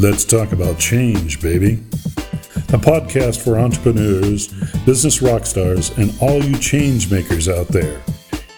Let's 0.00 0.24
talk 0.24 0.52
about 0.52 0.78
change, 0.78 1.42
baby. 1.42 1.80
A 2.72 2.78
podcast 2.78 3.42
for 3.42 3.58
entrepreneurs, 3.58 4.46
business 4.86 5.20
rock 5.20 5.44
stars, 5.44 5.90
and 5.98 6.14
all 6.20 6.40
you 6.40 6.56
change 6.58 7.10
makers 7.10 7.48
out 7.48 7.66
there. 7.66 8.00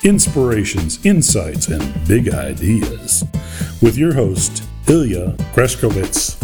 Inspirations, 0.03 0.99
insights, 1.03 1.69
and 1.69 1.83
big 2.07 2.35
ideas. 2.35 3.25
With 3.81 3.97
your 3.97 4.13
host, 4.13 4.65
Ilya 4.87 5.35
Greskowitz. 5.55 6.37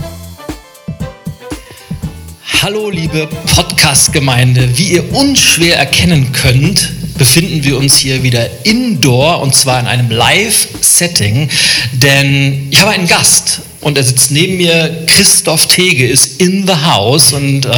Hallo, 2.63 2.89
liebe 2.89 3.29
Podcast-Gemeinde. 3.55 4.79
Wie 4.79 4.95
ihr 4.95 5.15
unschwer 5.15 5.77
erkennen 5.77 6.33
könnt, 6.33 6.91
befinden 7.19 7.63
wir 7.63 7.77
uns 7.77 7.99
hier 7.99 8.23
wieder 8.23 8.49
indoor 8.65 9.43
und 9.43 9.55
zwar 9.55 9.79
in 9.79 9.87
einem 9.89 10.11
Live-Setting, 10.11 11.51
denn 11.93 12.69
ich 12.71 12.81
habe 12.81 12.93
einen 12.93 13.07
Gast 13.07 13.61
und 13.87 13.97
er 13.97 14.03
sitzt 14.03 14.33
neben 14.33 14.57
mir. 14.57 15.05
Christoph 15.07 15.67
Tege 15.69 16.09
ist 16.09 16.41
in 16.43 16.67
the 16.67 16.75
house 16.75 17.33
und 17.33 17.67
äh, 17.67 17.71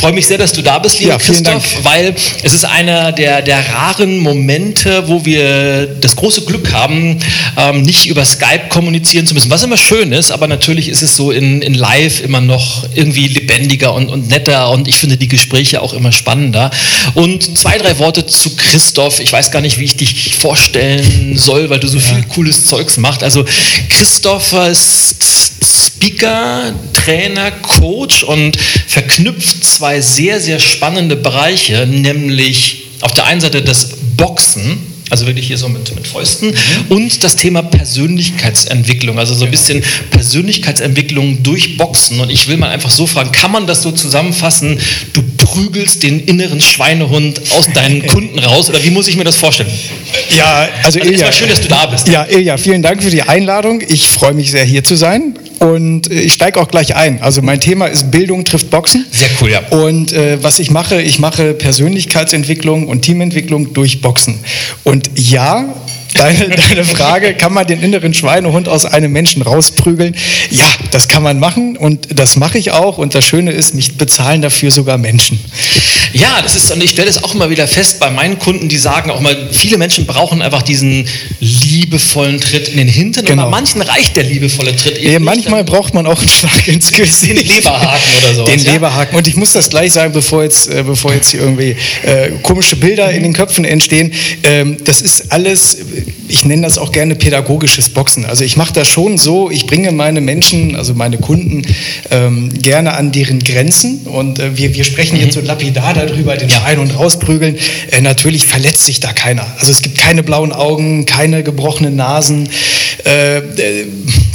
freue 0.00 0.12
mich 0.12 0.26
sehr, 0.26 0.38
dass 0.38 0.54
du 0.54 0.62
da 0.62 0.78
bist, 0.78 1.00
lieber 1.00 1.12
Ja, 1.12 1.18
Christoph, 1.18 1.44
Dank. 1.74 1.84
weil 1.84 2.14
es 2.42 2.54
ist 2.54 2.64
einer 2.64 3.12
der, 3.12 3.42
der 3.42 3.62
raren 3.68 4.20
Momente, 4.20 5.06
wo 5.06 5.26
wir 5.26 5.86
das 6.00 6.16
große 6.16 6.46
Glück 6.46 6.72
haben, 6.72 7.18
ähm, 7.58 7.82
nicht 7.82 8.06
über 8.06 8.24
Skype 8.24 8.68
kommunizieren 8.70 9.26
zu 9.26 9.34
müssen, 9.34 9.50
was 9.50 9.62
immer 9.62 9.76
schön 9.76 10.12
ist, 10.12 10.30
aber 10.30 10.48
natürlich 10.48 10.88
ist 10.88 11.02
es 11.02 11.14
so 11.14 11.30
in, 11.30 11.60
in 11.60 11.74
Live 11.74 12.22
immer 12.22 12.40
noch 12.40 12.86
irgendwie 12.94 13.28
lebendiger 13.28 13.92
und, 13.92 14.08
und 14.08 14.28
netter 14.28 14.70
und 14.70 14.88
ich 14.88 14.96
finde 14.96 15.18
die 15.18 15.28
Gespräche 15.28 15.82
auch 15.82 15.92
immer 15.92 16.10
spannender. 16.10 16.70
Und 17.12 17.58
zwei, 17.58 17.76
drei 17.76 17.98
Worte 17.98 18.24
zu 18.24 18.56
Christoph. 18.56 19.20
Ich 19.20 19.30
weiß 19.30 19.50
gar 19.50 19.60
nicht, 19.60 19.78
wie 19.78 19.84
ich 19.84 19.96
dich 19.96 20.36
vorstellen 20.36 21.36
soll, 21.36 21.68
weil 21.68 21.80
du 21.80 21.86
so 21.86 22.00
viel 22.00 22.22
cooles 22.30 22.64
Zeugs 22.64 22.96
machst. 22.96 23.22
Also 23.22 23.44
Christoph 23.90 24.54
ist 24.54 25.17
Speaker, 25.22 26.74
Trainer, 26.92 27.50
Coach 27.50 28.22
und 28.22 28.56
verknüpft 28.56 29.64
zwei 29.64 30.00
sehr, 30.00 30.40
sehr 30.40 30.60
spannende 30.60 31.16
Bereiche, 31.16 31.86
nämlich 31.86 32.88
auf 33.00 33.12
der 33.12 33.26
einen 33.26 33.40
Seite 33.40 33.62
das 33.62 33.90
Boxen, 34.16 34.97
also 35.10 35.26
wirklich 35.26 35.46
hier 35.46 35.58
so 35.58 35.68
mit, 35.68 35.94
mit 35.94 36.06
Fäusten, 36.06 36.54
und 36.88 37.24
das 37.24 37.36
Thema 37.36 37.62
Persönlichkeitsentwicklung, 37.62 39.18
also 39.18 39.34
so 39.34 39.44
ein 39.44 39.50
bisschen 39.50 39.82
Persönlichkeitsentwicklung 40.10 41.42
durch 41.42 41.76
Boxen. 41.76 42.20
Und 42.20 42.30
ich 42.30 42.48
will 42.48 42.56
mal 42.56 42.70
einfach 42.70 42.90
so 42.90 43.06
fragen, 43.06 43.32
kann 43.32 43.50
man 43.50 43.66
das 43.66 43.82
so 43.82 43.92
zusammenfassen, 43.92 44.78
du 45.12 45.22
prügelst 45.38 46.02
den 46.02 46.20
inneren 46.20 46.60
Schweinehund 46.60 47.40
aus 47.52 47.66
deinen 47.72 48.06
Kunden 48.06 48.38
raus, 48.38 48.68
oder 48.68 48.82
wie 48.84 48.90
muss 48.90 49.08
ich 49.08 49.16
mir 49.16 49.24
das 49.24 49.36
vorstellen? 49.36 49.70
Ja, 50.36 50.68
also, 50.82 50.98
Also 50.98 51.00
Ilja, 51.00 51.32
schön, 51.32 51.48
dass 51.48 51.60
du 51.60 51.68
da 51.68 51.86
bist. 51.86 52.08
Ja, 52.08 52.26
Ilja, 52.28 52.56
vielen 52.56 52.82
Dank 52.82 53.02
für 53.02 53.10
die 53.10 53.22
Einladung. 53.22 53.82
Ich 53.86 54.06
freue 54.06 54.34
mich 54.34 54.50
sehr, 54.50 54.64
hier 54.64 54.84
zu 54.84 54.96
sein. 54.96 55.38
Und 55.58 56.10
äh, 56.10 56.20
ich 56.20 56.34
steige 56.34 56.60
auch 56.60 56.68
gleich 56.68 56.94
ein. 56.94 57.20
Also 57.20 57.42
mein 57.42 57.60
Thema 57.60 57.86
ist 57.86 58.10
Bildung 58.10 58.44
trifft 58.44 58.70
Boxen. 58.70 59.06
Sehr 59.10 59.28
cool, 59.40 59.50
ja. 59.50 59.60
Und 59.70 60.12
äh, 60.12 60.42
was 60.42 60.58
ich 60.58 60.70
mache, 60.70 61.00
ich 61.02 61.18
mache 61.18 61.54
Persönlichkeitsentwicklung 61.54 62.86
und 62.86 63.02
Teamentwicklung 63.02 63.72
durch 63.72 64.00
Boxen. 64.00 64.38
Und 64.84 65.10
ja, 65.16 65.74
deine, 66.14 66.48
deine 66.48 66.84
Frage, 66.84 67.34
kann 67.34 67.52
man 67.52 67.66
den 67.66 67.80
inneren 67.82 68.14
Schweinehund 68.14 68.68
aus 68.68 68.84
einem 68.84 69.12
Menschen 69.12 69.42
rausprügeln? 69.42 70.14
Ja, 70.50 70.64
das 70.90 71.08
kann 71.08 71.22
man 71.22 71.38
machen 71.38 71.76
und 71.76 72.18
das 72.18 72.36
mache 72.36 72.58
ich 72.58 72.72
auch. 72.72 72.98
Und 72.98 73.14
das 73.14 73.24
Schöne 73.24 73.52
ist, 73.52 73.74
mich 73.74 73.96
bezahlen 73.98 74.42
dafür 74.42 74.70
sogar 74.70 74.98
Menschen. 74.98 75.38
Ja, 76.12 76.40
das 76.42 76.56
ist, 76.56 76.70
und 76.70 76.82
ich 76.82 76.90
stelle 76.90 77.10
es 77.10 77.22
auch 77.22 77.34
immer 77.34 77.50
wieder 77.50 77.68
fest 77.68 78.00
bei 78.00 78.10
meinen 78.10 78.38
Kunden, 78.38 78.68
die 78.68 78.78
sagen 78.78 79.10
auch 79.10 79.20
mal, 79.20 79.36
viele 79.52 79.76
Menschen 79.76 80.06
brauchen 80.06 80.40
einfach 80.40 80.62
diesen 80.62 81.06
liebevollen 81.40 82.40
Tritt 82.40 82.68
in 82.68 82.78
den 82.78 82.88
Hintern. 82.88 83.24
Genau. 83.24 83.44
Und 83.44 83.50
bei 83.50 83.56
manchen 83.58 83.82
reicht 83.82 84.16
der 84.16 84.24
liebevolle 84.24 84.74
Tritt 84.74 84.98
eben 84.98 85.04
Ja, 85.12 85.18
nicht. 85.18 85.24
manchmal 85.24 85.64
braucht 85.64 85.94
man 85.94 86.06
auch 86.06 86.18
einen 86.18 86.28
Schlag 86.28 86.66
ins 86.68 86.90
Gesicht. 86.92 87.30
Den 87.38 87.46
Leberhaken 87.46 88.00
oder 88.22 88.34
sowas, 88.34 88.50
Den 88.50 88.60
ja? 88.64 88.72
Leberhaken. 88.72 89.16
Und 89.16 89.26
ich 89.26 89.36
muss 89.36 89.52
das 89.52 89.68
gleich 89.68 89.92
sagen, 89.92 90.12
bevor 90.12 90.42
jetzt, 90.42 90.68
äh, 90.68 90.82
bevor 90.82 91.12
jetzt 91.12 91.30
hier 91.30 91.40
irgendwie 91.40 91.76
äh, 92.02 92.30
komische 92.42 92.76
Bilder 92.76 93.10
in 93.10 93.22
den 93.22 93.32
Köpfen 93.32 93.64
entstehen. 93.64 94.12
Ähm, 94.44 94.76
das 94.84 95.00
ist 95.00 95.30
alles, 95.30 95.78
ich 96.28 96.44
nenne 96.44 96.62
das 96.62 96.78
auch 96.78 96.92
gerne 96.92 97.14
pädagogisches 97.14 97.90
Boxen. 97.90 98.24
Also 98.24 98.44
ich 98.44 98.56
mache 98.56 98.72
das 98.72 98.88
schon 98.88 99.18
so, 99.18 99.50
ich 99.50 99.66
bringe 99.66 99.92
meine 99.92 100.20
Menschen, 100.20 100.76
also 100.76 100.94
meine 100.94 101.18
Kunden, 101.18 101.62
ähm, 102.10 102.50
gerne 102.62 102.94
an 102.94 103.12
deren 103.12 103.40
Grenzen. 103.40 104.00
Und 104.06 104.38
äh, 104.38 104.56
wir, 104.56 104.74
wir 104.74 104.84
sprechen 104.84 105.18
jetzt 105.18 105.34
so 105.34 105.40
lapidar 105.40 105.94
darüber, 105.94 106.36
den 106.36 106.50
Schreien 106.50 106.78
und 106.78 106.90
rausprügeln. 106.90 107.56
Äh, 107.90 108.00
natürlich 108.00 108.46
verletzt 108.46 108.84
sich 108.84 109.00
da 109.00 109.12
keiner. 109.12 109.46
Also 109.58 109.72
es 109.72 109.82
gibt 109.82 109.98
keine 109.98 110.22
blauen 110.22 110.52
Augen, 110.52 111.06
keine 111.06 111.42
gebrochenen 111.42 111.96
Nasen. 111.96 112.48
Äh, 113.04 113.42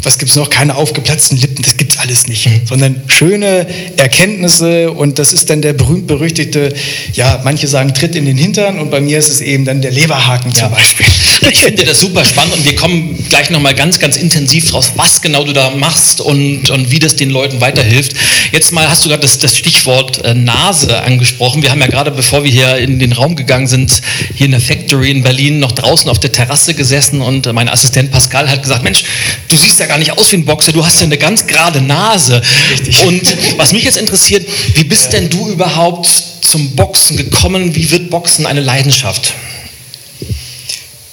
was 0.03 0.18
gibt's 0.18 0.36
noch? 0.36 0.50
Keine 0.50 0.75
aufgeplatzten 0.75 1.38
Lippen. 1.38 1.64
Das 1.64 1.78
gibt's 1.78 1.97
alles 1.97 2.28
nicht. 2.28 2.50
Sondern 2.66 3.02
schöne 3.08 3.68
Erkenntnisse 3.97 4.91
und 4.91 5.19
das 5.19 5.34
ist 5.34 5.50
dann 5.50 5.62
der 5.62 5.74
berühmt-berüchtigte, 5.74 6.74
ja, 7.14 7.41
manche 7.44 7.68
sagen 7.68 7.94
Tritt 7.94 8.16
in 8.16 8.25
den 8.25 8.38
Hintern 8.38 8.80
und 8.80 8.91
bei 8.91 9.02
mir 9.02 9.18
ist 9.18 9.30
es 9.30 9.41
eben 9.41 9.66
dann 9.66 9.81
der 9.81 9.91
Leberhaken 9.91 10.53
zum 10.53 10.72
Beispiel. 10.72 11.06
Ich 11.52 11.59
finde 11.59 11.84
das 11.86 12.00
super 12.00 12.25
spannend 12.25 12.56
und 12.56 12.66
wir 12.66 12.75
kommen 12.75 13.25
gleich 13.30 13.50
nochmal 13.50 13.75
ganz, 13.75 14.00
ganz 14.00 14.18
intensiv 14.18 14.69
draus, 14.69 14.94
was 14.96 15.22
genau 15.22 15.44
du 15.44 15.53
da 15.53 15.72
machst 15.72 16.22
und, 16.22 16.70
und 16.70 16.91
wie 16.91 17.00
das 17.00 17.16
den 17.16 17.30
Leuten 17.30 17.62
weiterhilft. 17.62 18.14
Jetzt 18.52 18.72
mal 18.72 18.90
hast 18.90 19.06
du 19.06 19.09
gerade 19.09 19.22
das, 19.22 19.38
das 19.40 19.58
Stichwort 19.58 20.24
äh, 20.24 20.34
Nase 20.34 21.02
angesprochen. 21.02 21.62
Wir 21.62 21.72
haben 21.72 21.81
ja 21.81 21.88
gerade, 21.88 22.12
bevor 22.12 22.44
wir 22.44 22.52
hier 22.52 22.78
in 22.78 23.00
den 23.00 23.14
Raum 23.14 23.35
gegangen 23.35 23.68
sind, 23.68 24.02
hier 24.35 24.46
in 24.46 24.52
der 24.52 24.62
Factory 24.62 25.12
in 25.12 25.24
Berlin 25.24 25.59
noch 25.59 25.72
draußen 25.72 26.09
auf 26.09 26.20
der 26.20 26.31
Terrasse 26.31 26.74
gesessen 26.74 27.22
und 27.22 27.52
mein 27.53 27.70
Assistent 27.70 28.12
Pascal 28.12 28.50
hat 28.50 28.62
gesagt, 28.62 28.84
Mensch, 28.84 29.03
du 29.47 29.58
siehst 29.58 29.80
ja 29.80 29.85
gar 29.94 30.00
nicht 30.00 30.18
aus 30.18 30.31
wie 30.31 30.38
ein 30.38 30.46
Boxer, 30.46 30.72
du 30.72 30.84
hast 30.84 31.02
ja 31.02 31.06
eine 31.06 31.20
ganz 31.20 31.46
gerade 31.46 31.80
Nase. 31.80 32.42
Richtig. 32.72 33.06
Und 33.06 33.22
was 33.58 33.74
mich 33.74 33.84
jetzt 33.84 33.98
interessiert, 33.98 34.44
wie 34.74 34.84
bist 34.84 35.14
denn 35.14 35.30
du 35.30 35.50
überhaupt 35.50 36.08
zum 36.42 36.72
Boxen 36.72 37.16
gekommen? 37.16 37.76
Wie 37.76 37.92
wird 37.92 38.09
Boxen 38.09 38.48
eine 38.48 38.62
Leidenschaft? 38.62 39.36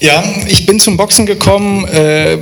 Ja, 0.01 0.25
ich 0.49 0.65
bin 0.65 0.81
zum 0.81 0.97
Boxen 0.97 1.27
gekommen 1.27 1.87
äh, 1.89 2.39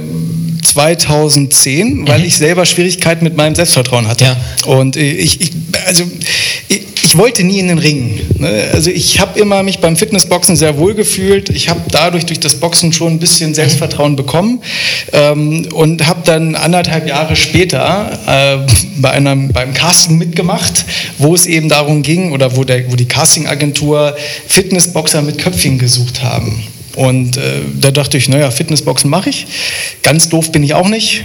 2010, 0.62 2.06
weil 2.06 2.24
ich 2.24 2.36
selber 2.36 2.64
Schwierigkeiten 2.66 3.24
mit 3.24 3.36
meinem 3.36 3.56
Selbstvertrauen 3.56 4.06
hatte. 4.06 4.24
Ja. 4.24 4.36
Und 4.66 4.96
äh, 4.96 5.10
ich, 5.10 5.40
ich, 5.40 5.50
also, 5.86 6.04
ich, 6.68 6.82
ich 7.08 7.16
wollte 7.16 7.42
nie 7.42 7.58
in 7.58 7.68
den 7.68 7.78
Ring. 7.78 8.20
Ne? 8.38 8.68
Also 8.74 8.90
ich 8.90 9.18
habe 9.18 9.40
immer 9.40 9.62
mich 9.62 9.78
beim 9.78 9.96
Fitnessboxen 9.96 10.56
sehr 10.56 10.76
wohl 10.76 10.92
gefühlt. 10.92 11.48
Ich 11.48 11.70
habe 11.70 11.80
dadurch 11.90 12.26
durch 12.26 12.38
das 12.38 12.56
Boxen 12.56 12.92
schon 12.92 13.14
ein 13.14 13.18
bisschen 13.18 13.54
Selbstvertrauen 13.54 14.14
bekommen 14.14 14.60
ähm, 15.14 15.66
und 15.72 16.06
habe 16.06 16.20
dann 16.26 16.54
anderthalb 16.54 17.08
Jahre 17.08 17.34
später 17.34 18.10
äh, 18.26 18.58
bei 18.98 19.10
einem, 19.10 19.48
beim 19.52 19.72
Casting 19.72 20.18
mitgemacht, 20.18 20.84
wo 21.16 21.34
es 21.34 21.46
eben 21.46 21.70
darum 21.70 22.02
ging 22.02 22.32
oder 22.32 22.56
wo, 22.56 22.64
der, 22.64 22.92
wo 22.92 22.96
die 22.96 23.08
Castingagentur 23.08 24.14
Fitnessboxer 24.46 25.22
mit 25.22 25.38
Köpfchen 25.38 25.78
gesucht 25.78 26.22
haben. 26.22 26.62
Und 26.94 27.38
äh, 27.38 27.62
da 27.80 27.90
dachte 27.90 28.18
ich, 28.18 28.28
naja, 28.28 28.50
Fitnessboxen 28.50 29.08
mache 29.08 29.30
ich. 29.30 29.46
Ganz 30.02 30.28
doof 30.28 30.52
bin 30.52 30.62
ich 30.62 30.74
auch 30.74 30.88
nicht. 30.88 31.24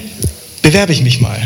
Bewerbe 0.63 0.93
ich 0.93 1.03
mich 1.03 1.21
mal. 1.21 1.37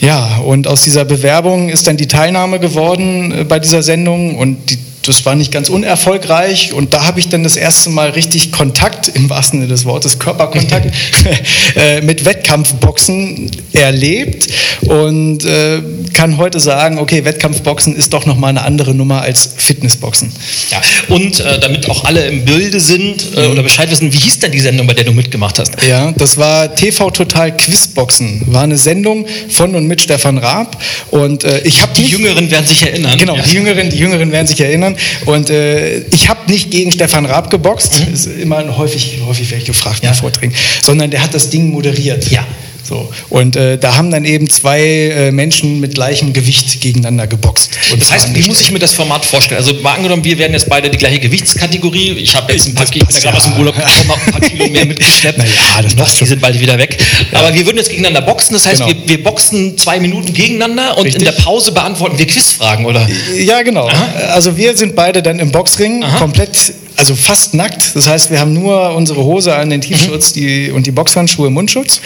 Ja, 0.00 0.38
und 0.38 0.66
aus 0.66 0.82
dieser 0.82 1.04
Bewerbung 1.04 1.68
ist 1.68 1.86
dann 1.86 1.96
die 1.96 2.08
Teilnahme 2.08 2.58
geworden 2.58 3.30
äh, 3.30 3.44
bei 3.44 3.60
dieser 3.60 3.84
Sendung 3.84 4.36
und 4.36 4.70
die, 4.70 4.78
das 5.02 5.24
war 5.24 5.34
nicht 5.34 5.50
ganz 5.52 5.68
unerfolgreich 5.68 6.72
und 6.72 6.94
da 6.94 7.06
habe 7.06 7.20
ich 7.20 7.28
dann 7.28 7.42
das 7.44 7.56
erste 7.56 7.90
Mal 7.90 8.10
richtig 8.10 8.52
Kontakt, 8.52 9.08
im 9.08 9.28
wahrsten 9.30 9.60
Sinne 9.60 9.72
des 9.72 9.84
Wortes, 9.84 10.18
Körperkontakt 10.18 10.94
äh, 11.76 12.00
mit 12.00 12.24
Wettkampfboxen 12.24 13.50
erlebt 13.72 14.48
und 14.82 15.44
äh, 15.44 15.82
kann 16.14 16.36
heute 16.36 16.60
sagen, 16.60 16.98
okay, 16.98 17.24
Wettkampfboxen 17.24 17.96
ist 17.96 18.12
doch 18.12 18.26
nochmal 18.26 18.50
eine 18.50 18.62
andere 18.62 18.94
Nummer 18.94 19.22
als 19.22 19.50
Fitnessboxen. 19.56 20.32
Ja, 20.70 20.80
und 21.08 21.40
äh, 21.40 21.58
damit 21.60 21.88
auch 21.88 22.04
alle 22.04 22.26
im 22.26 22.44
Bilde 22.44 22.80
sind 22.80 23.36
äh, 23.36 23.46
oder 23.46 23.62
Bescheid 23.62 23.90
wissen, 23.90 24.12
wie 24.12 24.18
hieß 24.18 24.38
denn 24.40 24.52
die 24.52 24.60
Sendung, 24.60 24.86
bei 24.86 24.94
der 24.94 25.04
du 25.04 25.12
mitgemacht 25.12 25.58
hast? 25.58 25.72
Ja, 25.86 26.12
das 26.12 26.36
war 26.36 26.74
TV 26.74 27.10
Total 27.10 27.56
Quizboxen. 27.56 28.42
War 28.46 28.62
eine 28.62 28.76
Sendung 28.76 29.26
von 29.48 29.74
und 29.74 29.86
mit 29.86 30.00
Stefan 30.02 30.38
Raab. 30.38 30.76
Und 31.10 31.44
äh, 31.44 31.60
ich 31.64 31.80
habe 31.82 31.92
Die 31.96 32.06
Jüngeren 32.06 32.50
werden 32.50 32.66
sich 32.66 32.82
erinnern. 32.82 33.16
Genau, 33.18 33.36
Ja. 33.36 33.42
die 33.42 33.54
Jüngeren, 33.54 33.90
die 33.90 33.96
Jüngeren 33.98 34.32
werden 34.32 34.46
sich 34.46 34.60
erinnern. 34.60 34.91
Und 35.26 35.50
äh, 35.50 36.00
ich 36.12 36.28
habe 36.28 36.50
nicht 36.50 36.70
gegen 36.70 36.92
Stefan 36.92 37.26
Raab 37.26 37.50
geboxt. 37.50 38.00
Ist 38.12 38.26
immer 38.26 38.76
häufig, 38.76 39.18
häufig 39.26 39.50
werde 39.50 39.62
ich 39.62 39.66
gefragt 39.66 40.02
Mhm. 40.02 40.06
Ja. 40.06 40.10
in 40.12 40.16
Vorträgen. 40.16 40.54
Sondern 40.82 41.10
der 41.10 41.22
hat 41.22 41.34
das 41.34 41.50
Ding 41.50 41.70
moderiert. 41.70 42.30
Ja. 42.30 42.46
So. 42.92 43.10
Und 43.30 43.56
äh, 43.56 43.78
da 43.78 43.96
haben 43.96 44.10
dann 44.10 44.26
eben 44.26 44.50
zwei 44.50 44.82
äh, 44.82 45.32
Menschen 45.32 45.80
mit 45.80 45.94
gleichem 45.94 46.34
Gewicht 46.34 46.78
gegeneinander 46.82 47.26
geboxt. 47.26 47.70
Und 47.90 48.02
Das 48.02 48.12
heißt, 48.12 48.34
wie 48.34 48.46
muss 48.46 48.60
ich 48.60 48.70
mir 48.70 48.78
das 48.80 48.92
Format 48.92 49.24
vorstellen? 49.24 49.58
Also 49.58 49.72
mal 49.80 49.94
angenommen, 49.94 50.22
wir 50.24 50.36
werden 50.36 50.52
jetzt 50.52 50.68
beide 50.68 50.90
die 50.90 50.98
gleiche 50.98 51.18
Gewichtskategorie. 51.20 52.10
Ich 52.18 52.34
habe 52.36 52.52
jetzt 52.52 52.68
ein 52.68 52.74
paar, 52.74 52.84
Kilo, 52.84 53.06
ja 53.10 53.32
aus 53.32 53.44
dem 53.44 53.52
ja. 53.52 53.58
Urlaub 53.60 53.76
ein 53.78 54.30
paar 54.32 54.40
Kilo 54.42 54.68
mehr 54.68 54.84
mitgeschleppt. 54.92 55.38
Na 55.38 55.44
ja, 55.44 55.82
das 55.82 55.94
passt 55.94 56.20
die 56.20 56.26
sind 56.26 56.42
bald 56.42 56.60
wieder 56.60 56.76
weg. 56.76 56.98
Aber 57.32 57.54
wir 57.54 57.64
würden 57.64 57.78
jetzt 57.78 57.88
gegeneinander 57.88 58.20
boxen. 58.20 58.52
Das 58.52 58.66
heißt, 58.66 58.82
Genau. 58.84 58.88
wir, 59.00 59.08
wir 59.08 59.22
boxen 59.24 59.78
zwei 59.78 59.98
Minuten 59.98 60.34
gegeneinander 60.34 60.98
und 60.98 61.04
Richtig. 61.06 61.22
in 61.22 61.24
der 61.34 61.40
Pause 61.42 61.72
beantworten 61.72 62.18
wir 62.18 62.26
Quizfragen, 62.26 62.84
oder? 62.84 63.08
Ja, 63.38 63.62
genau. 63.62 63.88
Also 64.32 64.56
wir 64.58 64.76
sind 64.76 64.94
beide 64.94 65.22
dann 65.22 65.38
im 65.38 65.50
Boxring, 65.50 66.02
Aha. 66.04 66.18
komplett, 66.18 66.50
also 66.96 67.14
fast 67.14 67.54
nackt. 67.54 67.94
Das 67.94 68.08
heißt, 68.08 68.30
wir 68.30 68.40
haben 68.40 68.52
nur 68.52 68.94
unsere 68.94 69.24
Hose 69.24 69.54
an, 69.54 69.70
den 69.70 69.80
T-Shirts 69.80 70.32
die, 70.32 70.70
und 70.70 70.86
die 70.86 70.90
Boxhandschuhe 70.90 71.48
im 71.48 71.54
Mundschutz. 71.54 72.00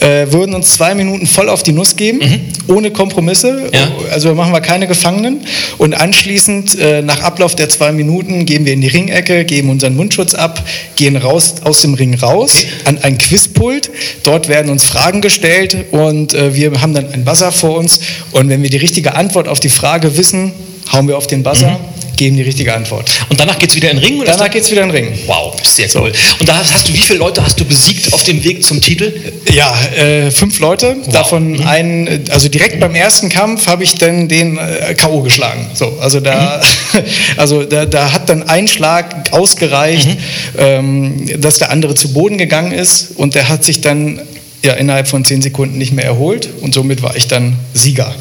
äh, 0.00 0.30
würden 0.30 0.54
uns 0.54 0.74
zwei 0.74 0.94
Minuten 0.94 1.26
voll 1.26 1.48
auf 1.48 1.62
die 1.62 1.72
Nuss 1.72 1.96
geben, 1.96 2.18
mhm. 2.18 2.74
ohne 2.74 2.90
Kompromisse. 2.90 3.70
Ja. 3.72 3.90
Also 4.12 4.34
machen 4.34 4.52
wir 4.52 4.60
keine 4.60 4.86
Gefangenen. 4.86 5.40
Und 5.78 5.94
anschließend, 5.94 6.78
äh, 6.78 7.02
nach 7.02 7.22
Ablauf 7.22 7.54
der 7.54 7.68
zwei 7.68 7.92
Minuten, 7.92 8.46
gehen 8.46 8.64
wir 8.64 8.72
in 8.72 8.80
die 8.80 8.88
Ringecke, 8.88 9.44
geben 9.44 9.70
unseren 9.70 9.96
Mundschutz 9.96 10.34
ab, 10.34 10.62
gehen 10.96 11.16
raus 11.16 11.54
aus 11.64 11.80
dem 11.82 11.94
Ring 11.94 12.14
raus 12.14 12.66
an 12.84 12.98
ein 12.98 13.18
Quizpult. 13.18 13.90
Dort 14.22 14.48
werden 14.48 14.70
uns 14.70 14.84
Fragen 14.84 15.20
gestellt 15.20 15.76
und 15.90 16.34
äh, 16.34 16.54
wir 16.54 16.80
haben 16.80 16.94
dann 16.94 17.12
ein 17.12 17.24
Buzzer 17.24 17.52
vor 17.52 17.76
uns. 17.76 18.00
Und 18.32 18.48
wenn 18.48 18.62
wir 18.62 18.70
die 18.70 18.76
richtige 18.76 19.14
Antwort 19.14 19.48
auf 19.48 19.60
die 19.60 19.68
Frage 19.68 20.16
wissen, 20.16 20.52
hauen 20.92 21.08
wir 21.08 21.16
auf 21.16 21.26
den 21.26 21.42
Buzzer. 21.42 21.72
Mhm 21.72 21.95
geben 22.16 22.36
die 22.36 22.42
richtige 22.42 22.74
Antwort. 22.74 23.10
Und 23.28 23.38
danach 23.38 23.58
geht 23.58 23.70
es 23.70 23.76
wieder 23.76 23.90
in 23.90 23.96
den 23.96 24.04
Ring? 24.04 24.20
Oder 24.20 24.32
danach 24.32 24.50
geht 24.50 24.62
es 24.62 24.70
wieder 24.70 24.82
in 24.82 24.88
den 24.88 24.96
Ring. 24.96 25.18
Wow, 25.26 25.54
sehr 25.62 25.88
cool. 25.94 26.12
Und 26.40 26.48
da 26.48 26.58
hast 26.58 26.88
du, 26.88 26.92
wie 26.92 26.98
viele 26.98 27.18
Leute 27.18 27.44
hast 27.44 27.58
du 27.60 27.64
besiegt 27.64 28.12
auf 28.12 28.24
dem 28.24 28.42
Weg 28.44 28.64
zum 28.64 28.80
Titel? 28.80 29.12
Ja, 29.52 29.74
äh, 29.96 30.30
fünf 30.30 30.58
Leute. 30.58 30.96
Wow. 31.04 31.12
Davon 31.12 31.52
mhm. 31.52 31.66
einen, 31.66 32.24
also 32.30 32.48
direkt 32.48 32.80
beim 32.80 32.94
ersten 32.94 33.28
Kampf 33.28 33.66
habe 33.66 33.84
ich 33.84 33.94
dann 33.94 34.28
den 34.28 34.58
äh, 34.58 34.94
K.O. 34.94 35.20
geschlagen. 35.20 35.70
So, 35.74 35.98
also 36.00 36.20
da, 36.20 36.60
mhm. 36.92 37.00
also 37.36 37.64
da, 37.64 37.86
da 37.86 38.12
hat 38.12 38.28
dann 38.28 38.42
ein 38.44 38.68
Schlag 38.68 39.32
ausgereicht, 39.32 40.08
mhm. 40.08 40.16
ähm, 40.58 41.40
dass 41.40 41.58
der 41.58 41.70
andere 41.70 41.94
zu 41.94 42.12
Boden 42.12 42.38
gegangen 42.38 42.72
ist 42.72 43.12
und 43.16 43.34
der 43.34 43.48
hat 43.48 43.64
sich 43.64 43.80
dann 43.80 44.20
ja, 44.62 44.74
innerhalb 44.74 45.08
von 45.08 45.24
zehn 45.24 45.42
Sekunden 45.42 45.78
nicht 45.78 45.92
mehr 45.92 46.04
erholt 46.04 46.48
und 46.60 46.74
somit 46.74 47.02
war 47.02 47.16
ich 47.16 47.28
dann 47.28 47.56
Sieger. 47.72 48.14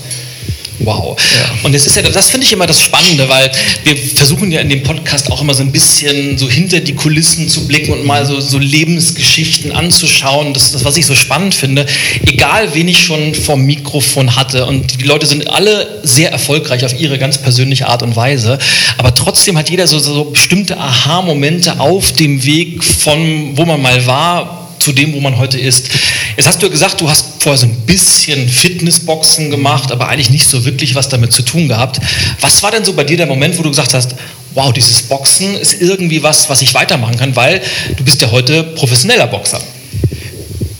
Wow. 0.79 1.17
Ja. 1.19 1.49
Und 1.63 1.73
das 1.73 1.85
ist 1.85 1.95
ja, 1.95 2.01
das 2.01 2.29
finde 2.29 2.45
ich 2.45 2.53
immer 2.53 2.67
das 2.67 2.81
Spannende, 2.81 3.29
weil 3.29 3.51
wir 3.83 3.95
versuchen 3.95 4.51
ja 4.51 4.59
in 4.59 4.69
dem 4.69 4.83
Podcast 4.83 5.31
auch 5.31 5.41
immer 5.41 5.53
so 5.53 5.63
ein 5.63 5.71
bisschen 5.71 6.37
so 6.37 6.49
hinter 6.49 6.81
die 6.81 6.93
Kulissen 6.93 7.47
zu 7.47 7.67
blicken 7.67 7.93
und 7.93 8.05
mal 8.05 8.25
so, 8.25 8.39
so 8.41 8.57
Lebensgeschichten 8.57 9.71
anzuschauen. 9.71 10.53
Das 10.53 10.63
ist 10.63 10.75
das, 10.75 10.85
was 10.85 10.97
ich 10.97 11.05
so 11.05 11.15
spannend 11.15 11.55
finde. 11.55 11.85
Egal, 12.27 12.73
wen 12.73 12.87
ich 12.87 12.99
schon 13.03 13.33
vom 13.33 13.61
Mikrofon 13.61 14.35
hatte 14.35 14.65
und 14.65 14.99
die 14.99 15.05
Leute 15.05 15.25
sind 15.25 15.49
alle 15.49 15.99
sehr 16.03 16.31
erfolgreich 16.31 16.83
auf 16.85 16.99
ihre 16.99 17.17
ganz 17.17 17.37
persönliche 17.37 17.87
Art 17.87 18.03
und 18.03 18.15
Weise, 18.15 18.57
aber 18.97 19.13
trotzdem 19.15 19.57
hat 19.57 19.69
jeder 19.69 19.87
so, 19.87 19.99
so 19.99 20.25
bestimmte 20.25 20.77
Aha-Momente 20.77 21.79
auf 21.79 22.11
dem 22.13 22.43
Weg 22.43 22.83
von, 22.83 23.57
wo 23.57 23.65
man 23.65 23.81
mal 23.81 24.05
war, 24.05 24.69
zu 24.79 24.91
dem, 24.91 25.13
wo 25.13 25.19
man 25.19 25.37
heute 25.37 25.57
ist. 25.57 25.89
Jetzt 26.37 26.47
hast 26.47 26.61
du 26.61 26.69
gesagt, 26.69 27.01
du 27.01 27.09
hast 27.09 27.34
vorher 27.45 27.59
so 27.59 27.67
ein 27.67 27.75
bisschen 27.85 28.49
Fitnessboxen 28.49 29.51
gemacht, 29.51 29.91
aber 29.91 30.07
eigentlich 30.07 30.31
nicht 30.31 30.47
so 30.47 30.65
wirklich 30.65 30.95
was 30.95 31.09
damit 31.09 31.31
zu 31.31 31.43
tun 31.43 31.67
gehabt. 31.67 32.01
Was 32.41 32.63
war 32.63 32.71
denn 32.71 32.83
so 32.83 32.93
bei 32.93 33.03
dir 33.03 33.17
der 33.17 33.27
Moment, 33.27 33.55
wo 33.59 33.61
du 33.61 33.69
gesagt 33.69 33.93
hast, 33.93 34.15
wow, 34.55 34.73
dieses 34.73 35.03
Boxen 35.03 35.55
ist 35.55 35.79
irgendwie 35.79 36.23
was, 36.23 36.49
was 36.49 36.63
ich 36.63 36.73
weitermachen 36.73 37.17
kann, 37.17 37.35
weil 37.35 37.61
du 37.95 38.03
bist 38.03 38.19
ja 38.23 38.31
heute 38.31 38.63
professioneller 38.63 39.27
Boxer. 39.27 39.61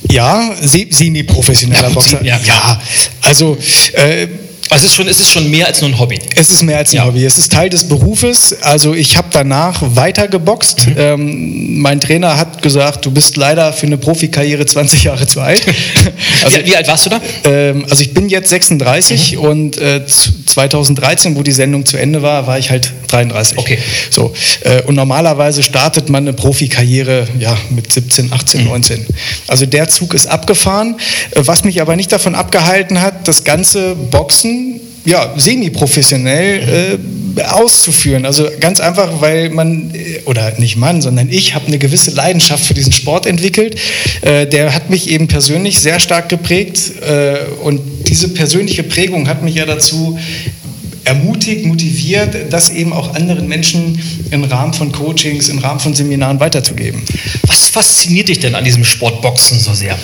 Ja, 0.09 0.55
semi-professioneller 0.59 1.91
Boxer. 1.91 2.25
Ja, 2.25 2.39
ja, 2.43 2.81
also 3.21 3.57
äh, 3.93 4.27
also 4.69 4.85
es 4.85 4.91
ist, 4.91 4.95
schon, 4.95 5.07
es 5.07 5.19
ist 5.19 5.29
schon 5.29 5.49
mehr 5.51 5.67
als 5.67 5.81
nur 5.81 5.91
ein 5.91 5.99
Hobby. 5.99 6.19
Es 6.35 6.49
ist 6.49 6.63
mehr 6.63 6.79
als 6.79 6.91
ein 6.91 6.95
ja. 6.95 7.05
Hobby. 7.05 7.23
Es 7.23 7.37
ist 7.37 7.51
Teil 7.51 7.69
des 7.69 7.87
Berufes. 7.87 8.55
Also 8.61 8.93
ich 8.95 9.15
habe 9.15 9.27
danach 9.31 9.81
weiter 9.95 10.27
geboxt. 10.27 10.87
Mhm. 10.87 10.95
Ähm, 10.97 11.79
mein 11.79 12.01
Trainer 12.01 12.37
hat 12.37 12.61
gesagt, 12.61 13.05
du 13.05 13.11
bist 13.11 13.37
leider 13.37 13.73
für 13.73 13.85
eine 13.85 13.97
Profikarriere 13.97 14.65
20 14.65 15.03
Jahre 15.03 15.27
zu 15.27 15.41
alt. 15.41 15.61
also, 16.43 16.57
wie, 16.57 16.65
wie, 16.65 16.75
alt 16.75 16.87
warst 16.87 17.05
du 17.05 17.09
da? 17.11 17.21
Ähm, 17.43 17.85
also 17.89 18.01
ich 18.01 18.13
bin 18.13 18.27
jetzt 18.27 18.49
36 18.49 19.33
mhm. 19.33 19.39
und 19.39 19.77
äh, 19.77 20.01
2013, 20.05 21.35
wo 21.35 21.43
die 21.43 21.51
Sendung 21.51 21.85
zu 21.85 21.97
Ende 21.97 22.21
war, 22.21 22.47
war 22.47 22.57
ich 22.57 22.71
halt 22.71 22.91
33. 23.09 23.57
Okay. 23.57 23.77
So, 24.09 24.33
äh, 24.61 24.81
und 24.83 24.95
normalerweise 24.95 25.61
startet 25.61 26.09
man 26.09 26.23
eine 26.23 26.33
Profikarriere 26.33 27.27
ja, 27.39 27.55
mit 27.69 27.93
17, 27.93 28.33
18, 28.33 28.61
mhm. 28.61 28.67
19. 28.69 29.05
Also 29.47 29.65
der 29.65 29.89
Zug 29.89 30.13
ist 30.13 30.25
abgefahren. 30.25 30.95
Äh, 31.31 31.41
was 31.45 31.63
mich 31.63 31.81
aber 31.81 31.95
nicht 31.95 32.11
davon 32.11 32.33
abgehalten 32.33 33.01
hat, 33.01 33.27
das 33.27 33.43
ganze 33.43 33.95
Boxen 33.95 34.54
ja, 35.05 35.33
semi-professionell 35.37 36.97
äh, 37.37 37.43
auszuführen. 37.43 38.25
Also 38.25 38.47
ganz 38.59 38.79
einfach, 38.79 39.21
weil 39.21 39.49
man, 39.49 39.93
äh, 39.93 40.21
oder 40.25 40.53
nicht 40.57 40.77
man, 40.77 41.01
sondern 41.01 41.29
ich 41.29 41.53
habe 41.53 41.67
eine 41.67 41.77
gewisse 41.77 42.11
Leidenschaft 42.11 42.65
für 42.65 42.73
diesen 42.73 42.91
Sport 42.91 43.25
entwickelt. 43.25 43.75
Äh, 44.21 44.47
der 44.47 44.73
hat 44.73 44.89
mich 44.89 45.09
eben 45.09 45.27
persönlich 45.27 45.79
sehr 45.79 45.99
stark 45.99 46.29
geprägt 46.29 46.91
äh, 47.01 47.37
und 47.63 47.81
diese 48.07 48.29
persönliche 48.29 48.83
Prägung 48.83 49.27
hat 49.27 49.43
mich 49.43 49.55
ja 49.55 49.65
dazu 49.65 50.17
ermutigt, 51.03 51.65
motiviert, 51.65 52.51
das 52.51 52.71
eben 52.71 52.91
auch 52.91 53.13
anderen 53.13 53.47
Menschen 53.47 54.01
im 54.31 54.43
Rahmen 54.43 54.73
von 54.73 54.91
Coachings, 54.91 55.49
im 55.49 55.59
Rahmen 55.59 55.79
von 55.79 55.93
Seminaren 55.93 56.39
weiterzugeben. 56.39 57.03
Was 57.45 57.67
fasziniert 57.67 58.29
dich 58.29 58.39
denn 58.39 58.55
an 58.55 58.63
diesem 58.63 58.83
Sportboxen 58.83 59.59
so 59.59 59.73
sehr? 59.73 59.97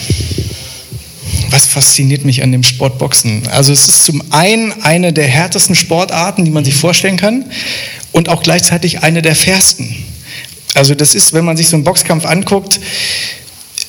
Was 1.52 1.66
fasziniert 1.66 2.26
mich 2.26 2.44
an 2.44 2.52
dem 2.52 2.64
Sportboxen? 2.64 3.48
Also 3.50 3.74
es 3.74 3.88
ist 3.88 4.06
zum 4.06 4.24
einen 4.32 4.82
eine 4.84 5.14
der 5.14 5.28
härtesten 5.28 5.76
Sportarten, 5.76 6.46
die 6.46 6.52
man 6.52 6.66
sich 6.66 6.76
vorstellen 6.76 7.18
kann 7.18 7.46
und 8.12 8.30
auch 8.30 8.44
gleichzeitig 8.44 9.04
eine 9.04 9.22
der 9.22 9.36
fairsten. 9.36 9.96
Also 10.74 10.96
das 10.96 11.14
ist, 11.16 11.34
wenn 11.34 11.46
man 11.46 11.58
sich 11.58 11.68
so 11.68 11.76
einen 11.76 11.84
Boxkampf 11.84 12.26
anguckt, 12.26 12.80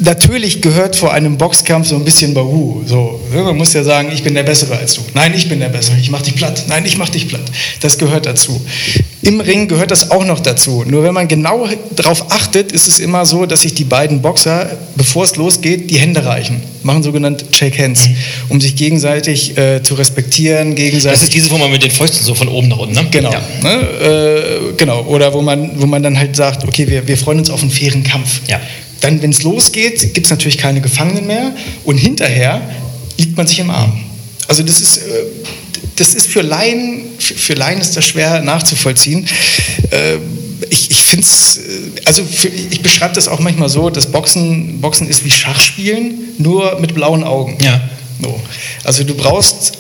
natürlich 0.05 0.61
gehört 0.61 0.97
vor 0.97 1.13
einem 1.13 1.37
Boxkampf 1.37 1.89
so 1.89 1.97
ein 1.97 2.05
bisschen 2.05 2.35
Bahu. 2.35 2.83
So, 2.87 3.21
man 3.33 3.57
muss 3.57 3.73
ja 3.73 3.85
sagen, 3.85 4.11
ich 4.13 4.23
bin 4.23 4.35
der 4.35 4.43
Bessere 4.43 4.77
als 4.77 4.95
du. 4.95 5.03
Nein, 5.15 5.33
ich 5.35 5.49
bin 5.49 5.61
der 5.61 5.69
Bessere. 5.69 5.97
Ich 6.01 6.11
mach 6.11 6.23
dich 6.23 6.37
platt. 6.37 6.65
Nein, 6.69 6.85
ich 6.87 6.99
mach 6.99 7.09
dich 7.09 7.29
platt. 7.29 7.43
Das 7.81 7.99
gehört 7.99 8.27
dazu. 8.27 8.61
Im 9.23 9.41
Ring 9.41 9.69
gehört 9.69 9.91
das 9.91 10.11
auch 10.11 10.25
noch 10.25 10.41
dazu. 10.41 10.85
Nur 10.87 11.05
wenn 11.05 11.15
man 11.15 11.29
genau 11.29 11.69
darauf 11.95 12.33
achtet, 12.33 12.73
ist 12.73 12.89
es 12.89 12.99
immer 12.99 13.25
so, 13.25 13.47
dass 13.47 13.61
sich 13.61 13.75
die 13.75 13.85
beiden 13.85 14.21
Boxer, 14.21 14.69
bevor 14.97 15.25
es 15.25 15.37
losgeht, 15.37 15.91
die 15.91 15.99
Hände 15.99 16.25
reichen. 16.25 16.61
Machen 16.83 17.05
sogenannte 17.05 17.45
Shake 17.53 17.79
Hands, 17.79 18.09
mhm. 18.09 18.17
um 18.49 18.61
sich 18.61 18.75
gegenseitig 18.75 19.57
äh, 19.57 19.83
zu 19.83 19.95
respektieren. 19.95 20.75
Gegenseitig 20.75 21.21
das 21.21 21.23
ist 21.29 21.35
dieses, 21.35 21.51
wo 21.51 21.59
man 21.59 21.71
mit 21.71 21.85
den 21.85 21.93
Fäusten 21.93 22.25
so 22.25 22.35
von 22.35 22.49
oben 22.49 22.67
nach 22.69 22.79
unten, 22.79 22.95
ne? 22.95 23.07
Genau. 23.13 23.31
Ja. 23.31 23.41
Ne? 23.63 23.71
Äh, 23.71 24.73
genau. 24.77 25.03
Oder 25.03 25.33
wo 25.33 25.41
man, 25.41 25.81
wo 25.81 25.87
man 25.87 26.03
dann 26.03 26.19
halt 26.19 26.35
sagt, 26.35 26.65
okay, 26.67 26.89
wir, 26.89 27.07
wir 27.07 27.17
freuen 27.17 27.39
uns 27.39 27.51
auf 27.51 27.63
einen 27.63 27.71
fairen 27.71 28.03
Kampf. 28.03 28.41
Ja. 28.49 28.61
Dann, 29.03 29.21
wenn 29.21 29.31
es 29.31 29.43
losgeht, 29.43 30.15
gibt 30.15 30.27
es 30.27 30.31
natürlich 30.31 30.59
keine 30.59 30.81
Gefangenen 30.81 31.27
mehr 31.27 31.53
und 31.85 31.99
hinterher 31.99 32.63
liegt 33.19 33.37
man 33.37 33.47
sich 33.47 33.59
im 33.59 33.71
Arm. 33.71 33.93
Also 34.49 34.63
das 34.63 34.81
ist, 34.81 34.99
äh, 34.99 35.01
das 35.97 36.15
ist 36.15 36.29
für 36.29 36.43
Laien, 36.43 37.03
für 37.19 37.55
Laien 37.55 37.81
ist 37.81 37.97
das 37.97 38.07
schwer 38.07 38.41
nachzuvollziehen. 38.43 39.29
Äh, 39.91 40.17
ich, 40.71 40.91
ich 40.91 41.03
finde 41.03 41.27
es, 41.27 41.59
äh, 41.59 41.61
also 42.05 42.25
für, 42.25 42.49
ich 42.49 42.81
beschreibe 42.81 43.15
das 43.15 43.29
auch 43.29 43.41
manchmal 43.41 43.69
so, 43.69 43.91
dass 43.91 44.07
Boxen, 44.07 44.81
Boxen 44.81 45.09
ist 45.09 45.25
wie 45.25 45.31
Schachspielen, 45.31 46.15
nur 46.39 46.79
mit 46.81 46.95
blauen 46.95 47.25
Augen. 47.25 47.59
Ja. 47.61 47.81
So. 48.21 48.41
Also 48.85 49.05
du 49.05 49.15
brauchst 49.15 49.79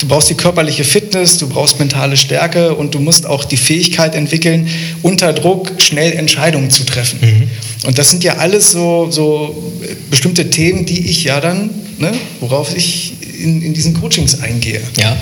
Du 0.00 0.06
brauchst 0.06 0.30
die 0.30 0.34
körperliche 0.34 0.84
Fitness, 0.84 1.38
du 1.38 1.48
brauchst 1.48 1.80
mentale 1.80 2.16
Stärke 2.16 2.76
und 2.76 2.94
du 2.94 3.00
musst 3.00 3.26
auch 3.26 3.44
die 3.44 3.56
Fähigkeit 3.56 4.14
entwickeln, 4.14 4.68
unter 5.02 5.32
Druck 5.32 5.72
schnell 5.78 6.12
Entscheidungen 6.12 6.70
zu 6.70 6.84
treffen. 6.84 7.18
Mhm. 7.20 7.50
Und 7.84 7.98
das 7.98 8.10
sind 8.10 8.24
ja 8.24 8.36
alles 8.36 8.72
so, 8.72 9.08
so 9.10 9.72
bestimmte 10.10 10.50
Themen, 10.50 10.84
die 10.84 11.08
ich 11.08 11.24
ja 11.24 11.40
dann, 11.40 11.70
ne, 11.98 12.12
worauf 12.40 12.76
ich 12.76 13.12
in, 13.40 13.62
in 13.62 13.74
diesen 13.74 13.94
Coachings 13.94 14.40
eingehe. 14.40 14.82
Ja. 14.96 15.16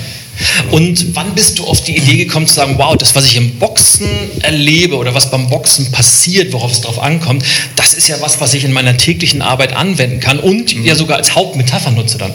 Und 0.70 1.14
wann 1.14 1.34
bist 1.34 1.58
du 1.58 1.64
auf 1.64 1.82
die 1.82 1.96
Idee 1.96 2.16
gekommen 2.16 2.46
zu 2.46 2.54
sagen, 2.54 2.74
wow, 2.76 2.94
das, 2.96 3.14
was 3.14 3.24
ich 3.24 3.36
im 3.36 3.58
Boxen 3.58 4.08
erlebe 4.42 4.96
oder 4.96 5.14
was 5.14 5.30
beim 5.30 5.48
Boxen 5.48 5.90
passiert, 5.92 6.52
worauf 6.52 6.72
es 6.72 6.82
drauf 6.82 7.02
ankommt, 7.02 7.42
das 7.74 7.94
ist 7.94 8.08
ja 8.08 8.20
was, 8.20 8.40
was 8.40 8.52
ich 8.52 8.64
in 8.64 8.72
meiner 8.72 8.96
täglichen 8.96 9.40
Arbeit 9.40 9.74
anwenden 9.74 10.20
kann 10.20 10.38
und 10.38 10.76
mhm. 10.76 10.84
ja 10.84 10.94
sogar 10.94 11.16
als 11.16 11.34
Hauptmetapher 11.34 11.90
nutze 11.90 12.18
dann? 12.18 12.34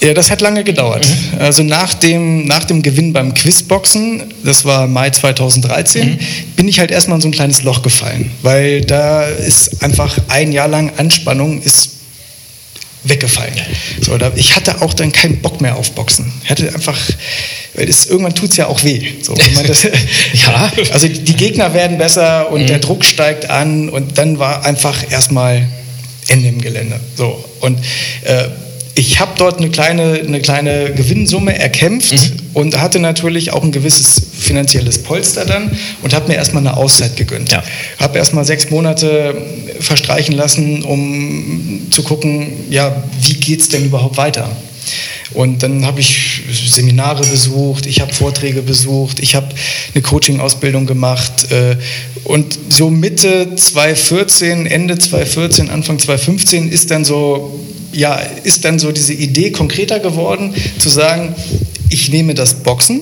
Ja, 0.00 0.12
das 0.12 0.30
hat 0.30 0.40
lange 0.40 0.62
gedauert. 0.62 1.06
Mhm. 1.06 1.38
Also 1.38 1.62
nach 1.62 1.94
dem, 1.94 2.46
nach 2.46 2.64
dem 2.64 2.82
Gewinn 2.82 3.12
beim 3.12 3.32
Quizboxen, 3.34 4.22
das 4.44 4.64
war 4.64 4.86
Mai 4.86 5.10
2013, 5.10 6.10
mhm. 6.10 6.18
bin 6.54 6.68
ich 6.68 6.78
halt 6.80 6.90
erstmal 6.90 7.16
in 7.16 7.22
so 7.22 7.28
ein 7.28 7.32
kleines 7.32 7.62
Loch 7.62 7.82
gefallen, 7.82 8.30
weil 8.42 8.82
da 8.82 9.24
ist 9.24 9.82
einfach 9.82 10.16
ein 10.28 10.52
Jahr 10.52 10.68
lang 10.68 10.92
Anspannung 10.98 11.62
ist 11.62 11.90
weggefallen. 13.08 13.54
So, 14.00 14.18
da, 14.18 14.32
ich 14.34 14.56
hatte 14.56 14.82
auch 14.82 14.94
dann 14.94 15.12
keinen 15.12 15.38
Bock 15.38 15.60
mehr 15.60 15.76
auf 15.76 15.92
Boxen. 15.92 16.32
Ich 16.44 16.50
hatte 16.50 16.72
einfach, 16.74 16.98
weil 17.74 17.86
das, 17.86 18.06
irgendwann 18.06 18.34
tut 18.34 18.50
es 18.50 18.56
ja 18.56 18.66
auch 18.66 18.82
weh. 18.84 19.12
So, 19.22 19.34
das, 19.34 19.82
ja. 20.32 20.72
Also 20.92 21.08
die 21.08 21.36
Gegner 21.36 21.72
werden 21.72 21.98
besser 21.98 22.50
und 22.50 22.62
mhm. 22.62 22.66
der 22.66 22.78
Druck 22.80 23.04
steigt 23.04 23.48
an 23.48 23.88
und 23.88 24.18
dann 24.18 24.38
war 24.38 24.64
einfach 24.64 25.10
erstmal 25.10 25.66
Ende 26.28 26.48
im 26.48 26.60
Gelände. 26.60 27.00
So, 27.16 27.44
und 27.60 27.78
äh, 28.22 28.48
ich 28.96 29.20
habe 29.20 29.32
dort 29.36 29.58
eine 29.58 29.68
kleine, 29.68 30.14
eine 30.14 30.40
kleine 30.40 30.92
Gewinnsumme 30.94 31.56
erkämpft 31.56 32.12
mhm. 32.12 32.40
und 32.54 32.80
hatte 32.80 32.98
natürlich 32.98 33.52
auch 33.52 33.62
ein 33.62 33.70
gewisses 33.70 34.22
finanzielles 34.38 35.02
Polster 35.02 35.44
dann 35.44 35.76
und 36.02 36.14
habe 36.14 36.28
mir 36.28 36.34
erstmal 36.34 36.66
eine 36.66 36.76
Auszeit 36.78 37.14
gegönnt. 37.14 37.52
Ja. 37.52 37.62
Habe 38.00 38.16
erstmal 38.16 38.46
sechs 38.46 38.70
Monate 38.70 39.36
verstreichen 39.80 40.34
lassen, 40.34 40.82
um 40.82 41.82
zu 41.90 42.02
gucken, 42.02 42.52
ja, 42.70 43.04
wie 43.20 43.34
geht 43.34 43.60
es 43.60 43.68
denn 43.68 43.84
überhaupt 43.84 44.16
weiter. 44.16 44.48
Und 45.34 45.62
dann 45.62 45.84
habe 45.84 46.00
ich 46.00 46.42
Seminare 46.50 47.22
besucht, 47.26 47.84
ich 47.84 48.00
habe 48.00 48.14
Vorträge 48.14 48.62
besucht, 48.62 49.18
ich 49.20 49.34
habe 49.34 49.48
eine 49.92 50.00
Coaching-Ausbildung 50.00 50.86
gemacht. 50.86 51.50
Äh, 51.50 51.76
und 52.24 52.58
so 52.70 52.88
Mitte 52.88 53.54
2014, 53.54 54.66
Ende 54.66 54.96
2014, 54.96 55.68
Anfang 55.68 55.98
2015 55.98 56.70
ist 56.70 56.90
dann 56.90 57.04
so, 57.04 57.60
ja, 57.96 58.14
ist 58.44 58.64
dann 58.64 58.78
so 58.78 58.92
diese 58.92 59.14
Idee 59.14 59.50
konkreter 59.50 59.98
geworden, 59.98 60.54
zu 60.78 60.88
sagen, 60.88 61.34
ich 61.88 62.10
nehme 62.10 62.34
das 62.34 62.54
Boxen 62.62 63.00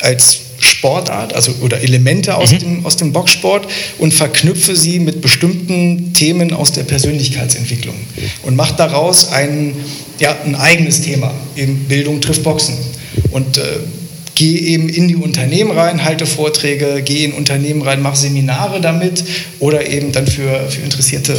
als 0.00 0.40
Sportart, 0.58 1.32
also 1.32 1.52
oder 1.62 1.80
Elemente 1.80 2.36
aus, 2.36 2.52
mhm. 2.52 2.58
dem, 2.58 2.86
aus 2.86 2.96
dem 2.96 3.12
Boxsport 3.12 3.66
und 3.98 4.12
verknüpfe 4.14 4.76
sie 4.76 5.00
mit 5.00 5.20
bestimmten 5.20 6.12
Themen 6.12 6.52
aus 6.52 6.72
der 6.72 6.84
Persönlichkeitsentwicklung 6.84 7.94
und 8.42 8.54
mache 8.54 8.74
daraus 8.76 9.32
ein, 9.32 9.74
ja, 10.20 10.36
ein 10.44 10.54
eigenes 10.54 11.00
Thema, 11.00 11.32
eben 11.56 11.86
Bildung 11.88 12.20
trifft 12.20 12.42
Boxen. 12.42 12.76
Und 13.30 13.58
äh, 13.58 13.62
gehe 14.34 14.58
eben 14.58 14.88
in 14.88 15.08
die 15.08 15.16
Unternehmen 15.16 15.70
rein, 15.72 16.04
halte 16.04 16.26
Vorträge, 16.26 17.02
gehe 17.02 17.26
in 17.26 17.32
Unternehmen 17.32 17.82
rein, 17.82 18.00
mache 18.00 18.16
Seminare 18.16 18.80
damit 18.80 19.24
oder 19.58 19.86
eben 19.88 20.12
dann 20.12 20.26
für, 20.26 20.70
für 20.70 20.80
interessierte 20.80 21.36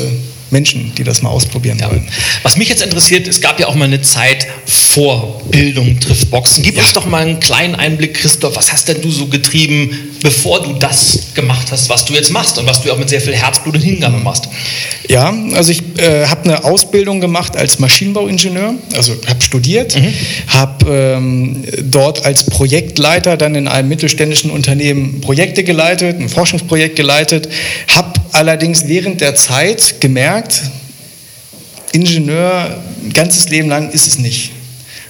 Menschen, 0.53 0.93
die 0.95 1.03
das 1.03 1.21
mal 1.21 1.29
ausprobieren 1.29 1.77
ja. 1.79 1.89
wollen. 1.89 2.07
Was 2.43 2.55
mich 2.55 2.69
jetzt 2.69 2.81
interessiert, 2.81 3.27
es 3.27 3.41
gab 3.41 3.59
ja 3.59 3.67
auch 3.67 3.75
mal 3.75 3.85
eine 3.85 4.01
Zeit 4.01 4.47
vor 4.65 5.41
Bildung 5.49 5.99
trifft 5.99 6.31
Boxen. 6.31 6.63
Gib 6.63 6.77
ja. 6.77 6.83
uns 6.83 6.93
doch 6.93 7.05
mal 7.05 7.23
einen 7.23 7.39
kleinen 7.39 7.75
Einblick, 7.75 8.13
Christoph. 8.13 8.55
Was 8.55 8.71
hast 8.71 8.87
denn 8.87 9.01
du 9.01 9.11
so 9.11 9.27
getrieben, 9.27 9.89
bevor 10.21 10.63
du 10.63 10.73
das 10.73 11.33
gemacht 11.33 11.67
hast, 11.71 11.89
was 11.89 12.05
du 12.05 12.13
jetzt 12.13 12.31
machst 12.31 12.57
und 12.57 12.67
was 12.67 12.81
du 12.81 12.91
auch 12.91 12.97
mit 12.97 13.09
sehr 13.09 13.19
viel 13.19 13.35
Herzblut 13.35 13.75
und 13.75 13.81
Hingabe 13.81 14.17
machst? 14.17 14.47
Ja, 15.09 15.33
also 15.53 15.71
ich 15.71 15.81
äh, 15.97 16.27
habe 16.27 16.43
eine 16.45 16.63
Ausbildung 16.63 17.19
gemacht 17.19 17.57
als 17.57 17.79
Maschinenbauingenieur, 17.79 18.75
also 18.95 19.13
habe 19.27 19.41
studiert, 19.41 19.95
mhm. 19.95 20.13
habe 20.47 21.15
ähm, 21.17 21.63
dort 21.83 22.25
als 22.25 22.45
Projektleiter 22.45 23.35
dann 23.35 23.55
in 23.55 23.67
einem 23.67 23.89
mittelständischen 23.89 24.51
Unternehmen 24.51 25.21
Projekte 25.21 25.63
geleitet, 25.63 26.19
ein 26.19 26.29
Forschungsprojekt 26.29 26.95
geleitet, 26.95 27.49
habe 27.87 28.12
allerdings 28.33 28.87
während 28.87 29.21
der 29.21 29.35
Zeit 29.35 30.01
gemerkt, 30.01 30.63
Ingenieur 31.91 32.81
ein 33.03 33.13
ganzes 33.13 33.49
Leben 33.49 33.69
lang 33.69 33.91
ist 33.91 34.07
es 34.07 34.17
nicht. 34.17 34.51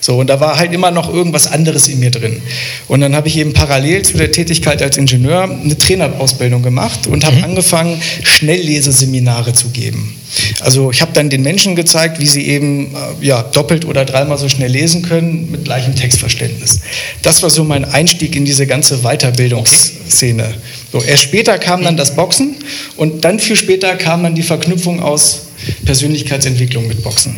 So, 0.03 0.17
und 0.17 0.29
da 0.29 0.41
war 0.41 0.57
halt 0.57 0.73
immer 0.73 0.91
noch 0.91 1.07
irgendwas 1.07 1.47
anderes 1.47 1.87
in 1.87 2.01
mir 2.01 2.11
drin. 2.11 2.41
Und 2.89 2.99
dann 2.99 3.15
habe 3.15 3.29
ich 3.29 3.37
eben 3.37 3.53
parallel 3.53 4.01
zu 4.01 4.17
der 4.17 4.33
Tätigkeit 4.33 4.81
als 4.81 4.97
Ingenieur 4.97 5.43
eine 5.43 5.77
Trainerausbildung 5.77 6.61
gemacht 6.61 7.07
und 7.07 7.23
habe 7.23 7.37
mhm. 7.37 7.43
angefangen, 7.45 8.01
Schnellleseseminare 8.21 9.53
zu 9.53 9.69
geben. 9.69 10.17
Also 10.59 10.91
ich 10.91 11.01
habe 11.01 11.13
dann 11.13 11.29
den 11.29 11.41
Menschen 11.41 11.77
gezeigt, 11.77 12.19
wie 12.19 12.27
sie 12.27 12.47
eben 12.47 12.93
äh, 12.93 13.25
ja, 13.25 13.43
doppelt 13.43 13.85
oder 13.85 14.03
dreimal 14.03 14.37
so 14.37 14.49
schnell 14.49 14.71
lesen 14.71 15.03
können 15.03 15.49
mit 15.49 15.63
gleichem 15.63 15.95
Textverständnis. 15.95 16.81
Das 17.21 17.41
war 17.41 17.49
so 17.49 17.63
mein 17.63 17.85
Einstieg 17.85 18.35
in 18.35 18.43
diese 18.43 18.67
ganze 18.67 19.03
Weiterbildungsszene. 19.03 20.53
So, 20.93 21.01
erst 21.01 21.23
später 21.23 21.57
kam 21.57 21.81
dann 21.83 21.97
das 21.97 22.15
Boxen 22.15 22.55
und 22.97 23.25
dann 23.25 23.39
viel 23.39 23.55
später 23.55 23.95
kam 23.95 24.21
dann 24.21 24.35
die 24.35 24.43
Verknüpfung 24.43 25.01
aus 25.01 25.47
Persönlichkeitsentwicklung 25.85 26.87
mit 26.87 27.01
Boxen. 27.01 27.35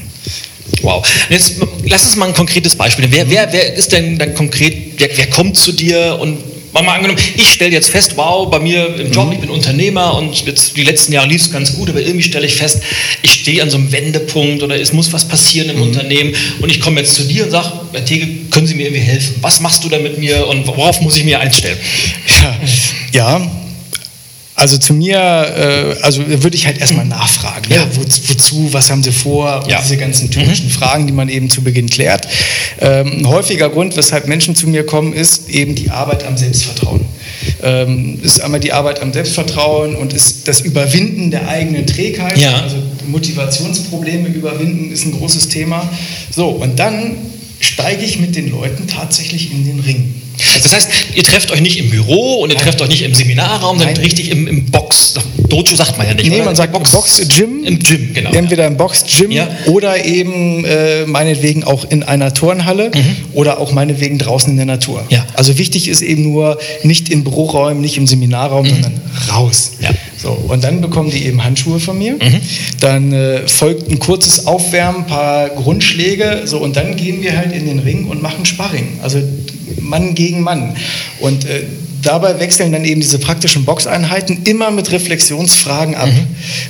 Wow. 0.82 1.08
Jetzt 1.30 1.62
lass 1.86 2.04
uns 2.06 2.18
mal 2.18 2.28
ein 2.28 2.34
konkretes 2.34 2.76
Beispiel. 2.76 3.08
Wer, 3.12 3.30
wer, 3.30 3.54
wer 3.54 3.74
ist 3.74 3.94
denn 3.94 4.20
dann 4.20 4.36
konkret, 4.36 5.00
wer, 5.00 5.08
wer 5.16 5.30
kommt 5.30 5.56
zu 5.56 5.72
dir 5.72 6.18
und 6.20 6.38
mal 6.84 6.96
angenommen, 6.96 7.20
ich 7.36 7.52
stelle 7.52 7.72
jetzt 7.72 7.90
fest, 7.90 8.18
wow, 8.18 8.50
bei 8.50 8.60
mir 8.60 8.96
im 9.00 9.12
Job, 9.12 9.28
mhm. 9.28 9.34
ich 9.34 9.40
bin 9.40 9.50
Unternehmer 9.50 10.16
und 10.16 10.46
jetzt 10.46 10.76
die 10.76 10.84
letzten 10.84 11.14
Jahre 11.14 11.28
lief 11.28 11.42
es 11.42 11.52
ganz 11.52 11.74
gut, 11.74 11.90
aber 11.90 12.02
irgendwie 12.02 12.24
stelle 12.24 12.46
ich 12.46 12.56
fest, 12.56 12.82
ich 13.22 13.34
stehe 13.34 13.62
an 13.62 13.70
so 13.70 13.78
einem 13.78 13.92
Wendepunkt 13.92 14.64
oder 14.64 14.80
es 14.80 14.94
muss 14.94 15.14
was 15.14 15.28
passieren 15.28 15.70
im 15.70 15.78
mhm. 15.78 15.84
Unternehmen 15.84 16.36
und 16.62 16.70
ich 16.70 16.80
komme 16.80 17.00
jetzt 17.00 17.16
zu 17.16 17.24
dir 17.24 17.46
und 17.46 17.52
sage, 17.52 17.72
Herr 17.94 18.06
Tege, 18.06 18.28
können 18.50 18.68
Sie 18.68 18.76
mir 18.76 18.88
irgendwie 18.88 19.04
helfen? 19.04 19.36
Was 19.42 19.60
machst 19.60 19.84
du 19.84 19.90
da 19.90 20.00
mit 20.00 20.18
mir 20.18 20.48
und 20.48 20.68
worauf 20.68 21.02
muss 21.02 21.18
ich 21.18 21.24
mir 21.24 21.40
einstellen? 21.40 21.78
Ja, 22.42 22.60
ja 23.40 23.52
also 24.56 24.78
zu 24.78 24.94
mir, 24.94 25.18
äh, 25.18 26.02
also 26.02 26.24
würde 26.28 26.56
ich 26.56 26.66
halt 26.66 26.80
erstmal 26.80 27.06
nachfragen. 27.06 27.66
Ja. 27.70 27.86
wo, 27.94 28.02
wozu, 28.02 28.70
was 28.72 28.90
haben 28.90 29.04
Sie 29.04 29.12
vor? 29.12 29.66
Ja. 29.68 29.82
Diese 29.82 29.98
ganzen 29.98 30.32
typischen 30.32 30.68
mhm. 30.68 30.72
Fragen, 30.72 31.08
die 31.08 31.14
man 31.14 31.28
eben 31.28 31.50
zu 31.50 31.62
Beginn 31.62 31.90
klärt. 31.90 32.28
Ähm, 32.80 33.20
ein 33.20 33.28
häufiger 33.28 33.70
Grund, 33.70 33.98
weshalb 33.98 34.28
Menschen 34.28 34.56
zu 34.56 34.68
mir 34.68 34.86
kommen, 34.86 35.12
ist 35.12 35.50
eben 35.50 35.76
die 35.76 35.90
Arbeit 35.90 36.26
am 36.26 36.38
Selbstvertrauen. 36.38 37.02
Ähm, 37.64 38.20
ist 38.22 38.40
einmal 38.40 38.62
die 38.62 38.72
Arbeit 38.72 39.02
am 39.02 39.12
Selbstvertrauen 39.12 39.96
und 39.96 40.14
ist 40.14 40.48
das 40.48 40.62
Überwinden 40.62 41.32
der 41.32 41.50
eigenen 41.50 41.86
Trägheit. 41.86 42.38
Ja. 42.38 42.62
Also 42.62 42.78
Motivationsprobleme 43.08 44.30
überwinden 44.30 44.92
ist 44.92 45.06
ein 45.06 45.12
großes 45.12 45.50
Thema. 45.50 45.90
So, 46.32 46.48
und 46.48 46.80
dann 46.80 47.18
steige 47.66 48.04
ich 48.04 48.20
mit 48.20 48.36
den 48.36 48.50
Leuten 48.50 48.88
tatsächlich 48.88 49.52
in 49.52 49.66
den 49.66 49.80
Ring. 49.80 50.14
Das 50.62 50.74
heißt, 50.74 50.90
ihr 51.16 51.24
trefft 51.24 51.52
euch 51.52 51.62
nicht 51.62 51.78
im 51.78 51.90
Büro 51.90 52.42
und 52.42 52.52
ihr 52.52 52.58
trefft 52.58 52.82
euch 52.82 52.90
nicht 52.90 53.04
im 53.04 53.14
Seminarraum, 53.14 53.78
sondern 53.78 53.98
richtig 53.98 54.32
im, 54.32 54.48
im 54.48 54.66
Box. 54.66 55.14
Dojo 55.48 55.76
sagt 55.76 55.98
man 55.98 56.08
ja 56.08 56.14
nicht. 56.14 56.30
Nee, 56.30 56.38
oder? 56.38 56.46
man 56.46 56.56
sagt 56.56 56.74
Box, 56.74 56.92
Box 56.92 57.22
Gym. 57.30 57.64
Im 57.64 57.80
Gym, 57.80 58.14
genau. 58.14 58.32
Entweder 58.32 58.68
im 58.68 58.78
Box 58.78 59.06
Gym 59.06 59.32
ja. 59.32 59.48
oder 59.68 60.04
eben 60.04 60.66
äh, 60.66 61.06
meinetwegen 61.06 61.64
auch 61.64 61.90
in 61.90 62.04
einer 62.04 62.34
Turnhalle 62.34 62.92
mhm. 62.94 63.16
oder 63.34 63.60
auch 63.60 63.72
meinetwegen 63.72 64.18
draußen 64.18 64.52
in 64.52 64.58
der 64.58 64.66
Natur. 64.66 65.06
Ja. 65.10 65.26
Also 65.36 65.58
wichtig 65.58 65.88
ist 65.88 66.02
eben 66.02 66.24
nur 66.24 66.60
nicht 66.84 67.10
in 67.10 67.24
Büroräumen, 67.24 67.82
nicht 67.82 67.98
im 67.98 68.08
Seminarraum, 68.08 68.66
mhm. 68.66 68.70
sondern 68.70 69.02
raus. 69.32 69.74
Ja. 69.82 69.92
So, 70.26 70.32
und 70.32 70.64
dann 70.64 70.82
bekommen 70.82 71.12
die 71.12 71.24
eben 71.26 71.44
Handschuhe 71.44 71.80
von 71.80 72.00
mir. 72.00 72.14
Mhm. 72.14 72.42
Dann 72.80 73.14
äh, 73.14 73.48
folgt 73.48 73.92
ein 73.92 74.00
kurzes 74.00 74.48
Aufwärmen, 74.48 75.04
ein 75.04 75.08
paar 75.08 75.50
Grundschläge. 75.50 76.42
So, 76.46 76.58
und 76.58 76.76
dann 76.76 76.96
gehen 76.96 77.22
wir 77.22 77.38
halt 77.38 77.54
in 77.54 77.68
den 77.68 77.78
Ring 77.78 78.08
und 78.08 78.24
machen 78.24 78.44
Sparring. 78.44 79.00
Also 79.04 79.22
Mann 79.80 80.16
gegen 80.16 80.42
Mann. 80.42 80.76
Und 81.20 81.46
äh, 81.46 81.62
dabei 82.02 82.40
wechseln 82.40 82.72
dann 82.72 82.86
eben 82.86 83.02
diese 83.02 83.20
praktischen 83.20 83.66
Boxeinheiten 83.66 84.42
immer 84.46 84.72
mit 84.72 84.92
Reflexionsfragen 84.92 85.94
ab. 85.94 86.08
Mhm. 86.08 86.26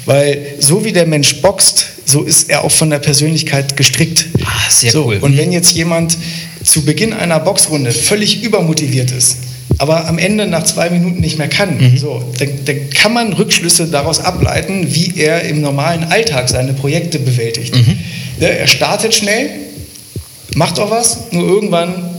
Weil 0.05 0.45
so 0.59 0.83
wie 0.83 0.91
der 0.91 1.05
Mensch 1.05 1.41
boxt, 1.41 1.85
so 2.03 2.24
ist 2.24 2.50
er 2.50 2.65
auch 2.65 2.71
von 2.71 2.89
der 2.89 3.00
Persönlichkeit 3.00 3.77
gestrickt. 3.77 4.25
Ah, 4.43 4.69
sehr 4.69 4.91
so, 4.91 5.05
cool. 5.05 5.19
Und 5.21 5.35
mhm. 5.35 5.38
wenn 5.38 5.51
jetzt 5.53 5.71
jemand 5.71 6.17
zu 6.62 6.83
Beginn 6.83 7.13
einer 7.13 7.39
Boxrunde 7.39 7.91
völlig 7.91 8.43
übermotiviert 8.43 9.12
ist, 9.12 9.38
aber 9.77 10.08
am 10.08 10.17
Ende 10.17 10.48
nach 10.48 10.63
zwei 10.63 10.89
Minuten 10.89 11.20
nicht 11.20 11.38
mehr 11.38 11.48
kann, 11.48 11.77
mhm. 11.77 11.98
so, 11.98 12.24
dann, 12.39 12.50
dann, 12.65 12.89
kann 12.89 13.13
man 13.13 13.34
Rückschlüsse 13.34 13.88
daraus 13.88 14.20
ableiten, 14.20 14.94
wie 14.94 15.13
er 15.17 15.44
im 15.44 15.62
normalen 15.62 16.05
Alltag 16.05 16.50
seine 16.50 16.74
Projekte 16.74 17.20
bewältigt. 17.20 17.75
Mhm. 17.75 17.98
Ja, 18.39 18.48
er 18.48 18.67
startet 18.67 19.13
schnell, 19.13 19.50
macht 20.55 20.79
auch 20.79 20.91
was, 20.91 21.32
nur 21.32 21.48
irgendwann 21.48 22.10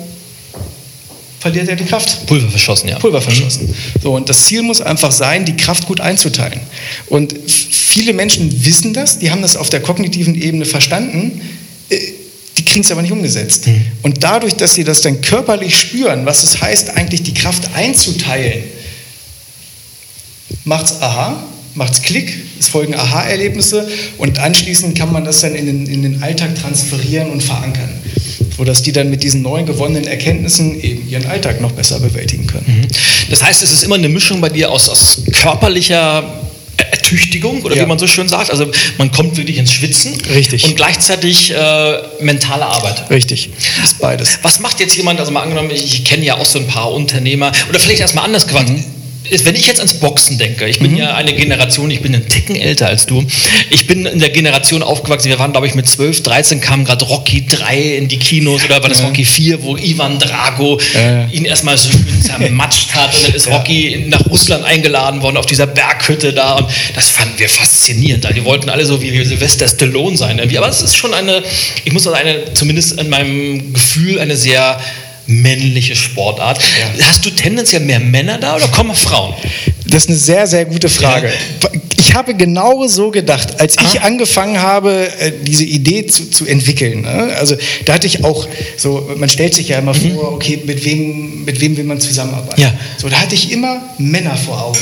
verliert 1.41 1.69
er 1.69 1.77
die 1.77 1.85
Kraft. 1.85 2.27
Pulver 2.27 2.49
verschossen, 2.49 2.89
ja. 2.89 2.99
Pulver 2.99 3.21
verschossen. 3.21 3.69
Mhm. 3.69 4.03
So, 4.03 4.15
und 4.15 4.29
das 4.29 4.45
Ziel 4.45 4.63
muss 4.63 4.81
einfach 4.81 5.13
sein, 5.13 5.45
die 5.45 5.57
Kraft 5.57 5.87
gut 5.87 6.01
einzuteilen. 6.01 6.61
Und 7.09 7.35
viele 7.49 8.13
Menschen 8.13 8.65
wissen 8.65 8.93
das, 8.93 9.19
die 9.19 9.31
haben 9.31 9.43
das 9.43 9.57
auf 9.57 9.71
der 9.71 9.81
kognitiven 9.81 10.35
Ebene 10.35 10.65
verstanden, 10.65 11.41
äh, 11.91 11.97
die 12.59 12.65
kriegen 12.65 12.85
es 12.85 12.91
aber 12.91 13.03
nicht 13.03 13.13
umgesetzt. 13.13 13.67
Mhm. 13.67 13.87
Und 14.03 14.25
dadurch, 14.25 14.55
dass 14.55 14.75
sie 14.75 14.85
das 14.85 15.01
dann 15.03 15.21
körperlich 15.21 15.77
spüren, 15.77 16.27
was 16.27 16.43
es 16.43 16.61
heißt, 16.61 16.97
eigentlich 16.97 17.23
die 17.23 17.35
Kraft 17.35 17.75
einzuteilen, 17.75 18.65
macht 20.65 20.87
es 20.87 21.03
aha, 21.03 21.43
macht 21.75 21.95
es 21.95 22.03
Klick, 22.03 22.33
es 22.59 22.69
folgen 22.69 22.95
Aha-Erlebnisse 22.95 23.89
und 24.19 24.39
anschließend 24.39 24.97
kann 24.97 25.13
man 25.13 25.25
das 25.25 25.41
dann 25.41 25.55
in 25.55 25.67
den, 25.67 25.87
in 25.87 26.03
den 26.03 26.23
Alltag 26.23 26.55
transferieren 26.55 27.31
und 27.31 27.43
verankern 27.43 27.91
sodass 28.57 28.83
die 28.83 28.93
dann 28.93 29.11
mit 29.11 29.23
diesen 29.23 29.43
neuen 29.43 29.67
gewonnenen 29.67 30.07
Erkenntnissen 30.07 30.81
eben 30.81 31.09
ihren 31.09 31.27
Alltag 31.27 31.61
noch 31.61 31.73
besser 31.73 32.01
bewältigen 32.01 32.47
können. 32.47 32.65
Mhm. 32.67 32.89
Das 33.31 33.43
heißt, 33.43 33.63
es 33.63 33.73
ist 33.73 33.83
immer 33.83 33.97
eine 33.97 34.09
Mischung 34.09 34.41
bei 34.41 34.49
dir 34.49 34.71
aus, 34.71 34.89
aus 34.89 35.23
körperlicher 35.33 36.41
Ertüchtigung 36.90 37.62
oder 37.62 37.76
ja. 37.76 37.83
wie 37.83 37.87
man 37.87 37.99
so 37.99 38.07
schön 38.07 38.28
sagt. 38.28 38.50
Also 38.50 38.71
man 38.99 39.11
kommt 39.11 39.37
wirklich 39.37 39.59
ins 39.59 39.73
Schwitzen. 39.73 40.21
Richtig. 40.33 40.64
Und 40.64 40.76
gleichzeitig 40.76 41.52
äh, 41.52 41.99
mentale 42.21 42.66
Arbeit. 42.66 43.11
Richtig. 43.11 43.50
Ist 43.83 43.99
beides. 43.99 44.38
Was 44.43 44.61
macht 44.61 44.81
jetzt 44.81 44.97
jemand, 44.97 45.21
also 45.21 45.33
mal 45.33 45.43
angenommen, 45.43 45.71
ich 45.71 46.05
kenne 46.05 46.25
ja 46.25 46.37
auch 46.37 46.47
so 46.47 46.59
ein 46.59 46.66
paar 46.66 46.93
Unternehmer, 46.93 47.52
oder 47.69 47.78
vielleicht 47.78 48.00
erstmal 48.00 48.25
anders 48.25 48.47
gefragt, 48.47 48.71
mhm 48.71 48.96
wenn 49.45 49.54
ich 49.54 49.66
jetzt 49.66 49.80
ans 49.80 49.95
Boxen 49.95 50.38
denke, 50.38 50.66
ich 50.66 50.78
bin 50.78 50.92
mhm. 50.92 50.99
ja 50.99 51.14
eine 51.14 51.33
Generation, 51.35 51.90
ich 51.90 52.00
bin 52.00 52.14
einen 52.14 52.28
Ticken 52.28 52.56
älter 52.56 52.88
als 52.88 53.06
du. 53.06 53.25
Ich 53.71 53.87
bin 53.87 54.06
in 54.06 54.18
der 54.18 54.30
Generation 54.30 54.83
aufgewachsen, 54.83 55.28
wir 55.28 55.38
waren, 55.38 55.52
glaube 55.52 55.66
ich, 55.66 55.75
mit 55.75 55.88
12, 55.88 56.23
13 56.23 56.61
kam 56.61 56.85
gerade 56.85 57.04
Rocky 57.04 57.45
3 57.47 57.97
in 57.97 58.09
die 58.09 58.18
Kinos 58.18 58.64
oder 58.64 58.83
war 58.83 58.88
das 58.88 59.00
ja. 59.00 59.06
Rocky 59.06 59.25
4, 59.25 59.62
wo 59.62 59.76
Ivan 59.76 60.18
Drago 60.18 60.80
ja. 60.95 61.26
ihn 61.28 61.45
erstmal 61.45 61.76
so 61.76 61.90
schön 61.90 62.23
zermatscht 62.23 62.95
hat 62.95 63.14
und 63.14 63.28
dann 63.28 63.35
ist 63.35 63.47
ja. 63.47 63.56
Rocky 63.56 64.04
nach 64.06 64.25
Russland 64.26 64.64
eingeladen 64.64 65.23
worden 65.23 65.37
auf 65.37 65.47
dieser 65.47 65.66
Berghütte 65.66 66.33
da 66.33 66.54
und 66.54 66.68
das 66.95 67.09
fanden 67.09 67.38
wir 67.38 67.49
faszinierend. 67.49 68.26
Die 68.35 68.45
wollten 68.45 68.68
alle 68.71 68.85
so 68.85 69.00
wie 69.02 69.25
Sylvester 69.25 69.68
Stallone 69.68 70.16
sein 70.16 70.38
irgendwie. 70.38 70.59
Aber 70.59 70.68
es 70.68 70.83
ist 70.83 70.97
schon 70.97 71.14
eine, 71.14 71.42
ich 71.85 71.92
muss 71.92 72.04
sagen, 72.04 72.16
eine, 72.16 72.54
zumindest 72.54 73.00
in 73.00 73.09
meinem 73.09 73.73
Gefühl, 73.73 74.18
eine 74.18 74.37
sehr 74.37 74.78
männliche 75.26 75.97
Sportart. 75.97 76.61
Ja. 76.99 77.06
Hast 77.06 77.25
du 77.25 77.30
tendenziell 77.30 77.83
mehr 77.83 78.00
Männer 78.00 78.38
da 78.38 78.56
oder 78.56 78.68
kommen 78.68 78.95
Frauen? 78.95 79.35
Das 79.87 80.02
ist 80.02 80.09
eine 80.09 80.18
sehr, 80.18 80.47
sehr 80.47 80.64
gute 80.64 80.88
Frage. 80.88 81.28
Ja. 81.28 81.71
Ich 81.99 82.14
habe 82.14 82.35
genau 82.35 82.87
so 82.87 83.11
gedacht, 83.11 83.61
als 83.61 83.76
ich 83.80 84.00
ah. 84.00 84.04
angefangen 84.04 84.61
habe, 84.61 85.09
äh, 85.18 85.33
diese 85.42 85.64
Idee 85.64 86.06
zu, 86.06 86.30
zu 86.30 86.47
entwickeln. 86.47 87.02
Ne? 87.02 87.35
Also 87.38 87.56
da 87.85 87.95
hatte 87.95 88.06
ich 88.06 88.25
auch 88.25 88.49
so, 88.76 89.11
man 89.16 89.28
stellt 89.28 89.54
sich 89.54 89.68
ja 89.68 89.78
immer 89.78 89.95
mhm. 89.95 90.14
vor, 90.14 90.33
okay, 90.33 90.61
mit 90.64 90.85
wem, 90.85 91.45
mit 91.45 91.61
wem 91.61 91.76
will 91.76 91.85
man 91.85 92.00
zusammenarbeiten? 92.00 92.61
Ja. 92.61 92.73
So, 92.97 93.09
da 93.09 93.21
hatte 93.21 93.35
ich 93.35 93.52
immer 93.52 93.83
Männer 93.99 94.37
vor 94.37 94.62
Augen. 94.66 94.78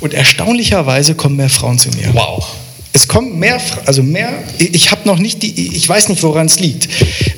Und 0.00 0.14
erstaunlicherweise 0.14 1.14
kommen 1.14 1.36
mehr 1.36 1.48
Frauen 1.48 1.78
zu 1.78 1.90
mir. 1.90 2.12
Wow. 2.12 2.44
Es 2.92 3.06
kommt 3.06 3.36
mehr, 3.36 3.60
also 3.84 4.02
mehr, 4.02 4.32
ich 4.58 4.90
habe 4.90 5.02
noch 5.06 5.18
nicht 5.18 5.42
die, 5.42 5.76
ich 5.76 5.88
weiß 5.88 6.08
nicht, 6.08 6.22
woran 6.22 6.46
es 6.46 6.58
liegt. 6.58 6.88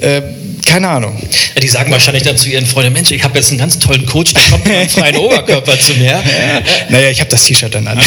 Äh, 0.01 0.23
keine 0.67 0.89
Ahnung. 0.89 1.17
Ja, 1.55 1.61
die 1.61 1.69
sagen 1.69 1.91
wahrscheinlich 1.91 2.23
dann 2.23 2.37
zu 2.37 2.49
ihren 2.49 2.67
Freunden, 2.67 2.93
Mensch, 2.93 3.11
ich 3.11 3.23
habe 3.23 3.39
jetzt 3.39 3.51
einen 3.51 3.59
ganz 3.59 3.79
tollen 3.79 4.07
Coach, 4.07 4.35
der 4.35 4.43
kommt 4.45 4.67
mit 4.67 4.77
einem 4.77 4.89
freien 4.89 5.17
Oberkörper 5.19 5.79
zu 5.79 5.95
mir. 5.95 6.11
Ja. 6.11 6.23
Naja, 6.89 7.11
ich 7.11 7.21
habe 7.21 7.31
das 7.31 7.45
T-Shirt 7.45 7.75
dann 7.75 7.87
an. 7.87 7.99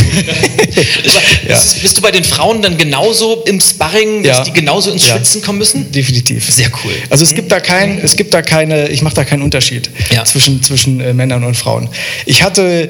ja. 1.48 1.56
Bist 1.82 1.98
du 1.98 2.02
bei 2.02 2.12
den 2.12 2.24
Frauen 2.24 2.62
dann 2.62 2.78
genauso 2.78 3.44
im 3.46 3.60
Sparring, 3.60 4.24
dass 4.24 4.44
die 4.44 4.54
genauso 4.54 4.92
ins 4.92 5.06
Schwitzen 5.08 5.42
kommen 5.42 5.60
müssen? 5.60 5.92
Definitiv. 5.92 6.50
Sehr 6.50 6.70
cool. 6.84 6.94
Also 7.10 7.24
es 7.24 7.34
gibt 7.34 7.52
da 7.52 7.60
kein, 7.60 8.00
es 8.00 8.16
gibt 8.16 8.34
da 8.34 8.42
keine, 8.42 8.90
ich 8.90 9.02
mache 9.02 9.16
da 9.16 9.24
keinen 9.24 9.42
Unterschied 9.42 9.90
zwischen, 10.26 10.64
zwischen 10.64 11.00
äh, 11.00 11.14
Männern 11.14 11.44
und 11.44 11.56
Frauen. 11.56 11.90
Ich 12.26 12.44
hatte, 12.44 12.90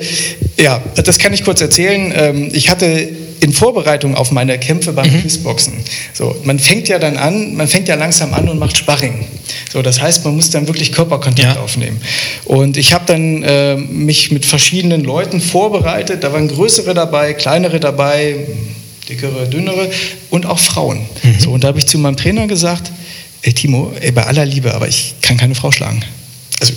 ja, 0.57 0.81
das 0.95 1.17
kann 1.17 1.33
ich 1.33 1.43
kurz 1.43 1.61
erzählen, 1.61 2.13
ähm, 2.15 2.49
ich 2.53 2.69
hatte 2.69 3.09
in 3.43 3.51
Vorbereitung 3.51 4.15
auf 4.15 4.31
meine 4.31 4.57
Kämpfe 4.57 4.93
beim 4.93 5.11
mhm. 5.11 5.21
Quizboxen. 5.21 5.73
So, 6.13 6.33
man 6.45 6.59
fängt 6.59 6.87
ja 6.87 6.97
dann 6.97 7.17
an, 7.17 7.55
man 7.55 7.67
fängt 7.67 7.89
ja 7.89 7.95
langsam 7.95 8.33
an 8.33 8.47
und 8.47 8.57
macht 8.57 8.77
Sparring. 8.77 9.25
So, 9.69 9.81
das 9.81 10.01
heißt, 10.01 10.23
man 10.23 10.35
muss 10.35 10.49
dann 10.49 10.67
wirklich 10.67 10.93
Körperkontakt 10.93 11.57
ja. 11.57 11.61
aufnehmen. 11.61 11.99
Und 12.45 12.77
ich 12.77 12.93
habe 12.93 13.03
dann 13.05 13.43
äh, 13.43 13.75
mich 13.75 14.31
mit 14.31 14.45
verschiedenen 14.45 15.03
Leuten 15.03 15.41
vorbereitet. 15.41 16.23
Da 16.23 16.31
waren 16.31 16.47
größere 16.47 16.93
dabei, 16.93 17.33
kleinere 17.33 17.81
dabei, 17.81 18.47
dickere, 19.09 19.45
dünnere 19.49 19.89
und 20.29 20.45
auch 20.45 20.59
Frauen. 20.59 21.01
Mhm. 21.23 21.39
So, 21.39 21.51
und 21.51 21.65
da 21.65 21.67
habe 21.67 21.79
ich 21.79 21.85
zu 21.85 21.97
meinem 21.97 22.15
Trainer 22.15 22.47
gesagt, 22.47 22.93
ey 23.41 23.51
Timo, 23.51 23.91
ey, 23.99 24.13
bei 24.13 24.25
aller 24.25 24.45
Liebe, 24.45 24.73
aber 24.73 24.87
ich 24.87 25.15
kann 25.21 25.35
keine 25.35 25.55
Frau 25.55 25.69
schlagen. 25.69 26.01
Also 26.61 26.73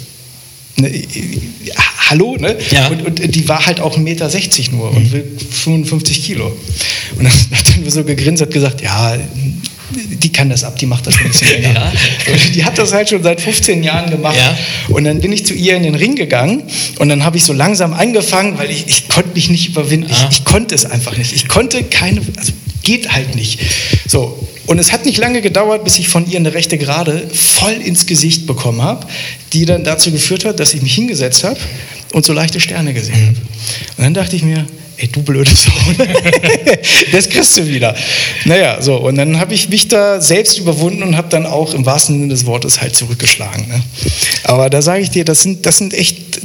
Ne, 0.79 0.89
hallo, 2.11 2.37
ne? 2.39 2.57
Ja. 2.71 2.89
Und, 2.89 3.05
und, 3.05 3.35
die 3.35 3.49
war 3.49 3.67
halt 3.67 3.81
auch 3.81 3.97
1,60 3.97 4.01
Meter 4.03 4.29
nur 4.73 4.91
und 4.91 5.13
will 5.13 5.25
55 5.51 6.25
Kilo. 6.25 6.47
Und 7.17 7.25
dann 7.25 7.33
hat 7.53 7.71
er 7.71 7.81
nur 7.81 7.91
so 7.91 8.05
gegrinst, 8.05 8.43
hat 8.43 8.51
gesagt, 8.51 8.83
ja, 8.83 9.17
die 9.91 10.33
kann 10.33 10.51
das 10.51 10.65
ab, 10.65 10.79
die 10.79 10.87
macht 10.87 11.07
das 11.07 11.17
ein 11.17 11.29
bisschen 11.29 11.49
länger. 11.63 11.75
ja. 11.75 11.93
Die 12.55 12.65
hat 12.65 12.79
das 12.79 12.93
halt 12.93 13.09
schon 13.09 13.23
seit 13.23 13.41
15 13.41 13.83
Jahren 13.83 14.11
gemacht. 14.11 14.37
Ja. 14.37 14.57
Und 14.89 15.05
dann 15.05 15.21
bin 15.21 15.33
ich 15.33 15.47
zu 15.47 15.55
ihr 15.55 15.77
in 15.77 15.83
den 15.83 15.95
Ring 15.95 16.17
gegangen 16.17 16.65
und 16.99 17.09
dann 17.09 17.25
habe 17.25 17.37
ich 17.37 17.45
so 17.45 17.53
langsam 17.53 17.93
angefangen, 17.93 18.59
weil 18.59 18.71
ich, 18.71 18.87
ich 18.89 19.09
konnte 19.09 19.31
mich 19.35 19.49
nicht 19.49 19.69
überwinden. 19.69 20.11
Ich, 20.11 20.39
ich, 20.39 20.45
konnte 20.45 20.75
es 20.75 20.85
einfach 20.85 21.17
nicht. 21.17 21.33
Ich 21.33 21.49
konnte 21.49 21.85
keine, 21.85 22.21
also 22.37 22.53
geht 22.83 23.13
halt 23.13 23.35
nicht. 23.35 23.61
So, 24.07 24.49
und 24.67 24.79
es 24.79 24.93
hat 24.93 25.07
nicht 25.07 25.19
lange 25.19 25.41
gedauert, 25.41 25.85
bis 25.85 25.99
ich 25.99 26.09
von 26.09 26.29
ihr 26.29 26.39
eine 26.39 26.53
rechte 26.53 26.79
Gerade 26.79 27.29
voll 27.33 27.75
ins 27.75 28.07
Gesicht 28.07 28.47
bekommen 28.47 28.83
habe, 28.83 29.07
die 29.53 29.65
dann 29.65 29.85
dazu 29.85 30.11
geführt 30.11 30.45
hat, 30.45 30.59
dass 30.59 30.75
ich 30.75 30.83
mich 30.83 30.95
hingesetzt 30.95 31.45
habe 31.45 31.59
und 32.13 32.25
so 32.25 32.33
leichte 32.33 32.61
Sterne 32.61 32.95
gesehen 32.95 33.27
habe. 33.27 33.37
Und 33.97 34.05
dann 34.05 34.15
dachte 34.15 34.37
ich 34.37 34.43
mir, 34.43 34.67
ey, 34.97 35.09
du 35.09 35.23
blöde 35.23 35.51
Sau, 35.55 35.73
das 37.13 37.29
kriegst 37.29 37.57
du 37.57 37.67
wieder. 37.67 37.95
Naja, 38.45 38.81
so, 38.81 38.97
und 38.97 39.17
dann 39.17 39.39
habe 39.39 39.55
ich 39.55 39.69
mich 39.69 39.89
da 39.89 40.21
selbst 40.21 40.59
überwunden 40.59 41.03
und 41.03 41.17
habe 41.17 41.29
dann 41.29 41.47
auch 41.47 41.75
im 41.75 41.85
wahrsten 41.85 42.19
Sinne 42.19 42.29
des 42.29 42.47
Wortes 42.47 42.81
halt 42.81 42.97
zurückgeschlagen. 42.97 43.69
Ne? 43.69 43.83
Aber 44.45 44.71
da 44.71 44.83
sage 44.83 45.03
ich 45.03 45.11
dir, 45.11 45.25
das 45.25 45.43
sind, 45.43 45.67
das 45.67 45.79
sind 45.79 45.95
echt 45.95 46.41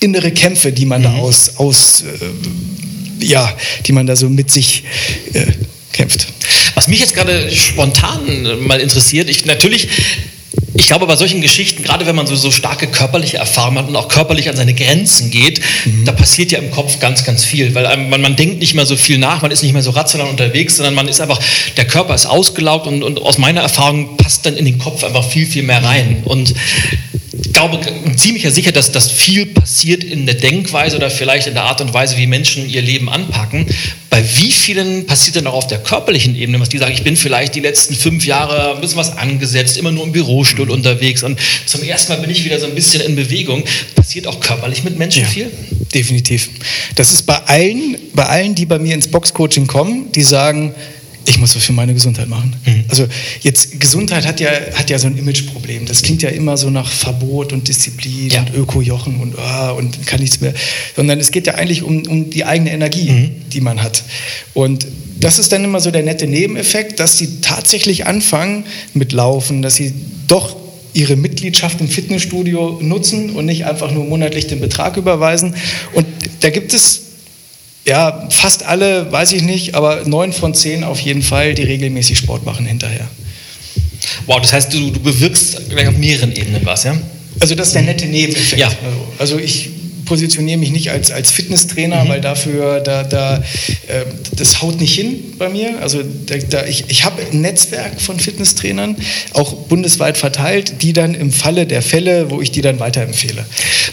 innere 0.00 0.30
Kämpfe, 0.30 0.72
die 0.72 0.86
man 0.86 1.00
mhm. 1.00 1.04
da 1.04 1.14
aus, 1.16 1.52
aus 1.56 2.02
äh, 2.02 3.24
ja, 3.24 3.52
die 3.86 3.92
man 3.92 4.06
da 4.06 4.16
so 4.16 4.28
mit 4.28 4.50
sich 4.50 4.84
äh, 5.32 5.46
kämpft. 5.92 6.28
Was 6.74 6.88
mich 6.88 7.00
jetzt 7.00 7.14
gerade 7.14 7.50
spontan 7.50 8.66
mal 8.66 8.80
interessiert, 8.80 9.28
ich 9.28 9.44
natürlich 9.46 9.88
ich 10.74 10.86
glaube, 10.86 11.06
bei 11.06 11.16
solchen 11.16 11.40
Geschichten, 11.40 11.82
gerade 11.82 12.06
wenn 12.06 12.14
man 12.14 12.26
so, 12.26 12.36
so 12.36 12.50
starke 12.50 12.86
körperliche 12.86 13.36
Erfahrungen 13.38 13.78
hat 13.78 13.88
und 13.88 13.96
auch 13.96 14.08
körperlich 14.08 14.48
an 14.48 14.56
seine 14.56 14.74
Grenzen 14.74 15.30
geht, 15.30 15.60
mhm. 15.84 16.04
da 16.04 16.12
passiert 16.12 16.52
ja 16.52 16.58
im 16.58 16.70
Kopf 16.70 17.00
ganz, 17.00 17.24
ganz 17.24 17.44
viel, 17.44 17.74
weil 17.74 17.84
man, 17.96 18.20
man, 18.20 18.36
denkt 18.36 18.60
nicht 18.60 18.74
mehr 18.74 18.86
so 18.86 18.96
viel 18.96 19.18
nach, 19.18 19.42
man 19.42 19.50
ist 19.50 19.62
nicht 19.62 19.72
mehr 19.72 19.82
so 19.82 19.90
rational 19.90 20.28
unterwegs, 20.28 20.76
sondern 20.76 20.94
man 20.94 21.08
ist 21.08 21.20
einfach, 21.20 21.40
der 21.76 21.86
Körper 21.86 22.14
ist 22.14 22.26
ausgelaugt 22.26 22.86
und, 22.86 23.02
und 23.02 23.20
aus 23.20 23.38
meiner 23.38 23.60
Erfahrung 23.60 24.16
passt 24.16 24.46
dann 24.46 24.56
in 24.56 24.64
den 24.64 24.78
Kopf 24.78 25.02
einfach 25.02 25.28
viel, 25.28 25.46
viel 25.46 25.64
mehr 25.64 25.82
rein. 25.82 26.22
Und 26.24 26.54
ich 27.32 27.52
glaube 27.52 27.80
ziemlich 28.16 28.48
sicher, 28.50 28.72
dass 28.72 28.92
das 28.92 29.10
viel 29.10 29.46
passiert 29.46 30.04
in 30.04 30.26
der 30.26 30.36
Denkweise 30.36 30.96
oder 30.96 31.10
vielleicht 31.10 31.48
in 31.48 31.54
der 31.54 31.64
Art 31.64 31.80
und 31.80 31.92
Weise, 31.92 32.16
wie 32.16 32.26
Menschen 32.26 32.68
ihr 32.68 32.82
Leben 32.82 33.08
anpacken. 33.08 33.66
Bei 34.10 34.24
wie 34.36 34.50
vielen 34.50 35.06
passiert 35.06 35.36
denn 35.36 35.46
auch 35.46 35.54
auf 35.54 35.66
der 35.66 35.78
körperlichen 35.78 36.34
Ebene, 36.34 36.58
was 36.60 36.68
die 36.68 36.78
sagen, 36.78 36.92
ich 36.92 37.02
bin 37.02 37.16
vielleicht 37.16 37.54
die 37.54 37.60
letzten 37.60 37.94
fünf 37.94 38.24
Jahre 38.24 38.74
ein 38.74 38.80
bisschen 38.80 38.96
was 38.96 39.16
angesetzt, 39.16 39.76
immer 39.76 39.92
nur 39.92 40.04
im 40.04 40.12
Bürostuhl 40.12 40.70
unterwegs 40.70 41.22
und 41.22 41.38
zum 41.66 41.82
ersten 41.82 42.12
Mal 42.12 42.20
bin 42.20 42.30
ich 42.30 42.44
wieder 42.44 42.58
so 42.58 42.66
ein 42.66 42.74
bisschen 42.74 43.02
in 43.02 43.16
Bewegung. 43.16 43.64
Passiert 43.94 44.26
auch 44.26 44.40
körperlich 44.40 44.82
mit 44.84 44.98
Menschen 44.98 45.22
ja, 45.22 45.28
viel? 45.28 45.50
Definitiv. 45.94 46.48
Das 46.94 47.12
ist 47.12 47.22
bei 47.22 47.36
allen, 47.44 47.96
bei 48.14 48.24
allen, 48.24 48.54
die 48.54 48.66
bei 48.66 48.78
mir 48.78 48.94
ins 48.94 49.08
Boxcoaching 49.08 49.66
kommen, 49.66 50.10
die 50.12 50.22
sagen, 50.22 50.74
ich 51.28 51.38
muss 51.38 51.54
was 51.54 51.64
für 51.64 51.72
meine 51.72 51.92
Gesundheit 51.92 52.28
machen. 52.28 52.56
Mhm. 52.64 52.84
Also 52.88 53.06
jetzt 53.42 53.78
Gesundheit 53.78 54.26
hat 54.26 54.40
ja, 54.40 54.50
hat 54.74 54.88
ja 54.88 54.98
so 54.98 55.08
ein 55.08 55.16
Imageproblem. 55.16 55.84
Das 55.84 56.02
klingt 56.02 56.22
ja 56.22 56.30
immer 56.30 56.56
so 56.56 56.70
nach 56.70 56.90
Verbot 56.90 57.52
und 57.52 57.68
Disziplin 57.68 58.30
ja. 58.30 58.40
und 58.40 58.54
Ökojochen 58.54 59.20
und, 59.20 59.34
oh, 59.36 59.74
und 59.76 60.06
kann 60.06 60.20
nichts 60.20 60.40
mehr. 60.40 60.54
Sondern 60.96 61.20
es 61.20 61.30
geht 61.30 61.46
ja 61.46 61.54
eigentlich 61.54 61.82
um, 61.82 62.06
um 62.06 62.30
die 62.30 62.44
eigene 62.44 62.72
Energie, 62.72 63.10
mhm. 63.10 63.30
die 63.52 63.60
man 63.60 63.82
hat. 63.82 64.04
Und 64.54 64.86
das 65.20 65.38
ist 65.38 65.52
dann 65.52 65.64
immer 65.64 65.80
so 65.80 65.90
der 65.90 66.02
nette 66.02 66.26
Nebeneffekt, 66.26 67.00
dass 67.00 67.18
sie 67.18 67.40
tatsächlich 67.40 68.06
anfangen 68.06 68.64
mit 68.94 69.12
Laufen, 69.12 69.62
dass 69.62 69.74
sie 69.74 69.92
doch 70.28 70.56
ihre 70.94 71.16
Mitgliedschaft 71.16 71.80
im 71.80 71.88
Fitnessstudio 71.88 72.78
nutzen 72.80 73.30
und 73.30 73.44
nicht 73.46 73.66
einfach 73.66 73.92
nur 73.92 74.04
monatlich 74.04 74.46
den 74.46 74.60
Betrag 74.60 74.96
überweisen. 74.96 75.54
Und 75.92 76.06
da 76.40 76.50
gibt 76.50 76.72
es 76.72 77.07
ja, 77.88 78.28
fast 78.30 78.64
alle, 78.64 79.10
weiß 79.10 79.32
ich 79.32 79.42
nicht, 79.42 79.74
aber 79.74 80.02
neun 80.04 80.32
von 80.32 80.54
zehn 80.54 80.84
auf 80.84 81.00
jeden 81.00 81.22
Fall, 81.22 81.54
die 81.54 81.62
regelmäßig 81.62 82.18
Sport 82.18 82.44
machen 82.44 82.66
hinterher. 82.66 83.08
Wow, 84.26 84.40
das 84.40 84.52
heißt, 84.52 84.72
du, 84.72 84.90
du 84.90 85.00
bewirkst 85.00 85.70
gleich 85.70 85.88
auf 85.88 85.96
mehreren 85.96 86.32
Ebenen 86.32 86.64
was, 86.64 86.84
ja? 86.84 86.96
Also 87.40 87.54
das 87.54 87.68
ist 87.68 87.74
der 87.74 87.82
nette 87.82 88.06
Nebeneffekt. 88.06 88.60
Ja. 88.60 88.68
Also, 88.68 89.08
also 89.18 89.38
ich 89.38 89.70
positioniere 90.08 90.58
mich 90.58 90.70
nicht 90.70 90.90
als, 90.90 91.10
als 91.10 91.30
Fitnesstrainer, 91.30 92.04
mhm. 92.04 92.08
weil 92.08 92.20
dafür, 92.20 92.80
da, 92.80 93.04
da, 93.04 93.36
äh, 93.36 94.04
das 94.34 94.62
haut 94.62 94.80
nicht 94.80 94.94
hin 94.94 95.34
bei 95.38 95.48
mir. 95.48 95.80
Also 95.80 96.02
da, 96.02 96.36
da, 96.38 96.66
ich, 96.66 96.86
ich 96.88 97.04
habe 97.04 97.22
ein 97.22 97.42
Netzwerk 97.42 98.00
von 98.00 98.18
Fitnesstrainern, 98.18 98.96
auch 99.34 99.52
bundesweit 99.52 100.16
verteilt, 100.16 100.82
die 100.82 100.92
dann 100.92 101.14
im 101.14 101.30
Falle 101.30 101.66
der 101.66 101.82
Fälle, 101.82 102.30
wo 102.30 102.40
ich 102.40 102.50
die 102.50 102.62
dann 102.62 102.80
weiterempfehle. 102.80 103.44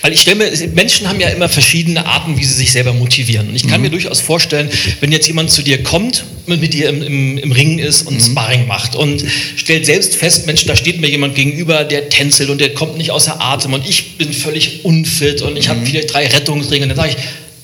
Weil 0.01 0.13
ich 0.13 0.21
stelle 0.21 0.38
mir, 0.38 0.51
Menschen 0.73 1.08
haben 1.10 1.19
ja 1.19 1.30
immer 1.30 1.49
verschiedene 1.49 2.06
Arten, 2.06 2.38
wie 2.38 2.45
sie 2.45 2.54
sich 2.54 2.71
selber 2.71 2.93
motivieren. 2.93 3.49
Und 3.49 3.56
ich 3.56 3.67
kann 3.67 3.82
mhm. 3.82 3.88
mir 3.88 3.91
durchaus 3.91 4.21
vorstellen, 4.21 4.69
wenn 5.01 5.12
jetzt 5.12 5.28
jemand 5.28 5.51
zu 5.51 5.62
dir 5.62 5.84
kommt, 5.84 6.23
mit 6.47 6.73
dir 6.73 6.89
im, 6.89 7.01
im, 7.01 7.38
im 7.38 7.51
Ring 7.51 7.79
ist 7.79 8.03
und 8.03 8.15
mhm. 8.15 8.21
Sparring 8.21 8.67
macht 8.67 8.95
und 8.95 9.23
stellt 9.55 9.86
selbst 9.86 10.15
fest, 10.15 10.45
Mensch, 10.45 10.65
da 10.65 10.75
steht 10.75 11.01
mir 11.01 11.10
jemand 11.10 11.36
gegenüber, 11.36 11.84
der 11.84 12.10
tänzelt 12.10 12.49
und 12.49 12.62
der 12.62 12.73
kommt 12.73 12.97
nicht 12.97 13.12
außer 13.12 13.41
Atem 13.41 13.73
und 13.73 13.88
ich 13.88 14.17
bin 14.17 14.34
völlig 14.34 14.86
unfit 14.86 15.41
und 15.41 15.58
ich 15.58 15.69
habe 15.69 15.79
mhm. 15.79 15.86
viele 15.86 16.05
drei 16.05 16.27
Rettungsringe, 16.27 16.88
dann 16.88 16.97
sage 16.97 17.10
ich, 17.10 17.17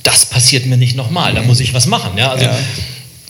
das 0.04 0.26
passiert 0.26 0.66
mir 0.66 0.78
nicht 0.78 0.96
nochmal, 0.96 1.34
da 1.34 1.44
muss 1.44 1.60
ich 1.60 1.74
was 1.74 1.86
machen. 1.86 2.18
Ja, 2.18 2.32
also, 2.32 2.46
ja. 2.46 2.58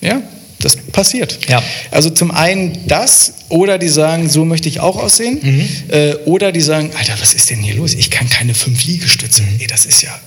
ja 0.02 0.22
das 0.64 0.78
passiert. 0.78 1.40
Ja. 1.50 1.64
Also 1.90 2.10
zum 2.10 2.32
einen 2.32 2.88
das, 2.88 3.34
oder 3.50 3.78
die 3.78 3.90
sagen, 3.90 4.30
so 4.30 4.46
möchte 4.46 4.70
ich 4.70 4.80
auch 4.80 4.98
aussehen, 4.98 5.40
mhm. 5.42 5.70
äh, 5.90 6.16
oder 6.26 6.52
die 6.52 6.62
sagen, 6.62 6.92
Alter, 6.98 7.16
was 7.20 7.34
ist 7.34 7.50
denn 7.50 7.60
hier 7.60 7.76
los? 7.76 7.94
Ich 7.94 8.12
kann 8.12 8.30
keine 8.30 8.54
fünf 8.54 8.86
Liegestütze. 8.86 9.42
Mhm. 9.42 9.60
Ey, 9.60 9.68
das 9.68 9.86
ist 9.86 10.02
ja 10.02 10.18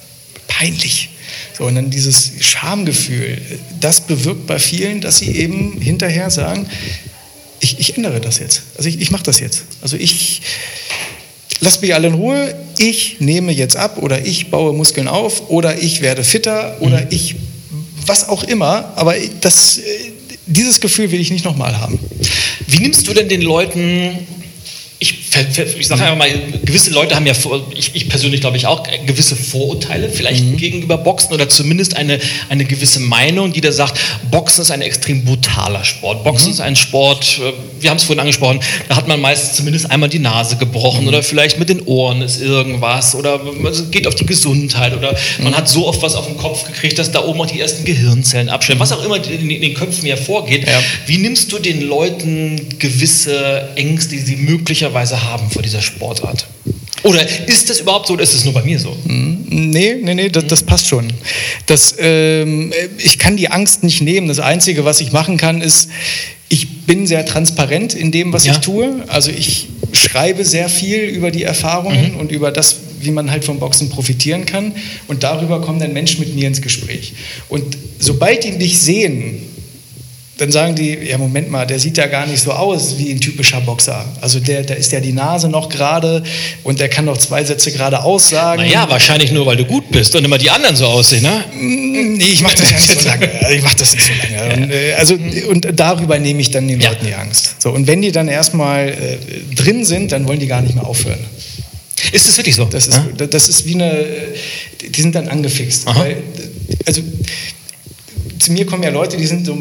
peinlich. 0.48 1.10
So, 1.56 1.64
und 1.64 1.76
dann 1.76 1.90
dieses 1.90 2.32
Schamgefühl, 2.40 3.40
das 3.80 4.00
bewirkt 4.00 4.46
bei 4.46 4.58
vielen, 4.58 5.00
dass 5.00 5.18
sie 5.18 5.36
eben 5.36 5.80
hinterher 5.80 6.30
sagen, 6.30 6.66
ich, 7.60 7.78
ich 7.78 7.96
ändere 7.96 8.20
das 8.20 8.40
jetzt. 8.40 8.62
Also 8.76 8.88
ich, 8.88 9.00
ich 9.00 9.10
mache 9.10 9.22
das 9.22 9.38
jetzt. 9.40 9.64
Also 9.80 9.96
ich, 9.96 10.42
lasst 11.60 11.80
mich 11.80 11.94
alle 11.94 12.08
in 12.08 12.14
Ruhe, 12.14 12.54
ich 12.78 13.20
nehme 13.20 13.52
jetzt 13.52 13.76
ab 13.76 13.98
oder 14.02 14.26
ich 14.26 14.50
baue 14.50 14.72
Muskeln 14.72 15.06
auf 15.06 15.48
oder 15.48 15.80
ich 15.80 16.00
werde 16.00 16.24
fitter 16.24 16.76
oder 16.80 17.02
mhm. 17.02 17.06
ich, 17.10 17.36
was 18.06 18.28
auch 18.28 18.42
immer, 18.44 18.92
aber 18.96 19.14
das, 19.40 19.80
dieses 20.46 20.80
Gefühl 20.80 21.10
will 21.12 21.20
ich 21.20 21.30
nicht 21.30 21.44
nochmal 21.44 21.78
haben. 21.80 21.98
Wie 22.66 22.80
nimmst 22.80 23.06
du 23.06 23.14
denn 23.14 23.28
den 23.28 23.42
Leuten, 23.42 24.18
ich 25.78 25.86
sage 25.88 26.02
einfach 26.02 26.16
mal, 26.16 26.30
gewisse 26.64 26.90
Leute 26.90 27.14
haben 27.14 27.26
ja, 27.26 27.34
ich, 27.74 27.94
ich 27.94 28.08
persönlich 28.08 28.40
glaube 28.40 28.56
ich 28.56 28.66
auch, 28.66 28.82
gewisse 29.06 29.36
Vorurteile 29.36 30.08
vielleicht 30.08 30.44
mhm. 30.44 30.56
gegenüber 30.56 30.98
Boxen 30.98 31.32
oder 31.32 31.48
zumindest 31.48 31.96
eine, 31.96 32.18
eine 32.48 32.64
gewisse 32.64 33.00
Meinung, 33.00 33.52
die 33.52 33.60
da 33.60 33.72
sagt, 33.72 33.98
Boxen 34.30 34.62
ist 34.62 34.70
ein 34.70 34.82
extrem 34.82 35.24
brutaler 35.24 35.84
Sport. 35.84 36.24
Boxen 36.24 36.48
mhm. 36.48 36.52
ist 36.52 36.60
ein 36.60 36.76
Sport, 36.76 37.40
äh, 37.42 37.52
wir 37.80 37.90
haben 37.90 37.96
es 37.96 38.04
vorhin 38.04 38.20
angesprochen, 38.20 38.60
da 38.88 38.96
hat 38.96 39.08
man 39.08 39.20
meist 39.20 39.56
zumindest 39.56 39.90
einmal 39.90 40.08
die 40.08 40.18
Nase 40.18 40.56
gebrochen 40.56 41.02
mhm. 41.02 41.08
oder 41.08 41.22
vielleicht 41.22 41.58
mit 41.58 41.68
den 41.68 41.82
Ohren 41.82 42.22
ist 42.22 42.40
irgendwas 42.40 43.14
oder 43.14 43.40
es 43.70 43.90
geht 43.90 44.06
auf 44.06 44.14
die 44.14 44.26
Gesundheit 44.26 44.96
oder 44.96 45.14
man 45.38 45.52
mhm. 45.52 45.56
hat 45.56 45.68
so 45.68 45.86
oft 45.86 46.02
was 46.02 46.14
auf 46.14 46.26
den 46.26 46.36
Kopf 46.36 46.64
gekriegt, 46.64 46.98
dass 46.98 47.10
da 47.10 47.24
oben 47.24 47.40
auch 47.40 47.46
die 47.46 47.60
ersten 47.60 47.84
Gehirnzellen 47.84 48.48
abstellen, 48.48 48.80
was 48.80 48.92
auch 48.92 49.04
immer 49.04 49.16
in, 49.16 49.48
den 49.48 49.74
Köpfen 49.74 50.06
ja 50.06 50.16
vorgeht. 50.16 50.66
Ja. 50.66 50.80
Wie 51.06 51.18
nimmst 51.18 51.52
du 51.52 51.58
den 51.58 51.80
Leuten 51.82 52.78
gewisse 52.78 53.68
Ängste, 53.76 54.16
die 54.16 54.22
sie 54.22 54.36
möglicherweise 54.36 55.22
haben 55.22 55.23
vor 55.50 55.62
dieser 55.62 55.82
Sportart? 55.82 56.46
Oder 57.04 57.20
ist 57.48 57.68
das 57.68 57.80
überhaupt 57.80 58.06
so 58.06 58.14
oder 58.14 58.22
ist 58.22 58.32
es 58.32 58.44
nur 58.44 58.54
bei 58.54 58.62
mir 58.62 58.78
so? 58.78 58.96
Hm, 59.06 59.44
nee, 59.48 59.96
nee, 60.00 60.14
nee, 60.14 60.28
das, 60.30 60.46
das 60.46 60.62
passt 60.62 60.86
schon. 60.86 61.12
Das, 61.66 61.96
ähm, 61.98 62.72
ich 62.96 63.18
kann 63.18 63.36
die 63.36 63.50
Angst 63.50 63.82
nicht 63.84 64.00
nehmen. 64.00 64.26
Das 64.26 64.40
Einzige, 64.40 64.86
was 64.86 65.00
ich 65.02 65.12
machen 65.12 65.36
kann, 65.36 65.60
ist, 65.60 65.90
ich 66.48 66.86
bin 66.86 67.06
sehr 67.06 67.26
transparent 67.26 67.94
in 67.94 68.10
dem, 68.10 68.32
was 68.32 68.46
ja. 68.46 68.52
ich 68.52 68.58
tue. 68.58 69.04
Also 69.08 69.30
ich 69.30 69.68
schreibe 69.92 70.46
sehr 70.46 70.70
viel 70.70 71.00
über 71.00 71.30
die 71.30 71.42
Erfahrungen 71.42 72.14
mhm. 72.14 72.20
und 72.20 72.32
über 72.32 72.50
das, 72.50 72.76
wie 73.00 73.10
man 73.10 73.30
halt 73.30 73.44
vom 73.44 73.58
Boxen 73.58 73.90
profitieren 73.90 74.46
kann. 74.46 74.72
Und 75.06 75.24
darüber 75.24 75.60
kommen 75.60 75.80
dann 75.80 75.92
Menschen 75.92 76.20
mit 76.20 76.34
mir 76.34 76.48
ins 76.48 76.62
Gespräch. 76.62 77.12
Und 77.50 77.76
sobald 77.98 78.44
die 78.44 78.56
dich 78.56 78.78
sehen, 78.78 79.42
dann 80.36 80.50
sagen 80.50 80.74
die, 80.74 80.94
ja 80.94 81.16
Moment 81.16 81.50
mal, 81.50 81.64
der 81.64 81.78
sieht 81.78 81.96
ja 81.96 82.06
gar 82.06 82.26
nicht 82.26 82.40
so 82.40 82.52
aus 82.52 82.98
wie 82.98 83.10
ein 83.10 83.20
typischer 83.20 83.60
Boxer. 83.60 84.04
Also 84.20 84.40
der, 84.40 84.62
da 84.62 84.74
ist 84.74 84.90
ja 84.90 85.00
die 85.00 85.12
Nase 85.12 85.48
noch 85.48 85.68
gerade 85.68 86.24
und 86.64 86.80
der 86.80 86.88
kann 86.88 87.04
noch 87.04 87.18
zwei 87.18 87.44
Sätze 87.44 87.70
gerade 87.70 88.02
aussagen. 88.02 88.62
Naja, 88.62 88.88
wahrscheinlich 88.88 89.30
nur, 89.30 89.46
weil 89.46 89.56
du 89.56 89.64
gut 89.64 89.90
bist 89.90 90.16
und 90.16 90.24
immer 90.24 90.38
die 90.38 90.50
anderen 90.50 90.74
so 90.74 90.86
aussehen, 90.86 91.22
ne? 91.22 91.44
Mm, 91.52 92.14
nee, 92.14 92.24
ich 92.24 92.42
mache 92.42 92.56
das 92.56 92.70
ja 92.70 92.76
nicht 92.76 93.00
so 93.00 93.08
lange. 93.08 93.30
Ich 93.54 93.62
mache 93.62 93.76
das 93.76 93.92
nicht 93.92 94.06
so 94.06 94.12
lange. 94.12 94.54
Und, 94.54 94.70
äh, 94.70 94.94
also, 94.94 95.14
und 95.48 95.68
darüber 95.74 96.18
nehme 96.18 96.40
ich 96.40 96.50
dann 96.50 96.68
den 96.68 96.80
ja. 96.80 96.90
Leuten 96.90 97.06
die 97.06 97.14
Angst. 97.14 97.56
So, 97.62 97.70
und 97.70 97.86
wenn 97.86 98.02
die 98.02 98.12
dann 98.12 98.28
erstmal 98.28 98.88
äh, 98.88 99.54
drin 99.54 99.84
sind, 99.84 100.12
dann 100.12 100.26
wollen 100.28 100.40
die 100.40 100.46
gar 100.46 100.60
nicht 100.60 100.74
mehr 100.74 100.86
aufhören. 100.86 101.18
Ist 102.12 102.28
das 102.28 102.36
wirklich 102.36 102.56
so? 102.56 102.64
Das 102.64 102.86
ist, 102.86 102.94
ja? 102.96 103.26
das 103.26 103.48
ist 103.48 103.66
wie 103.66 103.74
eine, 103.74 104.06
die 104.94 105.00
sind 105.00 105.14
dann 105.14 105.28
angefixt. 105.28 105.86
Weil, 105.86 106.18
also 106.86 107.00
zu 108.38 108.52
mir 108.52 108.66
kommen 108.66 108.82
ja 108.82 108.90
Leute, 108.90 109.16
die 109.16 109.26
sind 109.26 109.46
so 109.46 109.56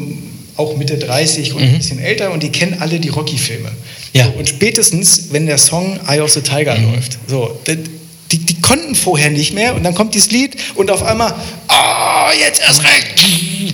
auch 0.56 0.78
Mitte 0.78 0.98
30 0.98 1.54
und 1.54 1.62
mhm. 1.62 1.70
ein 1.70 1.78
bisschen 1.78 2.00
älter 2.00 2.32
und 2.32 2.44
die 2.44 2.50
kennen 2.50 2.78
alle 2.80 3.00
die 3.00 3.10
Rocky-Filme. 3.10 3.72
Ja. 4.14 4.26
So, 4.26 4.32
und 4.34 4.48
spätestens, 4.48 5.28
wenn 5.32 5.48
der 5.48 5.58
Song 5.58 6.00
Eye 6.08 6.22
of 6.22 6.32
the 6.32 6.42
Tiger 6.42 6.78
mhm. 6.78 6.94
läuft, 6.94 7.18
so, 7.28 7.60
die, 7.68 8.38
die, 8.38 8.62
konnten 8.62 8.96
vorher 8.96 9.30
nicht 9.30 9.54
mehr 9.54 9.76
und 9.76 9.84
dann 9.84 9.94
kommt 9.94 10.16
dieses 10.16 10.32
Lied 10.32 10.56
und 10.76 10.90
auf 10.90 11.04
einmal, 11.04 11.34
oh, 11.70 12.32
jetzt 12.40 12.62
erst 12.62 12.84
recht, 12.84 13.74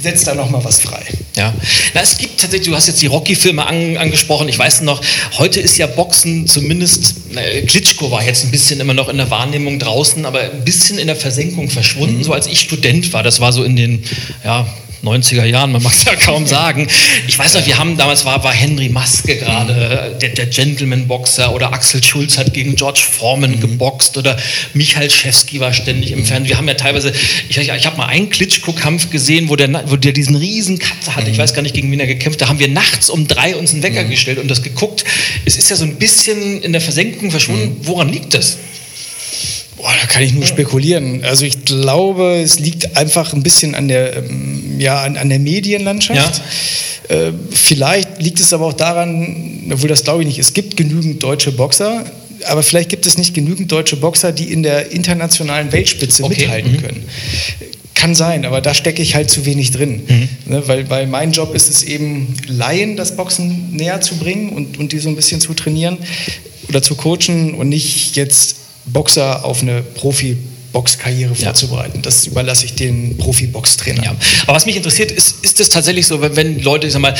setzt 0.00 0.26
da 0.26 0.34
nochmal 0.34 0.64
was 0.64 0.80
frei. 0.80 1.02
Ja, 1.36 1.54
Na, 1.94 2.00
es 2.00 2.18
gibt 2.18 2.40
tatsächlich, 2.40 2.68
du 2.68 2.76
hast 2.76 2.86
jetzt 2.86 3.02
die 3.02 3.06
Rocky-Filme 3.06 3.64
an, 3.64 3.96
angesprochen, 3.96 4.48
ich 4.48 4.58
weiß 4.58 4.82
noch, 4.82 5.00
heute 5.38 5.60
ist 5.60 5.78
ja 5.78 5.86
Boxen 5.86 6.46
zumindest, 6.46 7.14
äh, 7.34 7.62
Klitschko 7.62 8.10
war 8.10 8.24
jetzt 8.24 8.44
ein 8.44 8.50
bisschen 8.50 8.80
immer 8.80 8.94
noch 8.94 9.08
in 9.08 9.16
der 9.16 9.30
Wahrnehmung 9.30 9.78
draußen, 9.78 10.26
aber 10.26 10.40
ein 10.40 10.64
bisschen 10.64 10.98
in 10.98 11.06
der 11.06 11.16
Versenkung 11.16 11.70
verschwunden, 11.70 12.18
mhm. 12.18 12.24
so 12.24 12.32
als 12.32 12.46
ich 12.46 12.60
Student 12.60 13.12
war, 13.12 13.22
das 13.22 13.40
war 13.40 13.52
so 13.52 13.62
in 13.62 13.76
den, 13.76 14.04
ja, 14.44 14.66
90er 15.04 15.44
Jahren, 15.44 15.72
man 15.72 15.82
mag 15.84 15.92
es 15.92 16.04
ja 16.04 16.14
kaum 16.16 16.46
sagen. 16.46 16.88
Ich 17.26 17.38
weiß 17.38 17.54
noch, 17.54 17.66
wir 17.66 17.78
haben 17.78 17.96
damals 17.96 18.24
war, 18.24 18.42
war 18.44 18.52
Henry 18.52 18.88
Maske 18.88 19.36
gerade, 19.36 20.16
der, 20.20 20.30
der 20.30 20.46
Gentleman-Boxer 20.46 21.54
oder 21.54 21.72
Axel 21.72 22.02
Schulz 22.02 22.38
hat 22.38 22.52
gegen 22.52 22.76
George 22.76 23.02
Foreman 23.10 23.52
mhm. 23.52 23.60
geboxt 23.60 24.16
oder 24.16 24.36
Michael 24.74 25.10
Schewski 25.10 25.60
war 25.60 25.72
ständig 25.72 26.12
im 26.12 26.24
Fernsehen. 26.24 26.48
Wir 26.48 26.58
haben 26.58 26.68
ja 26.68 26.74
teilweise, 26.74 27.12
ich, 27.48 27.58
ich, 27.58 27.68
ich 27.68 27.86
habe 27.86 27.96
mal 27.96 28.06
einen 28.06 28.30
Klitschko-Kampf 28.30 29.10
gesehen, 29.10 29.48
wo 29.48 29.56
der, 29.56 29.88
wo 29.90 29.96
der 29.96 30.12
diesen 30.12 30.36
riesen 30.36 30.78
Cut 30.78 31.16
hatte. 31.16 31.30
Ich 31.30 31.36
mhm. 31.36 31.42
weiß 31.42 31.54
gar 31.54 31.62
nicht, 31.62 31.74
gegen 31.74 31.90
wen 31.90 32.00
er 32.00 32.06
gekämpft. 32.06 32.40
Da 32.40 32.48
haben 32.48 32.58
wir 32.58 32.68
nachts 32.68 33.10
um 33.10 33.26
drei 33.26 33.56
uns 33.56 33.72
einen 33.72 33.82
Wecker 33.82 34.04
mhm. 34.04 34.10
gestellt 34.10 34.38
und 34.38 34.48
das 34.48 34.62
geguckt. 34.62 35.04
Es 35.44 35.56
ist 35.56 35.70
ja 35.70 35.76
so 35.76 35.84
ein 35.84 35.96
bisschen 35.96 36.62
in 36.62 36.72
der 36.72 36.80
Versenkung 36.80 37.30
verschwunden. 37.30 37.78
Mhm. 37.80 37.86
Woran 37.86 38.08
liegt 38.08 38.34
das? 38.34 38.58
Da 40.00 40.06
kann 40.06 40.22
ich 40.22 40.32
nur 40.32 40.46
spekulieren. 40.46 41.24
Also 41.24 41.44
ich 41.44 41.64
glaube, 41.66 42.40
es 42.42 42.58
liegt 42.58 42.96
einfach 42.96 43.34
ein 43.34 43.42
bisschen 43.42 43.74
an 43.74 43.88
der, 43.88 44.16
ähm, 44.16 44.80
ja, 44.80 45.02
an, 45.02 45.18
an 45.18 45.28
der 45.28 45.38
Medienlandschaft. 45.38 46.42
Ja. 47.08 47.16
Äh, 47.16 47.32
vielleicht 47.50 48.22
liegt 48.22 48.40
es 48.40 48.52
aber 48.54 48.66
auch 48.66 48.72
daran, 48.72 49.70
obwohl 49.70 49.88
das 49.88 50.04
glaube 50.04 50.22
ich 50.22 50.28
nicht, 50.28 50.38
es 50.38 50.54
gibt 50.54 50.76
genügend 50.76 51.22
deutsche 51.22 51.52
Boxer, 51.52 52.04
aber 52.46 52.62
vielleicht 52.62 52.88
gibt 52.88 53.04
es 53.04 53.18
nicht 53.18 53.34
genügend 53.34 53.70
deutsche 53.70 53.96
Boxer, 53.96 54.32
die 54.32 54.50
in 54.50 54.62
der 54.62 54.90
internationalen 54.92 55.70
Weltspitze 55.72 56.24
okay. 56.24 56.40
mithalten 56.40 56.72
mhm. 56.72 56.80
können. 56.80 57.04
Kann 57.94 58.14
sein, 58.14 58.46
aber 58.46 58.62
da 58.62 58.72
stecke 58.72 59.02
ich 59.02 59.14
halt 59.14 59.28
zu 59.28 59.44
wenig 59.44 59.72
drin. 59.72 60.02
Mhm. 60.08 60.28
Ne, 60.46 60.62
weil, 60.66 60.88
weil 60.88 61.06
mein 61.06 61.32
Job 61.32 61.54
ist 61.54 61.68
es 61.68 61.82
eben, 61.82 62.34
Laien 62.46 62.96
das 62.96 63.16
Boxen 63.16 63.76
näher 63.76 64.00
zu 64.00 64.16
bringen 64.16 64.50
und, 64.50 64.78
und 64.78 64.92
die 64.92 64.98
so 64.98 65.10
ein 65.10 65.16
bisschen 65.16 65.42
zu 65.42 65.52
trainieren 65.52 65.98
oder 66.70 66.80
zu 66.80 66.94
coachen 66.94 67.52
und 67.52 67.68
nicht 67.68 68.16
jetzt 68.16 68.56
Boxer 68.92 69.44
auf 69.44 69.62
eine 69.62 69.82
Profi- 69.82 70.36
Boxkarriere 70.72 71.32
ja. 71.36 71.46
vorzubereiten. 71.46 72.02
Das 72.02 72.26
überlasse 72.26 72.64
ich 72.64 72.74
den 72.74 73.18
Profi-Boxtrainer. 73.18 74.04
Ja. 74.04 74.16
Aber 74.44 74.54
was 74.54 74.66
mich 74.66 74.76
interessiert, 74.76 75.10
ist, 75.10 75.44
ist 75.44 75.58
es 75.58 75.68
tatsächlich 75.68 76.06
so, 76.06 76.20
wenn, 76.20 76.36
wenn 76.36 76.62
Leute, 76.62 76.86
ich 76.86 76.92
sag 76.92 77.00
mal, 77.00 77.14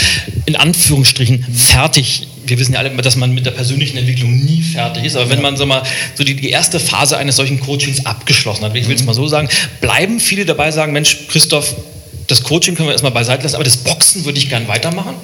in 0.46 0.56
Anführungsstrichen 0.56 1.44
fertig, 1.52 2.28
wir 2.46 2.58
wissen 2.58 2.74
ja 2.74 2.78
alle, 2.78 2.90
dass 2.90 3.16
man 3.16 3.32
mit 3.32 3.46
der 3.46 3.50
persönlichen 3.50 3.96
Entwicklung 3.96 4.32
nie 4.44 4.62
fertig 4.62 5.04
ist, 5.04 5.16
aber 5.16 5.24
ja. 5.24 5.30
wenn 5.30 5.42
man 5.42 5.56
sag 5.56 5.66
mal, 5.66 5.82
so 6.14 6.22
die, 6.22 6.34
die 6.34 6.50
erste 6.50 6.78
Phase 6.78 7.16
eines 7.16 7.36
solchen 7.36 7.60
Coachings 7.60 8.06
abgeschlossen 8.06 8.64
hat, 8.64 8.76
ich 8.76 8.86
will 8.86 8.94
es 8.94 9.00
mhm. 9.00 9.08
mal 9.08 9.14
so 9.14 9.26
sagen, 9.26 9.48
bleiben 9.80 10.20
viele 10.20 10.44
dabei 10.44 10.70
sagen, 10.70 10.92
Mensch, 10.92 11.26
Christoph, 11.28 11.74
das 12.28 12.44
Coaching 12.44 12.76
können 12.76 12.88
wir 12.88 12.92
erstmal 12.92 13.12
beiseite 13.12 13.42
lassen, 13.42 13.56
aber 13.56 13.64
das 13.64 13.78
Boxen 13.78 14.24
würde 14.24 14.38
ich 14.38 14.48
gern 14.48 14.68
weitermachen? 14.68 15.14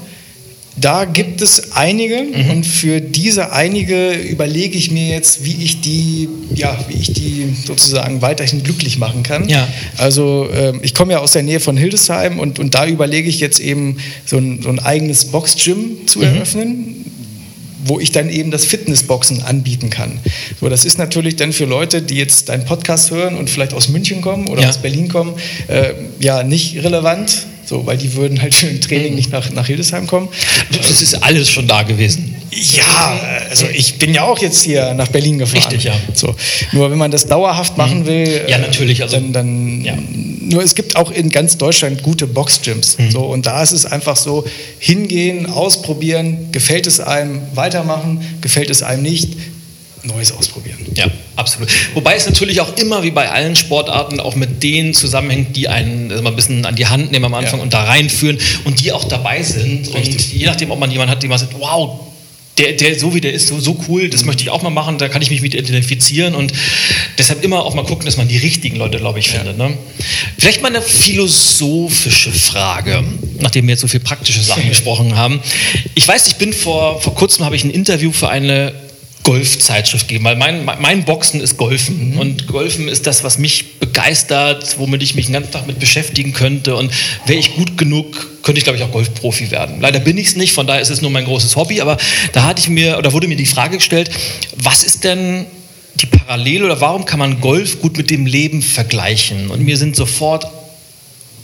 Da 0.79 1.07
gibt 1.07 1.41
es 1.41 1.73
einige 1.73 2.23
mhm. 2.23 2.51
und 2.51 2.67
für 2.67 3.01
diese 3.01 3.53
einige 3.53 4.13
überlege 4.13 4.77
ich 4.77 4.91
mir 4.91 5.09
jetzt, 5.09 5.45
wie 5.45 5.65
ich 5.65 5.81
die, 5.81 6.29
ja, 6.55 6.79
wie 6.89 6.99
ich 6.99 7.13
die 7.15 7.55
sozusagen 7.65 8.21
weiterhin 8.21 8.63
glücklich 8.63 8.99
machen 8.99 9.23
kann. 9.23 9.49
Ja. 9.49 9.67
Also 9.97 10.49
äh, 10.53 10.75
ich 10.83 10.95
komme 10.95 11.15
ja 11.15 11.21
aus 11.21 11.33
der 11.33 11.43
Nähe 11.43 11.61
von 11.61 11.79
Hildesheim 11.79 12.39
und, 12.39 12.59
und 12.59 12.75
da 12.75 12.87
überlege 12.87 13.29
ich 13.29 13.41
jetzt 13.41 13.59
eben 13.59 13.97
so 14.27 14.37
ein, 14.37 14.61
so 14.63 14.69
ein 14.69 14.79
eigenes 14.79 15.27
Box-Gym 15.27 16.07
zu 16.07 16.19
mhm. 16.19 16.25
eröffnen 16.25 16.97
wo 17.89 18.01
ich 18.01 18.11
dann 18.11 18.29
eben 18.29 18.51
das 18.51 18.65
Fitnessboxen 18.65 19.43
anbieten 19.43 19.91
kann. 19.91 20.19
So, 20.61 20.69
das 20.69 20.85
ist 20.85 20.99
natürlich 20.99 21.37
dann 21.37 21.53
für 21.53 21.67
Leute, 21.67 22.03
die 22.03 22.17
jetzt 22.17 22.49
deinen 22.49 22.65
Podcast 22.65 23.13
hören 23.13 23.37
und 23.37 23.49
vielleicht 23.49 23.73
aus 23.75 23.89
München 23.89 24.23
kommen 24.23 24.49
oder 24.49 24.63
ja. 24.63 24.69
aus 24.69 24.79
Berlin 24.79 25.09
kommen, 25.09 25.35
äh, 25.69 25.93
ja 26.19 26.43
nicht 26.43 26.83
relevant 26.83 27.47
so, 27.67 27.85
weil 27.85 27.99
die 27.99 28.15
würden 28.15 28.41
halt 28.41 28.55
für 28.55 28.69
ein 28.69 28.81
Training 28.81 29.11
mhm. 29.11 29.17
nicht 29.17 29.33
nach, 29.33 29.51
nach 29.51 29.67
Hildesheim 29.67 30.07
kommen. 30.07 30.29
Das 30.71 31.03
ist 31.03 31.23
alles 31.23 31.51
schon 31.51 31.67
da 31.67 31.83
gewesen. 31.83 32.35
Ja, 32.53 33.21
also 33.51 33.67
ich 33.67 33.99
bin 33.99 34.15
ja 34.15 34.23
auch 34.23 34.39
jetzt 34.39 34.63
hier 34.63 34.95
nach 34.95 35.09
Berlin 35.09 35.39
gefahren. 35.39 35.63
Richtig, 35.63 35.85
ja. 35.85 35.95
So. 36.15 36.35
Nur 36.73 36.91
wenn 36.91 36.99
man 36.99 37.11
das 37.11 37.27
dauerhaft 37.27 37.77
machen 37.77 38.01
mhm. 38.01 38.07
will, 38.07 38.45
ja, 38.49 38.59
natürlich. 38.59 39.03
Also, 39.03 39.17
dann, 39.17 39.33
dann 39.33 39.85
ja. 39.85 39.95
nur 40.41 40.63
es 40.63 40.75
gibt 40.75 40.97
auch 40.97 41.11
in 41.11 41.31
ganz 41.31 41.59
Deutschland 41.59 42.03
gute 42.03 42.27
Boxgyms. 42.27 42.99
Mhm. 42.99 43.11
So, 43.11 43.25
und 43.25 43.47
da 43.47 43.63
ist 43.63 43.73
es 43.73 43.85
einfach 43.85 44.17
so, 44.17 44.45
hingehen, 44.79 45.47
ausprobieren, 45.47 46.53
gefällt 46.53 46.87
es 46.87 47.01
einem, 47.01 47.43
weitermachen, 47.55 48.21
gefällt 48.41 48.71
es 48.71 48.83
einem 48.83 49.03
nicht, 49.03 49.37
Neues 50.07 50.33
ausprobieren. 50.33 50.79
Ja, 50.95 51.07
absolut. 51.37 51.69
Wobei 51.95 52.15
es 52.15 52.27
natürlich 52.27 52.61
auch 52.61 52.77
immer 52.77 53.03
wie 53.03 53.11
bei 53.11 53.31
allen 53.31 53.57
Sportarten 53.57 54.21
auch 54.21 54.35
mit 54.35 54.63
denen 54.63 54.95
zusammenhängt, 54.95 55.57
die 55.57 55.69
einen 55.69 56.11
also 56.11 56.23
mal 56.23 56.31
ein 56.31 56.37
bisschen 56.37 56.65
an 56.65 56.77
die 56.77 56.87
Hand 56.87 57.13
nehmen 57.13 57.25
am 57.25 57.35
Anfang 57.35 57.59
ja. 57.59 57.65
und 57.65 57.75
da 57.75 57.85
reinführen 57.85 58.39
und 58.65 58.81
die 58.81 58.93
auch 58.93 59.05
dabei 59.05 59.43
sind. 59.43 59.93
Richtig. 59.95 60.13
Und 60.15 60.33
je 60.33 60.47
nachdem, 60.47 60.71
ob 60.71 60.79
man 60.79 60.91
jemanden 60.91 61.11
hat, 61.13 61.23
der 61.23 61.29
man 61.29 61.39
sagt, 61.39 61.55
wow, 61.59 62.01
der, 62.59 62.73
der, 62.73 62.99
so 62.99 63.15
wie 63.15 63.21
der 63.21 63.33
ist, 63.33 63.49
so, 63.49 63.61
so 63.61 63.77
cool, 63.89 64.09
das 64.09 64.25
möchte 64.25 64.43
ich 64.43 64.51
auch 64.51 64.63
mal 64.63 64.71
machen, 64.71 64.97
da 64.99 65.09
kann 65.09 65.21
ich 65.21 65.31
mich 65.31 65.43
mit 65.43 65.55
identifizieren 65.55 66.35
und 66.35 66.53
deshalb 67.19 67.45
immer 67.45 67.65
auch 67.65 67.75
mal 67.75 67.85
gucken, 67.85 68.07
dass 68.07 68.17
man 68.17 68.29
die 68.29 68.39
richtigen 68.39 68.77
Leute, 68.77 68.99
glaube 68.99 69.19
ich, 69.19 69.29
findet. 69.29 69.59
Ne? 69.59 69.77
Vielleicht 70.39 70.63
mal 70.63 70.69
eine 70.69 70.81
philosophische 70.81 72.33
Frage, 72.33 73.05
nachdem 73.41 73.67
wir 73.67 73.73
jetzt 73.73 73.83
so 73.83 73.89
viel 73.89 74.01
praktische 74.01 74.41
Sachen 74.41 74.69
gesprochen 74.69 75.17
haben. 75.17 75.41
Ich 75.95 76.09
weiß, 76.09 76.29
ich 76.29 76.37
bin 76.37 76.53
vor, 76.53 77.01
vor 77.01 77.15
kurzem 77.15 77.45
habe 77.45 77.57
ich 77.57 77.65
ein 77.65 77.71
Interview 77.71 78.11
für 78.11 78.31
eine 78.31 78.86
Golfzeitschrift 79.27 80.07
geben, 80.07 80.25
weil 80.25 80.37
mein, 80.37 80.65
mein 80.65 81.05
Boxen 81.05 81.41
ist 81.41 81.57
Golfen 81.57 82.13
mhm. 82.13 82.19
und 82.19 82.47
Golfen 82.47 82.87
ist 82.87 83.09
das, 83.09 83.25
was 83.25 83.39
mich 83.39 83.81
begeistert, 83.81 84.79
womit 84.79 85.03
ich 85.03 85.17
mich 85.17 85.27
den 85.27 85.33
ganzen 85.33 85.51
Tag 85.51 85.67
mit 85.67 85.81
beschäftigen 85.81 86.33
könnte 86.33 86.77
und 86.77 86.93
wäre 87.27 87.37
ich 87.37 87.57
gut 87.57 87.77
genug, 87.77 88.45
könnte 88.45 88.61
ich 88.61 88.65
glaube 88.65 88.79
ich 88.79 88.85
auch 88.85 88.93
Golfprofi 88.93 89.51
werden. 89.51 89.81
Leider 89.81 89.99
bin 89.99 90.17
ich 90.17 90.29
es 90.29 90.37
nicht, 90.37 90.53
von 90.53 90.69
daher 90.69 90.81
ist 90.81 90.91
es 90.91 91.03
nur 91.03 91.11
mein 91.11 91.25
großes 91.25 91.57
Hobby, 91.57 91.81
aber 91.81 91.97
da 92.35 92.45
hatte 92.45 92.61
ich 92.61 92.69
mir 92.69 92.99
oder 92.99 93.13
wurde 93.13 93.27
mir 93.27 93.35
die 93.35 93.47
Frage 93.47 93.79
gestellt, 93.79 94.11
was 94.59 94.85
ist 94.85 95.03
denn 95.03 95.47
die 95.97 96.07
Parallele 96.07 96.65
oder 96.65 96.81
warum 96.81 97.05
kann 97.05 97.19
man 97.19 97.41
Golf 97.41 97.81
gut 97.81 97.97
mit 97.97 98.11
dem 98.11 98.27
Leben 98.27 98.63
vergleichen? 98.63 99.51
Und 99.51 99.61
mir 99.61 99.77
sind 99.77 99.97
sofort 99.97 100.47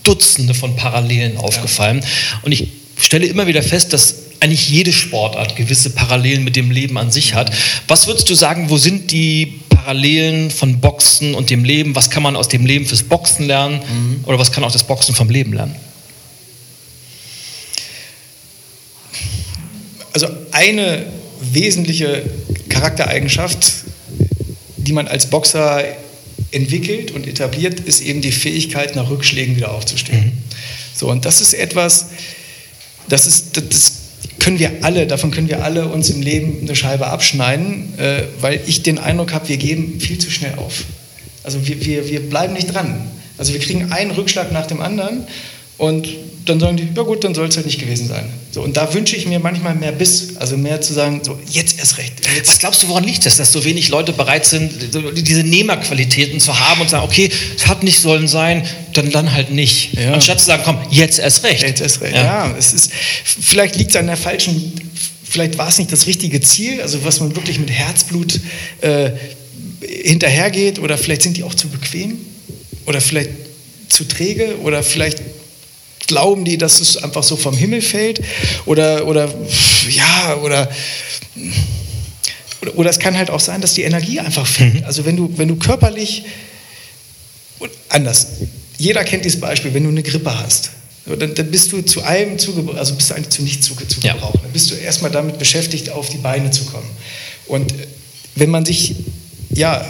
Dutzende 0.04 0.54
von 0.54 0.76
Parallelen 0.76 1.36
aufgefallen 1.36 2.04
und 2.42 2.52
ich 2.52 2.68
stelle 2.96 3.26
immer 3.26 3.48
wieder 3.48 3.64
fest, 3.64 3.92
dass 3.92 4.21
eigentlich 4.42 4.68
jede 4.68 4.92
Sportart 4.92 5.54
gewisse 5.54 5.90
Parallelen 5.90 6.42
mit 6.42 6.56
dem 6.56 6.72
Leben 6.72 6.98
an 6.98 7.12
sich 7.12 7.34
hat. 7.34 7.52
Was 7.86 8.08
würdest 8.08 8.28
du 8.28 8.34
sagen, 8.34 8.70
wo 8.70 8.76
sind 8.76 9.12
die 9.12 9.60
Parallelen 9.68 10.50
von 10.50 10.80
Boxen 10.80 11.36
und 11.36 11.48
dem 11.48 11.64
Leben? 11.64 11.94
Was 11.94 12.10
kann 12.10 12.24
man 12.24 12.34
aus 12.34 12.48
dem 12.48 12.66
Leben 12.66 12.84
fürs 12.84 13.04
Boxen 13.04 13.46
lernen? 13.46 13.76
Mhm. 13.76 14.24
Oder 14.24 14.40
was 14.40 14.50
kann 14.50 14.64
auch 14.64 14.72
das 14.72 14.82
Boxen 14.82 15.14
vom 15.14 15.30
Leben 15.30 15.52
lernen? 15.52 15.76
Also 20.12 20.26
eine 20.50 21.06
wesentliche 21.40 22.24
Charaktereigenschaft, 22.68 23.84
die 24.76 24.92
man 24.92 25.06
als 25.06 25.30
Boxer 25.30 25.84
entwickelt 26.50 27.12
und 27.12 27.28
etabliert, 27.28 27.78
ist 27.78 28.00
eben 28.00 28.20
die 28.20 28.32
Fähigkeit, 28.32 28.96
nach 28.96 29.08
Rückschlägen 29.08 29.54
wieder 29.54 29.72
aufzustehen. 29.72 30.24
Mhm. 30.24 30.32
So, 30.94 31.08
und 31.08 31.24
das 31.24 31.40
ist 31.40 31.54
etwas, 31.54 32.06
das, 33.08 33.26
ist, 33.26 33.56
das 33.56 34.01
können 34.38 34.58
wir 34.58 34.70
alle, 34.82 35.06
davon 35.06 35.30
können 35.30 35.48
wir 35.48 35.64
alle 35.64 35.88
uns 35.88 36.10
im 36.10 36.22
Leben 36.22 36.58
eine 36.62 36.74
Scheibe 36.74 37.06
abschneiden, 37.06 37.98
äh, 37.98 38.22
weil 38.40 38.60
ich 38.66 38.82
den 38.82 38.98
Eindruck 38.98 39.32
habe, 39.32 39.48
wir 39.48 39.56
geben 39.56 40.00
viel 40.00 40.18
zu 40.18 40.30
schnell 40.30 40.54
auf. 40.56 40.84
Also 41.44 41.66
wir, 41.66 41.84
wir, 41.84 42.08
wir 42.08 42.20
bleiben 42.20 42.54
nicht 42.54 42.72
dran. 42.72 43.10
Also 43.38 43.52
wir 43.52 43.60
kriegen 43.60 43.92
einen 43.92 44.10
Rückschlag 44.10 44.52
nach 44.52 44.66
dem 44.66 44.80
anderen 44.80 45.24
und 45.78 46.08
dann 46.44 46.60
sagen 46.60 46.76
die, 46.76 46.88
ja 46.94 47.02
gut, 47.02 47.24
dann 47.24 47.34
soll 47.34 47.48
es 47.48 47.56
halt 47.56 47.66
nicht 47.66 47.78
gewesen 47.78 48.08
sein. 48.08 48.24
So, 48.50 48.62
und 48.62 48.76
da 48.76 48.92
wünsche 48.92 49.16
ich 49.16 49.26
mir 49.26 49.38
manchmal 49.38 49.74
mehr 49.74 49.92
Biss, 49.92 50.36
also 50.38 50.56
mehr 50.56 50.80
zu 50.80 50.92
sagen, 50.92 51.20
so 51.22 51.38
jetzt 51.48 51.78
erst 51.78 51.98
recht. 51.98 52.12
Jetzt. 52.36 52.48
Was 52.48 52.58
glaubst 52.58 52.82
du, 52.82 52.88
woran 52.88 53.04
liegt 53.04 53.24
das, 53.24 53.36
dass 53.36 53.52
so 53.52 53.64
wenig 53.64 53.88
Leute 53.88 54.12
bereit 54.12 54.44
sind, 54.44 54.72
diese 55.16 55.44
Nehmerqualitäten 55.44 56.40
zu 56.40 56.58
haben 56.58 56.80
und 56.80 56.90
sagen, 56.90 57.04
okay, 57.04 57.30
es 57.56 57.66
hat 57.66 57.82
nicht 57.82 58.00
sollen 58.00 58.28
sein, 58.28 58.66
dann 58.92 59.10
dann 59.10 59.32
halt 59.32 59.50
nicht. 59.52 59.94
Ja. 59.94 60.14
Anstatt 60.14 60.40
zu 60.40 60.46
sagen, 60.46 60.62
komm, 60.64 60.78
jetzt 60.90 61.18
erst 61.18 61.44
recht. 61.44 61.62
Jetzt 61.62 61.80
erst 61.80 62.00
recht. 62.00 62.14
Ja, 62.14 62.22
ja 62.48 62.54
es 62.58 62.72
ist, 62.72 62.90
vielleicht 63.24 63.76
liegt 63.76 63.90
es 63.90 63.96
an 63.96 64.06
der 64.06 64.16
falschen, 64.16 64.72
vielleicht 65.22 65.58
war 65.58 65.68
es 65.68 65.78
nicht 65.78 65.92
das 65.92 66.06
richtige 66.06 66.40
Ziel, 66.40 66.82
also 66.82 67.04
was 67.04 67.20
man 67.20 67.34
wirklich 67.36 67.58
mit 67.58 67.70
Herzblut 67.70 68.40
äh, 68.80 69.10
hinterhergeht, 69.80 70.78
oder 70.78 70.98
vielleicht 70.98 71.22
sind 71.22 71.36
die 71.36 71.44
auch 71.44 71.54
zu 71.54 71.68
bequem, 71.68 72.18
oder 72.86 73.00
vielleicht 73.00 73.30
zu 73.88 74.04
träge, 74.04 74.58
oder 74.62 74.82
vielleicht 74.82 75.22
glauben 76.06 76.44
die, 76.44 76.58
dass 76.58 76.80
es 76.80 76.96
einfach 76.96 77.22
so 77.22 77.36
vom 77.36 77.56
Himmel 77.56 77.82
fällt 77.82 78.20
oder, 78.66 79.06
oder 79.06 79.32
ja, 79.88 80.36
oder, 80.42 80.70
oder, 82.60 82.78
oder 82.78 82.90
es 82.90 82.98
kann 82.98 83.16
halt 83.16 83.30
auch 83.30 83.40
sein, 83.40 83.60
dass 83.60 83.74
die 83.74 83.82
Energie 83.82 84.20
einfach 84.20 84.46
fehlt. 84.46 84.74
Mhm. 84.74 84.84
Also 84.84 85.04
wenn 85.04 85.16
du, 85.16 85.32
wenn 85.36 85.48
du 85.48 85.56
körperlich, 85.56 86.24
anders, 87.88 88.26
jeder 88.78 89.04
kennt 89.04 89.24
dieses 89.24 89.40
Beispiel, 89.40 89.72
wenn 89.74 89.84
du 89.84 89.90
eine 89.90 90.02
Grippe 90.02 90.38
hast, 90.38 90.70
dann, 91.06 91.34
dann 91.34 91.50
bist 91.50 91.72
du 91.72 91.82
zu 91.82 92.02
allem 92.02 92.38
zugebraucht, 92.38 92.78
also 92.78 92.94
bist 92.94 93.10
du 93.10 93.14
eigentlich 93.14 93.30
zu 93.30 93.42
nichts 93.42 93.66
zugebraucht. 93.66 93.90
Zu 93.90 94.00
ja. 94.06 94.14
Dann 94.14 94.52
bist 94.52 94.70
du 94.70 94.74
erstmal 94.74 95.10
damit 95.10 95.38
beschäftigt, 95.38 95.90
auf 95.90 96.08
die 96.08 96.18
Beine 96.18 96.50
zu 96.50 96.64
kommen. 96.64 96.88
Und 97.46 97.74
wenn 98.36 98.50
man 98.50 98.64
sich, 98.64 98.94
ja, 99.50 99.84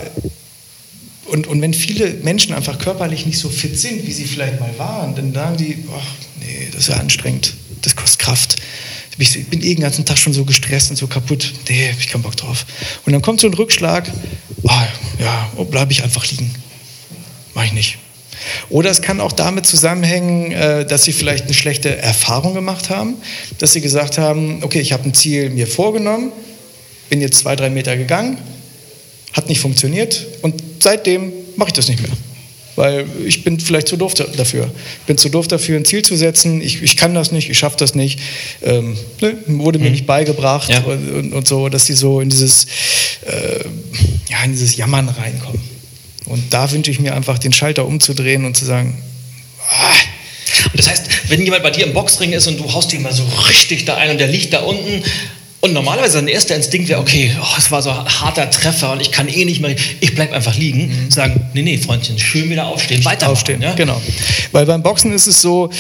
und, 1.33 1.47
und 1.47 1.63
wenn 1.63 1.73
viele 1.73 2.11
Menschen 2.23 2.55
einfach 2.55 2.79
körperlich 2.79 3.25
nicht 3.25 3.39
so 3.39 3.49
fit 3.49 3.81
sind, 3.81 4.07
wie 4.07 4.13
sie 4.13 4.25
vielleicht 4.25 4.61
mal 4.61 4.71
waren, 4.77 5.15
dann 5.15 5.33
sagen 5.33 5.57
die, 5.57 5.79
ach 5.91 6.07
nee, 6.41 6.69
das 6.71 6.83
ist 6.83 6.89
ja 6.89 6.97
anstrengend, 6.97 7.55
das 7.81 7.97
kostet 7.97 8.19
Kraft. 8.19 8.57
Ich 9.17 9.47
bin 9.47 9.63
eh 9.63 9.75
den 9.75 9.81
ganzen 9.81 10.05
Tag 10.05 10.19
schon 10.19 10.35
so 10.35 10.45
gestresst 10.45 10.91
und 10.91 10.97
so 10.97 11.07
kaputt. 11.07 11.55
Nee, 11.71 11.91
hab 11.91 11.99
ich 11.99 12.09
keinen 12.09 12.23
Bock 12.23 12.37
drauf. 12.37 12.67
Und 13.07 13.15
dann 13.15 13.23
kommt 13.23 13.41
so 13.41 13.47
ein 13.47 13.55
Rückschlag, 13.55 14.11
oh, 14.63 14.71
ja, 15.21 15.51
oh, 15.57 15.65
bleibe 15.65 15.93
ich 15.93 16.03
einfach 16.03 16.27
liegen. 16.31 16.55
Mach 17.55 17.65
ich 17.65 17.73
nicht. 17.73 17.99
Oder 18.69 18.91
es 18.91 19.01
kann 19.01 19.21
auch 19.21 19.33
damit 19.33 19.65
zusammenhängen, 19.65 20.53
äh, 20.53 20.85
dass 20.85 21.05
sie 21.05 21.13
vielleicht 21.13 21.45
eine 21.45 21.55
schlechte 21.55 21.97
Erfahrung 21.97 22.53
gemacht 22.53 22.91
haben, 22.91 23.15
dass 23.57 23.73
sie 23.73 23.81
gesagt 23.81 24.19
haben, 24.19 24.63
okay, 24.65 24.81
ich 24.81 24.93
habe 24.93 25.05
ein 25.05 25.15
Ziel 25.15 25.49
mir 25.49 25.67
vorgenommen, 25.67 26.31
bin 27.09 27.23
jetzt 27.23 27.39
zwei, 27.39 27.57
drei 27.57 27.71
Meter 27.71 27.97
gegangen, 27.97 28.37
hat 29.33 29.49
nicht 29.49 29.61
funktioniert 29.61 30.27
und 30.43 30.63
seitdem 30.81 31.33
mache 31.57 31.69
ich 31.69 31.75
das 31.75 31.89
nicht 31.89 32.01
mehr. 32.01 32.11
Weil 32.75 33.07
ich 33.27 33.45
bin 33.45 33.61
vielleicht 33.61 33.89
zu 33.89 33.99
doof 33.99 34.15
dafür. 34.15 34.71
Ich 35.01 35.07
bin 35.07 35.19
zu 35.19 35.29
doof 35.29 35.47
dafür, 35.47 35.77
ein 35.77 35.85
Ziel 35.85 36.03
zu 36.03 36.17
setzen. 36.17 36.63
Ich, 36.63 36.83
ich 36.83 36.97
kann 36.97 37.15
das 37.15 37.31
nicht, 37.31 37.51
ich 37.51 37.59
schaffe 37.59 37.77
das 37.77 37.95
nicht. 37.95 38.19
Ähm, 38.63 38.97
ne? 39.21 39.37
Wurde 39.47 39.79
mir 39.79 39.87
mhm. 39.87 39.93
nicht 39.93 40.07
beigebracht 40.07 40.71
ja. 40.71 40.81
und, 40.81 41.11
und, 41.11 41.33
und, 41.35 41.49
so, 41.49 41.69
dass 41.69 41.85
sie 41.85 41.93
so 41.93 42.21
in 42.21 42.31
dieses, 42.31 42.67
äh, 43.27 43.65
ja, 44.31 44.43
in 44.45 44.53
dieses 44.53 44.77
Jammern 44.77 45.09
reinkommen. 45.09 45.61
Und 46.25 46.45
da 46.55 46.71
wünsche 46.71 46.91
ich 46.91 46.99
mir 46.99 47.15
einfach, 47.15 47.39
den 47.39 47.53
Schalter 47.53 47.87
umzudrehen 47.87 48.47
und 48.47 48.57
zu 48.57 48.65
sagen, 48.65 48.97
ah, 49.69 49.93
das 50.75 50.89
heißt, 50.89 51.05
wenn 51.29 51.43
jemand 51.43 51.63
bei 51.63 51.71
dir 51.71 51.87
im 51.87 51.93
Boxring 51.93 52.33
ist 52.33 52.47
und 52.47 52.59
du 52.59 52.73
haust 52.73 52.93
ihn 52.95 53.03
mal 53.03 53.13
so 53.13 53.25
richtig 53.49 53.85
da 53.85 53.97
ein 53.97 54.11
und 54.11 54.19
der 54.19 54.29
liegt 54.29 54.53
da 54.53 54.61
unten 54.61 55.03
und 55.63 55.73
normalerweise 55.73 56.15
sein 56.15 56.27
erster 56.27 56.57
Instinkt 56.57 56.89
wäre, 56.89 57.01
okay, 57.01 57.35
oh, 57.41 57.55
es 57.57 57.71
war 57.71 57.83
so 57.83 57.91
ein 57.91 58.05
harter 58.05 58.51
Treffer 58.51 58.93
und 58.93 59.01
ich 59.01 59.13
kann 59.13 59.29
eh 59.29 59.45
nicht 59.45 59.61
mehr, 59.61 59.75
ich 60.01 60.15
bleibe 60.15 60.35
einfach 60.35 60.57
liegen. 60.57 60.89
Mhm. 60.89 61.11
Sagen, 61.11 61.41
nee, 61.55 61.63
nee, 61.63 61.79
Freundchen, 61.79 62.19
schön 62.19 62.51
wieder 62.51 62.67
aufstehen, 62.67 63.05
weiter 63.05 63.31
Aufstehen, 63.31 63.63
ja? 63.63 63.73
genau. 63.75 64.03
Weil 64.51 64.67
beim 64.67 64.83
Boxen 64.83 65.13
ist 65.13 65.29
es 65.29 65.41
so, 65.41 65.71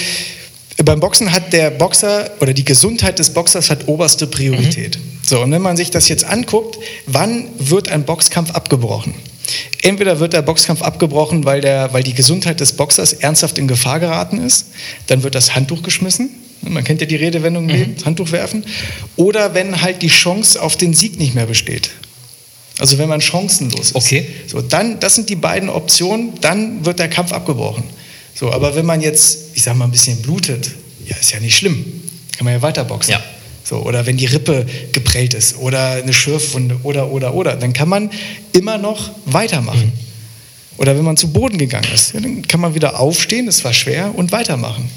beim 0.85 1.01
Boxen 1.01 1.33
hat 1.33 1.53
der 1.53 1.71
Boxer 1.71 2.31
oder 2.41 2.55
die 2.55 2.65
Gesundheit 2.65 3.19
des 3.19 3.31
Boxers 3.31 3.71
hat 3.71 3.89
oberste 3.89 4.29
Priorität. 4.29 4.99
Mhm. 4.99 5.19
So, 5.23 5.41
und 5.41 5.51
wenn 5.51 5.63
man 5.63 5.77
sich 5.77 5.91
das 5.91 6.09
jetzt 6.09 6.25
anguckt, 6.25 6.79
wann 7.07 7.49
wird 7.59 7.89
ein 7.89 8.05
Boxkampf 8.05 8.53
abgebrochen? 8.53 9.15
Entweder 9.83 10.21
wird 10.21 10.33
der 10.33 10.43
Boxkampf 10.43 10.83
abgebrochen, 10.83 11.45
weil, 11.45 11.61
der, 11.61 11.93
weil 11.93 12.05
die 12.05 12.15
Gesundheit 12.15 12.61
des 12.61 12.75
Boxers 12.75 13.15
ernsthaft 13.15 13.59
in 13.59 13.67
Gefahr 13.67 13.99
geraten 13.99 14.39
ist, 14.39 14.67
dann 15.09 15.25
wird 15.25 15.35
das 15.35 15.57
Handtuch 15.57 15.83
geschmissen, 15.83 16.31
man 16.63 16.85
kennt 16.85 17.01
ja 17.01 17.07
die 17.07 17.17
Redewendung, 17.17 17.67
mhm. 17.67 17.97
Handtuch 18.05 18.33
werfen. 18.33 18.65
Oder 19.17 19.55
wenn 19.55 19.83
halt 19.83 20.03
die 20.03 20.09
Chance 20.09 20.63
auf 20.63 20.77
den 20.77 20.95
Sieg 20.95 21.19
nicht 21.19 21.35
mehr 21.35 21.47
besteht. 21.47 21.91
Also 22.79 22.99
wenn 22.99 23.09
man 23.09 23.21
chancenlos 23.21 23.91
ist. 23.91 23.95
Okay. 23.95 24.27
So, 24.47 24.61
dann, 24.61 24.99
das 25.01 25.15
sind 25.15 25.29
die 25.29 25.37
beiden 25.37 25.69
Optionen, 25.69 26.33
dann 26.41 26.85
wird 26.85 26.99
der 26.99 27.09
Kampf 27.09 27.33
abgebrochen. 27.33 27.85
So, 28.35 28.53
aber 28.53 28.75
wenn 28.75 28.87
man 28.87 29.01
jetzt, 29.01 29.55
ich 29.55 29.63
sag 29.63 29.77
mal, 29.77 29.85
ein 29.85 29.91
bisschen 29.91 30.23
blutet, 30.23 30.71
ja, 31.07 31.17
ist 31.17 31.33
ja 31.33 31.41
nicht 31.41 31.57
schlimm. 31.57 31.85
Kann 32.37 32.45
man 32.45 32.55
ja 32.55 32.63
weiterboxen. 32.63 33.13
Ja. 33.13 33.23
So, 33.65 33.77
oder 33.79 34.07
wenn 34.07 34.17
die 34.17 34.27
Rippe 34.27 34.67
geprellt 34.93 35.35
ist 35.35 35.59
oder 35.59 35.93
eine 35.93 36.13
Schürfwunde 36.13 36.81
oder, 36.83 37.11
oder, 37.11 37.35
oder, 37.35 37.57
dann 37.57 37.73
kann 37.73 37.89
man 37.89 38.11
immer 38.53 38.79
noch 38.79 39.11
weitermachen. 39.27 39.87
Mhm. 39.87 40.79
Oder 40.79 40.97
wenn 40.97 41.05
man 41.05 41.17
zu 41.17 41.33
Boden 41.33 41.59
gegangen 41.59 41.89
ist, 41.95 42.15
dann 42.15 42.43
kann 42.49 42.61
man 42.61 42.75
wieder 42.75 42.99
aufstehen, 42.99 43.47
das 43.47 43.63
war 43.63 43.73
schwer, 43.73 44.13
und 44.17 44.33
weitermachen. 44.33 44.91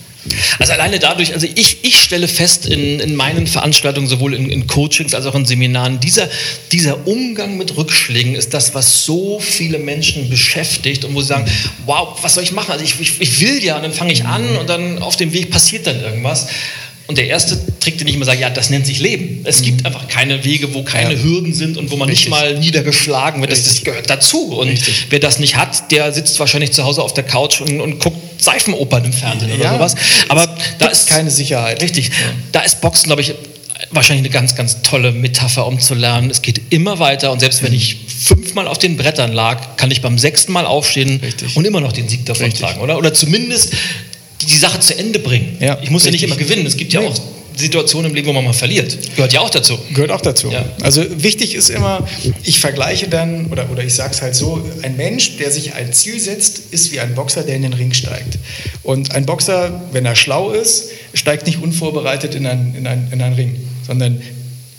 Also 0.60 0.74
alleine 0.74 1.00
dadurch, 1.00 1.34
also 1.34 1.48
ich, 1.54 1.78
ich 1.84 2.02
stelle 2.02 2.28
fest 2.28 2.66
in, 2.66 3.00
in 3.00 3.16
meinen 3.16 3.48
Veranstaltungen, 3.48 4.08
sowohl 4.08 4.34
in, 4.34 4.50
in 4.50 4.68
Coachings 4.68 5.14
als 5.14 5.26
auch 5.26 5.36
in 5.36 5.46
Seminaren, 5.46 6.00
dieser, 6.00 6.30
dieser 6.72 7.08
Umgang 7.08 7.58
mit 7.58 7.76
Rückschlägen 7.78 8.36
ist 8.36 8.54
das, 8.54 8.74
was 8.74 9.06
so 9.06 9.40
viele 9.40 9.80
Menschen 9.80 10.30
beschäftigt 10.30 11.06
und 11.06 11.14
wo 11.14 11.22
sie 11.22 11.28
sagen, 11.28 11.46
wow, 11.86 12.18
was 12.22 12.36
soll 12.36 12.44
ich 12.44 12.52
machen? 12.52 12.72
Also 12.72 12.84
ich, 12.84 13.00
ich, 13.00 13.22
ich 13.22 13.42
will 13.42 13.64
ja, 13.64 13.76
und 13.78 13.84
dann 13.84 13.94
fange 13.94 14.14
ich 14.14 14.26
an 14.26 14.58
und 14.58 14.70
dann 14.70 15.00
auf 15.00 15.16
dem 15.16 15.34
Weg 15.34 15.52
passiert 15.52 15.88
dann 15.88 16.02
irgendwas. 16.02 16.48
Und 17.08 17.20
der 17.20 17.28
erste 17.28 17.60
Trick, 17.80 18.00
den 18.00 18.08
ich 18.08 18.16
immer 18.16 18.26
sage, 18.26 18.42
ja, 18.42 18.50
das 18.50 18.72
nennt 18.72 18.88
sich 18.88 19.00
Leben. 19.00 19.42
Es 19.44 19.60
mhm. 19.60 19.66
gibt 19.66 19.86
einfach 19.86 20.08
keine 20.08 20.44
Wege, 20.44 20.74
wo 20.74 20.82
keine 20.82 21.14
ja. 21.14 21.22
Hürden 21.22 21.54
sind 21.54 21.78
und 21.78 21.92
wo 21.92 21.98
man 21.98 22.10
Richtig. 22.10 22.30
nicht 22.30 22.32
mal 22.32 22.58
niedergeschlagen 22.58 23.42
wird. 23.42 23.52
Das, 23.52 23.64
das, 23.64 23.84
gehört 23.84 24.10
dazu. 24.10 24.58
Und 24.58 24.70
Richtig. 24.70 25.08
wer 25.12 25.20
das 25.20 25.38
nicht 25.38 25.56
hat, 25.56 25.92
der 25.92 26.12
sitzt 26.12 26.40
wahrscheinlich 26.40 26.72
zu 26.72 26.84
Hause 26.84 27.04
auf 27.04 27.14
der 27.14 27.24
Couch 27.24 27.62
und, 27.62 27.80
und 27.80 28.00
guckt 28.00 28.35
Seifenopern 28.38 29.06
im 29.06 29.14
Fernsehen 29.14 29.50
ja. 29.50 29.56
oder 29.56 29.74
sowas. 29.74 29.96
Aber 30.30 30.48
da 30.80 30.88
ist 30.88 31.08
keine 31.08 31.32
Sicherheit. 31.32 31.82
Richtig. 31.82 32.12
Da 32.52 32.62
ist 32.62 32.82
Boxen, 32.82 33.08
glaube 33.08 33.22
ich, 33.22 33.34
wahrscheinlich 33.92 34.26
eine 34.26 34.34
ganz, 34.34 34.56
ganz 34.56 34.82
tolle 34.82 35.12
Metapher, 35.12 35.66
um 35.68 35.80
zu 35.80 35.94
lernen. 35.94 36.30
Es 36.30 36.42
geht 36.42 36.62
immer 36.70 37.00
weiter 37.00 37.32
und 37.32 37.40
selbst 37.40 37.64
wenn 37.64 37.72
mhm. 37.72 37.78
ich 37.78 37.98
fünfmal 38.24 38.68
auf 38.68 38.78
den 38.78 38.98
Brettern 38.98 39.34
lag, 39.34 39.78
kann 39.78 39.92
ich 39.92 40.02
beim 40.02 40.18
sechsten 40.18 40.54
Mal 40.54 40.66
aufstehen 40.66 41.20
Richtig. 41.22 41.56
und 41.56 41.66
immer 41.66 41.82
noch 41.82 41.92
den 41.92 42.08
Sieg 42.08 42.26
davon 42.26 42.54
tragen, 42.54 42.82
oder? 42.82 42.98
Oder 42.98 43.14
zumindest 43.14 43.74
die 44.42 44.58
Sache 44.58 44.80
zu 44.80 44.98
Ende 44.98 45.20
bringen. 45.20 45.58
Ja, 45.60 45.78
ich 45.82 45.90
muss 45.90 46.06
richtig. 46.06 46.22
ja 46.22 46.28
nicht 46.28 46.36
immer 46.38 46.48
gewinnen. 46.48 46.66
Es 46.66 46.78
gibt 46.78 46.94
ja 46.94 47.02
nee. 47.02 47.08
auch 47.08 47.20
Situationen 47.56 48.10
im 48.10 48.16
Leben, 48.16 48.28
wo 48.28 48.34
man 48.34 48.44
mal 48.44 48.54
verliert. 48.54 48.98
Gehört 49.16 49.34
ja 49.34 49.42
auch 49.42 49.50
dazu. 49.50 49.78
Gehört 49.94 50.12
auch 50.12 50.22
dazu. 50.22 50.50
Ja. 50.52 50.66
Also 50.82 51.04
wichtig 51.22 51.56
ist 51.56 51.70
immer, 51.70 52.08
ich 52.44 52.60
vergleiche 52.60 53.08
dann, 53.08 53.48
oder, 53.48 53.70
oder 53.72 53.84
ich 53.84 53.94
sage 53.94 54.14
es 54.14 54.22
halt 54.22 54.36
so, 54.36 54.64
ein 54.82 54.98
Mensch, 54.98 55.38
der 55.38 55.52
sich 55.52 55.74
ein 55.74 55.94
Ziel 55.94 56.20
setzt, 56.20 56.74
ist 56.74 56.92
wie 56.92 57.00
ein 57.00 57.16
Boxer, 57.16 57.44
der 57.44 57.56
in 57.56 57.62
den 57.62 57.74
Ring 57.74 57.94
steigt. 57.94 58.38
Und 58.84 59.14
ein 59.14 59.26
Boxer, 59.26 59.82
wenn 59.92 60.06
er 60.06 60.16
schlau 60.16 60.52
ist, 60.52 60.90
steigt 61.14 61.46
nicht 61.48 61.62
unvorbereitet 61.62 62.36
in 62.36 62.46
einen, 62.46 62.76
in 62.76 62.88
einen, 62.88 63.12
in 63.12 63.22
einen 63.22 63.36
Ring, 63.36 63.56
sondern 63.86 64.22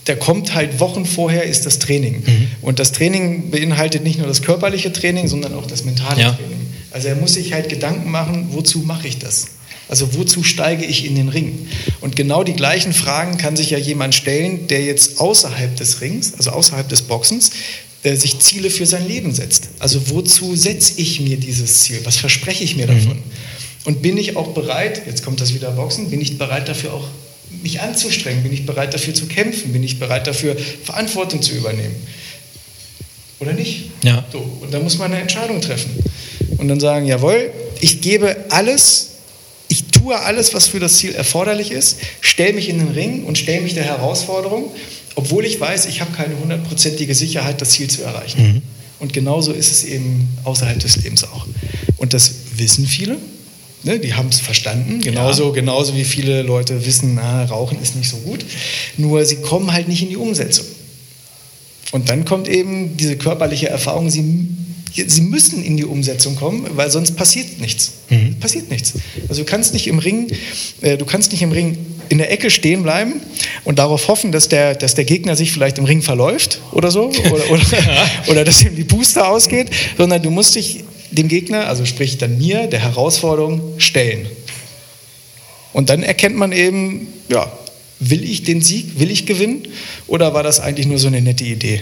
der 0.07 0.17
kommt 0.17 0.55
halt 0.55 0.79
Wochen 0.79 1.05
vorher, 1.05 1.45
ist 1.45 1.67
das 1.67 1.79
Training. 1.79 2.23
Mhm. 2.25 2.49
Und 2.63 2.79
das 2.79 2.93
Training 2.93 3.51
beinhaltet 3.51 4.05
nicht 4.05 4.19
nur 4.19 4.29
das 4.29 4.43
körperliche 4.43 4.93
Training, 4.93 5.29
sondern 5.29 5.55
auch 5.55 5.67
das 5.67 5.85
mentale 5.85 6.21
ja. 6.21 6.33
Training. 6.33 6.67
Also 6.93 7.09
er 7.09 7.17
muss 7.17 7.35
sich 7.35 7.53
halt 7.53 7.69
Gedanken 7.69 8.11
machen, 8.11 8.49
wozu 8.53 8.79
mache 8.81 9.09
ich 9.09 9.19
das? 9.19 9.49
Also 9.89 10.15
wozu 10.15 10.43
steige 10.43 10.85
ich 10.85 11.05
in 11.05 11.15
den 11.15 11.29
Ring? 11.29 11.69
Und 12.01 12.17
genau 12.17 12.43
die 12.43 12.55
gleichen 12.55 12.93
Fragen 12.93 13.39
kann 13.39 13.57
sich 13.57 13.71
ja 13.71 13.79
jemand 13.79 14.15
stellen, 14.15 14.67
der 14.67 14.83
jetzt 14.83 15.21
außerhalb 15.21 15.77
des 15.77 16.01
Rings, 16.01 16.35
also 16.37 16.51
außerhalb 16.51 16.89
des 16.89 17.03
Boxens, 17.03 17.51
äh, 18.03 18.17
sich 18.17 18.41
Ziele 18.41 18.71
für 18.71 18.87
sein 18.87 19.07
Leben 19.07 19.33
setzt. 19.33 19.69
Also 19.79 20.11
wozu 20.11 20.57
setze 20.57 21.01
ich 21.01 21.21
mir 21.21 21.37
dieses 21.37 21.81
Ziel? 21.81 22.01
Was 22.05 22.17
verspreche 22.17 22.65
ich 22.65 22.77
mir 22.77 22.87
davon? 22.87 23.17
Mhm. 23.17 23.23
Und 23.85 24.03
bin 24.03 24.17
ich 24.17 24.37
auch 24.37 24.49
bereit, 24.49 25.03
jetzt 25.07 25.25
kommt 25.25 25.41
das 25.41 25.55
wieder 25.55 25.71
Boxen, 25.71 26.11
bin 26.11 26.21
ich 26.21 26.39
bereit 26.39 26.69
dafür 26.69 26.93
auch 26.93 27.07
mich 27.63 27.81
anzustrengen? 27.81 28.43
Bin 28.43 28.53
ich 28.53 28.67
bereit 28.67 28.95
dafür 28.95 29.15
zu 29.15 29.27
kämpfen? 29.27 29.73
Bin 29.73 29.83
ich 29.83 29.99
bereit 29.99 30.27
dafür 30.27 30.57
Verantwortung 30.85 31.43
zu 31.43 31.53
übernehmen? 31.55 31.95
Oder 33.39 33.53
nicht? 33.53 33.91
Ja. 34.03 34.25
So, 34.33 34.39
und 34.61 34.73
da 34.73 34.81
muss 34.81 34.99
man 34.99 35.13
eine 35.13 35.21
Entscheidung 35.21 35.61
treffen. 35.61 35.91
Und 36.59 36.69
dann 36.69 36.81
sagen, 36.81 37.07
jawohl, 37.07 37.51
ich 37.81 38.01
gebe 38.01 38.37
alles, 38.49 39.16
ich 39.77 39.85
tue 39.85 40.19
alles, 40.19 40.55
was 40.55 40.69
für 40.69 40.81
das 40.81 40.97
Ziel 40.97 41.15
erforderlich 41.15 41.71
ist, 41.71 41.99
stelle 42.23 42.55
mich 42.55 42.71
in 42.71 42.79
den 42.79 42.89
Ring 42.89 43.25
und 43.25 43.37
stelle 43.37 43.61
mich 43.61 43.75
der 43.75 43.85
Herausforderung, 43.85 44.71
obwohl 45.17 45.45
ich 45.45 45.61
weiß, 45.61 45.85
ich 45.85 46.01
habe 46.01 46.13
keine 46.13 46.39
hundertprozentige 46.39 47.15
Sicherheit, 47.15 47.61
das 47.61 47.71
Ziel 47.71 47.89
zu 47.89 48.03
erreichen. 48.03 48.43
Mhm. 48.43 48.63
Und 49.01 49.13
genauso 49.13 49.53
ist 49.53 49.71
es 49.71 49.85
eben 49.85 50.29
außerhalb 50.45 50.79
des 50.79 50.97
Lebens 51.03 51.25
auch. 51.25 51.47
Und 51.99 52.15
das 52.15 52.33
wissen 52.57 52.87
viele. 52.87 53.19
Ne, 53.83 53.99
die 53.99 54.15
haben 54.15 54.31
es 54.31 54.41
verstanden, 54.41 55.01
genauso, 55.01 55.49
ja. 55.49 55.53
genauso 55.53 55.95
wie 55.95 56.05
viele 56.05 56.43
Leute 56.43 56.87
wissen, 56.87 57.17
na, 57.17 57.45
Rauchen 57.45 57.81
ist 57.81 57.95
nicht 57.95 58.09
so 58.09 58.17
gut. 58.17 58.45
Nur 58.97 59.25
sie 59.27 59.37
kommen 59.37 59.73
halt 59.73 59.89
nicht 59.89 60.03
in 60.03 60.09
die 60.09 60.17
Umsetzung. 60.17 60.65
Und 61.93 62.09
dann 62.09 62.25
kommt 62.25 62.49
eben 62.49 62.97
diese 62.97 63.17
körperliche 63.17 63.69
Erfahrung, 63.69 64.09
sie, 64.09 64.49
sie 65.07 65.21
müssen 65.21 65.63
in 65.63 65.77
die 65.77 65.85
Umsetzung 65.85 66.37
kommen, 66.37 66.67
weil 66.75 66.91
sonst 66.91 67.17
passiert 67.17 67.61
nichts. 67.61 67.93
Mhm. 68.09 68.37
Passiert 68.41 68.71
nichts. 68.71 68.95
Also 69.29 69.43
du 69.43 69.47
kannst 69.47 69.73
nicht 69.75 69.87
im 69.87 69.99
Ring, 69.99 70.29
äh, 70.81 70.97
du 70.97 71.05
kannst 71.05 71.33
nicht 71.33 71.43
im 71.43 71.53
Ring 71.53 71.79
in 72.09 72.19
der 72.19 72.31
Ecke 72.31 72.51
stehen 72.51 72.83
bleiben 72.83 73.15
und 73.65 73.79
darauf 73.79 74.09
hoffen, 74.09 74.33
dass 74.33 74.49
der, 74.49 74.75
dass 74.75 74.95
der 74.95 75.05
Gegner 75.05 75.37
sich 75.37 75.53
vielleicht 75.53 75.79
im 75.79 75.85
Ring 75.85 76.03
verläuft 76.03 76.61
oder 76.73 76.91
so 76.91 77.09
oder, 77.33 77.51
oder, 77.51 77.65
oder 78.29 78.45
dass 78.45 78.63
ihm 78.63 78.77
die 78.77 78.85
Booster 78.85 79.29
ausgeht, 79.29 79.71
sondern 79.99 80.23
du 80.23 80.31
musst 80.31 80.55
dich 80.55 80.85
dem 81.11 81.29
Gegner, 81.29 81.69
also 81.69 81.85
sprich 81.85 82.19
dann 82.19 82.39
mir, 82.39 82.67
der 82.67 82.81
Herausforderung 82.81 83.79
stellen. 83.79 84.27
Und 85.73 85.91
dann 85.91 86.03
erkennt 86.03 86.37
man 86.37 86.53
eben, 86.53 87.09
ja, 87.29 87.53
will 87.99 88.25
ich 88.25 88.43
den 88.43 88.63
Sieg, 88.63 88.99
will 88.99 89.11
ich 89.11 89.27
gewinnen 89.27 89.69
oder 90.07 90.35
war 90.35 90.43
das 90.43 90.61
eigentlich 90.61 90.87
nur 90.87 90.99
so 90.99 91.09
eine 91.09 91.21
nette 91.21 91.45
Idee? 91.45 91.81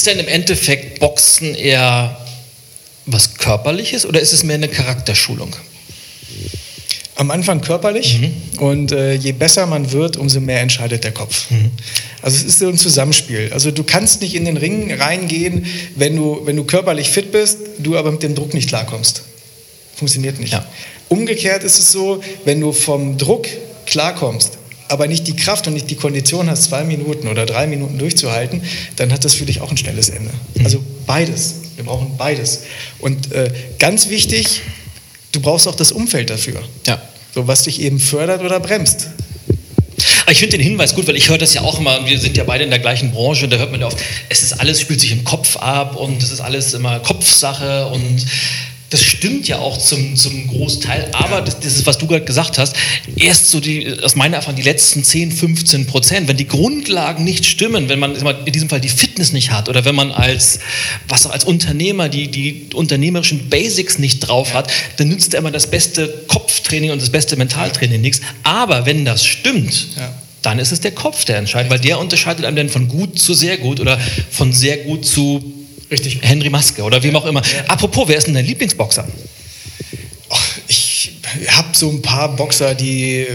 Ist 0.00 0.06
denn 0.06 0.18
im 0.18 0.28
Endeffekt 0.28 0.98
Boxen 0.98 1.54
eher 1.54 2.16
was 3.04 3.34
Körperliches 3.34 4.06
oder 4.06 4.18
ist 4.18 4.32
es 4.32 4.44
mehr 4.44 4.54
eine 4.54 4.68
Charakterschulung? 4.68 5.54
Am 7.16 7.30
Anfang 7.30 7.60
körperlich 7.60 8.18
mhm. 8.18 8.60
und 8.60 8.92
äh, 8.92 9.12
je 9.12 9.32
besser 9.32 9.66
man 9.66 9.92
wird, 9.92 10.16
umso 10.16 10.40
mehr 10.40 10.62
entscheidet 10.62 11.04
der 11.04 11.12
Kopf. 11.12 11.50
Mhm. 11.50 11.72
Also 12.22 12.38
es 12.38 12.44
ist 12.44 12.60
so 12.60 12.68
ein 12.68 12.78
Zusammenspiel. 12.78 13.50
Also 13.52 13.72
du 13.72 13.84
kannst 13.84 14.22
nicht 14.22 14.34
in 14.34 14.46
den 14.46 14.56
Ring 14.56 14.90
reingehen, 14.90 15.66
wenn 15.96 16.16
du, 16.16 16.46
wenn 16.46 16.56
du 16.56 16.64
körperlich 16.64 17.10
fit 17.10 17.30
bist, 17.30 17.58
du 17.76 17.98
aber 17.98 18.10
mit 18.10 18.22
dem 18.22 18.34
Druck 18.34 18.54
nicht 18.54 18.70
klarkommst. 18.70 19.24
Funktioniert 19.96 20.40
nicht. 20.40 20.54
Ja. 20.54 20.64
Umgekehrt 21.10 21.62
ist 21.62 21.78
es 21.78 21.92
so, 21.92 22.22
wenn 22.46 22.58
du 22.58 22.72
vom 22.72 23.18
Druck 23.18 23.48
klarkommst, 23.84 24.56
aber 24.90 25.06
nicht 25.06 25.26
die 25.26 25.36
Kraft 25.36 25.66
und 25.66 25.74
nicht 25.74 25.88
die 25.88 25.94
Kondition 25.94 26.50
hast, 26.50 26.64
zwei 26.64 26.84
Minuten 26.84 27.28
oder 27.28 27.46
drei 27.46 27.66
Minuten 27.66 27.98
durchzuhalten, 27.98 28.62
dann 28.96 29.12
hat 29.12 29.24
das 29.24 29.34
für 29.34 29.44
dich 29.44 29.60
auch 29.60 29.70
ein 29.70 29.76
schnelles 29.76 30.08
Ende. 30.08 30.30
Mhm. 30.54 30.64
Also 30.64 30.84
beides. 31.06 31.54
Wir 31.76 31.84
brauchen 31.84 32.16
beides. 32.18 32.62
Und 32.98 33.32
äh, 33.32 33.50
ganz 33.78 34.08
wichtig, 34.08 34.62
du 35.32 35.40
brauchst 35.40 35.68
auch 35.68 35.74
das 35.74 35.92
Umfeld 35.92 36.30
dafür. 36.30 36.60
Ja. 36.86 37.00
So, 37.34 37.46
was 37.46 37.62
dich 37.62 37.80
eben 37.80 38.00
fördert 38.00 38.42
oder 38.42 38.58
bremst. 38.58 39.08
Aber 40.22 40.32
ich 40.32 40.38
finde 40.38 40.56
den 40.56 40.64
Hinweis 40.64 40.94
gut, 40.94 41.06
weil 41.06 41.16
ich 41.16 41.28
höre 41.28 41.38
das 41.38 41.54
ja 41.54 41.62
auch 41.62 41.78
immer, 41.78 42.06
wir 42.06 42.18
sind 42.18 42.36
ja 42.36 42.44
beide 42.44 42.64
in 42.64 42.70
der 42.70 42.78
gleichen 42.78 43.12
Branche, 43.12 43.48
da 43.48 43.58
hört 43.58 43.70
man 43.70 43.80
ja 43.80 43.86
oft, 43.86 43.98
es 44.28 44.42
ist 44.42 44.54
alles, 44.54 44.80
spielt 44.80 45.00
sich 45.00 45.12
im 45.12 45.24
Kopf 45.24 45.56
ab 45.56 45.96
und 45.96 46.22
es 46.22 46.32
ist 46.32 46.40
alles 46.40 46.74
immer 46.74 46.98
Kopfsache 47.00 47.86
und 47.86 48.26
das 48.90 49.04
stimmt 49.04 49.46
ja 49.46 49.60
auch 49.60 49.78
zum, 49.78 50.16
zum 50.16 50.48
Großteil, 50.48 51.10
aber 51.12 51.42
das, 51.42 51.60
das 51.60 51.76
ist, 51.76 51.86
was 51.86 51.98
du 51.98 52.08
gerade 52.08 52.24
gesagt 52.24 52.58
hast, 52.58 52.74
erst 53.14 53.48
so 53.48 53.60
die, 53.60 53.96
aus 54.02 54.16
meiner 54.16 54.36
Erfahrung, 54.36 54.56
die 54.56 54.62
letzten 54.62 55.04
10, 55.04 55.30
15 55.30 55.86
Prozent, 55.86 56.26
wenn 56.26 56.36
die 56.36 56.48
Grundlagen 56.48 57.22
nicht 57.22 57.46
stimmen, 57.46 57.88
wenn 57.88 58.00
man 58.00 58.16
in 58.16 58.52
diesem 58.52 58.68
Fall 58.68 58.80
die 58.80 58.88
Fitness 58.88 59.32
nicht 59.32 59.52
hat 59.52 59.68
oder 59.68 59.84
wenn 59.84 59.94
man 59.94 60.10
als, 60.10 60.58
was 61.06 61.28
als 61.28 61.44
Unternehmer 61.44 62.08
die, 62.08 62.28
die 62.28 62.66
unternehmerischen 62.74 63.48
Basics 63.48 64.00
nicht 64.00 64.20
drauf 64.20 64.54
hat, 64.54 64.72
dann 64.96 65.08
nützt 65.08 65.34
immer 65.34 65.52
das 65.52 65.68
beste 65.68 66.08
Kopftraining 66.26 66.90
und 66.90 67.00
das 67.00 67.10
beste 67.10 67.36
Mentaltraining 67.36 68.00
nichts. 68.00 68.20
Aber 68.42 68.86
wenn 68.86 69.04
das 69.04 69.24
stimmt, 69.24 69.86
ja. 69.96 70.12
dann 70.42 70.58
ist 70.58 70.72
es 70.72 70.80
der 70.80 70.90
Kopf, 70.90 71.24
der 71.24 71.36
entscheidet, 71.36 71.70
weil 71.70 71.78
der 71.78 72.00
unterscheidet 72.00 72.44
einem 72.44 72.56
dann 72.56 72.68
von 72.68 72.88
gut 72.88 73.20
zu 73.20 73.34
sehr 73.34 73.56
gut 73.58 73.78
oder 73.78 74.00
von 74.32 74.52
sehr 74.52 74.78
gut 74.78 75.06
zu 75.06 75.59
Richtig. 75.90 76.20
Henry 76.22 76.50
Maske 76.50 76.82
oder 76.82 77.02
wem 77.02 77.16
auch 77.16 77.26
immer. 77.26 77.42
Ja. 77.42 77.64
Apropos, 77.68 78.08
wer 78.08 78.16
ist 78.16 78.26
denn 78.26 78.34
dein 78.34 78.46
Lieblingsboxer? 78.46 79.06
ich 80.68 81.12
habe 81.48 81.68
so 81.72 81.90
ein 81.90 82.02
paar 82.02 82.34
Boxer, 82.36 82.74
die 82.74 83.26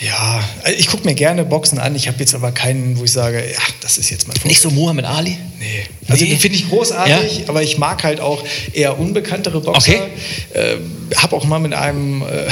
ja, 0.00 0.44
ich 0.76 0.86
gucke 0.86 1.04
mir 1.04 1.14
gerne 1.14 1.44
Boxen 1.44 1.80
an. 1.80 1.96
Ich 1.96 2.06
habe 2.06 2.18
jetzt 2.20 2.32
aber 2.32 2.52
keinen, 2.52 2.98
wo 2.98 3.04
ich 3.04 3.10
sage, 3.10 3.38
ja, 3.38 3.60
das 3.80 3.98
ist 3.98 4.10
jetzt 4.10 4.28
mal. 4.28 4.34
Nicht 4.44 4.60
so 4.60 4.70
Muhammad 4.70 5.06
Ali? 5.06 5.36
Nee. 5.58 5.86
Also 6.06 6.22
nee. 6.22 6.30
den 6.30 6.38
finde 6.38 6.56
ich 6.56 6.68
großartig, 6.68 7.38
ja? 7.38 7.48
aber 7.48 7.62
ich 7.64 7.78
mag 7.78 8.04
halt 8.04 8.20
auch 8.20 8.44
eher 8.72 8.98
unbekanntere 8.98 9.60
Boxer. 9.60 9.92
Okay. 9.92 10.00
Äh, 10.54 10.76
habe 11.16 11.34
auch 11.34 11.44
mal 11.46 11.58
mit 11.58 11.74
einem, 11.74 12.22
äh, 12.22 12.48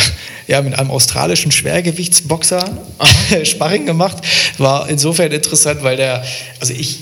ja, 0.49 0.61
mit 0.61 0.77
einem 0.77 0.91
australischen 0.91 1.53
Schwergewichtsboxer 1.53 2.79
Sparring 3.45 3.87
gemacht. 3.87 4.17
War 4.59 4.89
insofern 4.89 5.31
interessant, 5.31 5.85
weil 5.85 5.97
der, 5.97 6.25
also 6.59 6.73
ich 6.73 6.99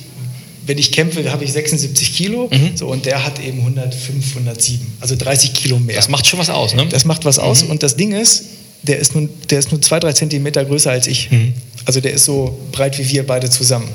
wenn 0.67 0.79
ich 0.79 0.93
kämpfe, 0.93 1.31
habe 1.31 1.45
ich 1.45 1.53
76 1.53 2.15
Kilo 2.15 2.49
mhm. 2.51 2.77
so, 2.77 2.89
und 2.89 3.07
der 3.07 3.25
hat 3.25 3.39
eben 3.45 3.61
105, 3.61 4.37
107, 4.37 4.87
also 5.01 5.17
30 5.17 5.53
Kilo 5.53 5.79
mehr. 5.79 5.97
Das 5.97 6.09
macht 6.09 6.27
schon 6.27 6.39
was 6.39 6.51
aus, 6.51 6.75
ne? 6.75 6.87
Das 6.87 7.05
macht 7.05 7.25
was 7.25 7.39
mhm. 7.39 7.43
aus 7.45 7.63
und 7.63 7.83
das 7.83 7.97
Ding 7.97 8.13
ist, 8.13 8.45
der 8.83 8.99
ist 8.99 9.15
nur, 9.15 9.29
der 9.51 9.59
ist 9.59 9.71
nur 9.71 9.81
zwei, 9.81 9.99
drei 9.99 10.13
Zentimeter 10.13 10.65
größer 10.65 10.91
als 10.91 11.07
ich. 11.07 11.31
Mhm. 11.31 11.55
Also 11.85 12.01
der 12.01 12.13
ist 12.13 12.25
so 12.25 12.59
breit 12.73 12.99
wie 12.99 13.09
wir 13.09 13.27
beide 13.27 13.51
zusammen. 13.51 13.89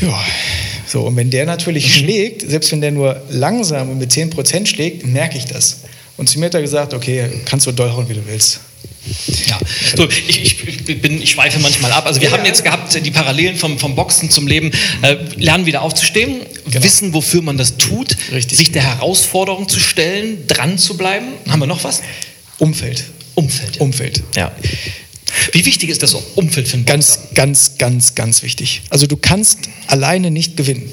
Ja, 0.00 0.18
so 0.86 1.02
und 1.02 1.16
wenn 1.16 1.30
der 1.30 1.46
natürlich 1.46 1.86
mhm. 1.86 1.90
schlägt, 1.90 2.50
selbst 2.50 2.72
wenn 2.72 2.80
der 2.80 2.90
nur 2.90 3.20
langsam 3.30 3.90
und 3.90 3.98
mit 3.98 4.12
10 4.12 4.30
Prozent 4.30 4.68
schlägt, 4.68 5.06
merke 5.06 5.38
ich 5.38 5.44
das. 5.44 5.78
Und 6.16 6.28
zu 6.28 6.38
mir 6.38 6.46
hat 6.46 6.54
er 6.54 6.60
gesagt, 6.60 6.94
okay, 6.94 7.30
kannst 7.44 7.66
du 7.66 7.72
doll 7.72 7.90
hauen, 7.90 8.08
wie 8.08 8.14
du 8.14 8.26
willst. 8.26 8.60
Ja, 9.46 9.58
so, 9.96 10.08
ich, 10.08 10.64
ich, 10.64 11.00
bin, 11.00 11.20
ich 11.20 11.30
schweife 11.32 11.58
manchmal 11.58 11.90
ab. 11.92 12.06
Also 12.06 12.20
wir 12.20 12.30
ja, 12.30 12.36
haben 12.36 12.44
jetzt 12.44 12.62
gehabt 12.62 13.04
die 13.04 13.10
Parallelen 13.10 13.56
vom, 13.56 13.78
vom 13.78 13.96
Boxen 13.96 14.30
zum 14.30 14.46
Leben. 14.46 14.70
Äh, 15.02 15.16
lernen 15.36 15.66
wieder 15.66 15.82
aufzustehen, 15.82 16.40
genau. 16.70 16.84
wissen, 16.84 17.12
wofür 17.12 17.42
man 17.42 17.58
das 17.58 17.76
tut, 17.76 18.16
Richtig. 18.32 18.58
sich 18.58 18.72
der 18.72 18.82
Herausforderung 18.82 19.68
zu 19.68 19.80
stellen, 19.80 20.46
dran 20.46 20.78
zu 20.78 20.96
bleiben. 20.96 21.26
Haben 21.48 21.60
wir 21.60 21.66
noch 21.66 21.82
was? 21.82 22.02
Umfeld. 22.58 23.04
Umfeld. 23.34 23.80
Umfeld. 23.80 24.22
Ja. 24.36 24.52
Wie 25.52 25.64
wichtig 25.64 25.90
ist 25.90 26.02
das 26.02 26.14
Umfeld 26.14 26.68
für 26.68 26.74
einen 26.74 26.84
Boxer? 26.84 26.92
Ganz, 26.92 27.34
ganz, 27.34 27.78
ganz, 27.78 28.14
ganz 28.14 28.42
wichtig. 28.42 28.82
Also 28.90 29.06
du 29.06 29.16
kannst 29.16 29.58
alleine 29.88 30.30
nicht 30.30 30.56
gewinnen. 30.56 30.90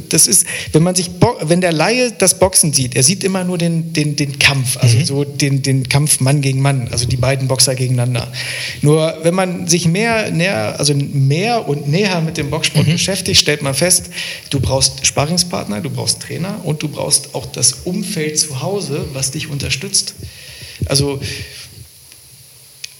Das 0.00 0.26
ist, 0.26 0.46
wenn 0.72 0.82
man 0.82 0.94
sich, 0.94 1.10
wenn 1.42 1.60
der 1.60 1.72
Laie 1.72 2.12
das 2.12 2.38
Boxen 2.38 2.72
sieht, 2.72 2.96
er 2.96 3.02
sieht 3.02 3.24
immer 3.24 3.44
nur 3.44 3.58
den, 3.58 3.92
den, 3.92 4.16
den 4.16 4.38
Kampf, 4.38 4.76
also 4.78 4.98
mhm. 4.98 5.04
so 5.04 5.24
den, 5.24 5.62
den 5.62 5.88
Kampf 5.88 6.20
Mann 6.20 6.40
gegen 6.40 6.60
Mann, 6.60 6.88
also 6.90 7.06
die 7.06 7.16
beiden 7.16 7.48
Boxer 7.48 7.74
gegeneinander. 7.74 8.32
Nur 8.82 9.18
wenn 9.22 9.34
man 9.34 9.66
sich 9.66 9.86
mehr, 9.86 10.30
näher, 10.30 10.78
also 10.78 10.94
mehr 10.94 11.68
und 11.68 11.88
näher 11.88 12.20
mit 12.20 12.36
dem 12.36 12.50
Boxsport 12.50 12.86
mhm. 12.86 12.92
beschäftigt, 12.92 13.40
stellt 13.40 13.62
man 13.62 13.74
fest, 13.74 14.10
du 14.50 14.60
brauchst 14.60 15.06
Sparringspartner, 15.06 15.80
du 15.80 15.90
brauchst 15.90 16.20
Trainer 16.20 16.60
und 16.64 16.82
du 16.82 16.88
brauchst 16.88 17.34
auch 17.34 17.46
das 17.46 17.72
Umfeld 17.84 18.38
zu 18.38 18.62
Hause, 18.62 19.06
was 19.12 19.30
dich 19.30 19.48
unterstützt. 19.48 20.14
Also 20.86 21.20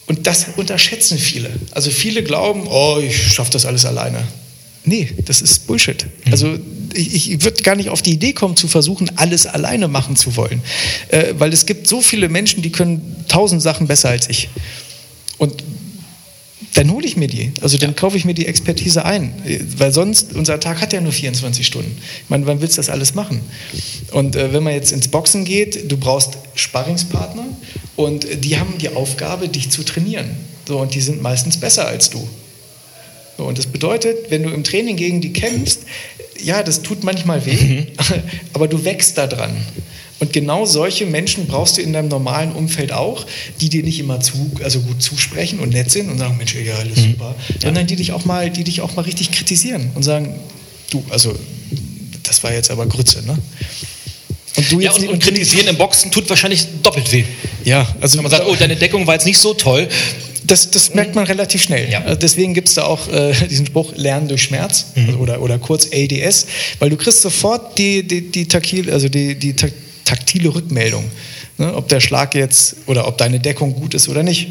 und 0.07 0.27
das 0.27 0.47
unterschätzen 0.57 1.19
viele. 1.19 1.51
Also 1.71 1.91
viele 1.91 2.23
glauben, 2.23 2.67
oh, 2.67 3.01
ich 3.03 3.33
schaffe 3.33 3.53
das 3.53 3.65
alles 3.65 3.87
alleine. 3.87 4.27
Nee, 4.85 5.11
das 5.25 5.40
ist 5.40 5.66
Bullshit. 5.66 6.07
Also 6.31 6.59
ich, 6.92 7.33
ich 7.33 7.44
würde 7.44 7.62
gar 7.62 7.75
nicht 7.75 7.88
auf 7.88 8.03
die 8.03 8.12
Idee 8.12 8.35
kommen, 8.35 8.57
zu 8.57 8.68
versuchen, 8.68 9.11
alles 9.16 9.47
alleine 9.47 9.88
machen 9.88 10.14
zu 10.14 10.37
wollen. 10.37 10.61
Äh, 11.09 11.35
weil 11.38 11.53
es 11.53 11.66
gibt 11.66 11.87
so 11.87 12.03
viele 12.03 12.29
Menschen, 12.29 12.62
die 12.62 12.70
können 12.70 13.25
tausend 13.29 13.62
Sachen 13.62 13.87
besser 13.87 14.11
als 14.11 14.29
ich. 14.29 14.51
Und 15.38 15.64
dann 16.75 16.90
hole 16.90 17.07
ich 17.07 17.16
mir 17.16 17.29
die. 17.29 17.53
Also 17.61 17.79
dann 17.79 17.94
kaufe 17.94 18.16
ich 18.16 18.25
mir 18.25 18.35
die 18.35 18.47
Expertise 18.47 19.05
ein. 19.05 19.33
Weil 19.79 19.92
sonst, 19.92 20.35
unser 20.35 20.61
Tag 20.61 20.81
hat 20.81 20.92
ja 20.92 21.01
nur 21.01 21.12
24 21.12 21.66
Stunden. 21.66 21.97
Ich 22.25 22.31
meine, 22.31 22.47
wann 22.47 22.61
willst 22.61 22.77
du 22.77 22.81
das 22.81 22.90
alles 22.90 23.14
machen? 23.14 23.40
Und 24.11 24.37
äh, 24.37 24.53
wenn 24.53 24.62
man 24.62 24.75
jetzt 24.75 24.92
ins 24.92 25.09
Boxen 25.09 25.44
geht, 25.44 25.90
du 25.90 25.97
brauchst 25.97 26.37
Sparringspartner 26.55 27.47
und 27.97 28.27
die 28.44 28.59
haben 28.59 28.77
die 28.79 28.90
Aufgabe, 28.90 29.49
dich 29.49 29.70
zu 29.70 29.83
trainieren. 29.83 30.31
So, 30.66 30.79
und 30.79 30.94
die 30.94 31.01
sind 31.01 31.23
meistens 31.23 31.57
besser 31.57 31.87
als 31.87 32.11
du. 32.11 32.29
Und 33.37 33.59
das 33.59 33.66
bedeutet, 33.66 34.31
wenn 34.31 34.42
du 34.42 34.51
im 34.51 34.64
Training 34.64 34.97
gegen 34.97 35.20
die 35.20 35.33
kämpfst, 35.33 35.81
ja, 36.42 36.62
das 36.62 36.83
tut 36.83 37.05
manchmal 37.05 37.44
weh, 37.47 37.53
mhm. 37.57 37.87
aber 38.53 38.68
du 38.68 38.85
wächst 38.85 39.18
daran. 39.18 39.57
Und 40.20 40.33
genau 40.33 40.64
solche 40.64 41.07
Menschen 41.07 41.47
brauchst 41.47 41.77
du 41.77 41.83
in 41.83 41.92
deinem 41.92 42.09
normalen 42.09 42.53
Umfeld 42.53 42.92
auch, 42.92 43.27
die 43.61 43.68
dir 43.68 43.83
nicht 43.83 43.99
immer 43.99 44.20
zu, 44.20 44.53
also 44.62 44.81
gut 44.81 45.03
zusprechen 45.03 45.59
und 45.59 45.70
nett 45.70 45.90
sind 45.90 46.09
und 46.09 46.18
sagen, 46.18 46.37
Mensch, 46.37 46.55
ja, 46.55 46.77
alles 46.77 46.99
mhm. 46.99 47.11
super, 47.11 47.35
sondern 47.61 47.87
die 47.87 47.97
dich 47.97 48.12
auch 48.12 48.25
mal, 48.25 48.51
die 48.51 48.64
dich 48.64 48.81
auch 48.81 48.94
mal 48.94 49.03
richtig 49.03 49.33
kritisieren 49.33 49.90
und 49.94 50.03
sagen, 50.03 50.35
du, 50.90 51.05
also 51.11 51.35
das 52.23 52.42
war 52.42 52.52
jetzt 52.52 52.71
aber 52.71 52.87
Grütze, 52.87 53.25
ne? 53.27 53.37
Und, 54.57 54.73
du 54.73 54.81
jetzt 54.81 54.98
ja, 54.98 55.02
und, 55.09 55.15
und 55.15 55.23
kritisieren 55.23 55.67
im 55.69 55.77
Boxen 55.77 56.11
tut 56.11 56.29
wahrscheinlich 56.31 56.67
doppelt 56.83 57.11
weh. 57.13 57.25
Ja, 57.65 57.87
also 58.00 58.17
wenn 58.17 58.23
man 58.23 58.31
sagt, 58.31 58.46
oh, 58.46 58.55
deine 58.55 58.77
Deckung 58.77 59.07
war 59.07 59.15
jetzt 59.15 59.27
nicht 59.27 59.38
so 59.38 59.55
toll, 59.55 59.88
Das, 60.46 60.71
das 60.71 60.92
merkt 60.94 61.15
man 61.15 61.25
relativ 61.25 61.63
schnell. 61.63 61.90
Ja. 61.90 62.02
Also 62.02 62.17
Deswegen 62.21 62.52
gibt 62.52 62.69
es 62.69 62.75
da 62.75 62.85
auch 62.85 63.09
äh, 63.09 63.33
diesen 63.50 63.65
Spruch 63.67 63.92
Lernen 63.96 64.29
durch 64.29 64.42
Schmerz 64.42 64.87
also, 64.94 65.19
oder, 65.19 65.40
oder 65.40 65.59
kurz 65.59 65.88
ADS, 65.90 66.46
weil 66.81 66.90
du 66.90 66.96
kriegst 66.98 67.23
sofort 67.23 67.79
die, 67.79 68.02
die, 68.07 68.31
die, 68.31 68.46
taktil, 68.46 68.90
also 68.90 69.09
die, 69.09 69.35
die 69.37 69.55
tak- 69.57 69.73
taktile 70.05 70.55
Rückmeldung, 70.55 71.05
ne, 71.57 71.75
ob 71.75 71.88
der 71.88 72.00
Schlag 72.00 72.35
jetzt 72.35 72.77
oder 72.87 73.09
ob 73.09 73.17
deine 73.17 73.40
Deckung 73.40 73.75
gut 73.75 73.94
ist 73.94 74.07
oder 74.11 74.23
nicht. 74.23 74.48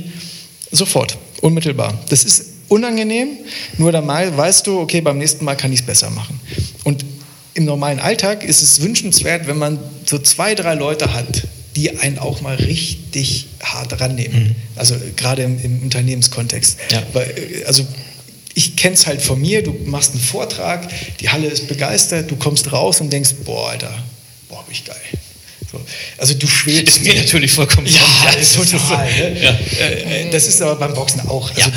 Sofort, 0.72 1.16
unmittelbar. 1.42 1.94
Das 2.10 2.24
ist 2.24 2.46
unangenehm, 2.70 3.38
nur 3.78 3.92
dann 3.92 4.08
mal 4.08 4.36
weißt 4.36 4.66
du, 4.66 4.80
okay, 4.80 5.00
beim 5.02 5.20
nächsten 5.20 5.46
Mal 5.46 5.56
kann 5.56 5.72
ich 5.72 5.82
es 5.82 5.86
besser 5.86 6.10
machen. 6.10 6.40
Und 6.84 7.06
im 7.54 7.66
normalen 7.66 8.00
Alltag 8.00 8.44
ist 8.44 8.62
es 8.62 8.82
wünschenswert, 8.82 9.48
wenn 9.48 9.58
man 9.58 9.80
so 10.06 10.18
zwei, 10.20 10.56
drei 10.56 10.74
Leute 10.76 11.14
hat, 11.14 11.44
die 11.76 11.98
einen 12.00 12.20
auch 12.20 12.42
mal 12.42 12.56
richtig 12.56 13.48
hart 13.62 14.00
rannehmen. 14.00 14.56
Also 14.76 14.96
äh, 14.96 15.00
gerade 15.16 15.44
im, 15.44 15.60
im 15.64 15.82
Unternehmenskontext. 15.84 16.78
Ja. 16.92 17.02
Äh, 17.20 17.64
also 17.66 17.86
ich 18.56 18.76
kenne 18.76 18.94
es 18.94 19.08
halt 19.08 19.22
von 19.22 19.42
mir, 19.42 19.64
du 19.64 19.74
machst 19.86 20.12
einen 20.12 20.22
Vortrag, 20.22 20.88
die 21.20 21.30
Halle 21.30 21.48
ist 21.48 21.68
begeistert, 21.68 22.30
du 22.30 22.36
kommst 22.36 22.72
raus 22.72 23.02
und 23.02 23.12
denkst, 23.12 23.32
boah, 23.46 23.72
Alter, 23.72 23.92
boah, 24.50 24.64
bin 24.66 24.74
ich 24.76 24.86
geil. 24.86 24.96
So. 25.72 25.82
Also 26.20 26.36
du 26.36 26.46
schwebst. 26.48 26.98
Ist 26.98 27.04
mir 27.04 27.16
natürlich 27.16 27.52
vollkommen 27.52 27.88
Ja, 27.88 28.00
total. 28.56 29.06
Ne? 29.12 29.42
Ja. 29.44 29.60
Äh, 29.80 30.28
äh, 30.28 30.30
Das 30.32 30.48
ist 30.48 30.62
aber 30.62 30.76
beim 30.76 30.94
Boxen 30.94 31.22
auch. 31.28 31.50
Also 31.50 31.62
Ja. 31.62 31.68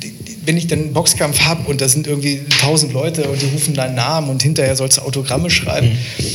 du, 0.00 0.08
wenn 0.44 0.56
ich 0.56 0.66
dann 0.66 0.80
einen 0.80 0.92
Boxkampf 0.92 1.40
habe 1.40 1.68
und 1.68 1.80
da 1.80 1.88
sind 1.88 2.06
irgendwie 2.06 2.40
tausend 2.60 2.92
Leute 2.92 3.24
und 3.24 3.40
die 3.40 3.46
rufen 3.46 3.74
deinen 3.74 3.94
Namen 3.94 4.28
und 4.30 4.42
hinterher 4.42 4.74
sollst 4.76 4.98
du 4.98 5.02
Autogramme 5.02 5.50
schreiben, 5.50 5.88
Mhm. 5.88 6.26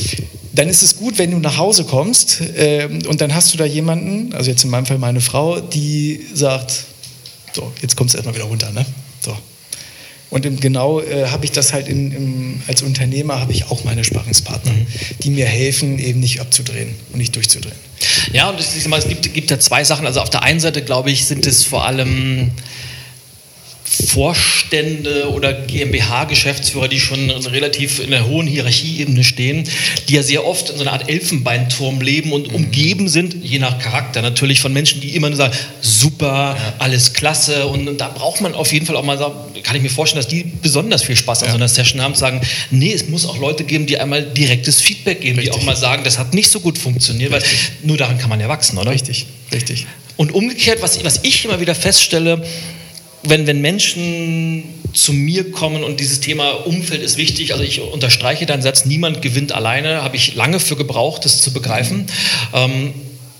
dann 0.54 0.68
ist 0.68 0.82
es 0.82 0.96
gut, 0.96 1.18
wenn 1.18 1.30
du 1.30 1.38
nach 1.38 1.56
Hause 1.56 1.84
kommst 1.84 2.40
ähm, 2.56 3.00
und 3.06 3.20
dann 3.20 3.34
hast 3.34 3.52
du 3.54 3.58
da 3.58 3.64
jemanden, 3.64 4.32
also 4.34 4.50
jetzt 4.50 4.64
in 4.64 4.70
meinem 4.70 4.86
Fall 4.86 4.98
meine 4.98 5.20
Frau, 5.20 5.60
die 5.60 6.20
sagt, 6.34 6.84
so, 7.52 7.70
jetzt 7.82 7.96
kommst 7.96 8.14
du 8.14 8.18
erstmal 8.18 8.34
wieder 8.34 8.44
runter, 8.46 8.70
ne? 8.72 8.84
So. 9.24 9.36
Und 10.30 10.60
genau 10.60 11.00
äh, 11.00 11.26
habe 11.28 11.46
ich 11.46 11.52
das 11.52 11.72
halt 11.72 11.88
in, 11.88 12.12
im, 12.12 12.62
als 12.66 12.82
Unternehmer 12.82 13.40
habe 13.40 13.52
ich 13.52 13.64
auch 13.70 13.84
meine 13.84 14.04
Sparringspartner, 14.04 14.72
Mhm. 14.72 14.86
die 15.22 15.30
mir 15.30 15.46
helfen, 15.46 15.98
eben 15.98 16.20
nicht 16.20 16.40
abzudrehen 16.40 16.90
und 17.12 17.18
nicht 17.18 17.34
durchzudrehen. 17.34 17.74
Ja, 18.32 18.50
und 18.50 18.60
es, 18.60 18.76
ich 18.76 18.82
sag 18.82 18.90
mal, 18.90 18.98
es 18.98 19.08
gibt, 19.08 19.32
gibt 19.32 19.50
da 19.50 19.58
zwei 19.58 19.84
Sachen. 19.84 20.06
Also 20.06 20.20
auf 20.20 20.28
der 20.30 20.42
einen 20.42 20.60
Seite, 20.60 20.82
glaube 20.82 21.10
ich, 21.10 21.24
sind 21.26 21.46
es 21.46 21.64
vor 21.64 21.84
allem 21.86 22.50
Vorstände 23.90 25.30
oder 25.30 25.52
GmbH-Geschäftsführer, 25.52 26.88
die 26.88 27.00
schon 27.00 27.30
relativ 27.30 28.00
in 28.00 28.10
der 28.10 28.26
hohen 28.26 28.46
Hierarchieebene 28.46 29.24
stehen, 29.24 29.64
die 30.08 30.14
ja 30.14 30.22
sehr 30.22 30.46
oft 30.46 30.70
in 30.70 30.76
so 30.76 30.82
einer 30.82 30.92
Art 30.92 31.08
Elfenbeinturm 31.08 32.00
leben 32.00 32.32
und 32.32 32.52
umgeben 32.52 33.08
sind, 33.08 33.36
je 33.42 33.58
nach 33.58 33.78
Charakter 33.78 34.20
natürlich, 34.20 34.60
von 34.60 34.72
Menschen, 34.72 35.00
die 35.00 35.16
immer 35.16 35.30
nur 35.30 35.36
sagen, 35.36 35.54
super, 35.80 36.56
alles 36.78 37.14
klasse. 37.14 37.66
Und, 37.66 37.98
da 37.98 38.08
braucht 38.08 38.42
man 38.42 38.54
auf 38.54 38.72
jeden 38.72 38.84
Fall 38.84 38.96
auch 38.96 39.04
mal 39.04 39.16
sagen, 39.16 39.34
kann 39.62 39.74
ich 39.74 39.82
mir 39.82 39.90
vorstellen, 39.90 40.22
dass 40.22 40.28
die 40.28 40.44
besonders 40.44 41.02
viel 41.02 41.16
Spaß 41.16 41.44
an 41.44 41.50
so 41.50 41.56
einer 41.56 41.68
Session 41.68 42.02
haben, 42.02 42.14
sagen, 42.14 42.42
nee, 42.70 42.92
es 42.92 43.08
muss 43.08 43.24
auch 43.24 43.38
Leute 43.38 43.64
geben, 43.64 43.86
die 43.86 43.98
einmal 43.98 44.22
direktes 44.22 44.82
Feedback 44.82 45.22
geben, 45.22 45.40
die 45.40 45.46
Richtig. 45.46 45.54
auch 45.54 45.64
mal 45.64 45.76
sagen, 45.76 46.04
das 46.04 46.18
hat 46.18 46.34
nicht 46.34 46.50
so 46.50 46.60
gut 46.60 46.76
funktioniert, 46.76 47.32
weil 47.32 47.42
nur 47.82 47.96
daran 47.96 48.18
kann 48.18 48.28
man 48.28 48.38
ja 48.38 48.48
wachsen, 48.48 48.76
oder? 48.76 48.90
Richtig, 48.90 49.26
richtig. 49.50 49.86
Und 50.16 50.34
umgekehrt, 50.34 50.82
was, 50.82 51.02
was 51.04 51.20
ich 51.22 51.44
immer 51.44 51.60
wieder 51.60 51.74
feststelle, 51.74 52.44
wenn, 53.22 53.46
wenn 53.46 53.60
Menschen 53.60 54.64
zu 54.92 55.12
mir 55.12 55.50
kommen 55.50 55.84
und 55.84 56.00
dieses 56.00 56.20
Thema 56.20 56.50
Umfeld 56.66 57.02
ist 57.02 57.16
wichtig, 57.16 57.52
also 57.52 57.64
ich 57.64 57.80
unterstreiche 57.80 58.46
deinen 58.46 58.62
Satz, 58.62 58.84
niemand 58.84 59.22
gewinnt 59.22 59.52
alleine, 59.52 60.02
habe 60.02 60.16
ich 60.16 60.34
lange 60.34 60.60
für 60.60 60.76
gebraucht, 60.76 61.24
das 61.24 61.42
zu 61.42 61.52
begreifen. 61.52 62.06
Ähm, 62.54 62.92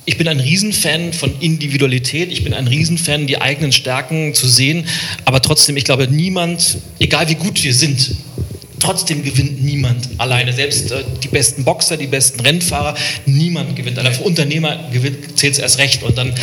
ich 0.04 0.16
bin 0.16 0.26
ein 0.26 0.40
Riesenfan 0.40 1.12
von 1.12 1.38
Individualität, 1.40 2.32
ich 2.32 2.42
bin 2.42 2.54
ein 2.54 2.66
Riesenfan, 2.66 3.26
die 3.26 3.42
eigenen 3.42 3.72
Stärken 3.72 4.32
zu 4.32 4.48
sehen, 4.48 4.86
aber 5.26 5.42
trotzdem, 5.42 5.76
ich 5.76 5.84
glaube, 5.84 6.08
niemand, 6.08 6.78
egal 6.98 7.28
wie 7.28 7.34
gut 7.34 7.62
wir 7.62 7.74
sind, 7.74 8.16
Trotzdem 8.80 9.22
gewinnt 9.22 9.62
niemand 9.62 10.08
alleine. 10.18 10.52
Selbst 10.52 10.90
äh, 10.90 11.04
die 11.22 11.28
besten 11.28 11.64
Boxer, 11.64 11.96
die 11.96 12.06
besten 12.06 12.40
Rennfahrer, 12.40 12.94
niemand 13.26 13.76
gewinnt 13.76 13.98
alleine. 13.98 14.14
Für 14.14 14.22
Unternehmer 14.22 14.90
zählt 15.34 15.54
es 15.54 15.58
erst 15.58 15.78
recht. 15.78 16.02
Und 16.02 16.18
dann, 16.18 16.34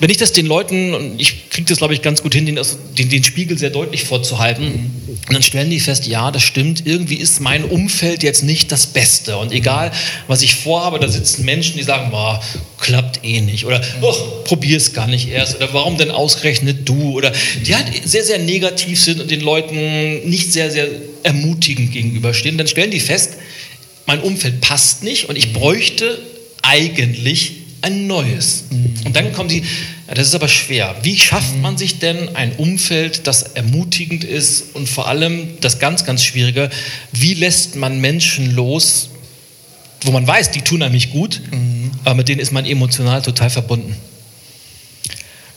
wenn 0.00 0.10
ich 0.10 0.16
das 0.16 0.32
den 0.32 0.46
Leuten, 0.46 0.94
und 0.94 1.20
ich 1.20 1.50
kriege 1.50 1.68
das, 1.68 1.78
glaube 1.78 1.94
ich, 1.94 2.02
ganz 2.02 2.22
gut 2.22 2.34
hin, 2.34 2.46
den, 2.46 2.58
den, 2.98 3.08
den 3.08 3.24
Spiegel 3.24 3.58
sehr 3.58 3.70
deutlich 3.70 4.04
vorzuhalten, 4.04 4.90
und 5.26 5.32
dann 5.32 5.42
stellen 5.42 5.70
die 5.70 5.80
fest, 5.80 6.06
ja, 6.06 6.30
das 6.30 6.42
stimmt, 6.42 6.86
irgendwie 6.86 7.16
ist 7.16 7.40
mein 7.40 7.64
Umfeld 7.64 8.22
jetzt 8.22 8.42
nicht 8.42 8.70
das 8.72 8.86
Beste. 8.86 9.38
Und 9.38 9.52
egal, 9.52 9.90
was 10.26 10.42
ich 10.42 10.54
vorhabe, 10.54 10.98
da 10.98 11.08
sitzen 11.08 11.44
Menschen, 11.44 11.76
die 11.76 11.82
sagen, 11.82 12.10
boah, 12.10 12.42
klappt 12.84 13.24
eh 13.24 13.40
nicht. 13.40 13.64
Oder, 13.64 13.80
oh, 14.02 14.12
probier 14.44 14.76
es 14.76 14.92
gar 14.92 15.06
nicht 15.06 15.28
erst. 15.28 15.56
Oder 15.56 15.72
warum 15.72 15.96
denn 15.96 16.10
ausgerechnet 16.10 16.86
du? 16.86 17.12
Oder 17.12 17.32
die 17.66 17.74
halt 17.74 17.86
sehr, 18.04 18.22
sehr 18.22 18.38
negativ 18.38 19.00
sind 19.00 19.20
und 19.20 19.30
den 19.30 19.40
Leuten 19.40 20.28
nicht 20.28 20.52
sehr, 20.52 20.70
sehr 20.70 20.88
ermutigend 21.22 21.92
gegenüberstehen. 21.92 22.58
Dann 22.58 22.68
stellen 22.68 22.90
die 22.90 23.00
fest, 23.00 23.32
mein 24.04 24.20
Umfeld 24.20 24.60
passt 24.60 25.02
nicht 25.02 25.30
und 25.30 25.36
ich 25.36 25.54
bräuchte 25.54 26.20
eigentlich 26.60 27.52
ein 27.80 28.06
neues. 28.06 28.64
Und 29.04 29.16
dann 29.16 29.32
kommen 29.32 29.48
sie, 29.48 29.64
ja, 30.06 30.14
das 30.14 30.28
ist 30.28 30.34
aber 30.34 30.48
schwer. 30.48 30.94
Wie 31.02 31.18
schafft 31.18 31.56
man 31.56 31.78
sich 31.78 31.98
denn 31.98 32.36
ein 32.36 32.52
Umfeld, 32.56 33.26
das 33.26 33.42
ermutigend 33.42 34.24
ist 34.24 34.74
und 34.74 34.90
vor 34.90 35.08
allem 35.08 35.48
das 35.62 35.78
ganz, 35.78 36.04
ganz 36.04 36.22
Schwierige, 36.22 36.68
wie 37.12 37.32
lässt 37.32 37.76
man 37.76 37.98
Menschen 37.98 38.54
los, 38.54 39.08
wo 40.04 40.12
man 40.12 40.26
weiß, 40.26 40.50
die 40.52 40.62
tun 40.62 40.82
einem 40.82 40.94
nicht 40.94 41.12
gut, 41.12 41.40
aber 42.04 42.14
mit 42.14 42.28
denen 42.28 42.40
ist 42.40 42.52
man 42.52 42.64
emotional 42.64 43.22
total 43.22 43.50
verbunden. 43.50 43.96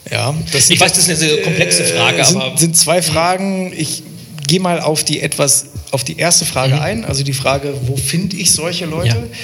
Ja, 0.09 0.33
das 0.51 0.69
Ich 0.69 0.79
weiß, 0.79 0.91
das 0.93 0.99
ist 0.99 1.09
eine 1.09 1.17
sehr 1.17 1.41
komplexe 1.41 1.83
Frage, 1.83 2.19
äh, 2.19 2.25
sind, 2.25 2.41
aber 2.41 2.57
sind 2.57 2.77
zwei 2.77 3.01
Fragen. 3.01 3.73
Ich 3.75 4.03
gehe 4.47 4.59
mal 4.59 4.79
auf 4.79 5.03
die 5.03 5.21
etwas 5.21 5.65
auf 5.91 6.03
die 6.03 6.17
erste 6.17 6.45
Frage 6.45 6.81
ein, 6.81 7.05
also 7.05 7.23
die 7.23 7.33
Frage, 7.33 7.73
wo 7.85 7.95
finde 7.95 8.35
ich 8.35 8.51
solche 8.51 8.85
Leute? 8.85 9.15
Mhm. 9.15 9.23
Ja. 9.23 9.37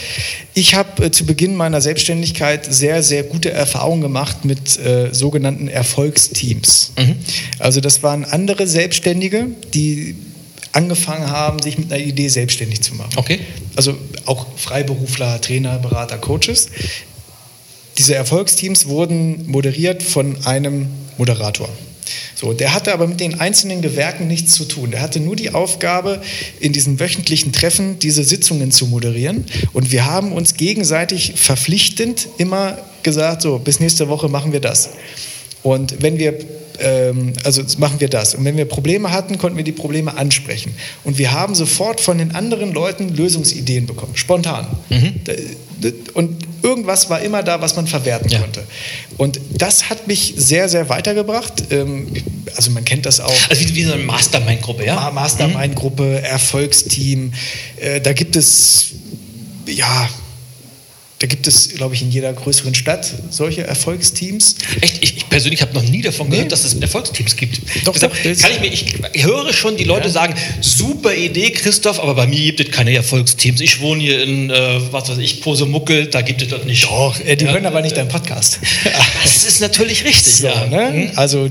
Ich 0.54 0.76
habe 0.76 1.06
äh, 1.06 1.12
zu 1.12 1.26
Beginn 1.26 1.56
meiner 1.56 1.80
Selbstständigkeit 1.80 2.72
sehr, 2.72 3.01
sehr 3.01 3.24
gute 3.24 3.51
Erfahrungen 3.51 4.01
gemacht 4.01 4.43
mit 4.43 4.78
äh, 4.78 5.14
sogenannten 5.14 5.70
Erfolgsteams. 5.70 6.91
Mhm. 6.97 7.16
Also 7.60 7.80
das 7.80 8.04
waren 8.04 8.26
andere 8.26 8.68
Selbstständige, 8.68 9.47
die 9.74 10.16
angefangen 10.74 11.30
haben, 11.30 11.61
sich 11.61 11.78
mit 11.78 11.91
einer 11.91 12.03
Idee 12.03 12.28
selbstständig 12.28 12.82
zu 12.82 12.95
machen. 12.95 13.11
Okay. 13.15 13.39
Also 13.76 13.95
auch 14.26 14.45
Freiberufler, 14.57 15.39
Trainer, 15.39 15.78
Berater, 15.80 16.17
Coaches. 16.17 16.69
Diese 17.97 18.15
Erfolgsteams 18.15 18.88
wurden 18.88 19.47
moderiert 19.47 20.03
von 20.03 20.36
einem 20.45 20.88
Moderator. 21.17 21.69
So, 22.36 22.53
der 22.53 22.74
hatte 22.74 22.93
aber 22.93 23.07
mit 23.07 23.19
den 23.19 23.39
einzelnen 23.39 23.82
Gewerken 23.82 24.28
nichts 24.28 24.53
zu 24.53 24.65
tun. 24.65 24.91
Der 24.91 25.01
hatte 25.01 25.19
nur 25.19 25.36
die 25.36 25.51
Aufgabe, 25.51 26.21
in 26.59 26.74
diesen 26.74 26.99
wöchentlichen 26.99 27.53
Treffen 27.53 27.99
diese 27.99 28.24
Sitzungen 28.24 28.71
zu 28.71 28.88
moderieren. 28.88 29.45
Und 29.71 29.91
wir 29.91 30.05
haben 30.05 30.34
uns 30.34 30.55
gegenseitig 30.55 31.34
verpflichtend 31.36 32.28
immer 32.38 32.78
gesagt, 33.03 33.43
so, 33.43 33.59
bis 33.59 33.80
nächste 33.80 34.09
Woche 34.09 34.28
machen 34.28 34.51
wir 34.51 34.59
das. 34.59 34.89
Und 35.61 36.01
wenn 36.01 36.17
wir, 36.17 36.38
ähm, 36.80 37.34
also 37.43 37.61
machen 37.78 37.99
wir 37.99 38.09
das. 38.09 38.36
Und 38.36 38.45
wenn 38.45 38.57
wir 38.57 38.65
Probleme 38.65 39.11
hatten, 39.11 39.38
konnten 39.38 39.57
wir 39.57 39.63
die 39.63 39.71
Probleme 39.71 40.15
ansprechen. 40.17 40.74
Und 41.03 41.17
wir 41.17 41.32
haben 41.32 41.55
sofort 41.55 42.01
von 42.01 42.17
den 42.17 42.34
anderen 42.36 42.74
Leuten 42.74 43.09
Lösungsideen 43.15 43.86
bekommen, 43.86 44.15
spontan. 44.15 44.67
Da- 45.24 45.34
Und 46.13 46.45
irgendwas 46.61 47.09
war 47.09 47.19
immer 47.21 47.43
da, 47.43 47.59
was 47.59 47.76
man 47.76 47.88
verwerten 47.88 48.30
Ja. 48.30 48.39
konnte. 48.39 48.63
Und 49.17 49.39
das 49.57 49.89
hat 49.89 50.07
mich 50.07 50.34
sehr, 50.38 50.69
sehr 50.69 50.88
weitergebracht. 50.89 51.53
Ähm, 51.71 52.07
Also 52.55 52.69
man 52.71 52.86
kennt 52.86 53.05
das 53.07 53.19
auch. 53.19 53.34
Also 53.49 53.61
wie, 53.67 53.76
wie 53.76 53.84
so 53.84 53.93
eine 53.93 54.03
Mastermind-Gruppe, 54.03 54.86
ja? 54.86 54.95
Ma- 54.95 55.11
Mastermind-Gruppe, 55.11 56.21
Erfolgsteam. 56.21 57.34
Äh, 57.82 57.99
da 57.99 58.13
gibt 58.13 58.36
es, 58.36 58.91
ja, 59.67 60.07
da 61.24 61.28
gibt 61.28 61.47
es, 61.47 61.69
glaube 61.69 61.95
ich, 61.95 62.01
in 62.01 62.11
jeder 62.11 62.34
größeren 62.34 62.76
Stadt 62.76 63.09
solche 63.30 63.65
Erfolgsteams. 63.65 64.57
Echt, 64.82 65.01
ich, 65.01 65.15
ich 65.15 65.30
persönlich 65.30 65.61
habe 65.61 65.74
noch 65.74 65.82
nie 65.84 66.01
davon 66.01 66.30
gehört, 66.30 66.47
Nee. 66.47 66.49
dass 66.49 66.65
es 66.65 66.74
Erfolgsteams 66.74 67.38
gibt. 67.38 67.61
Doch, 67.86 67.93
Deshalb 67.93 68.11
doch, 68.11 68.41
kann 68.41 68.51
ich, 68.51 68.59
mir, 68.59 68.67
ich, 68.74 68.86
ich 69.13 69.24
höre 69.24 69.53
schon 69.53 69.78
die 69.78 69.86
Leute 69.86 70.07
Ja. 70.07 70.13
sagen, 70.13 70.34
super 70.59 71.15
Idee, 71.15 71.51
Christoph, 71.51 72.01
aber 72.01 72.13
bei 72.15 72.28
mir 72.28 72.38
gibt 72.43 72.59
es 72.59 72.71
keine 72.76 72.93
Erfolgsteams. 72.93 73.61
Ich 73.61 73.80
wohne 73.80 74.01
hier 74.03 74.21
in, 74.21 74.49
äh, 74.49 74.82
was 74.91 75.07
weiß 75.07 75.17
ich, 75.19 75.39
Posemuckel, 75.39 76.07
da 76.07 76.19
gibt 76.24 76.41
es 76.41 76.49
das 76.49 76.65
nicht. 76.65 76.84
Doch, 76.84 77.17
äh, 77.21 77.38
die 77.38 77.45
Ja, 77.45 77.53
hören 77.53 77.65
aber 77.67 77.82
nicht 77.82 77.95
deinen 77.95 78.09
Podcast. 78.09 78.59
Das 79.24 79.45
ist 79.45 79.61
natürlich 79.61 80.03
richtig, 80.03 80.26
So, 80.34 80.47
ja. 80.47 80.65
ne? 80.67 81.09
Also 81.15 81.49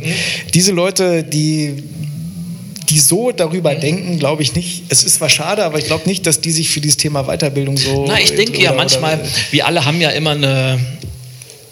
diese 0.53 0.73
Leute, 0.73 1.25
die, 1.25 1.83
die 2.93 2.99
so 3.01 3.33
darüber 3.33 3.75
denken, 3.75 4.19
glaube 4.19 4.43
ich 4.43 4.55
nicht. 4.55 4.83
Es 4.91 5.03
ist 5.03 5.15
zwar 5.17 5.29
schade, 5.31 5.65
aber 5.65 5.79
ich 5.79 5.87
glaube 5.87 6.07
nicht, 6.09 6.27
dass 6.27 6.41
die 6.41 6.53
sich 6.53 6.69
für 6.69 6.81
dieses 6.81 6.99
Thema 6.99 7.25
Weiterbildung 7.25 7.77
so. 7.77 8.05
Na, 8.07 8.21
ich 8.21 8.35
denke 8.35 8.61
ja 8.61 8.71
oder- 8.71 8.77
manchmal, 8.79 9.15
oder- 9.21 9.29
wir 9.51 9.67
alle 9.67 9.85
haben 9.85 10.01
ja 10.01 10.11
immer 10.11 10.33
eine, 10.33 10.79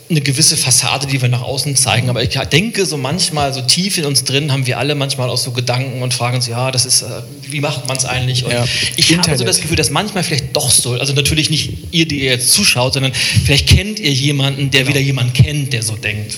eine 0.09 0.21
gewisse 0.23 0.57
Fassade, 0.57 1.07
die 1.07 1.21
wir 1.23 1.29
nach 1.29 1.43
außen 1.43 1.77
zeigen. 1.77 2.09
Aber 2.11 2.21
ich 2.23 2.31
denke, 2.53 2.85
so 2.85 2.97
manchmal, 2.97 3.53
so 3.55 3.61
tief 3.61 3.97
in 3.99 4.07
uns 4.07 4.25
drin, 4.25 4.51
haben 4.51 4.67
wir 4.67 4.79
alle 4.79 4.95
manchmal 4.97 5.29
auch 5.31 5.37
so 5.39 5.53
Gedanken 5.53 6.03
und 6.03 6.13
fragen 6.15 6.37
uns, 6.37 6.49
ja, 6.49 6.71
das 6.73 6.85
ist, 6.85 7.03
äh, 7.03 7.07
wie 7.49 7.61
macht 7.61 7.87
man 7.87 7.97
es 7.97 8.05
eigentlich? 8.07 8.45
Und 8.45 8.51
Ja. 8.53 8.65
ich 8.97 9.07
habe 9.13 9.23
so 9.23 9.31
Internet. 9.31 9.49
das 9.49 9.61
Gefühl, 9.61 9.77
dass 9.77 9.91
manchmal 9.91 10.25
vielleicht 10.25 10.57
doch 10.57 10.71
so, 10.71 10.93
also 10.95 11.13
natürlich 11.13 11.49
nicht 11.51 11.75
ihr, 11.93 12.09
die 12.09 12.21
ihr 12.25 12.31
jetzt 12.33 12.51
zuschaut, 12.53 12.95
sondern 12.95 13.13
vielleicht 13.15 13.69
kennt 13.69 14.01
ihr 14.01 14.11
jemanden, 14.13 14.71
der 14.71 14.89
wieder 14.89 14.99
jemanden 15.01 15.33
kennt, 15.33 15.73
der 15.75 15.83
so 15.83 15.95
denkt. 15.95 16.35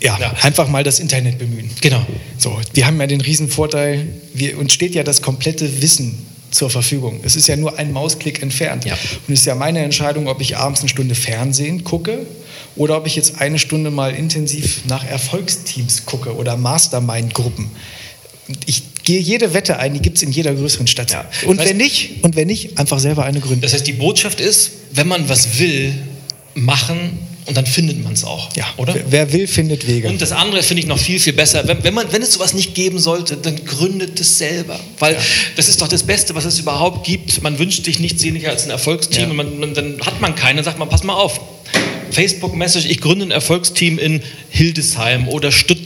Ja, 0.00 0.18
ja, 0.20 0.32
einfach 0.42 0.68
mal 0.68 0.84
das 0.84 1.00
Internet 1.00 1.38
bemühen. 1.38 1.70
Genau. 1.80 2.04
So, 2.38 2.58
wir 2.74 2.86
haben 2.86 3.00
ja 3.00 3.06
den 3.06 3.20
riesen 3.20 3.48
Vorteil, 3.48 4.06
wir, 4.34 4.58
uns 4.58 4.72
steht 4.72 4.94
ja 4.94 5.02
das 5.02 5.22
komplette 5.22 5.82
Wissen 5.82 6.26
zur 6.50 6.70
Verfügung. 6.70 7.20
Es 7.24 7.36
ist 7.36 7.46
ja 7.48 7.56
nur 7.56 7.78
ein 7.78 7.92
Mausklick 7.92 8.42
entfernt. 8.42 8.84
Ja. 8.84 8.94
Und 8.94 9.34
es 9.34 9.40
ist 9.40 9.46
ja 9.46 9.54
meine 9.54 9.80
Entscheidung, 9.80 10.28
ob 10.28 10.40
ich 10.40 10.56
abends 10.56 10.80
eine 10.80 10.88
Stunde 10.88 11.14
Fernsehen 11.14 11.84
gucke 11.84 12.20
oder 12.76 12.96
ob 12.96 13.06
ich 13.06 13.16
jetzt 13.16 13.40
eine 13.40 13.58
Stunde 13.58 13.90
mal 13.90 14.14
intensiv 14.14 14.82
nach 14.86 15.04
Erfolgsteams 15.04 16.06
gucke 16.06 16.34
oder 16.34 16.56
Mastermind-Gruppen. 16.56 17.70
Ich 18.64 18.82
gehe 19.04 19.20
jede 19.20 19.52
Wette 19.52 19.78
ein, 19.78 19.92
die 19.92 20.00
gibt 20.00 20.16
es 20.16 20.22
in 20.22 20.30
jeder 20.32 20.54
größeren 20.54 20.86
Stadt. 20.86 21.10
Ja. 21.10 21.24
Und 21.44 21.60
Weißt- 21.60 21.68
wenn 21.68 21.76
nicht, 21.76 22.24
und 22.24 22.34
wenn 22.36 22.46
nicht, 22.46 22.78
einfach 22.78 22.98
selber 22.98 23.24
eine 23.24 23.40
gründen. 23.40 23.60
Das 23.60 23.74
heißt, 23.74 23.86
die 23.86 23.92
Botschaft 23.92 24.40
ist, 24.40 24.70
wenn 24.92 25.08
man 25.08 25.28
was 25.28 25.58
will, 25.58 25.92
machen 26.54 27.18
und 27.48 27.56
dann 27.56 27.64
findet 27.64 28.04
man 28.04 28.12
es 28.12 28.24
auch. 28.24 28.54
ja, 28.54 28.66
Oder? 28.76 28.94
Wer, 29.08 29.32
will, 29.32 29.46
findet 29.46 29.86
Wege. 29.86 30.08
Und 30.08 30.20
das 30.20 30.32
andere 30.32 30.62
finde 30.62 30.82
ich 30.82 30.86
noch 30.86 30.98
viel, 30.98 31.18
viel 31.18 31.32
besser. 31.32 31.66
Wenn, 31.66 31.82
wenn, 31.82 31.94
man, 31.94 32.12
wenn 32.12 32.20
es 32.20 32.34
sowas 32.34 32.52
nicht 32.52 32.74
geben 32.74 32.98
sollte, 32.98 33.38
dann 33.38 33.64
gründet 33.64 34.20
es 34.20 34.36
selber. 34.36 34.78
Weil 34.98 35.16
das 35.56 35.68
ist 35.68 35.80
doch 35.80 35.88
das 35.88 36.02
Beste, 36.02 36.34
was 36.34 36.44
es 36.44 36.58
überhaupt 36.58 37.06
gibt. 37.06 37.42
Man 37.42 37.58
wünscht 37.58 37.86
sich 37.86 38.00
nichts 38.00 38.22
weniger 38.22 38.50
als 38.50 38.64
ein 38.64 38.70
Erfolgsteam. 38.70 39.24
Ja. 39.24 39.30
Und 39.30 39.36
man, 39.36 39.58
man, 39.60 39.74
dann 39.74 39.98
hat 40.02 40.20
man 40.20 40.34
keinen. 40.34 40.56
Dann 40.56 40.64
sagt 40.66 40.78
man, 40.78 40.90
pass 40.90 41.04
mal 41.04 41.14
auf. 41.14 41.40
Facebook-Message, 42.10 42.86
ich 42.86 43.00
gründe 43.00 43.26
ein 43.26 43.30
Erfolgsteam 43.30 43.98
in 43.98 44.22
Hildesheim 44.50 45.28
oder 45.28 45.50
Stuttgart 45.52 45.77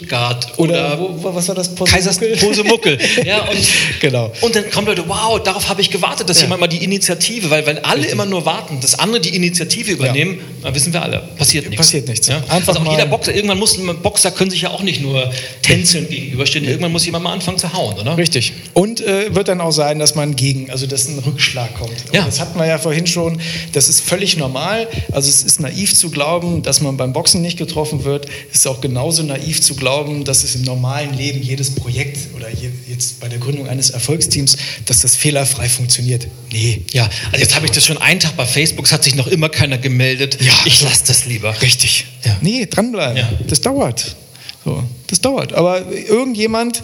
oder 0.57 0.99
wo, 0.99 1.23
wo, 1.23 1.35
was 1.35 1.49
war 1.49 1.55
das? 1.55 1.75
Kaisers 1.75 2.19
Posemuckel. 2.41 2.99
ja, 3.25 3.43
und, 3.49 3.59
Genau. 4.01 4.33
und 4.41 4.55
dann 4.55 4.71
kommen 4.71 4.87
Leute, 4.87 5.05
wow, 5.07 5.41
darauf 5.43 5.69
habe 5.69 5.81
ich 5.81 5.91
gewartet, 5.91 6.29
dass 6.29 6.39
Ja. 6.39 6.45
jemand 6.45 6.61
mal 6.61 6.67
die 6.67 6.83
Initiative, 6.85 7.51
weil 7.51 7.67
wenn 7.67 7.85
alle 7.85 8.07
immer 8.07 8.27
nur 8.27 8.45
warten, 8.45 8.81
dass 8.81 8.99
andere 8.99 9.21
die 9.21 9.35
Initiative 9.35 9.93
übernehmen, 9.93 10.39
dann 10.63 10.75
wissen 10.75 10.93
wir 10.93 11.03
alle, 11.03 11.23
passiert 11.37 11.65
nichts. 11.69 11.77
Passiert 11.87 12.09
nichts. 12.09 12.29
Ja? 12.29 12.43
Einfach 12.49 12.75
also 12.77 12.81
auch 12.89 12.91
jeder 12.93 13.07
Boxer, 13.07 13.35
irgendwann 13.35 13.59
muss, 13.59 13.79
Boxer 14.03 14.31
können 14.31 14.51
sich 14.51 14.63
ja 14.63 14.71
auch 14.71 14.83
nicht 14.83 15.01
nur 15.03 15.31
tänzeln 15.63 16.09
gegenüberstehen, 16.09 16.65
irgendwann 16.65 16.93
muss 16.93 17.05
jemand 17.07 17.25
mal 17.25 17.33
anfangen 17.33 17.59
zu 17.59 17.73
hauen, 17.73 17.99
oder? 17.99 18.17
Richtig. 18.17 18.53
Und 18.75 19.01
äh, 19.01 19.35
wird 19.35 19.49
dann 19.49 19.61
auch 19.61 19.73
sein, 19.73 19.99
dass 19.99 20.15
man 20.15 20.37
gegen, 20.37 20.71
also 20.71 20.87
dass 20.87 21.09
ein 21.09 21.19
Rückschlag 21.19 21.75
kommt. 21.75 21.91
Und 21.91 22.15
Ja. 22.15 22.25
Das 22.25 22.41
hatten 22.41 22.59
wir 22.59 22.67
ja 22.67 22.79
vorhin 22.79 23.07
schon. 23.07 23.41
Das 23.73 23.89
ist 23.89 24.01
völlig 24.01 24.37
normal. 24.37 24.89
Also 25.13 25.29
es 25.29 25.43
ist 25.43 25.61
naiv 25.61 25.95
zu 25.95 26.11
glauben, 26.11 26.63
dass 26.63 26.81
man 26.81 26.97
beim 26.97 27.13
Boxen 27.13 27.43
nicht 27.43 27.59
getroffen 27.59 28.05
wird. 28.05 28.27
Es 28.51 28.59
ist 28.61 28.67
auch 28.67 28.81
genauso 28.81 29.23
naiv 29.23 29.61
zu 29.61 29.75
glauben, 29.75 29.92
dass 30.25 30.45
es 30.45 30.55
im 30.55 30.63
normalen 30.63 31.17
Leben 31.17 31.43
jedes 31.43 31.75
Projekt 31.75 32.35
oder 32.37 32.49
je, 32.51 32.71
jetzt 32.89 33.21
bei 33.21 33.29
der 33.29 33.39
Gründung 33.39 33.69
eines 33.69 33.91
Erfolgsteams, 33.91 34.57
dass 34.87 35.01
das 35.01 35.17
fehlerfrei 35.17 35.69
funktioniert. 35.69 36.27
Nee. 36.51 36.83
Ja, 36.93 37.09
also 37.31 37.39
jetzt 37.39 37.55
habe 37.55 37.67
ich 37.67 37.73
das 37.73 37.85
schon 37.85 37.99
einen 37.99 38.21
Tag 38.21 38.37
bei 38.37 38.47
Facebook, 38.47 38.87
es 38.87 38.93
hat 38.93 39.05
sich 39.05 39.15
noch 39.15 39.27
immer 39.27 39.49
keiner 39.49 39.79
gemeldet. 39.79 40.39
Ja. 40.41 40.55
ich 40.65 40.83
lasse 40.83 41.05
das 41.07 41.27
lieber. 41.27 41.55
Richtig. 41.63 42.07
Ja. 42.25 42.37
Nee, 42.41 42.67
dranbleiben. 42.67 43.17
Ja. 43.17 43.31
Das 43.49 43.61
dauert. 43.61 44.17
So, 44.65 44.83
das 45.09 45.21
dauert. 45.21 45.53
Aber 45.53 45.91
irgendjemand 45.93 46.83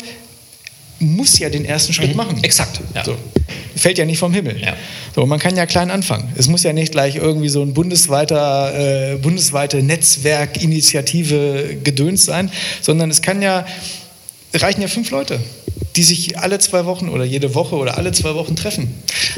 muss 1.00 1.38
ja 1.38 1.48
den 1.48 1.64
ersten 1.64 1.92
Schritt 1.92 2.14
machen. 2.14 2.42
Exakt. 2.42 2.80
Ja. 2.94 3.04
So. 3.04 3.16
Fällt 3.76 3.98
ja 3.98 4.04
nicht 4.04 4.18
vom 4.18 4.32
Himmel. 4.32 4.60
Ja. 4.60 4.74
So, 5.14 5.24
man 5.26 5.38
kann 5.38 5.56
ja 5.56 5.66
klein 5.66 5.90
anfangen. 5.90 6.32
Es 6.36 6.48
muss 6.48 6.62
ja 6.64 6.72
nicht 6.72 6.92
gleich 6.92 7.16
irgendwie 7.16 7.48
so 7.48 7.62
ein 7.62 7.74
bundesweiter, 7.74 9.12
äh, 9.12 9.16
bundesweite 9.16 9.82
Netzwerkinitiative 9.82 11.78
gedöns 11.82 12.24
sein, 12.24 12.50
sondern 12.80 13.10
es 13.10 13.22
kann 13.22 13.40
ja, 13.42 13.66
reichen 14.54 14.82
ja 14.82 14.88
fünf 14.88 15.10
Leute, 15.10 15.40
die 15.96 16.02
sich 16.02 16.38
alle 16.38 16.58
zwei 16.58 16.84
Wochen 16.84 17.08
oder 17.08 17.24
jede 17.24 17.54
Woche 17.54 17.76
oder 17.76 17.96
alle 17.98 18.12
zwei 18.12 18.34
Wochen 18.34 18.56
treffen. 18.56 18.92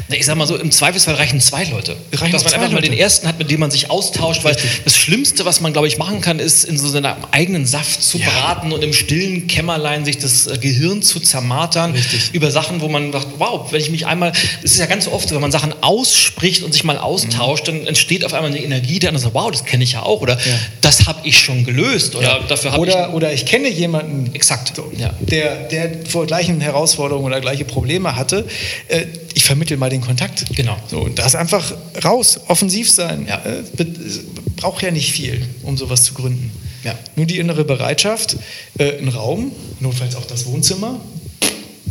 Ich 0.09 0.25
sag 0.25 0.35
mal 0.35 0.47
so, 0.47 0.57
im 0.57 0.71
Zweifelsfall 0.71 1.15
reichen 1.15 1.39
zwei 1.39 1.63
Leute. 1.65 1.95
Reichen 2.13 2.31
Dass 2.33 2.43
man 2.43 2.53
einfach 2.53 2.69
mal 2.69 2.75
Leute. 2.77 2.89
den 2.89 2.97
ersten 2.99 3.27
hat, 3.27 3.39
mit 3.39 3.49
dem 3.49 3.59
man 3.59 3.71
sich 3.71 3.89
austauscht, 3.89 4.43
weil 4.43 4.55
das 4.83 4.95
Schlimmste, 4.95 5.45
was 5.45 5.61
man, 5.61 5.73
glaube 5.73 5.87
ich, 5.87 5.97
machen 5.97 6.21
kann, 6.21 6.39
ist, 6.39 6.63
in 6.63 6.77
so 6.77 6.87
seinem 6.89 7.15
eigenen 7.31 7.65
Saft 7.65 8.03
zu 8.03 8.17
Ja. 8.17 8.29
braten 8.29 8.71
und 8.71 8.83
im 8.83 8.93
stillen 8.93 9.47
Kämmerlein 9.47 10.05
sich 10.05 10.17
das 10.17 10.47
äh, 10.47 10.57
Gehirn 10.57 11.01
zu 11.01 11.19
zermartern 11.19 11.91
Richtig. 11.91 12.29
über 12.33 12.51
Sachen, 12.51 12.81
wo 12.81 12.87
man 12.89 13.11
sagt, 13.11 13.27
wow, 13.37 13.71
wenn 13.71 13.81
ich 13.81 13.89
mich 13.89 14.05
einmal, 14.05 14.31
es 14.63 14.73
ist 14.73 14.79
ja 14.79 14.85
ganz 14.85 15.07
oft 15.07 15.29
so, 15.29 15.35
wenn 15.35 15.41
man 15.41 15.51
Sachen 15.51 15.73
ausspricht 15.81 16.63
und 16.63 16.73
sich 16.73 16.83
mal 16.83 16.97
austauscht, 16.97 17.67
dann 17.67 17.87
entsteht 17.87 18.25
auf 18.25 18.33
einmal 18.33 18.51
eine 18.51 18.61
Energie, 18.63 18.99
der 18.99 19.09
andere 19.09 19.23
sagt, 19.23 19.35
wow, 19.35 19.51
das 19.51 19.65
kenne 19.65 19.83
ich 19.83 19.93
ja 19.93 20.03
auch 20.03 20.21
oder 20.21 20.37
das 20.81 21.07
habe 21.07 21.27
ich 21.27 21.39
schon 21.39 21.63
gelöst 21.65 22.15
oder 22.15 22.41
dafür 22.47 22.71
habe 22.73 22.87
ich... 22.87 22.95
Oder, 22.95 23.31
ich 23.33 23.45
kenne 23.45 23.69
jemanden, 23.69 24.33
Exakt, 24.33 24.73
so, 24.75 24.91
ja. 24.97 25.11
der, 25.19 25.67
der 25.69 25.91
vor 26.07 26.25
gleichen 26.25 26.59
Herausforderungen 26.61 27.25
oder 27.25 27.39
gleiche 27.41 27.65
Probleme 27.65 28.15
hatte. 28.15 28.45
Äh, 28.87 29.05
ich 29.41 29.47
vermittle 29.47 29.75
mal 29.75 29.89
den 29.89 30.01
Kontakt. 30.01 30.45
Genau. 30.55 30.77
So, 30.87 30.99
und 30.99 31.17
das 31.17 31.33
einfach 31.33 31.73
raus, 32.03 32.39
offensiv 32.47 32.91
sein. 32.91 33.25
Ja. 33.27 33.41
Äh, 33.43 33.63
es 33.79 34.19
braucht 34.55 34.83
ja 34.83 34.91
nicht 34.91 35.11
viel, 35.11 35.43
um 35.63 35.77
sowas 35.77 36.03
zu 36.03 36.13
gründen. 36.13 36.51
Ja. 36.83 36.93
Nur 37.15 37.25
die 37.25 37.39
innere 37.39 37.63
Bereitschaft, 37.63 38.37
äh, 38.77 38.99
ein 38.99 39.07
Raum, 39.07 39.51
notfalls 39.79 40.15
auch 40.15 40.25
das 40.25 40.45
Wohnzimmer, 40.45 41.01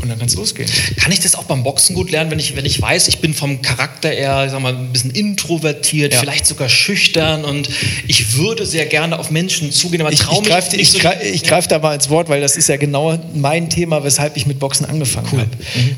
und 0.03 0.09
dann 0.09 0.19
kann 0.19 0.29
es 0.29 0.35
losgehen. 0.35 0.69
Kann 0.97 1.13
ich 1.13 1.21
das 1.21 1.35
auch 1.35 1.45
beim 1.45 1.63
Boxen 1.63 1.95
gut 1.95 2.11
lernen, 2.11 2.31
wenn 2.31 2.39
ich, 2.39 2.57
wenn 2.57 2.65
ich 2.65 2.81
weiß, 2.81 3.09
ich 3.09 3.19
bin 3.19 3.35
vom 3.35 3.63
Charakter 3.63 4.13
eher, 4.13 4.45
ich 4.47 4.51
sag 4.51 4.61
mal, 4.61 4.75
ein 4.75 4.93
bisschen 4.93 5.11
introvertiert, 5.11 6.13
Ja. 6.15 6.21
vielleicht 6.21 6.47
sogar 6.47 6.69
schüchtern 6.69 7.45
und 7.45 7.69
ich 8.07 8.37
würde 8.37 8.67
sehr 8.67 8.87
gerne 8.87 9.19
auf 9.19 9.31
Menschen 9.31 9.73
zugehen, 9.73 10.01
aber 10.01 10.13
Ich, 10.13 10.21
traue 10.21 10.35
ich 10.37 10.41
mich 10.41 10.49
greife 10.51 10.71
nicht 10.77 10.81
ich 10.83 10.91
so. 10.91 10.99
greif, 10.99 11.19
ich 11.23 11.43
greif 11.45 11.69
da 11.69 11.79
mal 11.79 11.95
ins 11.95 12.09
Wort, 12.11 12.29
weil 12.29 12.41
das 12.41 12.57
ist 12.57 12.69
ja 12.69 12.77
genau 12.77 13.19
mein 13.35 13.69
Thema, 13.71 14.03
weshalb 14.05 14.37
ich 14.37 14.47
mit 14.47 14.59
Boxen 14.59 14.87
angefangen 14.87 15.31
habe. 15.33 15.51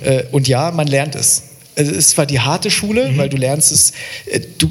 Äh, 0.05 0.25
und 0.33 0.49
ja, 0.49 0.71
man 0.71 0.87
lernt 0.87 1.15
es. 1.15 1.43
Also 1.77 1.91
Es 1.93 1.97
ist 1.99 2.11
zwar 2.11 2.27
die 2.27 2.41
harte 2.41 2.71
Schule, 2.71 3.13
weil 3.17 3.29
du 3.29 3.37
lernst 3.37 3.73
es, 3.73 3.93
äh, 4.27 4.41
du, 4.59 4.69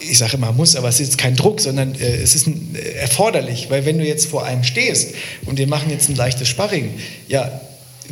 ich 0.00 0.18
sage 0.18 0.34
immer 0.36 0.52
muss, 0.52 0.76
aber 0.76 0.88
es 0.88 1.00
ist 1.00 1.18
kein 1.18 1.36
Druck, 1.36 1.60
sondern 1.60 1.94
äh, 1.94 2.16
es 2.22 2.34
ist 2.34 2.46
ein, 2.46 2.74
äh, 2.74 2.98
erforderlich, 3.00 3.66
weil 3.70 3.84
wenn 3.86 3.98
du 3.98 4.04
jetzt 4.04 4.26
vor 4.26 4.44
einem 4.44 4.62
stehst 4.64 5.14
und 5.46 5.58
wir 5.58 5.66
machen 5.66 5.90
jetzt 5.90 6.08
ein 6.08 6.16
leichtes 6.16 6.48
Sparring, 6.48 6.90
ja, 7.28 7.60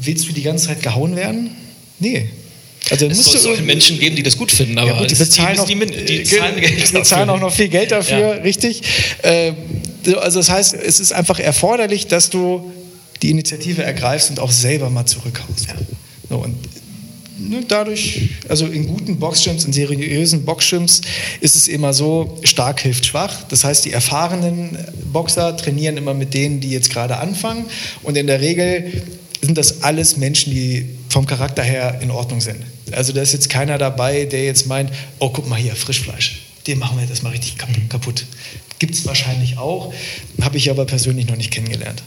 willst 0.00 0.28
du 0.28 0.32
die 0.32 0.42
ganze 0.42 0.66
Zeit 0.68 0.82
gehauen 0.82 1.16
werden? 1.16 1.50
Nee. 1.98 2.28
Also 2.90 3.06
es 3.06 3.24
soll, 3.24 3.40
soll 3.40 3.62
Menschen 3.62 3.98
geben, 3.98 4.14
die 4.14 4.22
das 4.22 4.36
gut 4.36 4.52
finden, 4.52 4.76
aber 4.76 4.90
ja, 4.90 4.98
gut, 4.98 5.10
die 5.10 5.14
bezahlen, 5.14 5.56
noch, 5.56 5.66
die, 5.66 5.74
die, 5.74 6.20
äh, 6.20 6.24
zahlen 6.24 6.54
die 6.60 6.92
bezahlen 6.92 7.30
auch 7.30 7.40
noch 7.40 7.52
viel 7.52 7.68
Geld 7.68 7.92
dafür, 7.92 8.18
Ja. 8.18 8.30
richtig. 8.42 8.82
Äh, 9.22 9.52
so, 10.04 10.18
also 10.18 10.40
das 10.40 10.50
heißt, 10.50 10.74
es 10.74 11.00
ist 11.00 11.12
einfach 11.12 11.38
erforderlich, 11.38 12.08
dass 12.08 12.28
du 12.28 12.70
die 13.22 13.30
Initiative 13.30 13.82
ergreifst 13.82 14.28
und 14.28 14.38
auch 14.38 14.50
selber 14.50 14.90
mal 14.90 15.06
zurückhaust. 15.06 15.68
So, 16.28 16.36
und 16.36 16.56
ne, 17.38 17.64
dadurch, 17.66 18.28
also 18.48 18.66
in 18.66 18.86
guten 18.86 19.18
Boxgyms, 19.18 19.64
in 19.64 19.72
seriösen 19.72 20.44
Boxgyms 20.44 21.00
ist 21.40 21.56
es 21.56 21.68
immer 21.68 21.94
so, 21.94 22.38
stark 22.42 22.80
hilft 22.80 23.06
schwach. 23.06 23.44
Das 23.48 23.64
heißt, 23.64 23.86
die 23.86 23.92
erfahrenen 23.92 24.76
Boxer 25.10 25.56
trainieren 25.56 25.96
immer 25.96 26.12
mit 26.12 26.34
denen, 26.34 26.60
die 26.60 26.70
jetzt 26.70 26.90
gerade 26.90 27.16
anfangen. 27.16 27.64
Und 28.02 28.18
in 28.18 28.26
der 28.26 28.42
Regel 28.42 28.92
sind 29.44 29.58
das 29.58 29.82
alles 29.82 30.16
Menschen, 30.16 30.52
die 30.52 30.86
vom 31.08 31.26
Charakter 31.26 31.62
her 31.62 31.98
in 32.00 32.10
Ordnung 32.10 32.40
sind. 32.40 32.58
Also 32.92 33.12
da 33.12 33.22
ist 33.22 33.32
jetzt 33.32 33.48
keiner 33.50 33.78
dabei, 33.78 34.24
der 34.24 34.44
jetzt 34.44 34.66
meint, 34.66 34.90
oh 35.18 35.30
guck 35.30 35.48
mal 35.48 35.58
hier, 35.58 35.74
Frischfleisch, 35.74 36.42
den 36.66 36.78
machen 36.78 36.98
wir 36.98 37.04
jetzt 37.06 37.22
mal 37.22 37.30
richtig 37.30 37.58
kap- 37.58 37.68
kaputt. 37.88 38.26
Gibt 38.78 38.94
es 38.94 39.06
wahrscheinlich 39.06 39.56
auch, 39.56 39.94
habe 40.42 40.56
ich 40.56 40.68
aber 40.70 40.84
persönlich 40.84 41.26
noch 41.26 41.36
nicht 41.36 41.50
kennengelernt. 41.50 42.02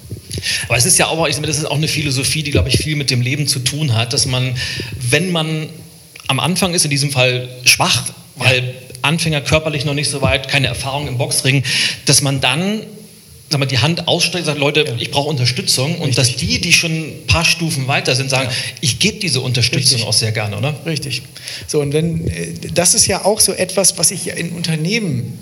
Aber 0.68 0.78
es 0.78 0.86
ist 0.86 1.00
ja 1.00 1.08
auch, 1.08 1.28
ich 1.28 1.36
meine, 1.36 1.48
das 1.48 1.58
ist 1.58 1.66
auch 1.66 1.78
eine 1.78 1.88
Philosophie, 1.88 2.44
die, 2.44 2.52
glaube 2.52 2.70
ich, 2.70 2.78
viel 2.78 2.96
mit 2.96 3.10
dem 3.10 3.22
Leben 3.22 3.48
zu 3.48 3.60
tun 3.60 3.96
hat, 3.96 4.14
dass 4.14 4.26
man, 4.26 4.56
wenn 5.10 5.32
man 5.32 5.68
am 6.28 6.40
Anfang 6.40 6.74
ist, 6.74 6.84
in 6.84 6.92
diesem 6.92 7.10
Fall 7.10 7.48
schwach, 7.64 8.04
weil 8.36 8.76
Anfänger 9.02 9.42
körperlich 9.42 9.86
noch 9.86 9.94
nicht 9.94 10.10
so 10.10 10.22
weit, 10.22 10.50
keine 10.50 10.68
Erfahrung 10.68 11.08
im 11.08 11.18
Boxring, 11.18 11.64
dass 12.06 12.22
man 12.22 12.42
dann 12.42 12.82
sag 13.50 13.60
mal, 13.60 13.66
die 13.66 13.80
Hand 13.80 14.08
ausstreckt 14.08 14.43
und 14.43 14.45
sagt, 14.45 14.60
Leute, 14.60 14.95
ich 15.00 15.12
brauche 15.12 15.30
Unterstützung. 15.30 16.00
Und 16.00 16.18
dass 16.18 16.36
die, 16.36 16.60
die 16.60 16.74
schon 16.74 16.91
ein 16.91 17.28
paar 17.28 17.45
Stufen 17.45 17.88
weiter 17.88 18.16
sind, 18.16 18.30
sagen, 18.30 18.50
ich 18.82 19.00
gebe 19.00 19.20
diese 19.20 19.41
Unterstützung 19.41 19.95
Richtig. 19.95 20.08
auch 20.08 20.14
sehr 20.14 20.32
gerne, 20.32 20.58
oder? 20.58 20.76
Richtig. 20.86 21.22
So, 21.68 21.82
und 21.82 21.93
wenn, 21.93 22.28
äh, 22.28 22.54
das 22.74 22.93
ist 22.93 23.08
ja 23.08 23.26
auch 23.26 23.39
so 23.39 23.54
etwas, 23.54 23.98
was 23.98 24.12
ich 24.12 24.26
ja 24.26 24.36
in 24.36 24.50
Unternehmen 24.52 25.38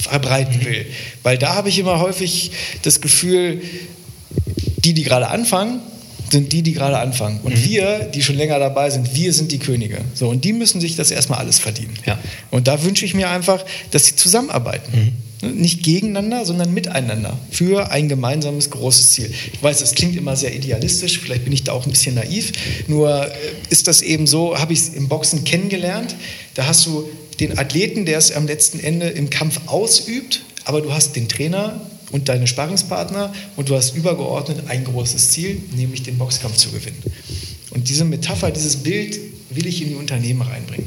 verbreiten 0.00 0.64
will. 0.64 0.86
Weil 1.22 1.38
da 1.38 1.54
habe 1.54 1.68
ich 1.68 1.78
immer 1.78 2.00
häufig 2.00 2.50
das 2.82 3.00
Gefühl, 3.00 3.62
die, 4.84 4.94
die 4.94 5.02
gerade 5.04 5.28
anfangen, 5.28 5.80
sind 6.30 6.52
die, 6.52 6.62
die 6.62 6.72
gerade 6.72 6.98
anfangen. 6.98 7.40
Und 7.42 7.64
wir, 7.64 8.10
die 8.12 8.22
schon 8.22 8.36
länger 8.36 8.58
dabei 8.58 8.90
sind, 8.90 9.14
wir 9.14 9.32
sind 9.32 9.52
die 9.52 9.58
Könige. 9.58 9.98
So, 10.14 10.28
und 10.28 10.44
die 10.44 10.52
müssen 10.52 10.80
sich 10.80 10.96
das 10.96 11.10
erstmal 11.10 11.38
alles 11.38 11.58
verdienen. 11.58 11.94
Ja. 12.06 12.18
Und 12.50 12.66
da 12.66 12.82
wünsche 12.82 13.04
ich 13.04 13.14
mir 13.14 13.28
einfach, 13.30 13.64
dass 13.92 14.06
sie 14.06 14.16
zusammenarbeiten. 14.16 14.92
Ne, 14.92 15.12
Nicht 15.52 15.82
gegeneinander, 15.82 16.44
sondern 16.44 16.72
miteinander 16.72 17.38
für 17.50 17.90
ein 17.90 18.08
gemeinsames 18.08 18.70
großes 18.70 19.12
Ziel. 19.12 19.32
Ich 19.52 19.62
weiß, 19.62 19.78
das 19.80 19.94
klingt 19.94 20.16
immer 20.16 20.36
sehr 20.36 20.54
idealistisch, 20.54 21.20
vielleicht 21.20 21.44
bin 21.44 21.52
ich 21.52 21.64
da 21.64 21.72
auch 21.72 21.86
ein 21.86 21.90
bisschen 21.90 22.14
naiv. 22.14 22.52
Nur 22.88 23.26
äh, 23.26 23.30
ist 23.70 23.86
das 23.86 24.02
eben 24.02 24.26
so, 24.26 24.58
habe 24.58 24.72
ich 24.72 24.80
es 24.80 24.88
im 24.90 25.08
Boxen 25.08 25.44
kennengelernt. 25.44 26.14
Da 26.54 26.66
hast 26.66 26.86
du 26.86 27.08
den 27.40 27.58
Athleten, 27.58 28.06
der 28.06 28.18
es 28.18 28.32
am 28.32 28.46
letzten 28.46 28.80
Ende 28.80 29.08
im 29.08 29.30
Kampf 29.30 29.60
ausübt, 29.66 30.42
aber 30.64 30.80
du 30.80 30.92
hast 30.92 31.16
den 31.16 31.28
Trainer 31.28 31.80
und 32.12 32.28
deine 32.28 32.46
Sparringspartner 32.46 33.32
und 33.56 33.68
du 33.68 33.74
hast 33.74 33.96
übergeordnet 33.96 34.64
ein 34.68 34.84
großes 34.84 35.30
Ziel, 35.30 35.60
nämlich 35.74 36.02
den 36.02 36.16
Boxkampf 36.16 36.56
zu 36.56 36.70
gewinnen. 36.70 37.02
Und 37.70 37.88
diese 37.88 38.04
Metapher, 38.04 38.50
dieses 38.50 38.76
Bild 38.76 39.18
will 39.50 39.66
ich 39.66 39.82
in 39.82 39.88
die 39.88 39.94
Unternehmen 39.96 40.42
reinbringen. 40.42 40.86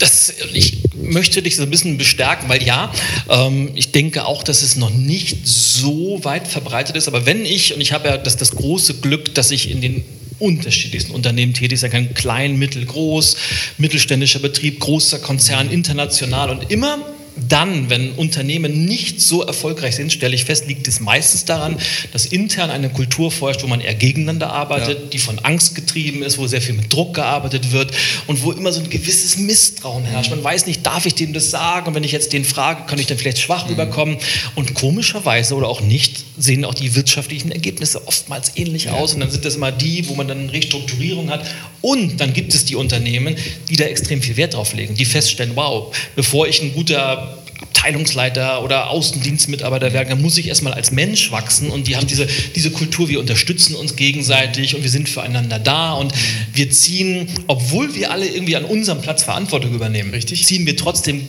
Das, 0.00 0.34
ich 0.52 0.78
möchte 0.94 1.42
dich 1.42 1.56
so 1.56 1.62
ein 1.62 1.70
bisschen 1.70 1.96
bestärken, 1.96 2.48
weil 2.48 2.62
ja, 2.62 2.92
ähm, 3.28 3.70
ich 3.74 3.92
denke 3.92 4.26
auch, 4.26 4.42
dass 4.42 4.62
es 4.62 4.74
noch 4.74 4.90
nicht 4.90 5.46
so 5.46 6.24
weit 6.24 6.48
verbreitet 6.48 6.96
ist. 6.96 7.06
Aber 7.06 7.26
wenn 7.26 7.44
ich, 7.44 7.74
und 7.74 7.80
ich 7.80 7.92
habe 7.92 8.08
ja 8.08 8.16
das, 8.16 8.36
das 8.36 8.50
große 8.52 8.94
Glück, 8.94 9.34
dass 9.34 9.52
ich 9.52 9.70
in 9.70 9.80
den 9.80 10.04
unterschiedlichsten 10.40 11.12
Unternehmen 11.12 11.54
tätig 11.54 11.78
sein 11.78 11.90
kann, 11.90 12.14
klein, 12.14 12.58
mittel, 12.58 12.84
groß, 12.84 13.36
mittelständischer 13.78 14.40
Betrieb, 14.40 14.80
großer 14.80 15.18
Konzern, 15.20 15.70
international 15.70 16.50
und 16.50 16.70
immer 16.70 16.98
dann, 17.36 17.90
wenn 17.90 18.12
Unternehmen 18.12 18.84
nicht 18.84 19.20
so 19.20 19.42
erfolgreich 19.42 19.96
sind, 19.96 20.12
stelle 20.12 20.34
ich 20.34 20.44
fest, 20.44 20.66
liegt 20.66 20.86
es 20.88 21.00
meistens 21.00 21.44
daran, 21.44 21.76
dass 22.12 22.26
intern 22.26 22.70
eine 22.70 22.90
Kultur 22.90 23.30
vorherrscht, 23.30 23.62
wo 23.62 23.66
man 23.66 23.80
eher 23.80 23.94
gegeneinander 23.94 24.52
arbeitet, 24.52 24.98
ja. 25.00 25.06
die 25.12 25.18
von 25.18 25.38
Angst 25.40 25.74
getrieben 25.74 26.22
ist, 26.22 26.38
wo 26.38 26.46
sehr 26.46 26.60
viel 26.60 26.74
mit 26.74 26.92
Druck 26.92 27.14
gearbeitet 27.14 27.72
wird 27.72 27.92
und 28.26 28.42
wo 28.42 28.52
immer 28.52 28.72
so 28.72 28.80
ein 28.80 28.90
gewisses 28.90 29.38
Misstrauen 29.38 30.04
herrscht. 30.04 30.30
Man 30.30 30.42
weiß 30.42 30.66
nicht, 30.66 30.84
darf 30.86 31.06
ich 31.06 31.14
dem 31.14 31.32
das 31.32 31.50
sagen? 31.50 31.88
Und 31.88 31.94
wenn 31.94 32.04
ich 32.04 32.12
jetzt 32.12 32.32
den 32.32 32.44
frage, 32.44 32.86
kann 32.86 32.98
ich 32.98 33.06
dann 33.06 33.18
vielleicht 33.18 33.38
schwach 33.38 33.64
mhm. 33.64 33.70
rüberkommen? 33.70 34.18
Und 34.54 34.74
komischerweise 34.74 35.54
oder 35.54 35.68
auch 35.68 35.80
nicht 35.80 36.24
sehen 36.42 36.64
auch 36.64 36.74
die 36.74 36.94
wirtschaftlichen 36.94 37.52
Ergebnisse 37.52 38.06
oftmals 38.06 38.52
ähnlich 38.56 38.84
ja. 38.84 38.92
aus. 38.92 39.14
Und 39.14 39.20
dann 39.20 39.30
sind 39.30 39.44
das 39.44 39.56
immer 39.56 39.72
die, 39.72 40.08
wo 40.08 40.14
man 40.14 40.28
dann 40.28 40.38
eine 40.38 40.52
Restrukturierung 40.52 41.30
hat. 41.30 41.44
Und 41.80 42.20
dann 42.20 42.32
gibt 42.32 42.54
es 42.54 42.64
die 42.64 42.76
Unternehmen, 42.76 43.36
die 43.68 43.76
da 43.76 43.84
extrem 43.84 44.22
viel 44.22 44.36
Wert 44.36 44.54
drauf 44.54 44.74
legen, 44.74 44.94
die 44.94 45.04
feststellen, 45.04 45.52
wow, 45.54 45.94
bevor 46.16 46.48
ich 46.48 46.62
ein 46.62 46.72
guter 46.72 47.38
Abteilungsleiter 47.62 48.62
oder 48.62 48.90
Außendienstmitarbeiter 48.90 49.92
werden, 49.92 50.10
dann 50.10 50.22
muss 50.22 50.36
ich 50.38 50.48
erstmal 50.48 50.72
als 50.72 50.92
Mensch 50.92 51.30
wachsen 51.30 51.70
und 51.70 51.88
die 51.88 51.96
haben 51.96 52.06
diese, 52.06 52.26
diese 52.54 52.70
Kultur, 52.70 53.08
wir 53.08 53.20
unterstützen 53.20 53.74
uns 53.74 53.96
gegenseitig 53.96 54.74
und 54.74 54.82
wir 54.82 54.90
sind 54.90 55.08
füreinander 55.08 55.58
da 55.58 55.94
und 55.94 56.12
wir 56.52 56.70
ziehen, 56.70 57.28
obwohl 57.46 57.94
wir 57.94 58.10
alle 58.10 58.26
irgendwie 58.26 58.56
an 58.56 58.64
unserem 58.64 59.00
Platz 59.02 59.22
Verantwortung 59.22 59.74
übernehmen, 59.74 60.10
Richtig. 60.10 60.46
ziehen 60.46 60.66
wir 60.66 60.76
trotzdem 60.76 61.22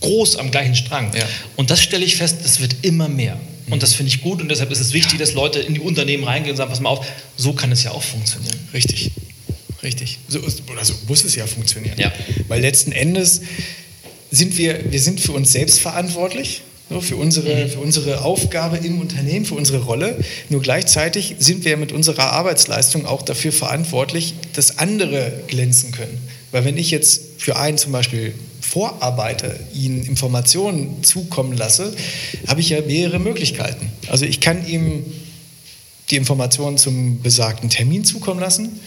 groß 0.00 0.36
am 0.36 0.50
gleichen 0.50 0.74
Strang. 0.74 1.10
Ja. 1.14 1.24
Und 1.56 1.70
das 1.70 1.82
stelle 1.82 2.04
ich 2.04 2.16
fest, 2.16 2.38
das 2.42 2.60
wird 2.60 2.76
immer 2.82 3.08
mehr. 3.08 3.38
Und 3.70 3.82
das 3.82 3.94
finde 3.94 4.08
ich 4.10 4.22
gut 4.22 4.40
und 4.40 4.48
deshalb 4.48 4.70
ist 4.70 4.80
es 4.80 4.92
wichtig, 4.92 5.18
dass 5.18 5.34
Leute 5.34 5.60
in 5.60 5.74
die 5.74 5.80
Unternehmen 5.80 6.24
reingehen 6.24 6.52
und 6.52 6.56
sagen, 6.56 6.70
pass 6.70 6.80
mal 6.80 6.90
auf, 6.90 7.06
so 7.36 7.52
kann 7.52 7.72
es 7.72 7.82
ja 7.84 7.92
auch 7.92 8.02
funktionieren. 8.02 8.58
Richtig. 8.74 9.12
Richtig. 9.82 10.18
So, 10.28 10.38
oder 10.40 10.84
so 10.84 10.94
muss 11.08 11.24
es 11.24 11.34
ja 11.34 11.46
funktionieren. 11.46 11.98
Ja. 11.98 12.12
Weil 12.48 12.60
letzten 12.60 12.92
Endes 12.92 13.42
sind 14.30 14.56
wir, 14.56 14.92
wir 14.92 15.00
sind 15.00 15.20
für 15.20 15.32
uns 15.32 15.52
selbst 15.52 15.80
verantwortlich, 15.80 16.62
für, 17.00 17.16
unsere, 17.16 17.68
für 17.68 17.80
unsere 17.80 18.22
Aufgabe 18.22 18.76
im 18.76 19.00
Unternehmen, 19.00 19.46
für 19.46 19.54
unsere 19.54 19.78
Rolle. 19.78 20.18
Nur 20.50 20.60
gleichzeitig 20.60 21.36
sind 21.38 21.64
wir 21.64 21.76
mit 21.76 21.90
unserer 21.90 22.32
Arbeitsleistung 22.32 23.06
auch 23.06 23.22
dafür 23.22 23.52
verantwortlich, 23.52 24.34
dass 24.52 24.78
andere 24.78 25.32
glänzen 25.48 25.92
können. 25.92 26.18
Weil 26.50 26.64
wenn 26.64 26.76
ich 26.76 26.90
jetzt 26.90 27.22
für 27.38 27.56
einen 27.56 27.78
zum 27.78 27.92
Beispiel 27.92 28.34
vorarbeite, 28.72 29.60
ihnen 29.74 30.02
Informationen 30.02 31.04
zukommen 31.04 31.54
lasse, 31.54 31.94
habe 32.46 32.62
ich 32.62 32.70
ja 32.70 32.80
mehrere 32.80 33.18
Möglichkeiten. 33.18 33.92
Also 34.08 34.24
ich 34.24 34.40
kann 34.40 34.66
ihm 34.66 35.04
die 36.10 36.16
Informationen 36.16 36.78
zum 36.78 37.20
besagten 37.20 37.68
Termin 37.68 38.02
zukommen 38.04 38.40
lassen. 38.40 38.80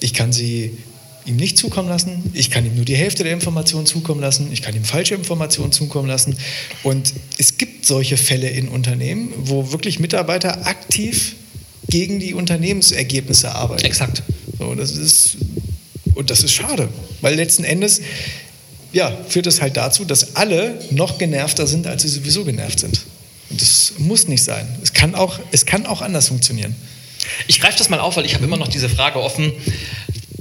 Ich 0.00 0.12
kann 0.12 0.32
sie 0.32 0.76
ihm 1.24 1.36
nicht 1.36 1.56
zukommen 1.56 1.88
lassen. 1.88 2.30
Ich 2.34 2.50
kann 2.50 2.66
ihm 2.66 2.74
nur 2.74 2.84
die 2.84 2.96
Hälfte 2.96 3.22
der 3.22 3.32
Informationen 3.32 3.86
zukommen 3.86 4.20
lassen. 4.20 4.48
Ich 4.52 4.60
kann 4.60 4.74
ihm 4.74 4.84
falsche 4.84 5.14
Informationen 5.14 5.70
zukommen 5.70 6.08
lassen. 6.08 6.36
Und 6.82 7.14
es 7.36 7.58
gibt 7.58 7.86
solche 7.86 8.16
Fälle 8.16 8.48
in 8.48 8.66
Unternehmen, 8.66 9.32
wo 9.36 9.70
wirklich 9.70 10.00
Mitarbeiter 10.00 10.66
aktiv 10.66 11.36
gegen 11.88 12.18
die 12.18 12.34
Unternehmensergebnisse 12.34 13.54
arbeiten. 13.54 13.84
Exakt. 13.84 14.24
So, 14.58 14.74
das 14.74 14.96
ist, 14.96 15.36
und 16.16 16.30
das 16.30 16.42
ist 16.42 16.54
schade, 16.54 16.88
weil 17.20 17.36
letzten 17.36 17.62
Endes 17.62 18.00
ja, 18.92 19.16
führt 19.28 19.46
es 19.46 19.60
halt 19.60 19.76
dazu, 19.76 20.04
dass 20.04 20.36
alle 20.36 20.78
noch 20.90 21.18
genervter 21.18 21.66
sind, 21.66 21.86
als 21.86 22.02
sie 22.02 22.08
sowieso 22.08 22.44
genervt 22.44 22.80
sind. 22.80 23.00
Und 23.50 23.60
das 23.60 23.94
muss 23.98 24.28
nicht 24.28 24.42
sein. 24.42 24.66
Es 24.82 24.92
kann 24.92 25.14
auch, 25.14 25.38
es 25.52 25.66
kann 25.66 25.86
auch 25.86 26.02
anders 26.02 26.28
funktionieren. 26.28 26.74
Ich 27.46 27.60
greife 27.60 27.78
das 27.78 27.88
mal 27.88 28.00
auf, 28.00 28.16
weil 28.16 28.24
ich 28.24 28.34
habe 28.34 28.44
immer 28.44 28.56
noch 28.56 28.68
diese 28.68 28.88
Frage 28.88 29.20
offen. 29.20 29.52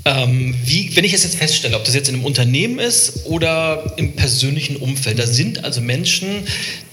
Ähm, 0.08 0.56
wie, 0.64 0.96
wenn 0.96 1.04
ich 1.04 1.12
es 1.12 1.24
jetzt 1.24 1.36
feststelle, 1.36 1.76
ob 1.76 1.84
das 1.84 1.94
jetzt 1.94 2.08
in 2.08 2.16
einem 2.16 2.24
Unternehmen 2.24 2.80
ist 2.80 3.26
oder 3.26 3.94
im 3.98 4.14
persönlichen 4.14 4.78
Umfeld, 4.78 5.20
da 5.20 5.28
sind 5.28 5.66
also 5.66 5.82
Menschen, 5.82 6.30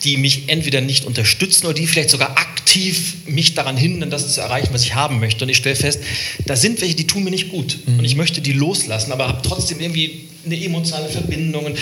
die 0.03 0.17
mich 0.17 0.49
entweder 0.49 0.81
nicht 0.81 1.05
unterstützen 1.05 1.67
oder 1.67 1.75
die 1.75 1.87
vielleicht 1.87 2.11
sogar 2.11 2.31
aktiv 2.31 3.15
mich 3.27 3.55
daran 3.55 3.77
hindern, 3.77 4.11
das 4.11 4.35
zu 4.35 4.41
erreichen, 4.41 4.71
was 4.73 4.83
ich 4.83 4.97
haben 4.97 5.21
möchte. 5.21 5.45
Und 5.45 5.51
ich 5.51 5.59
stelle 5.59 5.77
fest, 5.77 6.01
da 6.45 6.57
sind 6.57 6.81
welche, 6.81 6.97
die 6.97 7.07
tun 7.07 7.23
mir 7.23 7.31
nicht 7.31 7.51
gut. 7.51 7.79
Mhm. 7.87 8.01
Und 8.01 8.05
ich 8.05 8.17
möchte 8.17 8.41
die 8.41 8.53
loslassen, 8.53 9.13
aber 9.13 9.29
habe 9.29 9.43
trotzdem 9.47 9.79
irgendwie 9.79 10.25
eine 10.45 10.61
emotionale 10.61 11.09
Verbindung. 11.09 11.73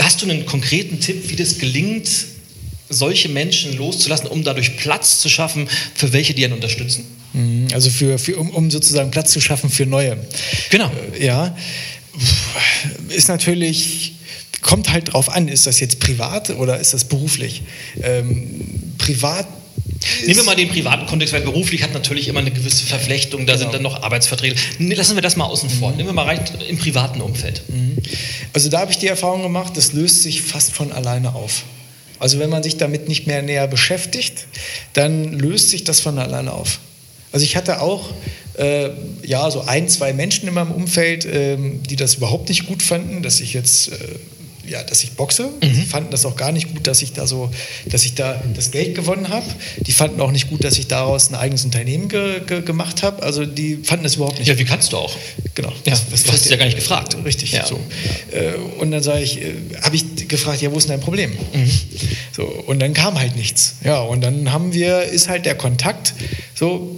Hast 0.00 0.22
du 0.22 0.30
einen 0.30 0.46
konkreten 0.46 0.98
Tipp, 0.98 1.28
wie 1.28 1.36
das 1.36 1.58
gelingt, 1.58 2.08
solche 2.88 3.28
Menschen 3.28 3.76
loszulassen, 3.76 4.28
um 4.28 4.44
dadurch 4.44 4.78
Platz 4.78 5.20
zu 5.20 5.28
schaffen 5.28 5.68
für 5.94 6.14
welche, 6.14 6.32
die 6.32 6.42
einen 6.46 6.54
unterstützen? 6.54 7.19
Mhm, 7.32 7.68
also 7.72 7.90
für, 7.90 8.18
für 8.18 8.36
um, 8.36 8.50
um, 8.50 8.70
sozusagen 8.70 9.10
Platz 9.10 9.32
zu 9.32 9.40
schaffen 9.40 9.70
für 9.70 9.86
neue. 9.86 10.16
Genau. 10.70 10.90
Äh, 11.14 11.26
ja. 11.26 11.56
Ist 13.08 13.28
natürlich, 13.28 14.14
kommt 14.62 14.92
halt 14.92 15.12
drauf 15.12 15.30
an, 15.30 15.48
ist 15.48 15.66
das 15.66 15.80
jetzt 15.80 16.00
privat 16.00 16.50
oder 16.50 16.78
ist 16.78 16.92
das 16.92 17.04
beruflich? 17.04 17.62
Ähm, 18.02 18.94
privat 18.98 19.46
Nehmen 20.24 20.36
wir 20.36 20.44
mal 20.44 20.56
den 20.56 20.68
privaten 20.68 21.06
Kontext, 21.06 21.34
weil 21.34 21.42
beruflich 21.42 21.82
hat 21.82 21.92
natürlich 21.92 22.28
immer 22.28 22.40
eine 22.40 22.50
gewisse 22.50 22.86
Verflechtung, 22.86 23.46
da 23.46 23.52
genau. 23.52 23.64
sind 23.64 23.74
dann 23.74 23.82
noch 23.82 24.02
Arbeitsverträge. 24.02 24.54
Lassen 24.78 25.14
wir 25.14 25.22
das 25.22 25.36
mal 25.36 25.44
außen 25.44 25.68
vor. 25.68 25.90
Mhm. 25.90 25.96
Nehmen 25.98 26.08
wir 26.08 26.12
mal 26.14 26.24
rein 26.24 26.40
im 26.68 26.78
privaten 26.78 27.20
Umfeld. 27.20 27.62
Mhm. 27.68 27.96
Also 28.52 28.70
da 28.70 28.80
habe 28.80 28.92
ich 28.92 28.98
die 28.98 29.08
Erfahrung 29.08 29.42
gemacht, 29.42 29.76
das 29.76 29.92
löst 29.92 30.22
sich 30.22 30.42
fast 30.42 30.72
von 30.72 30.92
alleine 30.92 31.34
auf. 31.34 31.64
Also 32.18 32.38
wenn 32.38 32.50
man 32.50 32.62
sich 32.62 32.76
damit 32.76 33.08
nicht 33.08 33.26
mehr 33.26 33.42
näher 33.42 33.66
beschäftigt, 33.66 34.46
dann 34.94 35.38
löst 35.38 35.70
sich 35.70 35.84
das 35.84 36.00
von 36.00 36.18
alleine 36.18 36.52
auf. 36.52 36.78
Also 37.32 37.44
ich 37.44 37.56
hatte 37.56 37.80
auch 37.80 38.10
äh, 38.54 38.90
ja 39.22 39.50
so 39.50 39.62
ein, 39.62 39.88
zwei 39.88 40.12
Menschen 40.12 40.48
in 40.48 40.54
meinem 40.54 40.72
Umfeld, 40.72 41.24
äh, 41.24 41.56
die 41.88 41.96
das 41.96 42.16
überhaupt 42.16 42.48
nicht 42.48 42.66
gut 42.66 42.82
fanden, 42.82 43.22
dass 43.22 43.40
ich 43.40 43.52
jetzt 43.52 43.88
äh, 43.88 43.94
ja, 44.70 44.82
dass 44.84 45.02
ich 45.02 45.12
boxe. 45.12 45.50
Mhm. 45.60 45.74
Die 45.74 45.82
fanden 45.82 46.10
das 46.10 46.24
auch 46.24 46.36
gar 46.36 46.52
nicht 46.52 46.72
gut, 46.72 46.86
dass 46.86 47.02
ich 47.02 47.12
da 47.12 47.26
so, 47.26 47.50
dass 47.86 48.04
ich 48.04 48.14
da 48.14 48.40
das 48.54 48.70
Geld 48.70 48.94
gewonnen 48.94 49.28
habe. 49.28 49.46
Die 49.80 49.92
fanden 49.92 50.20
auch 50.20 50.30
nicht 50.30 50.48
gut, 50.48 50.62
dass 50.62 50.78
ich 50.78 50.86
daraus 50.86 51.30
ein 51.30 51.34
eigenes 51.34 51.64
Unternehmen 51.64 52.08
ge 52.08 52.40
ge 52.46 52.62
gemacht 52.62 53.02
habe. 53.02 53.22
Also 53.22 53.44
die 53.46 53.78
fanden 53.82 54.04
das 54.04 54.14
überhaupt 54.14 54.38
nicht. 54.38 54.48
Ja, 54.48 54.58
wie 54.58 54.64
kannst 54.64 54.92
du 54.92 54.98
auch? 54.98 55.16
Genau. 55.54 55.70
Ja, 55.86 55.90
das, 55.90 56.06
das 56.08 56.30
hast 56.30 56.46
du 56.46 56.50
ja 56.50 56.56
gar 56.56 56.66
nicht 56.66 56.76
gefragt. 56.76 57.16
Richtig. 57.24 57.52
Ja. 57.52 57.66
So. 57.66 57.80
Äh, 58.30 58.54
und 58.78 58.92
dann 58.92 59.02
sage 59.02 59.22
ich, 59.22 59.42
äh, 59.42 59.54
habe 59.82 59.96
ich 59.96 60.28
gefragt, 60.28 60.62
ja, 60.62 60.70
wo 60.70 60.76
ist 60.76 60.88
denn 60.88 60.96
dein 60.96 61.00
Problem? 61.00 61.32
Mhm. 61.32 61.70
So 62.36 62.44
und 62.44 62.78
dann 62.78 62.94
kam 62.94 63.18
halt 63.18 63.34
nichts. 63.34 63.74
Ja, 63.84 64.00
und 64.00 64.20
dann 64.20 64.52
haben 64.52 64.72
wir, 64.72 65.02
ist 65.02 65.28
halt 65.28 65.46
der 65.46 65.56
Kontakt 65.56 66.14
so 66.54 66.96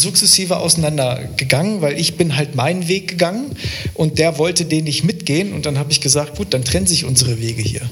sukzessive 0.00 0.56
auseinandergegangen, 0.56 1.80
weil 1.80 1.98
ich 1.98 2.16
bin 2.16 2.36
halt 2.36 2.54
meinen 2.54 2.88
Weg 2.88 3.08
gegangen 3.08 3.56
und 3.94 4.18
der 4.18 4.38
wollte 4.38 4.64
den 4.64 4.84
nicht 4.84 5.04
mitgehen 5.04 5.52
und 5.52 5.66
dann 5.66 5.78
habe 5.78 5.92
ich 5.92 6.00
gesagt, 6.00 6.36
gut, 6.36 6.52
dann 6.54 6.64
trennen 6.64 6.86
sich 6.86 7.04
unsere 7.04 7.40
Wege 7.40 7.62
hier. 7.62 7.82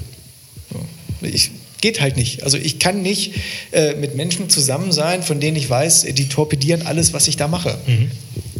Ich, 1.20 1.50
geht 1.80 2.00
halt 2.00 2.16
nicht. 2.16 2.42
Also 2.42 2.56
ich 2.56 2.78
kann 2.78 3.02
nicht 3.02 3.34
äh, 3.72 3.94
mit 3.94 4.14
Menschen 4.16 4.50
zusammen 4.50 4.92
sein, 4.92 5.22
von 5.22 5.40
denen 5.40 5.56
ich 5.56 5.68
weiß, 5.68 6.06
die 6.10 6.28
torpedieren 6.28 6.86
alles, 6.86 7.12
was 7.12 7.28
ich 7.28 7.36
da 7.36 7.48
mache. 7.48 7.78
Mhm. 7.86 8.10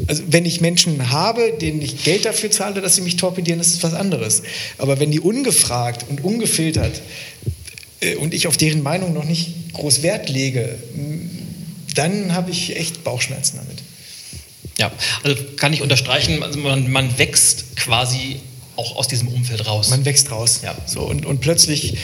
Also 0.06 0.22
wenn 0.28 0.46
ich 0.46 0.60
Menschen 0.60 1.10
habe, 1.10 1.52
denen 1.60 1.82
ich 1.82 2.04
Geld 2.04 2.24
dafür 2.24 2.50
zahle, 2.50 2.80
dass 2.80 2.96
sie 2.96 3.02
mich 3.02 3.16
torpedieren, 3.16 3.60
ist 3.60 3.74
es 3.74 3.82
was 3.82 3.94
anderes. 3.94 4.42
Aber 4.78 5.00
wenn 5.00 5.10
die 5.10 5.20
ungefragt 5.20 6.06
und 6.08 6.24
ungefiltert 6.24 7.02
äh, 8.00 8.14
und 8.16 8.34
ich 8.34 8.46
auf 8.46 8.56
deren 8.56 8.82
Meinung 8.82 9.12
noch 9.12 9.24
nicht 9.24 9.72
groß 9.72 10.02
Wert 10.02 10.28
lege, 10.28 10.76
dann 11.94 12.34
habe 12.34 12.50
ich 12.50 12.76
echt 12.76 13.04
Bauchschmerzen 13.04 13.58
damit. 13.58 13.82
Ja, 14.78 14.92
also 15.24 15.36
kann 15.56 15.72
ich 15.72 15.82
unterstreichen, 15.82 16.42
also 16.42 16.58
man, 16.60 16.90
man 16.90 17.18
wächst 17.18 17.76
quasi 17.76 18.40
auch 18.76 18.94
aus 18.94 19.08
diesem 19.08 19.28
Umfeld 19.28 19.66
raus. 19.66 19.90
Man 19.90 20.04
wächst 20.04 20.30
raus. 20.30 20.60
Ja. 20.62 20.76
So, 20.86 21.00
und, 21.00 21.26
und 21.26 21.40
plötzlich, 21.40 21.96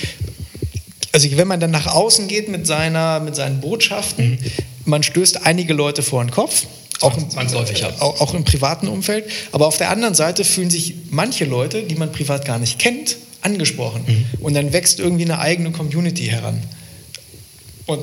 also 1.13 1.29
wenn 1.37 1.47
man 1.47 1.61
dann 1.61 1.71
nach 1.71 1.87
außen 1.87 2.27
geht 2.27 2.49
mit, 2.49 2.67
seiner, 2.67 3.21
mit 3.21 3.37
seinen 3.37 3.61
Botschaften, 3.61 4.33
mhm. 4.33 4.39
man 4.85 5.03
stößt 5.05 5.47
einige 5.47 5.73
Leute 5.73 6.03
vor 6.03 6.25
den 6.25 6.33
Kopf. 6.33 6.67
Auch 7.01 7.17
im, 7.17 7.27
ja. 7.29 7.91
auch, 8.01 8.21
auch 8.21 8.35
im 8.35 8.45
privaten 8.45 8.89
Umfeld. 8.89 9.25
Aber 9.53 9.67
auf 9.67 9.77
der 9.77 9.91
anderen 9.91 10.15
Seite 10.15 10.45
fühlen 10.45 10.71
sich 10.71 10.95
manche 11.11 11.45
Leute, 11.45 11.83
die 11.83 11.97
man 11.97 12.13
privat 12.13 12.45
gar 12.45 12.59
nicht 12.59 12.79
kennt, 12.79 13.17
angesprochen. 13.43 14.05
Mhm. 14.07 14.45
Und 14.45 14.55
dann 14.55 14.73
wächst 14.73 15.01
irgendwie 15.01 15.25
eine 15.25 15.39
eigene 15.39 15.71
Community 15.71 16.27
heran. 16.27 16.63
Und 17.87 18.03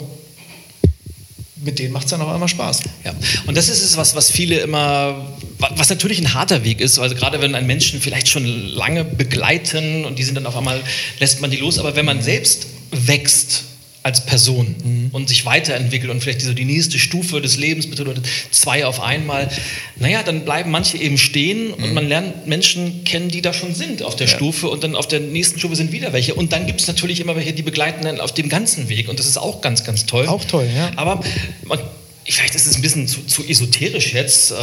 mit 1.61 1.79
denen 1.79 1.93
macht 1.93 2.05
es 2.05 2.11
dann 2.11 2.21
auf 2.21 2.29
einmal 2.29 2.49
Spaß. 2.49 2.81
Ja. 3.03 3.13
Und 3.45 3.55
das 3.55 3.69
ist 3.69 3.83
es, 3.83 3.97
was, 3.97 4.15
was 4.15 4.31
viele 4.31 4.59
immer, 4.59 5.27
was 5.59 5.89
natürlich 5.89 6.19
ein 6.19 6.33
harter 6.33 6.63
Weg 6.63 6.81
ist, 6.81 6.99
also 6.99 7.15
gerade 7.15 7.41
wenn 7.41 7.55
einen 7.55 7.67
Menschen 7.67 8.01
vielleicht 8.01 8.29
schon 8.29 8.45
lange 8.45 9.03
begleiten 9.03 10.05
und 10.05 10.19
die 10.19 10.23
sind 10.23 10.35
dann 10.35 10.45
auf 10.45 10.57
einmal, 10.57 10.81
lässt 11.19 11.41
man 11.41 11.51
die 11.51 11.57
los, 11.57 11.79
aber 11.79 11.95
wenn 11.95 12.05
man 12.05 12.21
selbst 12.21 12.67
wächst 12.91 13.65
als 14.03 14.25
Person 14.25 14.75
mhm. 14.83 15.09
und 15.11 15.29
sich 15.29 15.45
weiterentwickelt 15.45 16.11
und 16.11 16.21
vielleicht 16.21 16.41
so 16.41 16.53
die 16.53 16.65
nächste 16.65 16.97
Stufe 16.97 17.39
des 17.39 17.57
Lebens 17.57 17.87
bedeutet 17.87 18.25
zwei 18.49 18.85
auf 18.85 18.99
einmal, 18.99 19.49
naja, 19.97 20.23
dann 20.23 20.43
bleiben 20.43 20.71
manche 20.71 20.97
eben 20.97 21.19
stehen 21.19 21.67
mhm. 21.67 21.83
und 21.83 21.93
man 21.93 22.07
lernt 22.07 22.47
Menschen 22.47 23.03
kennen, 23.03 23.29
die 23.29 23.43
da 23.43 23.53
schon 23.53 23.75
sind 23.75 24.01
auf 24.01 24.15
der 24.15 24.27
ja. 24.27 24.35
Stufe 24.35 24.69
und 24.69 24.83
dann 24.83 24.95
auf 24.95 25.07
der 25.07 25.19
nächsten 25.19 25.59
Stufe 25.59 25.75
sind 25.75 25.91
wieder 25.91 26.13
welche. 26.13 26.33
Und 26.33 26.51
dann 26.51 26.65
gibt 26.65 26.81
es 26.81 26.87
natürlich 26.87 27.19
immer 27.19 27.35
welche, 27.35 27.53
die 27.53 27.61
begleiten 27.61 28.03
dann 28.03 28.19
auf 28.19 28.33
dem 28.33 28.49
ganzen 28.49 28.89
Weg 28.89 29.07
und 29.07 29.19
das 29.19 29.27
ist 29.27 29.37
auch 29.37 29.61
ganz, 29.61 29.83
ganz 29.83 30.07
toll. 30.07 30.27
Auch 30.27 30.45
toll, 30.45 30.67
ja. 30.75 30.91
Aber 30.95 31.21
man, 31.63 31.79
vielleicht 32.25 32.55
ist 32.55 32.65
es 32.65 32.75
ein 32.75 32.81
bisschen 32.81 33.07
zu, 33.07 33.21
zu 33.27 33.47
esoterisch 33.47 34.13
jetzt, 34.13 34.51
äh, 34.51 34.55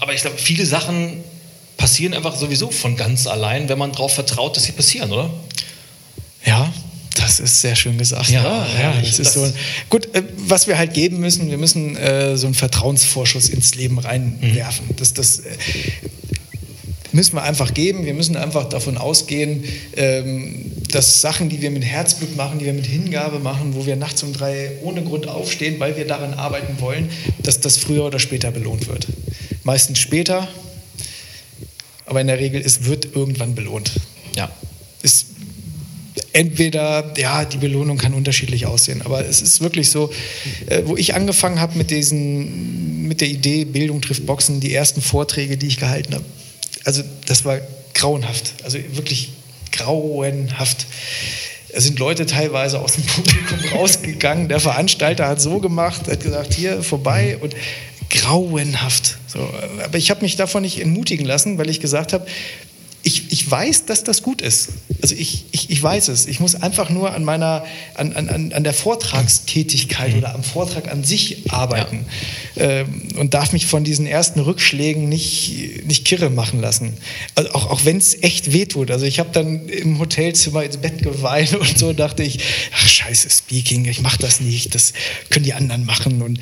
aber 0.00 0.14
ich 0.14 0.22
glaube, 0.22 0.38
viele 0.38 0.64
Sachen 0.64 1.22
passieren 1.76 2.14
einfach 2.14 2.36
sowieso 2.36 2.70
von 2.70 2.96
ganz 2.96 3.26
allein, 3.26 3.68
wenn 3.68 3.78
man 3.78 3.92
darauf 3.92 4.14
vertraut, 4.14 4.56
dass 4.56 4.64
sie 4.64 4.72
passieren, 4.72 5.12
oder? 5.12 5.30
Ja, 6.44 6.72
das 7.38 7.52
ist 7.52 7.60
sehr 7.60 7.76
schön 7.76 7.98
gesagt. 7.98 8.28
Ja, 8.28 8.42
ja, 8.42 8.80
ja 8.80 9.00
das 9.00 9.18
ist 9.18 9.32
so. 9.32 9.50
Gut, 9.88 10.14
äh, 10.14 10.22
was 10.36 10.66
wir 10.66 10.78
halt 10.78 10.94
geben 10.94 11.18
müssen, 11.20 11.50
wir 11.50 11.58
müssen 11.58 11.96
äh, 11.96 12.36
so 12.36 12.46
einen 12.46 12.54
Vertrauensvorschuss 12.54 13.48
ins 13.48 13.74
Leben 13.74 13.98
reinwerfen. 13.98 14.86
Mhm. 14.88 14.96
Das, 14.96 15.14
das 15.14 15.40
äh, 15.40 15.56
müssen 17.12 17.34
wir 17.34 17.42
einfach 17.42 17.74
geben. 17.74 18.04
Wir 18.04 18.14
müssen 18.14 18.36
einfach 18.36 18.68
davon 18.68 18.98
ausgehen, 18.98 19.64
ähm, 19.96 20.72
dass 20.90 21.20
Sachen, 21.20 21.48
die 21.48 21.60
wir 21.60 21.70
mit 21.70 21.84
Herzblut 21.84 22.36
machen, 22.36 22.58
die 22.58 22.64
wir 22.66 22.72
mit 22.72 22.86
Hingabe 22.86 23.38
machen, 23.38 23.74
wo 23.74 23.86
wir 23.86 23.96
nachts 23.96 24.22
um 24.22 24.32
drei 24.32 24.72
ohne 24.82 25.02
Grund 25.02 25.28
aufstehen, 25.28 25.78
weil 25.78 25.96
wir 25.96 26.06
daran 26.06 26.34
arbeiten 26.34 26.80
wollen, 26.80 27.10
dass 27.42 27.60
das 27.60 27.76
früher 27.76 28.04
oder 28.04 28.18
später 28.18 28.50
belohnt 28.50 28.88
wird. 28.88 29.06
Meistens 29.64 29.98
später, 29.98 30.48
aber 32.06 32.20
in 32.20 32.26
der 32.26 32.38
Regel, 32.38 32.60
es 32.60 32.84
wird 32.84 33.14
irgendwann 33.14 33.54
belohnt. 33.54 33.92
Ja. 34.36 34.50
Entweder, 36.34 37.12
ja, 37.16 37.44
die 37.44 37.58
Belohnung 37.58 37.98
kann 37.98 38.14
unterschiedlich 38.14 38.66
aussehen, 38.66 39.02
aber 39.02 39.26
es 39.26 39.42
ist 39.42 39.60
wirklich 39.60 39.90
so, 39.90 40.10
äh, 40.66 40.82
wo 40.86 40.96
ich 40.96 41.14
angefangen 41.14 41.60
habe 41.60 41.76
mit 41.76 41.90
mit 41.90 43.20
der 43.20 43.28
Idee, 43.28 43.66
Bildung 43.66 44.00
trifft 44.00 44.24
Boxen, 44.24 44.60
die 44.60 44.72
ersten 44.72 45.02
Vorträge, 45.02 45.58
die 45.58 45.66
ich 45.66 45.78
gehalten 45.78 46.14
habe, 46.14 46.24
also 46.84 47.02
das 47.26 47.44
war 47.44 47.60
grauenhaft, 47.94 48.54
also 48.64 48.78
wirklich 48.92 49.32
grauenhaft. 49.72 50.86
Da 51.72 51.80
sind 51.80 51.98
Leute 51.98 52.26
teilweise 52.26 52.80
aus 52.80 52.92
dem 52.94 53.04
Publikum 53.04 53.58
rausgegangen. 53.74 54.48
Der 54.48 54.60
Veranstalter 54.60 55.26
hat 55.26 55.40
so 55.40 55.58
gemacht, 55.58 56.06
hat 56.08 56.22
gesagt, 56.22 56.54
hier 56.54 56.82
vorbei 56.82 57.38
und 57.40 57.54
grauenhaft. 58.10 59.16
So, 59.26 59.48
aber 59.82 59.96
ich 59.96 60.10
habe 60.10 60.20
mich 60.20 60.36
davon 60.36 60.62
nicht 60.62 60.80
entmutigen 60.80 61.24
lassen, 61.24 61.56
weil 61.56 61.70
ich 61.70 61.80
gesagt 61.80 62.12
habe, 62.12 62.26
ich, 63.04 63.32
ich 63.32 63.50
weiß, 63.50 63.86
dass 63.86 64.04
das 64.04 64.22
gut 64.22 64.40
ist. 64.40 64.68
Also 65.02 65.16
ich, 65.16 65.46
ich, 65.50 65.70
ich 65.70 65.82
weiß 65.82 66.08
es. 66.08 66.26
Ich 66.26 66.38
muss 66.38 66.54
einfach 66.54 66.88
nur 66.88 67.12
an 67.12 67.24
meiner, 67.24 67.64
an, 67.94 68.12
an, 68.12 68.52
an 68.52 68.64
der 68.64 68.72
Vortragstätigkeit 68.72 70.12
mhm. 70.12 70.18
oder 70.18 70.34
am 70.34 70.44
Vortrag 70.44 70.90
an 70.90 71.02
sich 71.02 71.50
arbeiten 71.50 72.06
ja. 72.54 72.62
ähm, 72.62 73.08
und 73.18 73.34
darf 73.34 73.52
mich 73.52 73.66
von 73.66 73.82
diesen 73.82 74.06
ersten 74.06 74.38
Rückschlägen 74.38 75.08
nicht, 75.08 75.84
nicht 75.84 76.04
kirre 76.04 76.30
machen 76.30 76.60
lassen. 76.60 76.92
Also 77.34 77.50
auch, 77.52 77.70
auch 77.70 77.84
wenn 77.84 77.96
es 77.96 78.22
echt 78.22 78.52
wehtut. 78.52 78.92
Also 78.92 79.04
ich 79.04 79.18
habe 79.18 79.30
dann 79.32 79.68
im 79.68 79.98
Hotelzimmer 79.98 80.62
ins 80.62 80.76
Bett 80.76 81.02
geweint 81.02 81.54
und 81.54 81.76
so 81.76 81.92
dachte 81.92 82.22
ich, 82.22 82.38
ach 82.72 82.86
scheiße, 82.86 83.28
Speaking, 83.30 83.84
ich 83.86 84.00
mache 84.00 84.18
das 84.18 84.40
nicht, 84.40 84.74
das 84.76 84.92
können 85.28 85.44
die 85.44 85.54
anderen 85.54 85.84
machen. 85.84 86.22
Und 86.22 86.38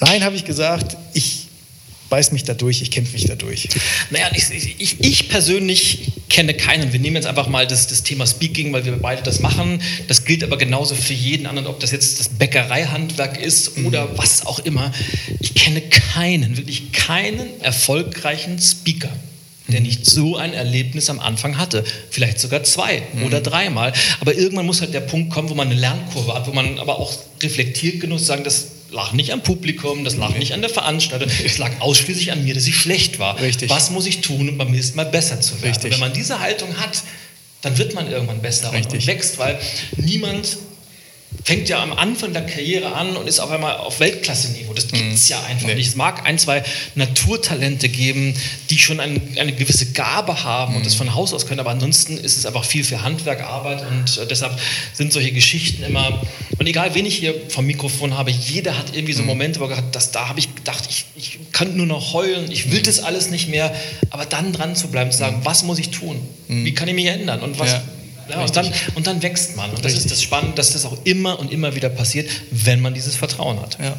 nein, 0.00 0.22
habe 0.22 0.36
ich 0.36 0.44
gesagt, 0.44 0.98
ich 1.14 1.43
beiß 2.14 2.30
mich 2.30 2.44
da 2.44 2.54
durch, 2.54 2.80
ich 2.80 2.92
kämpfe 2.92 3.14
mich 3.14 3.24
da 3.24 3.34
durch. 3.34 3.68
Naja, 4.10 4.30
ich, 4.36 4.48
ich, 4.78 5.00
ich, 5.00 5.28
persönlich 5.28 6.12
kenne 6.28 6.54
keinen. 6.54 6.92
Wir 6.92 7.00
nehmen 7.00 7.16
jetzt 7.16 7.26
einfach 7.26 7.48
mal 7.48 7.66
das, 7.66 7.88
das, 7.88 8.04
Thema 8.04 8.24
Speaking, 8.24 8.72
weil 8.72 8.84
wir 8.84 8.92
beide 8.92 9.24
das 9.24 9.40
machen. 9.40 9.82
Das 10.06 10.24
gilt 10.24 10.44
aber 10.44 10.56
genauso 10.56 10.94
für 10.94 11.12
jeden 11.12 11.48
anderen, 11.48 11.66
ob 11.66 11.80
das 11.80 11.90
jetzt 11.90 12.20
das 12.20 12.28
Bäckereihandwerk 12.28 13.42
ist 13.42 13.76
mhm. 13.76 13.86
oder 13.86 14.16
was 14.16 14.46
auch 14.46 14.60
immer. 14.60 14.92
Ich 15.40 15.54
kenne 15.54 15.80
keinen, 15.80 16.56
wirklich 16.56 16.92
keinen 16.92 17.60
erfolgreichen 17.60 18.60
Speaker 18.60 19.10
der 19.66 19.80
mhm. 19.80 19.86
nicht 19.86 20.06
so 20.06 20.36
ein 20.36 20.52
Erlebnis 20.52 21.10
am 21.10 21.18
Anfang 21.18 21.58
hatte. 21.58 21.82
Vielleicht 22.10 22.38
sogar 22.38 22.62
zwei 22.62 23.02
mhm. 23.14 23.24
oder 23.24 23.40
dreimal. 23.40 23.92
Aber 24.20 24.36
irgendwann 24.36 24.66
muss 24.66 24.82
halt 24.82 24.94
der 24.94 25.00
Punkt 25.00 25.32
kommen, 25.32 25.48
wo 25.48 25.54
man 25.54 25.68
eine 25.68 25.80
Lernkurve 25.80 26.34
hat, 26.34 26.46
wo 26.46 26.52
man 26.52 26.78
aber 26.78 27.00
auch 27.00 27.12
reflektiert 27.42 28.00
genug 28.00 28.20
sagen, 28.20 28.44
das 28.44 28.73
lag 28.94 29.12
nicht 29.12 29.32
am 29.32 29.42
Publikum, 29.42 30.04
das 30.04 30.16
lag 30.16 30.30
nee. 30.30 30.38
nicht 30.38 30.54
an 30.54 30.62
der 30.62 30.70
Veranstaltung, 30.70 31.28
es 31.44 31.58
lag 31.58 31.80
ausschließlich 31.80 32.32
an 32.32 32.44
mir, 32.44 32.54
dass 32.54 32.66
ich 32.66 32.76
schlecht 32.76 33.18
war. 33.18 33.38
Richtig. 33.40 33.68
Was 33.68 33.90
muss 33.90 34.06
ich 34.06 34.20
tun, 34.20 34.48
um 34.48 34.56
beim 34.56 34.70
nächsten 34.70 34.96
Mal 34.96 35.04
besser 35.04 35.40
zu 35.40 35.60
werden? 35.60 35.74
Richtig. 35.74 35.92
wenn 35.92 36.00
man 36.00 36.12
diese 36.12 36.40
Haltung 36.40 36.76
hat, 36.78 37.02
dann 37.60 37.76
wird 37.76 37.94
man 37.94 38.10
irgendwann 38.10 38.40
besser 38.40 38.72
und, 38.72 38.92
und 38.92 39.06
wächst, 39.06 39.38
weil 39.38 39.58
niemand 39.96 40.58
fängt 41.44 41.68
ja 41.68 41.82
am 41.82 41.92
Anfang 41.92 42.32
der 42.32 42.46
Karriere 42.46 42.94
an 42.94 43.16
und 43.16 43.28
ist 43.28 43.38
auf 43.38 43.50
einmal 43.50 43.76
auf 43.76 44.00
Weltklasse-Niveau. 44.00 44.72
Das 44.72 44.88
gibt 44.88 45.12
es 45.12 45.28
ja 45.28 45.42
einfach 45.42 45.66
nee. 45.66 45.74
nicht. 45.74 45.88
Es 45.88 45.94
mag 45.94 46.24
ein, 46.24 46.38
zwei 46.38 46.64
Naturtalente 46.94 47.90
geben, 47.90 48.34
die 48.70 48.78
schon 48.78 48.98
ein, 48.98 49.20
eine 49.38 49.52
gewisse 49.52 49.92
Gabe 49.92 50.42
haben 50.42 50.72
mhm. 50.72 50.78
und 50.78 50.86
das 50.86 50.94
von 50.94 51.14
Haus 51.14 51.34
aus 51.34 51.46
können, 51.46 51.60
aber 51.60 51.70
ansonsten 51.70 52.16
ist 52.16 52.38
es 52.38 52.46
einfach 52.46 52.64
viel 52.64 52.82
für 52.82 53.02
Handwerk, 53.02 53.42
Arbeit 53.42 53.86
und 53.86 54.16
äh, 54.16 54.26
deshalb 54.26 54.58
sind 54.94 55.12
solche 55.12 55.32
Geschichten 55.32 55.82
immer, 55.82 56.22
und 56.58 56.66
egal 56.66 56.94
wen 56.94 57.04
ich 57.04 57.16
hier 57.16 57.34
vom 57.50 57.66
Mikrofon 57.66 58.16
habe, 58.16 58.30
jeder 58.30 58.78
hat 58.78 58.94
irgendwie 58.96 59.12
so 59.12 59.20
mhm. 59.20 59.28
Momente, 59.28 59.60
wo 59.60 59.64
er 59.64 59.68
gesagt 59.68 59.94
das, 59.94 60.12
da 60.12 60.30
habe 60.30 60.38
ich 60.38 60.54
gedacht, 60.54 60.84
ich, 60.88 61.04
ich 61.14 61.38
kann 61.52 61.76
nur 61.76 61.86
noch 61.86 62.14
heulen, 62.14 62.50
ich 62.50 62.70
will 62.72 62.80
mhm. 62.80 62.84
das 62.84 63.00
alles 63.00 63.28
nicht 63.28 63.48
mehr, 63.50 63.74
aber 64.08 64.24
dann 64.24 64.54
dran 64.54 64.76
zu 64.76 64.88
bleiben, 64.88 65.12
zu 65.12 65.18
sagen, 65.18 65.40
mhm. 65.40 65.44
was 65.44 65.62
muss 65.62 65.78
ich 65.78 65.90
tun? 65.90 66.18
Mhm. 66.48 66.64
Wie 66.64 66.72
kann 66.72 66.88
ich 66.88 66.94
mich 66.94 67.06
ändern? 67.06 67.40
Und 67.40 67.58
was, 67.58 67.72
ja 67.72 67.82
ja, 68.28 68.42
und, 68.42 68.56
dann, 68.56 68.72
und 68.94 69.06
dann 69.06 69.22
wächst 69.22 69.56
man. 69.56 69.70
Und 69.70 69.84
das 69.84 69.92
Richtig. 69.92 70.06
ist 70.06 70.10
das 70.12 70.22
Spannende, 70.22 70.56
dass 70.56 70.72
das 70.72 70.84
auch 70.84 70.96
immer 71.04 71.38
und 71.38 71.52
immer 71.52 71.74
wieder 71.74 71.88
passiert, 71.88 72.28
wenn 72.50 72.80
man 72.80 72.94
dieses 72.94 73.16
Vertrauen 73.16 73.60
hat. 73.60 73.78
Ja. 73.80 73.96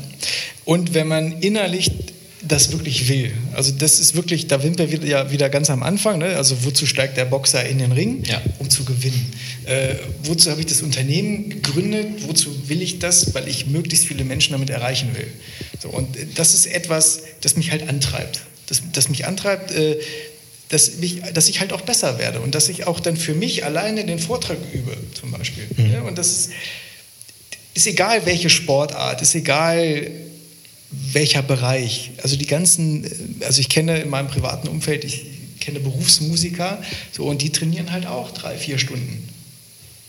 Und 0.65 0.93
wenn 0.93 1.07
man 1.07 1.41
innerlich 1.41 1.91
das 2.47 2.71
wirklich 2.71 3.09
will. 3.09 3.31
Also 3.53 3.71
das 3.71 3.99
ist 3.99 4.15
wirklich, 4.15 4.47
da 4.47 4.59
sind 4.59 4.77
wir 4.77 4.91
wieder, 4.91 5.05
ja 5.05 5.31
wieder 5.31 5.49
ganz 5.49 5.69
am 5.69 5.83
Anfang. 5.83 6.19
Ne? 6.19 6.35
Also 6.35 6.63
wozu 6.63 6.85
steigt 6.85 7.17
der 7.17 7.25
Boxer 7.25 7.65
in 7.65 7.79
den 7.79 7.91
Ring? 7.91 8.23
Ja. 8.25 8.41
Um 8.59 8.69
zu 8.69 8.85
gewinnen. 8.85 9.31
Äh, 9.65 9.95
wozu 10.23 10.51
habe 10.51 10.59
ich 10.59 10.67
das 10.67 10.81
Unternehmen 10.81 11.49
gegründet? 11.49 12.27
Wozu 12.27 12.69
will 12.69 12.81
ich 12.81 12.99
das? 12.99 13.33
Weil 13.33 13.47
ich 13.47 13.67
möglichst 13.67 14.05
viele 14.05 14.23
Menschen 14.23 14.51
damit 14.51 14.69
erreichen 14.69 15.09
will. 15.15 15.27
So, 15.79 15.89
und 15.89 16.17
das 16.35 16.53
ist 16.53 16.67
etwas, 16.67 17.23
das 17.41 17.55
mich 17.55 17.71
halt 17.71 17.87
antreibt. 17.89 18.41
Das, 18.67 18.81
das 18.93 19.09
mich 19.09 19.25
antreibt, 19.25 19.71
äh, 19.71 19.97
dass, 20.69 20.97
mich, 20.97 21.21
dass 21.33 21.47
ich 21.49 21.59
halt 21.59 21.73
auch 21.73 21.81
besser 21.81 22.17
werde 22.17 22.41
und 22.41 22.55
dass 22.55 22.69
ich 22.69 22.87
auch 22.87 22.99
dann 22.99 23.17
für 23.17 23.33
mich 23.33 23.65
alleine 23.65 24.05
den 24.05 24.19
Vortrag 24.19 24.57
übe, 24.73 24.97
zum 25.13 25.31
Beispiel. 25.31 25.65
Mhm. 25.77 25.91
Ja, 25.91 26.01
und 26.01 26.17
das 26.17 26.31
ist, 26.31 26.49
ist 27.73 27.87
egal, 27.87 28.25
welche 28.25 28.49
Sportart, 28.49 29.21
ist 29.21 29.35
egal, 29.35 30.09
welcher 30.89 31.43
Bereich. 31.43 32.11
Also 32.23 32.35
die 32.35 32.47
ganzen, 32.47 33.05
also 33.41 33.61
ich 33.61 33.69
kenne 33.69 33.99
in 33.99 34.09
meinem 34.09 34.27
privaten 34.27 34.67
Umfeld, 34.67 35.03
ich 35.03 35.25
kenne 35.59 35.79
Berufsmusiker, 35.79 36.81
so, 37.11 37.25
und 37.25 37.41
die 37.41 37.51
trainieren 37.51 37.91
halt 37.91 38.05
auch 38.05 38.31
drei, 38.31 38.57
vier 38.57 38.77
Stunden 38.77 39.29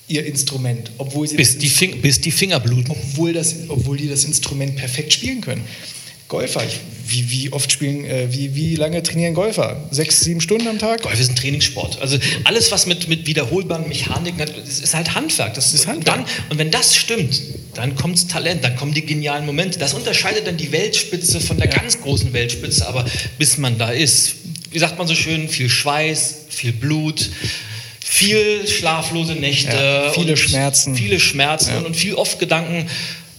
ihr 0.08 0.24
Instrument, 0.24 0.90
obwohl 0.98 1.26
sie 1.26 1.36
bis, 1.36 1.58
die, 1.58 1.68
Fing 1.68 2.00
bis 2.00 2.20
die 2.20 2.30
Finger 2.30 2.60
bluten. 2.60 2.90
Obwohl, 2.90 3.32
das, 3.32 3.56
obwohl 3.68 3.96
die 3.96 4.08
das 4.08 4.24
Instrument 4.24 4.76
perfekt 4.76 5.12
spielen 5.12 5.40
können. 5.40 5.64
Golfer, 6.28 6.64
ich, 6.64 6.80
wie, 7.06 7.30
wie 7.30 7.52
oft 7.52 7.70
spielen, 7.70 8.04
äh, 8.04 8.26
wie, 8.32 8.54
wie 8.56 8.74
lange 8.74 9.02
trainieren 9.02 9.34
Golfer? 9.34 9.76
Sechs, 9.92 10.20
sieben 10.20 10.40
Stunden 10.40 10.66
am 10.66 10.78
Tag? 10.78 11.02
Golf 11.02 11.20
ist 11.20 11.30
ein 11.30 11.36
Trainingssport. 11.36 12.00
Also 12.00 12.18
alles, 12.44 12.72
was 12.72 12.86
mit, 12.86 13.08
mit 13.08 13.26
wiederholbaren 13.26 13.88
Mechaniken 13.88 14.40
hat, 14.40 14.50
ist 14.56 14.94
halt 14.94 15.14
Handwerk. 15.14 15.54
Das 15.54 15.72
ist 15.72 15.86
Handwerk. 15.86 16.24
Dann, 16.24 16.26
und 16.50 16.58
wenn 16.58 16.72
das 16.72 16.96
stimmt, 16.96 17.40
dann 17.74 17.94
kommt 17.94 18.16
das 18.16 18.26
Talent, 18.26 18.64
dann 18.64 18.74
kommen 18.74 18.92
die 18.92 19.06
genialen 19.06 19.46
Momente. 19.46 19.78
Das 19.78 19.94
unterscheidet 19.94 20.46
dann 20.46 20.56
die 20.56 20.72
Weltspitze 20.72 21.40
von 21.40 21.58
der 21.58 21.70
ja. 21.70 21.78
ganz 21.78 22.00
großen 22.00 22.32
Weltspitze. 22.32 22.88
Aber 22.88 23.04
bis 23.38 23.58
man 23.58 23.78
da 23.78 23.90
ist, 23.90 24.34
wie 24.72 24.78
sagt 24.80 24.98
man 24.98 25.06
so 25.06 25.14
schön, 25.14 25.48
viel 25.48 25.68
Schweiß, 25.68 26.46
viel 26.48 26.72
Blut 26.72 27.30
viel 28.08 28.66
schlaflose 28.68 29.34
Nächte, 29.34 29.76
ja, 29.76 30.12
viele 30.12 30.36
Schmerzen, 30.36 30.94
viele 30.94 31.18
Schmerzen 31.18 31.70
ja. 31.70 31.80
und 31.80 31.96
viel 31.96 32.14
oft 32.14 32.38
Gedanken, 32.38 32.88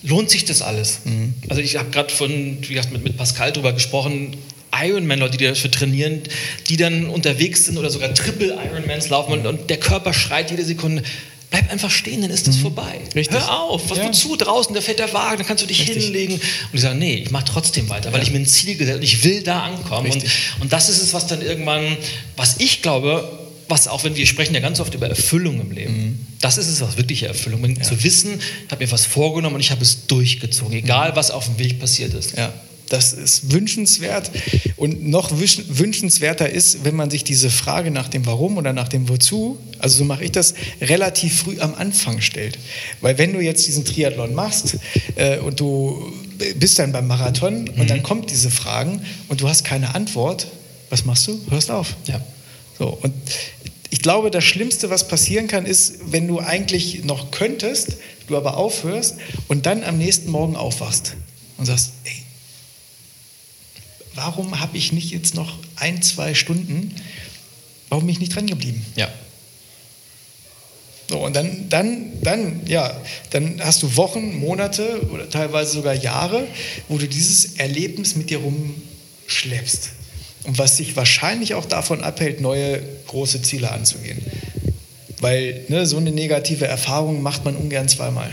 lohnt 0.04 0.30
sich 0.30 0.45
das 0.45 0.62
alles? 0.62 1.00
Mhm. 1.06 1.34
Also 1.50 1.62
ich 1.62 1.78
habe 1.78 1.89
gerade 1.89 2.14
von, 2.14 2.58
wie 2.62 2.74
gesagt, 2.74 2.91
mit, 2.91 3.04
mit 3.04 3.18
Pascal 3.18 3.52
darüber 3.52 3.74
gesprochen, 3.74 4.38
Ironman-Leute, 4.74 5.38
die 5.38 5.45
dafür 5.45 5.72
trainieren, 5.72 6.22
die 6.70 6.78
dann 6.78 7.10
unterwegs 7.10 7.66
sind 7.66 7.78
oder 7.78 7.89
sogar 7.89 8.14
Triple 8.14 8.58
Ironmans 8.72 9.10
laufen 9.10 9.34
und, 9.34 9.48
und 9.48 9.70
der 9.70 9.78
Körper 9.78 10.14
schreit 10.14 10.52
jede 10.52 10.66
Sekunde, 10.66 11.04
bleib 11.50 11.72
einfach 11.72 11.89
stehen, 11.89 12.22
dann 12.22 12.32
ist 12.32 12.48
das 12.48 12.58
mhm. 12.58 12.62
vorbei. 12.62 13.00
Richtig. 13.16 13.39
Hör 13.39 13.62
auf, 13.62 13.89
was 13.89 13.98
ja. 13.98 14.08
wozu? 14.08 14.36
Draußen, 14.36 14.76
da 14.76 14.82
fährt 14.82 15.00
der 15.00 15.12
Wagen, 15.14 15.38
dann 15.38 15.48
kannst 15.48 15.64
du 15.64 15.68
dich 15.68 15.80
Richtig. 15.82 16.06
hinlegen. 16.06 16.34
Und 16.34 16.74
die 16.74 16.80
sagen, 16.80 17.00
nee, 17.00 17.16
ich 17.16 17.32
mache 17.32 17.45
trotzdem 17.45 17.89
weiter, 17.89 18.12
weil 18.12 18.20
ja. 18.20 18.28
ich 18.28 18.32
mir 18.32 18.39
ein 18.39 18.45
Ziel 18.45 18.76
gesetzt 18.76 18.95
habe, 18.95 19.06
ich 19.06 19.24
will 19.24 19.41
da 19.43 19.64
ankommen. 19.64 20.12
Und, 20.12 20.24
und 20.60 20.74
das 20.74 20.89
ist 20.89 21.02
es, 21.02 21.14
was 21.14 21.28
dann 21.28 21.41
irgendwann, 21.41 21.98
was 22.36 22.56
ich 22.60 22.82
glaube, 22.82 23.47
was 23.70 23.88
auch 23.88 24.03
wenn 24.03 24.15
wir 24.15 24.26
sprechen 24.26 24.53
ja 24.53 24.59
ganz 24.59 24.80
oft 24.80 24.93
über 24.93 25.07
Erfüllung 25.07 25.59
im 25.61 25.72
Leben. 25.72 25.93
Mhm. 25.93 26.20
Das 26.41 26.57
ist 26.57 26.68
es, 26.68 26.82
was 26.82 26.97
wirkliche 26.97 27.28
Erfüllung. 27.28 27.63
Ja. 27.76 27.82
Zu 27.82 28.03
wissen, 28.03 28.39
ich 28.39 28.72
habe 28.72 28.84
mir 28.84 28.91
was 28.91 29.05
vorgenommen 29.05 29.55
und 29.55 29.61
ich 29.61 29.72
habe 29.72 29.82
es 29.82 30.07
durchgezogen, 30.07 30.74
egal 30.74 31.11
mhm. 31.11 31.15
was 31.15 31.32
auf 31.32 31.45
dem 31.45 31.59
Weg 31.59 31.80
passiert 31.80 32.13
ist. 32.13 32.38
Ja. 32.38 32.53
Das 32.89 33.13
ist 33.13 33.51
wünschenswert. 33.51 34.32
Und 34.78 35.05
noch 35.05 35.32
wünschenswerter 35.32 36.49
ist, 36.49 36.86
wenn 36.86 36.95
man 36.95 37.09
sich 37.09 37.24
diese 37.24 37.49
Frage 37.49 37.91
nach 37.91 38.07
dem 38.07 38.26
Warum 38.26 38.57
oder 38.57 38.72
nach 38.74 38.88
dem 38.88 39.09
Wozu, 39.09 39.57
also 39.80 39.97
so 39.97 40.03
mache 40.05 40.24
ich 40.24 40.32
das, 40.32 40.53
relativ 40.80 41.39
früh 41.39 41.59
am 41.59 41.76
Anfang 41.76 42.22
stellt. 42.22 42.57
Weil 43.01 43.18
wenn 43.18 43.34
du 43.34 43.41
jetzt 43.41 43.68
diesen 43.68 43.84
Triathlon 43.84 44.34
machst 44.34 44.78
äh, 45.15 45.39
und 45.39 45.59
du 45.59 46.13
bist 46.55 46.80
dann 46.80 46.91
beim 46.91 47.07
Marathon 47.07 47.63
mhm. 47.63 47.82
und 47.82 47.89
dann 47.89 48.03
kommt 48.03 48.32
diese 48.32 48.51
Fragen 48.51 49.01
und 49.28 49.41
du 49.41 49.49
hast 49.49 49.65
keine 49.65 49.93
Antwort, 49.93 50.47
was 50.89 51.03
machst 51.03 51.28
du? 51.28 51.39
Hörst 51.49 51.70
auf. 51.70 51.95
Ja. 52.05 52.22
So, 52.78 52.97
und 53.01 53.13
ich 53.89 54.01
glaube, 54.01 54.32
das 54.32 54.43
Schlimmste, 54.43 54.89
was 54.89 55.07
passieren 55.07 55.47
kann, 55.47 55.65
ist, 55.65 56.11
wenn 56.11 56.28
du 56.28 56.39
eigentlich 56.39 57.03
noch 57.03 57.32
könntest, 57.32 57.97
du 58.28 58.38
aber 58.38 58.57
aufhörst 58.57 59.15
und 59.47 59.65
dann 59.65 59.84
am 59.84 59.97
nächsten 59.97 60.30
Morgen 60.30 60.55
aufwachst 60.55 61.15
und 61.57 61.65
sagst, 61.65 61.93
ey, 62.03 62.23
warum 64.13 64.59
habe 64.59 64.78
ich 64.78 64.91
nicht 64.91 65.11
jetzt 65.11 65.36
noch 65.36 65.57
ein, 65.75 66.01
zwei 66.01 66.34
Stunden, 66.34 66.93
warum 67.89 68.05
bin 68.05 68.13
ich 68.13 68.19
nicht 68.19 68.36
dran 68.36 68.47
geblieben? 68.47 68.86
Ja. 68.95 69.09
So, 71.09 71.19
und 71.19 71.36
dann, 71.36 71.69
dann, 71.69 72.21
dann, 72.21 72.67
ja, 72.67 72.99
dann 73.30 73.61
hast 73.63 73.82
du 73.82 73.95
Wochen, 73.95 74.39
Monate 74.39 75.07
oder 75.09 75.30
teilweise 75.30 75.71
sogar 75.71 75.93
Jahre, 75.93 76.45
wo 76.89 76.97
du 76.97 77.07
dieses 77.07 77.55
Erlebnis 77.55 78.17
mit 78.17 78.30
dir 78.30 78.39
rumschleppst. 78.39 79.91
Und 80.44 80.58
was 80.58 80.78
dich 80.78 80.96
wahrscheinlich 80.96 81.56
auch 81.56 81.66
davon 81.66 82.04
abhält, 82.04 82.42
neue 82.42 82.82
große 83.08 83.42
Ziele 83.42 83.72
anzugehen. 83.72 84.20
Weil 85.20 85.66
ne, 85.68 85.86
so 85.86 85.98
eine 85.98 86.12
negative 86.12 86.68
Erfahrung 86.68 87.22
macht 87.22 87.44
man 87.44 87.56
ungern 87.56 87.90
zweimal. 87.90 88.32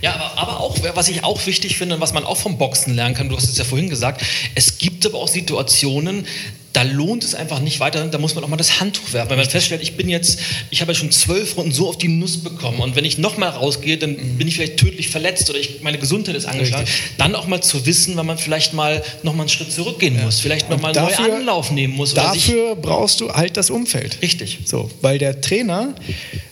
Ja, 0.00 0.14
aber, 0.14 0.38
aber, 0.38 0.60
auch, 0.60 0.76
was 0.94 1.08
ich 1.08 1.24
auch 1.24 1.44
wichtig 1.46 1.76
finde 1.76 1.96
und 1.96 2.00
was 2.00 2.12
man 2.12 2.24
auch 2.24 2.36
vom 2.36 2.58
Boxen 2.58 2.94
lernen 2.94 3.14
kann, 3.14 3.28
du 3.28 3.36
hast 3.36 3.48
es 3.48 3.58
ja 3.58 3.64
vorhin 3.64 3.88
gesagt, 3.88 4.22
es 4.54 4.78
gibt 4.78 5.04
aber 5.06 5.18
auch 5.18 5.28
Situationen, 5.28 6.26
da 6.72 6.82
lohnt 6.82 7.22
es 7.22 7.34
einfach 7.34 7.60
nicht 7.60 7.80
weiter, 7.80 8.06
da 8.06 8.18
muss 8.18 8.34
man 8.34 8.44
auch 8.44 8.48
mal 8.48 8.56
das 8.56 8.80
Handtuch 8.80 9.12
werfen. 9.12 9.30
Wenn 9.30 9.38
man 9.38 9.48
feststellt, 9.48 9.82
ich 9.82 9.96
bin 9.96 10.08
jetzt, 10.08 10.38
ich 10.70 10.80
habe 10.80 10.92
ja 10.92 10.98
schon 10.98 11.10
zwölf 11.10 11.56
Runden 11.56 11.72
so 11.72 11.88
auf 11.88 11.98
die 11.98 12.08
Nuss 12.08 12.38
bekommen 12.38 12.80
und 12.80 12.96
wenn 12.96 13.04
ich 13.04 13.18
nochmal 13.18 13.50
rausgehe, 13.50 13.98
dann 13.98 14.12
mhm. 14.12 14.38
bin 14.38 14.48
ich 14.48 14.56
vielleicht 14.56 14.78
tödlich 14.78 15.08
verletzt 15.08 15.50
oder 15.50 15.58
ich, 15.58 15.82
meine 15.82 15.98
Gesundheit 15.98 16.34
ist 16.34 16.46
angeschlagen. 16.46 16.84
Richtig. 16.84 17.12
Dann 17.18 17.34
auch 17.34 17.46
mal 17.46 17.62
zu 17.62 17.84
wissen, 17.84 18.16
wenn 18.16 18.26
man 18.26 18.38
vielleicht 18.38 18.72
mal 18.72 19.02
nochmal 19.22 19.42
einen 19.42 19.48
Schritt 19.50 19.72
zurückgehen 19.72 20.16
ja. 20.16 20.24
muss, 20.24 20.40
vielleicht 20.40 20.70
nochmal 20.70 20.96
einen 20.96 21.06
neuen 21.06 21.32
Anlauf 21.32 21.70
nehmen 21.70 21.94
muss. 21.94 22.14
dafür 22.14 22.74
brauchst 22.76 23.20
du 23.20 23.30
halt 23.30 23.56
das 23.56 23.70
Umfeld. 23.70 24.22
Richtig. 24.22 24.60
So, 24.64 24.90
weil 25.02 25.18
der 25.18 25.40
Trainer, 25.40 25.94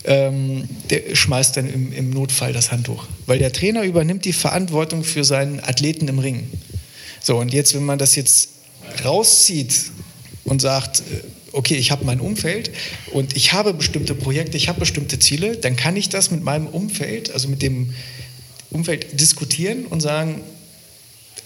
ähm, 0.04 0.68
der 0.90 1.14
schmeißt 1.14 1.56
dann 1.56 1.72
im, 1.72 1.92
im 1.92 2.10
Notfall 2.10 2.52
das 2.52 2.72
Handtuch. 2.72 3.06
Weil 3.26 3.38
der 3.38 3.52
Trainer 3.52 3.84
übernimmt 3.84 4.24
die 4.24 4.32
Verantwortung 4.32 5.04
für 5.04 5.24
seinen 5.24 5.60
Athleten 5.60 6.08
im 6.08 6.18
Ring. 6.18 6.50
So, 7.22 7.36
und 7.36 7.52
jetzt, 7.52 7.74
wenn 7.74 7.84
man 7.84 7.98
das 7.98 8.16
jetzt 8.16 8.50
rauszieht 9.04 9.72
und 10.50 10.60
sagt, 10.60 11.00
äh, 11.00 11.02
okay, 11.52 11.76
ich 11.76 11.92
habe 11.92 12.04
mein 12.04 12.20
Umfeld 12.20 12.70
und 13.12 13.36
ich 13.36 13.52
habe 13.52 13.72
bestimmte 13.72 14.14
Projekte, 14.14 14.56
ich 14.56 14.68
habe 14.68 14.80
bestimmte 14.80 15.18
Ziele, 15.18 15.56
dann 15.56 15.76
kann 15.76 15.96
ich 15.96 16.08
das 16.08 16.30
mit 16.30 16.42
meinem 16.42 16.66
Umfeld, 16.66 17.30
also 17.30 17.48
mit 17.48 17.62
dem 17.62 17.94
Umfeld 18.70 19.20
diskutieren 19.20 19.86
und 19.86 20.00
sagen, 20.00 20.42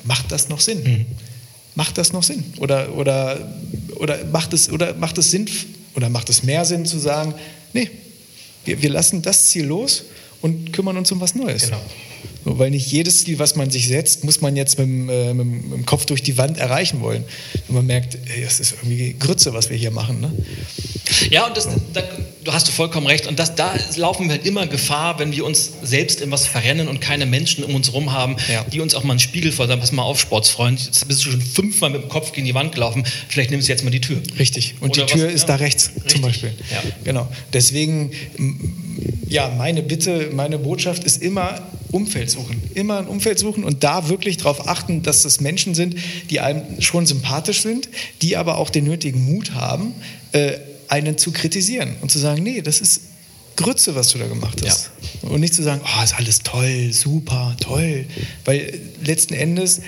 macht 0.05 0.33
das 0.33 0.49
noch 0.49 0.61
Sinn? 0.61 0.83
Mhm. 0.83 1.07
Macht 1.75 1.99
das 1.99 2.13
noch 2.13 2.23
Sinn? 2.23 2.45
Oder, 2.59 2.95
oder, 2.97 3.55
oder, 3.97 4.25
macht 4.27 4.55
es, 4.55 4.71
oder 4.71 4.95
macht 4.95 5.19
es 5.19 5.31
Sinn 5.31 5.49
oder 5.95 6.09
macht 6.09 6.31
es 6.31 6.43
mehr 6.43 6.65
Sinn 6.65 6.87
zu 6.87 6.99
sagen, 6.99 7.35
nee, 7.75 7.91
wir, 8.65 8.81
wir 8.81 8.91
lassen 8.91 9.21
das 9.21 9.49
Ziel 9.49 9.67
los 9.67 10.05
und 10.41 10.73
kümmern 10.73 10.97
uns 10.97 11.13
um 11.13 11.21
was 11.21 11.35
Neues. 11.35 11.65
Genau. 11.65 11.81
Weil 12.45 12.71
nicht 12.71 12.91
jedes 12.91 13.25
Ziel, 13.25 13.39
was 13.39 13.57
man 13.57 13.71
sich 13.71 13.89
setzt, 13.89 14.25
muss 14.25 14.41
man 14.41 14.57
jetzt 14.57 14.79
mit 14.79 14.87
dem, 14.87 15.09
äh, 15.09 15.33
mit 15.33 15.73
dem 15.73 15.87
Kopf 15.87 16.05
durch 16.05 16.23
die 16.23 16.37
Wand 16.37 16.59
erreichen 16.59 17.01
wollen. 17.01 17.25
Und 17.69 17.75
man 17.75 17.87
merkt, 17.87 18.19
ey, 18.35 18.45
das 18.45 18.61
ist 18.61 18.75
irgendwie 18.83 19.17
Grütze, 19.19 19.55
was 19.55 19.71
wir 19.71 19.77
hier 19.77 19.91
machen. 19.91 20.21
Ne? 20.21 20.33
Ja, 21.31 21.47
und 21.47 21.57
das, 21.57 21.69
da, 21.93 22.03
du 22.45 22.53
hast 22.53 22.69
du 22.69 22.73
vollkommen 22.73 23.07
recht. 23.07 23.27
Und 23.27 23.39
das, 23.39 23.55
da 23.55 23.75
laufen 23.97 24.25
wir 24.27 24.33
halt 24.33 24.47
immer 24.47 24.67
Gefahr, 24.67 25.19
wenn 25.19 25.33
wir 25.33 25.45
uns 25.45 25.73
selbst 25.83 26.21
in 26.21 26.31
was 26.31 26.47
verrennen 26.47 26.89
und 26.89 27.01
keine 27.01 27.27
Menschen 27.27 27.65
um 27.65 27.75
uns 27.75 27.89
herum 27.89 28.13
haben, 28.13 28.37
ja. 28.53 28.65
die 28.65 28.81
uns 28.81 28.95
auch 28.95 29.05
mal 29.05 29.13
einen 29.13 29.21
Spiegel 29.21 29.53
vor 29.53 29.67
sagen, 29.67 29.81
pass 29.81 29.93
mal 29.93 30.03
auf, 30.03 30.21
Sportsfreund, 30.21 30.85
jetzt 30.85 31.07
bist 31.09 31.25
du 31.25 31.31
schon 31.31 31.41
fünfmal 31.41 31.91
mit 31.91 32.03
dem 32.03 32.09
Kopf 32.09 32.33
gegen 32.33 32.47
die 32.47 32.55
Wand 32.55 32.73
gelaufen, 32.73 33.05
vielleicht 33.29 33.51
nimmst 33.51 33.69
du 33.69 33.73
jetzt 33.73 33.85
mal 33.85 33.91
die 33.91 34.01
Tür. 34.01 34.21
Richtig. 34.39 34.75
Und 34.81 34.91
Oder 34.91 35.07
die 35.07 35.13
Tür 35.13 35.27
was, 35.27 35.35
ist 35.35 35.43
ja. 35.43 35.49
da 35.49 35.55
rechts 35.57 35.91
Richtig. 35.95 36.13
zum 36.13 36.23
Beispiel. 36.23 36.53
Ja. 36.71 36.83
Genau. 37.05 37.29
Deswegen, 37.53 38.11
ja, 39.29 39.49
meine 39.57 39.83
Bitte, 39.83 40.31
meine 40.33 40.59
Botschaft 40.59 41.05
ist 41.05 41.23
immer, 41.23 41.61
Umfeld 41.95 42.29
suchen. 42.29 42.61
Immer 42.75 42.99
ein 42.99 43.07
Umfeld 43.07 43.39
suchen 43.39 43.63
und 43.63 43.85
da 43.85 44.09
wirklich 44.09 44.37
darauf 44.37 44.67
achten, 44.69 45.03
dass 45.03 45.23
das 45.23 45.41
Menschen 45.41 45.75
sind, 45.77 45.95
die 46.29 46.41
einem 46.41 46.81
schon 46.81 47.07
sympathisch 47.07 47.63
sind, 47.63 47.89
die 48.21 48.37
aber 48.37 48.59
auch 48.59 48.71
den 48.71 48.85
nötigen 48.85 49.25
Mut 49.25 49.53
haben, 49.53 49.95
äh, 50.33 50.59
einen 50.89 51.17
zu 51.17 51.31
kritisieren 51.31 51.95
und 52.01 52.11
zu 52.11 52.19
sagen, 52.19 52.43
nee, 52.43 52.63
das 52.63 52.81
ist 52.81 53.03
Grütze, 53.57 53.95
was 53.95 54.09
du 54.09 54.19
da 54.19 54.27
gemacht 54.27 54.61
hast. 54.67 54.91
Ja. 55.23 55.31
Und 55.31 55.41
nicht 55.41 55.55
zu 55.55 55.63
sagen, 55.63 55.83
oh, 55.85 56.03
ist 56.03 56.17
alles 56.17 56.41
toll, 56.41 56.93
super, 56.93 57.57
toll. 57.61 58.07
Weil 58.45 58.81
letzten 59.05 59.35
Endes, 59.35 59.81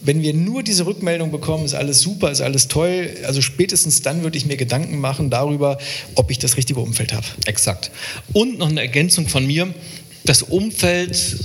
wenn 0.00 0.22
wir 0.22 0.34
nur 0.34 0.64
diese 0.64 0.84
Rückmeldung 0.86 1.30
bekommen, 1.30 1.64
ist 1.64 1.74
alles 1.74 2.00
super, 2.00 2.32
ist 2.32 2.40
alles 2.40 2.66
toll, 2.66 3.10
also 3.24 3.40
spätestens 3.40 4.02
dann 4.02 4.24
würde 4.24 4.36
ich 4.36 4.46
mir 4.46 4.56
Gedanken 4.56 4.98
machen 4.98 5.30
darüber, 5.30 5.78
ob 6.16 6.32
ich 6.32 6.40
das 6.40 6.56
richtige 6.56 6.80
Umfeld 6.80 7.12
habe. 7.12 7.26
Exakt. 7.44 7.92
Und 8.32 8.58
noch 8.58 8.68
eine 8.68 8.80
Ergänzung 8.80 9.28
von 9.28 9.46
mir 9.46 9.72
das 10.28 10.42
Umfeld 10.42 11.36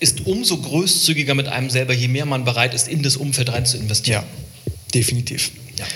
ist 0.00 0.26
umso 0.26 0.58
großzügiger 0.58 1.34
mit 1.34 1.48
einem 1.48 1.70
selber, 1.70 1.94
je 1.94 2.08
mehr 2.08 2.26
man 2.26 2.44
bereit 2.44 2.74
ist, 2.74 2.88
in 2.88 3.02
das 3.02 3.16
Umfeld 3.16 3.50
rein 3.52 3.64
zu 3.64 3.78
investieren. 3.78 4.22
Ja, 4.22 4.72
definitiv. 4.94 5.50
Ja. 5.78 5.86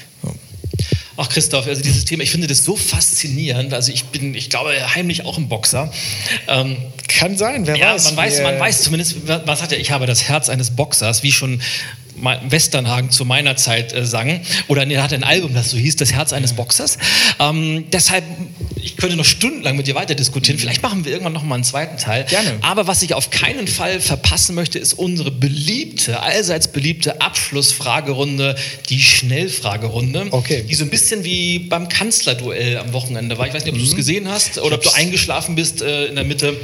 Ach 1.21 1.29
Christoph, 1.29 1.67
also 1.67 1.83
dieses 1.83 2.05
Thema, 2.05 2.23
ich 2.23 2.31
finde 2.31 2.47
das 2.47 2.65
so 2.65 2.77
faszinierend. 2.77 3.75
Also 3.75 3.91
ich 3.91 4.05
bin, 4.05 4.35
ich 4.37 4.51
glaube, 4.51 4.71
heimlich 4.95 5.25
auch 5.25 5.37
ein 5.37 5.49
Boxer. 5.49 5.93
Ähm, 6.47 6.77
Kann 7.09 7.37
sein, 7.37 7.67
wer 7.67 7.77
ja, 7.77 7.95
weiß. 7.95 8.05
Man 8.05 8.17
weiß, 8.17 8.43
man 8.43 8.61
weiß 8.61 8.83
zumindest, 8.83 9.17
was 9.27 9.61
hat 9.61 9.73
er, 9.73 9.81
ich 9.81 9.91
habe 9.91 10.07
das 10.07 10.29
Herz 10.29 10.49
eines 10.49 10.71
Boxers, 10.71 11.25
wie 11.25 11.33
schon 11.33 11.61
Westernhagen 12.49 13.11
zu 13.11 13.25
meiner 13.25 13.57
Zeit 13.57 13.93
äh, 13.93 14.05
sang. 14.05 14.41
Oder 14.69 14.87
er 14.87 15.03
hatte 15.03 15.15
ein 15.15 15.25
Album, 15.25 15.55
das 15.55 15.71
so 15.71 15.77
hieß, 15.77 15.97
Das 15.97 16.13
Herz 16.13 16.33
eines 16.33 16.55
Boxers. 16.55 16.99
Ähm, 17.39 17.85
deshalb, 17.93 18.25
ich 18.77 18.97
könnte 18.97 19.17
noch 19.17 19.25
stundenlang 19.25 19.77
mit 19.77 19.87
dir 19.87 19.95
weiter 19.95 20.15
diskutieren. 20.15 20.59
Vielleicht 20.59 20.83
machen 20.83 21.05
wir 21.05 21.13
irgendwann 21.13 21.33
noch 21.33 21.45
mal 21.45 21.57
einen 21.57 21.65
zweiten 21.65 21.97
Teil. 21.99 22.25
Gerne. 22.25 22.59
Aber 22.63 22.87
was 22.87 23.03
ich 23.03 23.15
auf 23.15 23.31
keinen 23.31 23.67
Fall 23.67 24.01
verpassen 24.01 24.55
möchte, 24.55 24.79
ist 24.79 24.95
unsere 24.95 25.31
beliebte, 25.31 26.21
allseits 26.21 26.69
beliebte 26.69 27.21
Abschlussfragerunde, 27.21 28.57
die 28.89 29.01
Schnellfragerunde. 29.01 30.29
Okay. 30.31 30.65
Die 30.69 30.75
so 30.75 30.85
ein 30.85 30.91
bisschen 30.91 31.25
wie 31.25 31.59
beim 31.59 31.89
Kanzlerduell 31.89 32.79
am 32.79 32.93
Wochenende 32.93 33.39
war. 33.39 33.47
Ich 33.47 33.55
weiß 33.55 33.65
nicht, 33.65 33.73
ob 33.73 33.79
du 33.79 33.85
es 33.85 33.93
mhm. 33.93 33.97
gesehen 33.97 34.29
hast 34.29 34.59
oder 34.59 34.77
ob 34.77 34.83
du 34.83 34.91
eingeschlafen 34.91 35.55
bist 35.55 35.83
äh, 35.83 36.07
in 36.07 36.15
der 36.15 36.25
Mitte. 36.25 36.57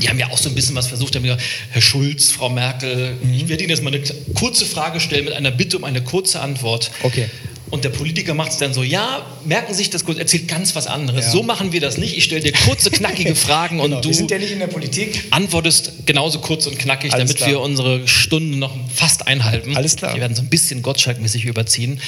Die 0.00 0.08
haben 0.08 0.18
ja 0.18 0.28
auch 0.30 0.38
so 0.38 0.48
ein 0.48 0.54
bisschen 0.54 0.74
was 0.74 0.88
versucht, 0.88 1.14
haben 1.14 1.22
gesagt, 1.22 1.42
Herr 1.70 1.82
Schulz, 1.82 2.32
Frau 2.32 2.48
Merkel, 2.48 3.16
mhm. 3.22 3.34
ich 3.34 3.48
werde 3.48 3.62
Ihnen 3.62 3.70
jetzt 3.70 3.82
mal 3.82 3.94
eine 3.94 4.02
kurze 4.34 4.66
Frage 4.66 5.00
stellen 5.00 5.24
mit 5.24 5.34
einer 5.34 5.50
Bitte 5.50 5.76
um 5.76 5.84
eine 5.84 6.02
kurze 6.02 6.40
Antwort. 6.40 6.90
Okay. 7.02 7.28
Und 7.70 7.82
der 7.84 7.88
Politiker 7.88 8.34
macht 8.34 8.52
es 8.52 8.58
dann 8.58 8.74
so, 8.74 8.82
ja, 8.82 9.24
merken 9.44 9.72
Sie 9.72 9.78
sich 9.78 9.90
das 9.90 10.04
kurz, 10.04 10.18
erzählt 10.18 10.48
ganz 10.48 10.74
was 10.76 10.86
anderes. 10.86 11.26
Ja. 11.26 11.32
So 11.32 11.42
machen 11.42 11.72
wir 11.72 11.80
das 11.80 11.96
nicht. 11.96 12.16
Ich 12.16 12.24
stelle 12.24 12.42
dir 12.42 12.52
kurze, 12.52 12.90
knackige 12.90 13.34
Fragen 13.34 13.78
genau, 13.82 13.96
und 13.96 14.04
du 14.04 14.10
ja 14.10 15.06
antwortest 15.30 16.06
genauso 16.06 16.40
kurz 16.40 16.66
und 16.66 16.78
knackig, 16.78 17.12
Alles 17.12 17.26
damit 17.26 17.36
klar. 17.38 17.50
wir 17.50 17.60
unsere 17.60 18.06
Stunden 18.06 18.58
noch 18.58 18.74
fast 18.94 19.26
einhalten. 19.26 19.76
Alles 19.76 19.96
klar. 19.96 20.14
Wir 20.14 20.20
werden 20.20 20.36
so 20.36 20.42
ein 20.42 20.50
bisschen 20.50 20.82
Gottschalk-mäßig 20.82 21.44
überziehen. 21.46 22.00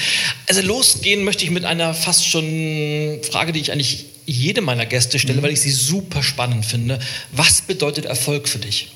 Also 0.47 0.61
losgehen 0.61 1.23
möchte 1.23 1.43
ich 1.43 1.49
mit 1.49 1.65
einer 1.65 1.93
fast 1.93 2.27
schon 2.27 3.19
Frage, 3.29 3.51
die 3.51 3.59
ich 3.59 3.71
eigentlich 3.71 4.05
jede 4.25 4.61
meiner 4.61 4.85
Gäste 4.85 5.17
stelle, 5.19 5.39
mhm. 5.39 5.43
weil 5.43 5.51
ich 5.53 5.61
sie 5.61 5.71
super 5.71 6.21
spannend 6.21 6.65
finde. 6.65 6.99
Was 7.31 7.61
bedeutet 7.61 8.05
Erfolg 8.05 8.47
für 8.47 8.59
dich? 8.59 8.89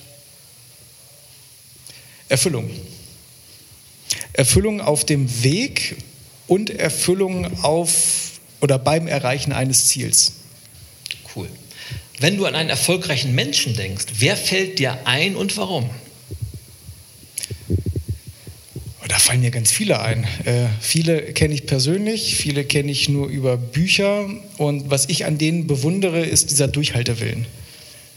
Erfüllung. 2.30 2.70
Erfüllung 4.34 4.80
auf 4.82 5.05
dem 5.05 5.43
Weg 5.43 5.97
und 6.51 6.69
Erfüllung 6.69 7.63
auf 7.63 8.41
oder 8.59 8.77
beim 8.77 9.07
Erreichen 9.07 9.53
eines 9.53 9.87
Ziels. 9.87 10.33
Cool. 11.33 11.47
Wenn 12.19 12.35
du 12.35 12.45
an 12.45 12.55
einen 12.55 12.69
erfolgreichen 12.69 13.33
Menschen 13.33 13.73
denkst, 13.73 14.07
wer 14.19 14.35
fällt 14.35 14.77
dir 14.77 15.07
ein 15.07 15.37
und 15.37 15.55
warum? 15.55 15.89
Da 19.07 19.17
fallen 19.17 19.39
mir 19.39 19.51
ganz 19.51 19.71
viele 19.71 20.01
ein. 20.01 20.25
Äh, 20.43 20.67
viele 20.81 21.21
kenne 21.31 21.53
ich 21.53 21.65
persönlich, 21.67 22.35
viele 22.35 22.65
kenne 22.65 22.91
ich 22.91 23.07
nur 23.07 23.29
über 23.29 23.55
Bücher. 23.55 24.29
Und 24.57 24.89
was 24.89 25.07
ich 25.07 25.23
an 25.23 25.37
denen 25.37 25.67
bewundere, 25.67 26.19
ist 26.19 26.49
dieser 26.49 26.67
Durchhaltewillen. 26.67 27.45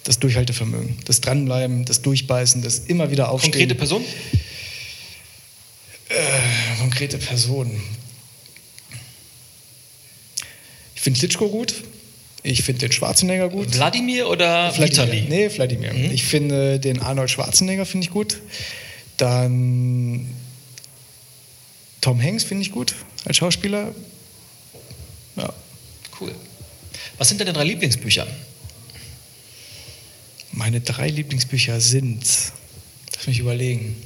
Das 0.03 0.19
Durchhaltevermögen, 0.19 0.97
das 1.05 1.21
Dranbleiben, 1.21 1.85
das 1.85 2.03
Durchbeißen, 2.03 2.63
das 2.63 2.81
immer 2.81 3.13
wieder 3.13 3.31
aufstehen. 3.31 3.53
Konkrete 3.53 3.75
Person? 3.77 4.05
Äh, 6.09 6.81
konkrete 6.81 7.19
Person. 7.19 7.81
Ich 10.94 10.94
finde 11.05 11.21
Klitschko 11.21 11.49
gut. 11.49 11.75
Ich 12.43 12.63
finde 12.63 12.81
den 12.81 12.93
Schwarzenegger 12.93 13.49
gut. 13.49 13.75
Wladimir 13.75 14.29
oder 14.29 14.75
Wladimir? 14.77 14.89
Vitali? 14.89 15.21
Nee, 15.29 15.51
Wladimir. 15.55 15.95
Mhm. 15.95 16.11
Ich 16.11 16.25
finde 16.25 16.79
den 16.79 17.01
Arnold 17.01 17.31
Schwarzenegger 17.31 17.87
finde 17.87 18.07
ich 18.07 18.11
gut. 18.11 18.41
Dann 19.17 20.27
Tom 22.01 22.21
Hanks 22.21 22.45
finde 22.45 22.63
ich 22.63 22.73
gut 22.73 22.95
als 23.25 23.37
Schauspieler. 23.39 23.95
Ja. 25.37 25.53
Cool. 26.21 26.35
Was 27.19 27.29
sind 27.29 27.41
deine 27.41 27.53
drei 27.53 27.65
Lieblingsbücher? 27.65 28.27
Meine 30.53 30.81
drei 30.81 31.09
Lieblingsbücher 31.09 31.81
sind, 31.81 32.25
lass 33.15 33.27
mich 33.27 33.39
überlegen. 33.39 33.97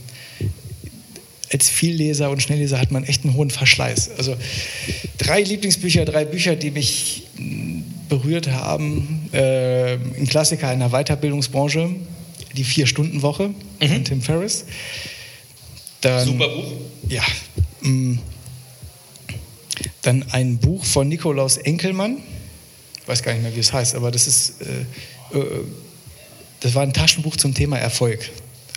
Als 1.52 1.68
Vielleser 1.68 2.30
und 2.30 2.42
Schnellleser 2.42 2.78
hat 2.78 2.90
man 2.90 3.04
echt 3.04 3.24
einen 3.24 3.34
hohen 3.34 3.50
Verschleiß. 3.50 4.10
Also 4.18 4.36
drei 5.16 5.42
Lieblingsbücher, 5.42 6.04
drei 6.04 6.24
Bücher, 6.24 6.56
die 6.56 6.70
mich 6.70 7.24
hm, 7.36 7.84
berührt 8.08 8.50
haben. 8.50 9.28
Äh, 9.32 9.94
ein 9.94 10.26
Klassiker 10.28 10.72
in 10.72 10.80
der 10.80 10.90
Weiterbildungsbranche, 10.90 11.90
die 12.54 12.64
Vier-Stunden-Woche 12.64 13.48
mhm. 13.48 13.88
von 13.88 14.04
Tim 14.04 14.22
Ferriss. 14.22 14.64
Dann, 16.00 16.26
Super 16.26 16.48
Buch. 16.48 16.72
Ja. 17.08 17.22
Mh, 17.80 17.88
hm, 17.88 18.18
dann 20.02 20.24
ein 20.30 20.58
Buch 20.58 20.84
von 20.84 21.08
Nikolaus 21.08 21.56
Enkelmann. 21.56 22.18
Ich 23.02 23.08
weiß 23.08 23.22
gar 23.22 23.32
nicht 23.32 23.42
mehr, 23.42 23.54
wie 23.54 23.60
es 23.60 23.72
heißt, 23.72 23.94
aber 23.94 24.10
das 24.10 24.26
ist, 24.26 24.54
äh, 24.60 25.36
äh, 25.36 25.64
das 26.60 26.74
war 26.74 26.82
ein 26.82 26.92
Taschenbuch 26.92 27.36
zum 27.36 27.54
Thema 27.54 27.78
Erfolg. 27.78 28.30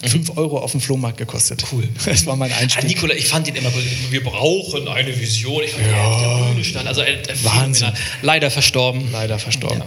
5 0.03 0.29
mhm. 0.29 0.37
Euro 0.37 0.59
auf 0.59 0.71
dem 0.71 0.81
Flohmarkt 0.81 1.17
gekostet. 1.17 1.63
Cool. 1.71 1.87
Das 2.05 2.25
war 2.25 2.35
mein 2.35 2.51
Einstieg. 2.51 2.83
Ja, 2.83 2.89
Nikola, 2.89 3.13
ich 3.13 3.27
fand 3.27 3.47
ihn 3.47 3.55
immer. 3.55 3.71
Wir 4.09 4.23
brauchen 4.23 4.87
eine 4.87 5.19
Vision. 5.19 5.63
Ich 5.63 5.71
fand 5.71 5.85
ja. 5.87 6.53
der, 6.55 6.63
stand. 6.63 6.87
Also 6.87 7.01
Wahnsinn. 7.43 7.91
Leider 8.21 8.49
verstorben. 8.49 9.11
Leider 9.11 9.37
verstorben. 9.37 9.79
Ja. 9.79 9.85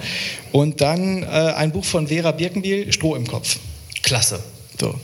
Und 0.52 0.80
dann 0.80 1.22
äh, 1.22 1.26
ein 1.26 1.72
Buch 1.72 1.84
von 1.84 2.06
Vera 2.08 2.32
Birkenbiel, 2.32 2.92
Stroh 2.92 3.16
im 3.16 3.26
Kopf. 3.26 3.58
Klasse. 4.02 4.42
So. 4.80 4.94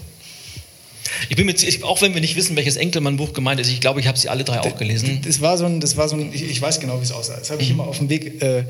Ich 1.28 1.36
bin 1.36 1.46
mir, 1.46 1.54
auch 1.82 2.00
wenn 2.02 2.14
wir 2.14 2.20
nicht 2.20 2.36
wissen, 2.36 2.56
welches 2.56 2.76
Enkelmann-Buch 2.76 3.32
gemeint 3.32 3.60
ist, 3.60 3.70
ich 3.70 3.80
glaube, 3.80 4.00
ich 4.00 4.06
habe 4.06 4.18
sie 4.18 4.28
alle 4.28 4.44
drei 4.44 4.60
auch 4.60 4.76
gelesen. 4.76 5.20
Das 5.24 5.40
war 5.40 5.58
so 5.58 5.64
ein, 5.64 5.80
das 5.80 5.96
war 5.96 6.08
so 6.08 6.16
ein, 6.16 6.32
ich, 6.32 6.60
weiß 6.60 6.80
genau, 6.80 7.00
wie 7.00 7.04
es 7.04 7.12
aussah. 7.12 7.36
Das 7.36 7.50
habe 7.50 7.62
ich 7.62 7.68
mhm. 7.68 7.74
immer 7.74 7.88
auf 7.88 7.98
dem 7.98 8.08
Weg, 8.08 8.40
äh, 8.42 8.64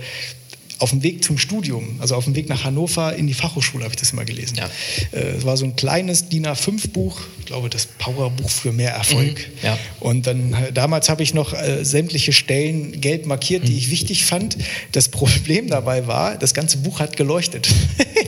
auf 0.81 0.91
dem 0.91 1.03
Weg 1.03 1.23
zum 1.23 1.39
Studium, 1.39 1.97
also 2.01 2.15
auf 2.15 2.25
dem 2.25 2.35
Weg 2.35 2.49
nach 2.49 2.65
Hannover 2.65 3.15
in 3.15 3.27
die 3.27 3.35
Fachhochschule 3.35 3.85
habe 3.85 3.93
ich 3.93 4.01
das 4.01 4.13
immer 4.13 4.25
gelesen. 4.25 4.57
Ja. 4.57 4.71
Äh, 5.13 5.37
es 5.37 5.45
war 5.45 5.57
so 5.57 5.65
ein 5.65 5.77
kleines 5.77 6.29
DIN 6.29 6.47
A5-Buch, 6.47 7.21
ich 7.39 7.47
glaube 7.47 7.69
das 7.69 7.87
Powerbuch 7.87 8.49
für 8.49 8.73
mehr 8.73 8.93
Erfolg. 8.93 9.39
Mhm. 9.39 9.55
Ja. 9.63 9.79
Und 10.01 10.27
dann 10.27 10.55
äh, 10.55 10.73
damals 10.73 11.09
habe 11.09 11.23
ich 11.23 11.35
noch 11.35 11.53
äh, 11.53 11.85
sämtliche 11.85 12.33
Stellen 12.33 13.01
gelb 13.01 13.27
markiert, 13.27 13.69
die 13.69 13.73
mhm. 13.73 13.79
ich 13.79 13.91
wichtig 13.91 14.25
fand. 14.25 14.57
Das 14.93 15.09
Problem 15.09 15.69
dabei 15.69 16.07
war, 16.07 16.37
das 16.37 16.55
ganze 16.55 16.79
Buch 16.79 17.01
hat 17.01 17.17
geleuchtet. 17.17 17.69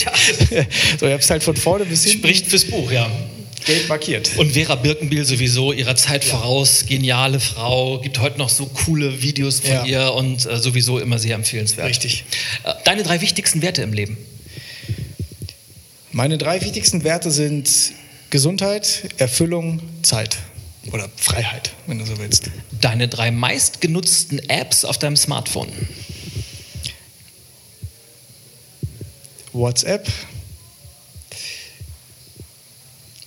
Ja. 0.05 0.12
so, 0.98 1.07
ich 1.07 1.12
habe 1.12 1.22
es 1.22 1.30
halt 1.30 1.42
von 1.42 1.57
vorne 1.57 1.84
bis 1.84 2.05
hinten. 2.05 2.18
Spricht 2.18 2.46
fürs 2.48 2.64
Buch, 2.64 2.90
ja 2.90 3.11
gelb 3.64 3.88
markiert. 3.88 4.36
Und 4.36 4.52
Vera 4.52 4.74
Birkenbiel 4.74 5.24
sowieso 5.24 5.72
ihrer 5.72 5.96
Zeit 5.96 6.24
ja. 6.24 6.30
voraus, 6.30 6.86
geniale 6.86 7.40
Frau, 7.40 7.98
gibt 7.98 8.18
heute 8.20 8.38
noch 8.38 8.48
so 8.48 8.66
coole 8.66 9.22
Videos 9.22 9.60
von 9.60 9.70
ja. 9.70 9.84
ihr 9.84 10.14
und 10.14 10.46
äh, 10.46 10.58
sowieso 10.58 10.98
immer 10.98 11.18
sehr 11.18 11.34
empfehlenswert. 11.34 11.88
Richtig. 11.88 12.24
Äh, 12.64 12.74
deine 12.84 13.02
drei 13.02 13.20
wichtigsten 13.20 13.62
Werte 13.62 13.82
im 13.82 13.92
Leben? 13.92 14.16
Meine 16.10 16.36
drei 16.38 16.60
wichtigsten 16.60 17.04
Werte 17.04 17.30
sind 17.30 17.70
Gesundheit, 18.30 19.02
Erfüllung, 19.18 19.80
Zeit. 20.02 20.36
Oder 20.90 21.08
Freiheit, 21.16 21.72
wenn 21.86 21.98
du 21.98 22.04
so 22.04 22.18
willst. 22.18 22.50
Deine 22.80 23.06
drei 23.08 23.30
meistgenutzten 23.30 24.38
Apps 24.48 24.84
auf 24.84 24.98
deinem 24.98 25.16
Smartphone? 25.16 25.68
WhatsApp, 29.52 30.08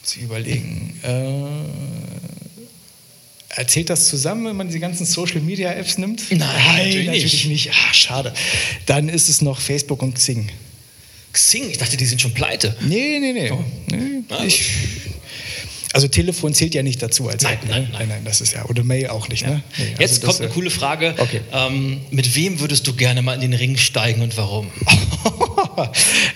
Muss 0.06 0.18
ich 0.18 0.22
überlegen. 0.22 1.00
Äh, 1.02 1.34
erzählt 3.60 3.90
das 3.90 4.08
zusammen, 4.08 4.46
wenn 4.46 4.56
man 4.56 4.68
diese 4.68 4.80
ganzen 4.80 5.04
Social 5.04 5.42
Media 5.42 5.74
Apps 5.74 5.98
nimmt? 5.98 6.30
Nein, 6.30 6.40
natürlich, 6.78 7.08
natürlich 7.08 7.46
nicht. 7.46 7.72
Ach, 7.74 7.94
schade. 7.96 8.32
Dann 8.86 9.10
ist 9.10 9.30
es 9.30 9.42
noch 9.42 9.60
Facebook 9.60 10.04
und 10.04 10.14
Xing. 10.14 10.52
Xing? 11.34 11.72
Ich 11.72 11.80
dachte, 11.80 11.98
die 11.98 12.06
sind 12.06 12.22
schon 12.22 12.36
pleite. 12.36 12.78
Nee, 12.82 13.18
nee, 13.20 13.34
nee. 13.34 13.50
Oh. 13.50 13.64
nee 13.88 14.46
ich, 14.46 14.64
also 15.92 16.08
Telefon 16.08 16.54
zählt 16.54 16.76
ja 16.76 16.84
nicht 16.84 17.02
dazu 17.02 17.28
als 17.28 17.42
nein, 17.42 17.54
App. 17.56 17.64
Ne? 17.64 17.72
Nein, 17.72 17.90
nein, 17.92 18.08
nein, 18.08 18.26
das 18.26 18.42
ist 18.42 18.54
ja. 18.54 18.66
Oder 18.66 18.84
Mail 18.84 19.08
auch 19.08 19.28
nicht. 19.28 19.42
Ja. 19.42 19.50
Ne? 19.50 19.64
Nee, 19.76 19.86
also 19.92 20.02
Jetzt 20.02 20.24
kommt 20.24 20.40
eine 20.40 20.50
äh, 20.50 20.54
coole 20.54 20.70
Frage. 20.70 21.16
Okay. 21.18 21.42
Ähm, 21.52 22.02
mit 22.12 22.36
wem 22.36 22.60
würdest 22.60 22.86
du 22.86 22.94
gerne 22.94 23.24
mal 23.24 23.34
in 23.34 23.42
den 23.42 23.54
Ring 23.54 23.76
steigen 23.76 24.22
und 24.22 24.38
warum? 24.38 24.70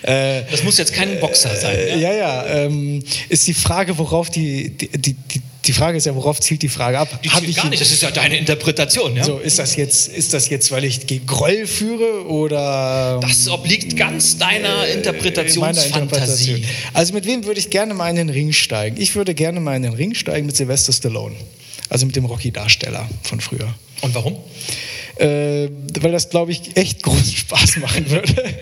äh, 0.02 0.42
das 0.50 0.62
muss 0.62 0.78
jetzt 0.78 0.92
kein 0.92 1.20
Boxer 1.20 1.54
sein. 1.56 1.76
Äh, 1.76 1.98
ja, 1.98 2.12
ja. 2.12 2.46
ähm, 2.46 3.02
ist 3.28 3.46
die 3.46 3.54
Frage, 3.54 3.96
worauf 3.98 4.30
die, 4.30 4.70
die, 4.70 4.88
die, 4.88 5.42
die 5.64 5.72
Frage 5.72 5.98
ist 5.98 6.06
ja, 6.06 6.14
worauf 6.14 6.40
zielt 6.40 6.62
die 6.62 6.68
Frage 6.68 6.98
ab? 6.98 7.20
Die 7.22 7.28
zielt 7.28 7.48
ich 7.48 7.56
gar 7.56 7.68
nicht, 7.68 7.80
das 7.80 7.92
ist 7.92 8.02
ja 8.02 8.10
deine 8.10 8.36
Interpretation. 8.36 9.14
Ja? 9.16 9.24
So, 9.24 9.38
ist 9.38 9.58
das 9.58 9.76
jetzt, 9.76 10.08
ist 10.08 10.32
das 10.32 10.48
jetzt, 10.48 10.70
weil 10.70 10.84
ich 10.84 11.06
gegen 11.06 11.26
Groll 11.26 11.66
führe 11.66 12.26
oder? 12.26 13.20
Das 13.20 13.48
obliegt 13.48 13.96
ganz 13.96 14.38
deiner 14.38 14.86
äh, 14.86 14.94
Interpretationsfantasie. 14.94 16.52
Interpretation. 16.52 16.64
Also 16.94 17.14
mit 17.14 17.26
wem 17.26 17.44
würde 17.44 17.60
ich 17.60 17.70
gerne 17.70 17.94
mal 17.94 18.08
in 18.10 18.16
den 18.16 18.30
Ring 18.30 18.52
steigen? 18.52 19.00
Ich 19.00 19.14
würde 19.14 19.34
gerne 19.34 19.60
mal 19.60 19.76
in 19.76 19.82
den 19.82 19.94
Ring 19.94 20.14
steigen 20.14 20.46
mit 20.46 20.56
Sylvester 20.56 20.92
Stallone, 20.92 21.36
also 21.88 22.06
mit 22.06 22.16
dem 22.16 22.24
Rocky-Darsteller 22.24 23.08
von 23.22 23.40
früher. 23.40 23.74
Und 24.00 24.14
warum? 24.14 24.38
Äh, 25.16 25.68
weil 26.00 26.12
das, 26.12 26.30
glaube 26.30 26.52
ich, 26.52 26.76
echt 26.76 27.02
großen 27.02 27.36
Spaß 27.36 27.76
machen 27.76 28.10
würde. 28.10 28.54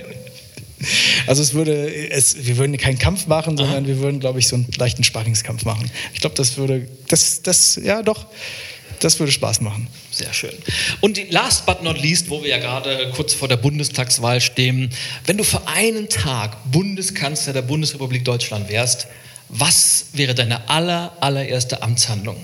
Also 1.26 1.42
es 1.42 1.54
würde, 1.54 2.10
es, 2.10 2.46
wir 2.46 2.56
würden 2.56 2.76
keinen 2.76 2.98
Kampf 2.98 3.26
machen, 3.26 3.56
sondern 3.56 3.84
Aha. 3.84 3.86
wir 3.86 3.98
würden, 3.98 4.20
glaube 4.20 4.38
ich, 4.38 4.48
so 4.48 4.56
einen 4.56 4.66
leichten 4.76 5.04
Sparringskampf 5.04 5.64
machen. 5.64 5.90
Ich 6.14 6.20
glaube, 6.20 6.36
das 6.36 6.56
würde, 6.56 6.88
das, 7.08 7.42
das, 7.42 7.80
ja 7.82 8.02
doch, 8.02 8.26
das 9.00 9.18
würde 9.18 9.32
Spaß 9.32 9.60
machen. 9.60 9.88
Sehr 10.10 10.32
schön. 10.32 10.54
Und 11.00 11.30
last 11.30 11.66
but 11.66 11.82
not 11.82 12.00
least, 12.00 12.30
wo 12.30 12.42
wir 12.42 12.50
ja 12.50 12.58
gerade 12.58 13.10
kurz 13.14 13.34
vor 13.34 13.48
der 13.48 13.56
Bundestagswahl 13.56 14.40
stehen, 14.40 14.90
wenn 15.26 15.36
du 15.36 15.44
für 15.44 15.66
einen 15.68 16.08
Tag 16.08 16.70
Bundeskanzler 16.70 17.52
der 17.52 17.62
Bundesrepublik 17.62 18.24
Deutschland 18.24 18.68
wärst, 18.68 19.06
was 19.48 20.06
wäre 20.12 20.34
deine 20.34 20.68
aller, 20.68 21.16
allererste 21.20 21.82
Amtshandlung? 21.82 22.36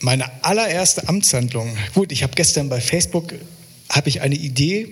Meine 0.00 0.30
allererste 0.42 1.08
Amtshandlung. 1.08 1.76
Gut, 1.94 2.10
ich 2.12 2.22
habe 2.22 2.34
gestern 2.34 2.68
bei 2.68 2.80
Facebook 2.80 3.34
habe 3.90 4.08
ich 4.08 4.22
eine 4.22 4.36
Idee 4.36 4.88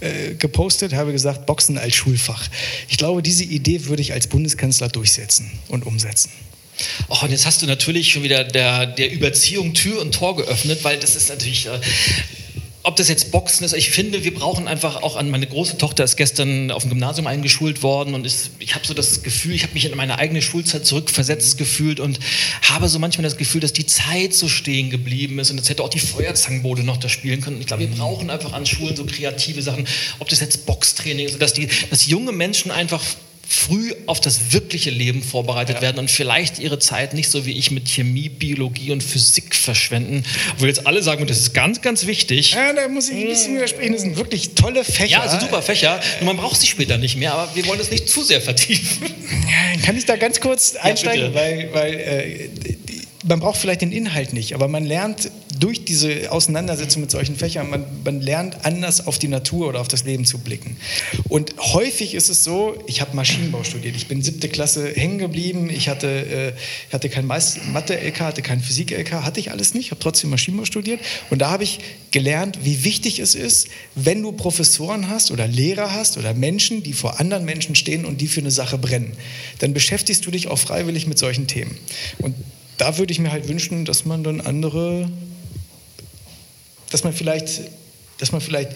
äh, 0.00 0.34
gepostet, 0.34 0.92
habe 0.94 1.12
gesagt, 1.12 1.46
Boxen 1.46 1.78
als 1.78 1.94
Schulfach. 1.94 2.48
Ich 2.88 2.98
glaube, 2.98 3.22
diese 3.22 3.44
Idee 3.44 3.84
würde 3.86 4.02
ich 4.02 4.12
als 4.12 4.26
Bundeskanzler 4.26 4.88
durchsetzen 4.88 5.50
und 5.68 5.86
umsetzen. 5.86 6.30
Oh, 7.08 7.18
und 7.22 7.30
jetzt 7.30 7.46
hast 7.46 7.62
du 7.62 7.66
natürlich 7.66 8.10
schon 8.10 8.24
wieder 8.24 8.42
der, 8.42 8.86
der 8.86 9.12
Überziehung 9.12 9.74
Tür 9.74 10.00
und 10.00 10.12
Tor 10.12 10.36
geöffnet, 10.36 10.82
weil 10.82 10.98
das 10.98 11.14
ist 11.14 11.28
natürlich, 11.28 11.66
äh, 11.66 11.78
ob 12.84 12.96
das 12.96 13.08
jetzt 13.08 13.30
Boxen 13.30 13.64
ist, 13.64 13.72
ich 13.72 13.90
finde, 13.90 14.24
wir 14.24 14.34
brauchen 14.34 14.68
einfach 14.68 15.02
auch 15.02 15.16
an 15.16 15.30
meine 15.30 15.46
große 15.46 15.78
Tochter 15.78 16.04
ist 16.04 16.16
gestern 16.16 16.70
auf 16.70 16.82
dem 16.82 16.90
Gymnasium 16.90 17.26
eingeschult 17.26 17.82
worden 17.82 18.14
und 18.14 18.26
ist, 18.26 18.50
ich 18.58 18.74
habe 18.74 18.86
so 18.86 18.92
das 18.92 19.22
Gefühl, 19.22 19.54
ich 19.54 19.62
habe 19.62 19.72
mich 19.72 19.86
in 19.86 19.96
meine 19.96 20.18
eigene 20.18 20.42
Schulzeit 20.42 20.84
zurückversetzt 20.84 21.56
gefühlt 21.56 21.98
und 21.98 22.18
habe 22.60 22.90
so 22.90 22.98
manchmal 22.98 23.24
das 23.24 23.38
Gefühl, 23.38 23.62
dass 23.62 23.72
die 23.72 23.86
Zeit 23.86 24.34
so 24.34 24.48
stehen 24.48 24.90
geblieben 24.90 25.38
ist 25.38 25.50
und 25.50 25.56
jetzt 25.56 25.70
hätte 25.70 25.82
auch 25.82 25.88
die 25.88 25.98
Feuerzangenbowle 25.98 26.84
noch 26.84 26.98
da 26.98 27.08
spielen 27.08 27.40
können. 27.40 27.58
Ich 27.58 27.66
glaube, 27.66 27.88
wir 27.88 27.96
brauchen 27.96 28.28
einfach 28.28 28.52
an 28.52 28.66
Schulen 28.66 28.94
so 28.94 29.06
kreative 29.06 29.62
Sachen, 29.62 29.86
ob 30.18 30.28
das 30.28 30.40
jetzt 30.40 30.66
Boxtraining 30.66 31.26
ist, 31.26 31.40
dass 31.40 31.54
die, 31.54 31.68
dass 31.88 32.06
junge 32.06 32.32
Menschen 32.32 32.70
einfach 32.70 33.02
früh 33.48 33.92
auf 34.06 34.20
das 34.20 34.52
wirkliche 34.52 34.90
Leben 34.90 35.22
vorbereitet 35.22 35.76
ja. 35.76 35.82
werden 35.82 35.98
und 35.98 36.10
vielleicht 36.10 36.58
ihre 36.58 36.78
Zeit 36.78 37.14
nicht 37.14 37.30
so 37.30 37.46
wie 37.46 37.52
ich 37.52 37.70
mit 37.70 37.88
Chemie, 37.88 38.28
Biologie 38.28 38.90
und 38.90 39.02
Physik 39.02 39.54
verschwenden. 39.54 40.24
Wo 40.58 40.66
jetzt 40.66 40.86
alle 40.86 41.02
sagen, 41.02 41.26
das 41.26 41.38
ist 41.38 41.54
ganz, 41.54 41.80
ganz 41.80 42.06
wichtig. 42.06 42.52
Ja, 42.52 42.72
da 42.72 42.88
muss 42.88 43.08
ich 43.08 43.16
ein 43.16 43.28
bisschen 43.28 43.56
widersprechen. 43.56 43.92
Das 43.92 44.02
sind 44.02 44.16
wirklich 44.16 44.54
tolle 44.54 44.84
Fächer. 44.84 45.06
Ja, 45.06 45.28
sind 45.28 45.42
super 45.42 45.62
Fächer. 45.62 46.00
Nur 46.20 46.34
man 46.34 46.36
braucht 46.36 46.60
sie 46.60 46.66
später 46.66 46.98
nicht 46.98 47.16
mehr, 47.16 47.34
aber 47.34 47.54
wir 47.54 47.66
wollen 47.66 47.78
das 47.78 47.90
nicht 47.90 48.08
zu 48.08 48.22
sehr 48.22 48.40
vertiefen. 48.40 49.08
Kann 49.84 49.96
ich 49.96 50.04
da 50.04 50.16
ganz 50.16 50.40
kurz 50.40 50.76
einsteigen? 50.76 51.26
Ja, 51.26 51.34
weil, 51.34 51.68
weil 51.72 51.94
äh, 51.94 52.76
man 53.26 53.40
braucht 53.40 53.56
vielleicht 53.56 53.80
den 53.80 53.92
Inhalt 53.92 54.32
nicht, 54.32 54.54
aber 54.54 54.68
man 54.68 54.84
lernt 54.84 55.30
durch 55.58 55.84
diese 55.84 56.30
Auseinandersetzung 56.30 57.02
mit 57.02 57.10
solchen 57.10 57.36
Fächern, 57.36 57.70
man, 57.70 57.84
man, 58.04 58.20
lernt 58.20 58.64
anders 58.64 59.06
auf 59.06 59.18
die 59.18 59.28
Natur 59.28 59.68
oder 59.68 59.80
auf 59.80 59.88
das 59.88 60.04
Leben 60.04 60.24
zu 60.24 60.38
blicken. 60.38 60.76
Und 61.28 61.54
häufig 61.58 62.14
ist 62.14 62.28
es 62.28 62.44
so, 62.44 62.76
ich 62.86 63.00
habe 63.00 63.16
Maschinenbau 63.16 63.64
studiert, 63.64 63.96
ich 63.96 64.08
bin 64.08 64.22
siebte 64.22 64.48
Klasse 64.48 64.88
hängen 64.88 65.18
geblieben, 65.18 65.70
ich 65.70 65.88
hatte, 65.88 66.08
äh, 66.08 66.92
hatte 66.92 67.08
kein 67.08 67.26
Mathe-LK, 67.26 68.20
hatte 68.20 68.42
kein 68.42 68.60
Physik-LK, 68.60 69.24
hatte 69.24 69.40
ich 69.40 69.50
alles 69.50 69.74
nicht, 69.74 69.90
habe 69.90 70.00
trotzdem 70.00 70.30
Maschinenbau 70.30 70.64
studiert 70.64 71.00
und 71.30 71.38
da 71.40 71.50
habe 71.50 71.64
ich 71.64 71.80
gelernt, 72.10 72.58
wie 72.62 72.84
wichtig 72.84 73.20
es 73.20 73.34
ist, 73.34 73.68
wenn 73.94 74.22
du 74.22 74.32
Professoren 74.32 75.08
hast 75.08 75.30
oder 75.30 75.46
Lehrer 75.46 75.92
hast 75.92 76.18
oder 76.18 76.34
Menschen, 76.34 76.82
die 76.82 76.92
vor 76.92 77.20
anderen 77.20 77.44
Menschen 77.44 77.74
stehen 77.74 78.04
und 78.04 78.20
die 78.20 78.28
für 78.28 78.40
eine 78.40 78.50
Sache 78.50 78.76
brennen, 78.76 79.12
dann 79.60 79.72
beschäftigst 79.72 80.26
du 80.26 80.30
dich 80.30 80.48
auch 80.48 80.58
freiwillig 80.58 81.06
mit 81.06 81.18
solchen 81.18 81.46
Themen. 81.46 81.76
Und 82.18 82.34
da 82.78 82.98
würde 82.98 83.12
ich 83.12 83.18
mir 83.18 83.32
halt 83.32 83.48
wünschen, 83.48 83.84
dass 83.84 84.04
man 84.04 84.24
dann 84.24 84.40
andere, 84.40 85.10
dass 86.90 87.04
man 87.04 87.12
vielleicht, 87.12 87.62
dass 88.18 88.32
man 88.32 88.40
vielleicht 88.40 88.72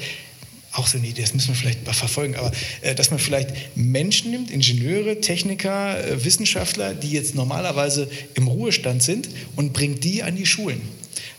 auch 0.73 0.87
so 0.87 0.99
eine 0.99 1.07
Idee, 1.07 1.23
das 1.23 1.35
müssen 1.35 1.49
wir 1.49 1.55
vielleicht 1.55 1.87
mal 1.87 1.93
verfolgen, 1.93 2.37
aber 2.37 2.53
äh, 2.83 2.95
dass 2.95 3.11
man 3.11 3.19
vielleicht 3.19 3.77
Menschen 3.77 4.31
nimmt, 4.31 4.51
Ingenieure, 4.51 5.21
Techniker, 5.21 6.05
äh, 6.05 6.25
Wissenschaftler, 6.25 6.95
die 6.95 7.11
jetzt 7.11 7.35
normalerweise 7.35 8.09
im 8.35 8.47
Ruhestand 8.47 9.03
sind 9.03 9.29
und 9.57 9.73
bringt 9.73 10.05
die 10.05 10.23
an 10.23 10.37
die 10.37 10.47
Schulen. 10.47 10.81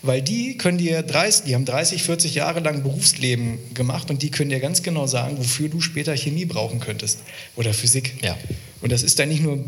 Weil 0.02 0.22
die 0.22 0.58
können 0.58 0.78
dir 0.78 1.04
30, 1.04 1.46
die 1.46 1.56
haben 1.56 1.66
30, 1.66 2.04
40 2.04 2.36
Jahre 2.36 2.62
lang 2.62 2.84
Berufsleben 2.84 3.60
gemacht 3.74 4.10
und 4.10 4.22
die 4.22 4.32
können 4.32 4.50
dir 4.50 4.60
ganz 4.60 4.82
genau 4.82 5.08
sagen, 5.08 5.38
wofür 5.38 5.68
du 5.68 5.82
später 5.82 6.16
Chemie 6.16 6.46
brauchen 6.46 6.80
könntest 6.80 7.20
oder 7.56 7.74
Physik. 7.74 8.14
Ja. 8.22 8.38
Und 8.82 8.92
das 8.92 9.04
ist 9.04 9.20
dann 9.20 9.30
nicht 9.30 9.44
nur 9.44 9.64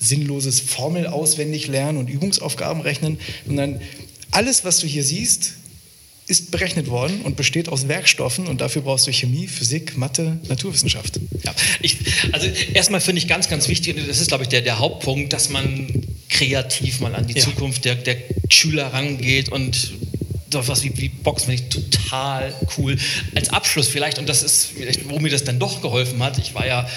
sinnloses 0.00 0.60
Formel 0.60 1.06
auswendig 1.06 1.66
lernen 1.66 1.98
und 1.98 2.08
Übungsaufgaben 2.08 2.82
rechnen, 2.82 3.18
sondern 3.46 3.80
alles, 4.30 4.64
was 4.64 4.78
du 4.78 4.86
hier 4.86 5.04
siehst, 5.04 5.54
ist 6.28 6.50
berechnet 6.50 6.88
worden 6.88 7.22
und 7.22 7.36
besteht 7.36 7.70
aus 7.70 7.88
Werkstoffen 7.88 8.46
und 8.46 8.60
dafür 8.60 8.82
brauchst 8.82 9.06
du 9.06 9.12
Chemie, 9.12 9.48
Physik, 9.48 9.96
Mathe, 9.96 10.38
Naturwissenschaft. 10.48 11.18
Ja, 11.42 11.54
ich, 11.80 11.96
also 12.32 12.46
erstmal 12.74 13.00
finde 13.00 13.20
ich 13.20 13.28
ganz, 13.28 13.48
ganz 13.48 13.66
wichtig, 13.68 13.96
und 13.96 14.06
das 14.06 14.20
ist, 14.20 14.28
glaube 14.28 14.44
ich, 14.44 14.50
der, 14.50 14.60
der 14.60 14.78
Hauptpunkt, 14.78 15.32
dass 15.32 15.48
man 15.48 15.88
kreativ 16.28 17.00
mal 17.00 17.14
an 17.14 17.26
die 17.26 17.38
ja. 17.38 17.42
Zukunft 17.42 17.86
der, 17.86 17.94
der 17.94 18.18
Schüler 18.50 18.92
rangeht 18.92 19.48
und 19.48 19.94
sowas 20.52 20.82
wie, 20.82 20.92
wie 20.96 21.08
Boxen 21.08 21.46
finde 21.46 21.62
ich 21.62 21.68
total 21.70 22.54
cool. 22.76 22.98
Als 23.34 23.48
Abschluss 23.48 23.88
vielleicht, 23.88 24.18
und 24.18 24.28
das 24.28 24.42
ist 24.42 24.66
vielleicht, 24.66 25.08
wo 25.08 25.18
mir 25.18 25.30
das 25.30 25.44
dann 25.44 25.58
doch 25.58 25.80
geholfen 25.80 26.22
hat, 26.22 26.38
ich 26.38 26.54
war 26.54 26.66
ja 26.66 26.88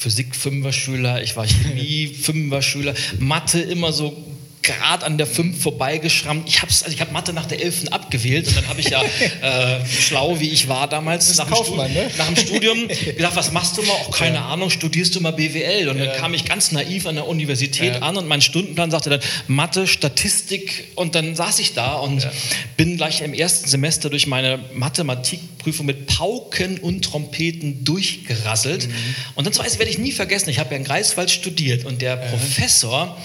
Physik 0.00 0.34
Fünfer-Schüler, 0.34 1.22
ich 1.22 1.36
war 1.36 1.46
Chemie 1.46 2.06
Fünfer-Schüler, 2.06 2.94
Mathe 3.18 3.60
immer 3.60 3.92
so 3.92 4.16
gerade 4.70 5.06
an 5.06 5.18
der 5.18 5.26
5 5.26 5.62
vorbeigeschrammt. 5.62 6.48
Ich 6.48 6.62
habe 6.62 6.72
also 6.84 6.98
hab 6.98 7.12
Mathe 7.12 7.32
nach 7.32 7.46
der 7.46 7.62
11. 7.62 7.88
abgewählt 7.90 8.48
und 8.48 8.56
dann 8.56 8.68
habe 8.68 8.80
ich 8.80 8.90
ja, 8.90 9.02
äh, 9.42 9.84
schlau 9.86 10.40
wie 10.40 10.50
ich 10.50 10.68
war 10.68 10.88
damals, 10.88 11.36
nach 11.36 11.46
dem, 11.46 11.54
Kaufmann, 11.54 11.92
ne? 11.92 12.10
nach 12.18 12.26
dem, 12.26 12.36
Studium 12.36 12.88
gedacht, 13.16 13.36
was 13.36 13.52
machst 13.52 13.76
du 13.76 13.82
mal? 13.82 13.92
Auch 13.92 14.16
keine 14.16 14.36
ja. 14.36 14.46
Ahnung, 14.46 14.70
studierst 14.70 15.14
du 15.14 15.20
mal 15.20 15.32
BWL? 15.32 15.88
Und 15.88 15.98
ja. 15.98 16.06
dann 16.06 16.16
kam 16.16 16.34
ich 16.34 16.44
ganz 16.44 16.72
naiv 16.72 17.06
an 17.06 17.16
der 17.16 17.26
Universität 17.26 17.96
ja. 17.96 18.02
an 18.02 18.16
und 18.16 18.26
mein 18.26 18.42
Stundenplan 18.42 18.90
sagte 18.90 19.10
dann 19.10 19.20
Mathe, 19.46 19.86
Statistik 19.86 20.88
und 20.94 21.14
dann 21.14 21.34
saß 21.34 21.58
ich 21.58 21.74
da 21.74 21.94
und 21.94 22.28
bin 22.76 22.96
gleich 22.96 23.20
im 23.20 23.34
ersten 23.34 23.68
Semester 23.68 24.10
durch 24.10 24.26
meine 24.26 24.60
Mathematikprüfung 24.74 25.86
mit 25.86 26.06
Pauken 26.06 26.78
und 26.78 27.04
Trompeten 27.04 27.84
durchgerasselt. 27.84 28.88
Mhm. 28.88 28.94
Und 29.34 29.46
dann 29.46 29.56
werde 29.56 29.90
ich 29.90 29.98
nie 29.98 30.12
vergessen, 30.12 30.50
ich 30.50 30.58
habe 30.58 30.70
ja 30.72 30.76
in 30.76 30.84
Greifswald 30.84 31.30
studiert 31.30 31.84
und 31.84 32.02
der 32.02 32.16
Professor, 32.16 33.16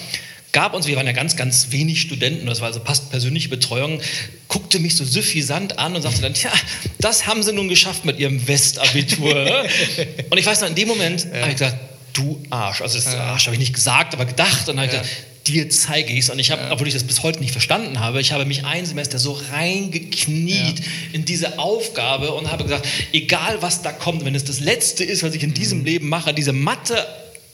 gab 0.52 0.74
uns, 0.74 0.86
wir 0.86 0.96
waren 0.96 1.06
ja 1.06 1.12
ganz, 1.12 1.36
ganz 1.36 1.68
wenig 1.70 2.00
Studenten, 2.00 2.46
das 2.46 2.60
war 2.60 2.68
also 2.68 2.80
fast 2.80 3.10
persönliche 3.10 3.48
Betreuung, 3.48 4.00
guckte 4.48 4.78
mich 4.78 4.96
so 4.96 5.04
suffisant 5.04 5.78
an 5.78 5.94
und 5.94 6.02
sagte 6.02 6.22
dann, 6.22 6.34
tja, 6.34 6.52
das 6.98 7.26
haben 7.26 7.42
sie 7.42 7.52
nun 7.52 7.68
geschafft 7.68 8.04
mit 8.04 8.18
ihrem 8.18 8.46
Westabitur. 8.46 9.64
und 10.30 10.38
ich 10.38 10.46
weiß 10.46 10.60
noch, 10.62 10.68
in 10.68 10.74
dem 10.74 10.88
Moment 10.88 11.24
ja. 11.24 11.40
habe 11.40 11.50
ich 11.50 11.58
gesagt, 11.58 11.76
du 12.14 12.42
Arsch. 12.50 12.80
Also 12.80 12.96
das 12.96 13.06
Arsch 13.08 13.46
habe 13.46 13.54
ich 13.54 13.60
nicht 13.60 13.74
gesagt, 13.74 14.14
aber 14.14 14.24
gedacht. 14.24 14.68
Und 14.68 14.76
dann 14.76 14.86
habe 14.86 14.86
ich 14.86 14.92
gesagt, 14.92 15.08
dir 15.46 15.68
zeige 15.70 16.12
ich 16.12 16.20
es. 16.20 16.30
Und 16.30 16.38
ich 16.38 16.50
habe, 16.50 16.62
ja. 16.62 16.72
obwohl 16.72 16.88
ich 16.88 16.94
das 16.94 17.04
bis 17.04 17.22
heute 17.22 17.40
nicht 17.40 17.52
verstanden 17.52 18.00
habe, 18.00 18.20
ich 18.20 18.32
habe 18.32 18.44
mich 18.44 18.64
ein 18.64 18.84
Semester 18.86 19.18
so 19.18 19.32
reingekniet 19.52 20.80
ja. 20.80 20.84
in 21.12 21.24
diese 21.24 21.58
Aufgabe 21.58 22.32
und 22.32 22.50
habe 22.50 22.64
gesagt, 22.64 22.86
egal 23.12 23.58
was 23.60 23.82
da 23.82 23.92
kommt, 23.92 24.24
wenn 24.24 24.34
es 24.34 24.44
das 24.44 24.60
Letzte 24.60 25.04
ist, 25.04 25.22
was 25.22 25.34
ich 25.34 25.42
in 25.42 25.54
diesem 25.54 25.80
mhm. 25.80 25.84
Leben 25.84 26.08
mache, 26.08 26.34
diese 26.34 26.52
Mathe 26.52 27.06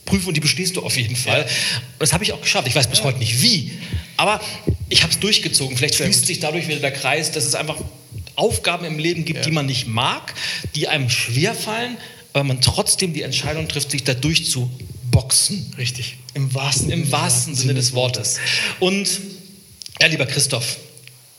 Prüfung, 0.05 0.35
die 0.35 0.41
bestehst 0.41 0.77
du 0.77 0.83
auf 0.83 0.97
jeden 0.97 1.17
Fall. 1.17 1.43
Ja. 1.43 1.47
Das 1.99 2.13
habe 2.13 2.25
ich 2.25 2.33
auch 2.33 2.41
geschafft. 2.41 2.67
Ich 2.69 2.75
weiß 2.75 2.89
bis 2.89 2.99
ja. 2.99 3.05
heute 3.05 3.19
nicht 3.19 3.41
wie, 3.43 3.73
aber 4.17 4.41
ich 4.89 5.03
habe 5.03 5.13
es 5.13 5.21
durchgezogen. 5.21 5.77
Vielleicht 5.77 5.95
Sehr 5.95 6.07
schließt 6.07 6.21
gut. 6.21 6.27
sich 6.27 6.41
dadurch 6.41 6.69
wieder 6.69 6.81
der 6.81 6.93
Kreis, 6.93 7.31
dass 7.33 7.45
es 7.45 7.55
einfach 7.55 7.77
Aufgaben 8.35 8.85
im 8.85 8.99
Leben 8.99 9.25
gibt, 9.25 9.41
ja. 9.41 9.45
die 9.45 9.51
man 9.51 9.67
nicht 9.67 9.87
mag, 9.87 10.35
die 10.75 10.89
einem 10.89 11.11
schwerfallen, 11.11 11.97
aber 12.33 12.45
man 12.45 12.61
trotzdem 12.61 13.13
die 13.13 13.23
Entscheidung 13.23 13.69
trifft, 13.69 13.91
sich 13.91 14.05
da 14.05 14.15
durchzuboxen. 14.15 15.75
Richtig. 15.77 16.17
Im 16.35 16.53
wahrsten, 16.55 16.91
Im 16.91 17.13
wahrsten 17.13 17.55
Sinne 17.55 17.75
des 17.75 17.93
Wortes. 17.93 18.39
Und 18.81 19.21
ja, 20.01 20.07
lieber 20.07 20.27
Christoph, 20.27 20.79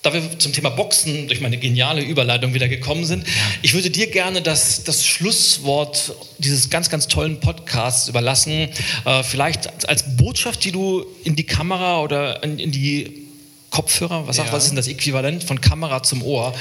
da 0.03 0.13
wir 0.13 0.37
zum 0.37 0.51
Thema 0.51 0.69
Boxen 0.69 1.27
durch 1.27 1.39
meine 1.41 1.57
geniale 1.57 2.01
Überleitung 2.01 2.53
wieder 2.53 2.67
gekommen 2.67 3.05
sind, 3.05 3.25
ich 3.61 3.73
würde 3.73 3.89
dir 3.89 4.07
gerne 4.07 4.41
das, 4.41 4.83
das 4.83 5.07
Schlusswort 5.07 6.13
dieses 6.37 6.69
ganz, 6.69 6.89
ganz 6.89 7.07
tollen 7.07 7.39
Podcasts 7.39 8.09
überlassen. 8.09 8.69
Äh, 9.05 9.23
vielleicht 9.23 9.87
als 9.87 10.17
Botschaft, 10.17 10.65
die 10.65 10.73
du 10.73 11.05
in 11.23 11.35
die 11.35 11.45
Kamera 11.45 12.01
oder 12.01 12.43
in, 12.43 12.59
in 12.59 12.71
die 12.71 13.23
Kopfhörer, 13.69 14.27
was, 14.27 14.37
ja. 14.37 14.45
was 14.51 14.63
ist 14.63 14.69
denn 14.69 14.75
das 14.75 14.87
Äquivalent 14.87 15.43
von 15.43 15.59
Kamera 15.61 16.03
zum 16.03 16.21
Ohr? 16.21 16.53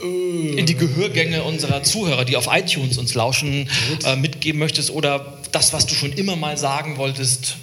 Äh. 0.00 0.58
in 0.58 0.66
die 0.66 0.74
Gehörgänge 0.74 1.44
unserer 1.44 1.82
Zuhörer, 1.82 2.24
die 2.24 2.36
auf 2.36 2.48
iTunes 2.50 2.98
uns 2.98 3.14
lauschen, 3.14 3.68
äh, 4.04 4.16
mitgeben 4.16 4.58
möchtest 4.58 4.90
oder 4.90 5.38
das, 5.52 5.72
was 5.72 5.86
du 5.86 5.94
schon 5.94 6.12
immer 6.12 6.34
mal 6.34 6.56
sagen 6.56 6.96
wolltest, 6.96 7.56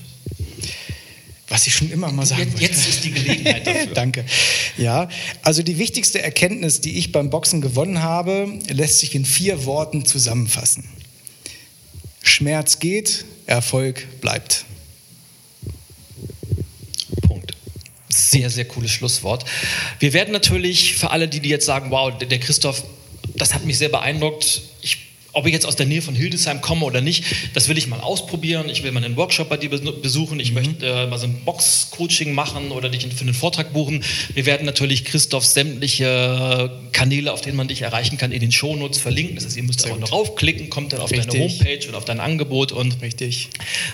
was 1.51 1.67
ich 1.67 1.75
schon 1.75 1.91
immer 1.91 2.11
mal 2.11 2.25
sagen 2.25 2.43
jetzt, 2.43 2.53
wollte. 2.53 2.65
Jetzt 2.65 2.87
ist 2.87 3.03
die 3.03 3.11
Gelegenheit 3.11 3.67
dafür. 3.67 3.87
Danke. 3.93 4.25
Ja, 4.77 5.09
also 5.41 5.61
die 5.61 5.77
wichtigste 5.77 6.21
Erkenntnis, 6.21 6.79
die 6.79 6.97
ich 6.97 7.11
beim 7.11 7.29
Boxen 7.29 7.59
gewonnen 7.59 8.01
habe, 8.01 8.57
lässt 8.69 8.99
sich 8.99 9.13
in 9.15 9.25
vier 9.25 9.65
Worten 9.65 10.05
zusammenfassen. 10.05 10.85
Schmerz 12.23 12.79
geht, 12.79 13.25
Erfolg 13.47 14.21
bleibt. 14.21 14.63
Punkt. 17.21 17.51
Sehr, 18.07 18.49
sehr 18.49 18.65
cooles 18.65 18.91
Schlusswort. 18.91 19.43
Wir 19.99 20.13
werden 20.13 20.31
natürlich 20.31 20.95
für 20.95 21.09
alle, 21.09 21.27
die, 21.27 21.41
die 21.41 21.49
jetzt 21.49 21.65
sagen, 21.65 21.91
wow, 21.91 22.17
der 22.17 22.39
Christoph, 22.39 22.85
das 23.35 23.53
hat 23.53 23.65
mich 23.65 23.77
sehr 23.77 23.89
beeindruckt. 23.89 24.61
Ich 24.81 25.10
ob 25.33 25.45
ich 25.45 25.53
jetzt 25.53 25.65
aus 25.65 25.75
der 25.75 25.85
Nähe 25.85 26.01
von 26.01 26.15
Hildesheim 26.15 26.61
komme 26.61 26.85
oder 26.85 27.01
nicht, 27.01 27.23
das 27.53 27.69
will 27.69 27.77
ich 27.77 27.87
mal 27.87 27.99
ausprobieren. 27.99 28.69
Ich 28.69 28.83
will 28.83 28.91
mal 28.91 29.03
einen 29.03 29.15
Workshop 29.15 29.49
bei 29.49 29.57
dir 29.57 29.69
besuchen. 29.69 30.39
Ich 30.39 30.49
mhm. 30.49 30.55
möchte 30.55 30.85
äh, 30.85 31.07
mal 31.07 31.17
so 31.17 31.27
ein 31.27 31.41
Box-Coaching 31.45 32.33
machen 32.33 32.71
oder 32.71 32.89
dich 32.89 33.07
für 33.13 33.21
einen 33.21 33.33
Vortrag 33.33 33.73
buchen. 33.73 34.03
Wir 34.33 34.45
werden 34.45 34.65
natürlich 34.65 35.05
Christophs 35.05 35.53
sämtliche 35.53 36.71
Kanäle, 36.91 37.31
auf 37.31 37.41
denen 37.41 37.57
man 37.57 37.67
dich 37.67 37.81
erreichen 37.81 38.17
kann, 38.17 38.31
in 38.31 38.41
den 38.41 38.51
Shownotes 38.51 38.99
verlinken. 38.99 39.35
Das 39.35 39.45
heißt, 39.45 39.57
ihr 39.57 39.63
müsst 39.63 39.85
aber 39.85 39.97
noch 39.97 40.11
raufklicken, 40.11 40.69
kommt 40.69 40.93
dann 40.93 40.99
auf 40.99 41.11
Richtig. 41.11 41.31
deine 41.31 41.43
Homepage 41.43 41.87
und 41.87 41.95
auf 41.95 42.05
dein 42.05 42.19
Angebot. 42.19 42.71
Und 42.71 43.01
Richtig. 43.01 43.49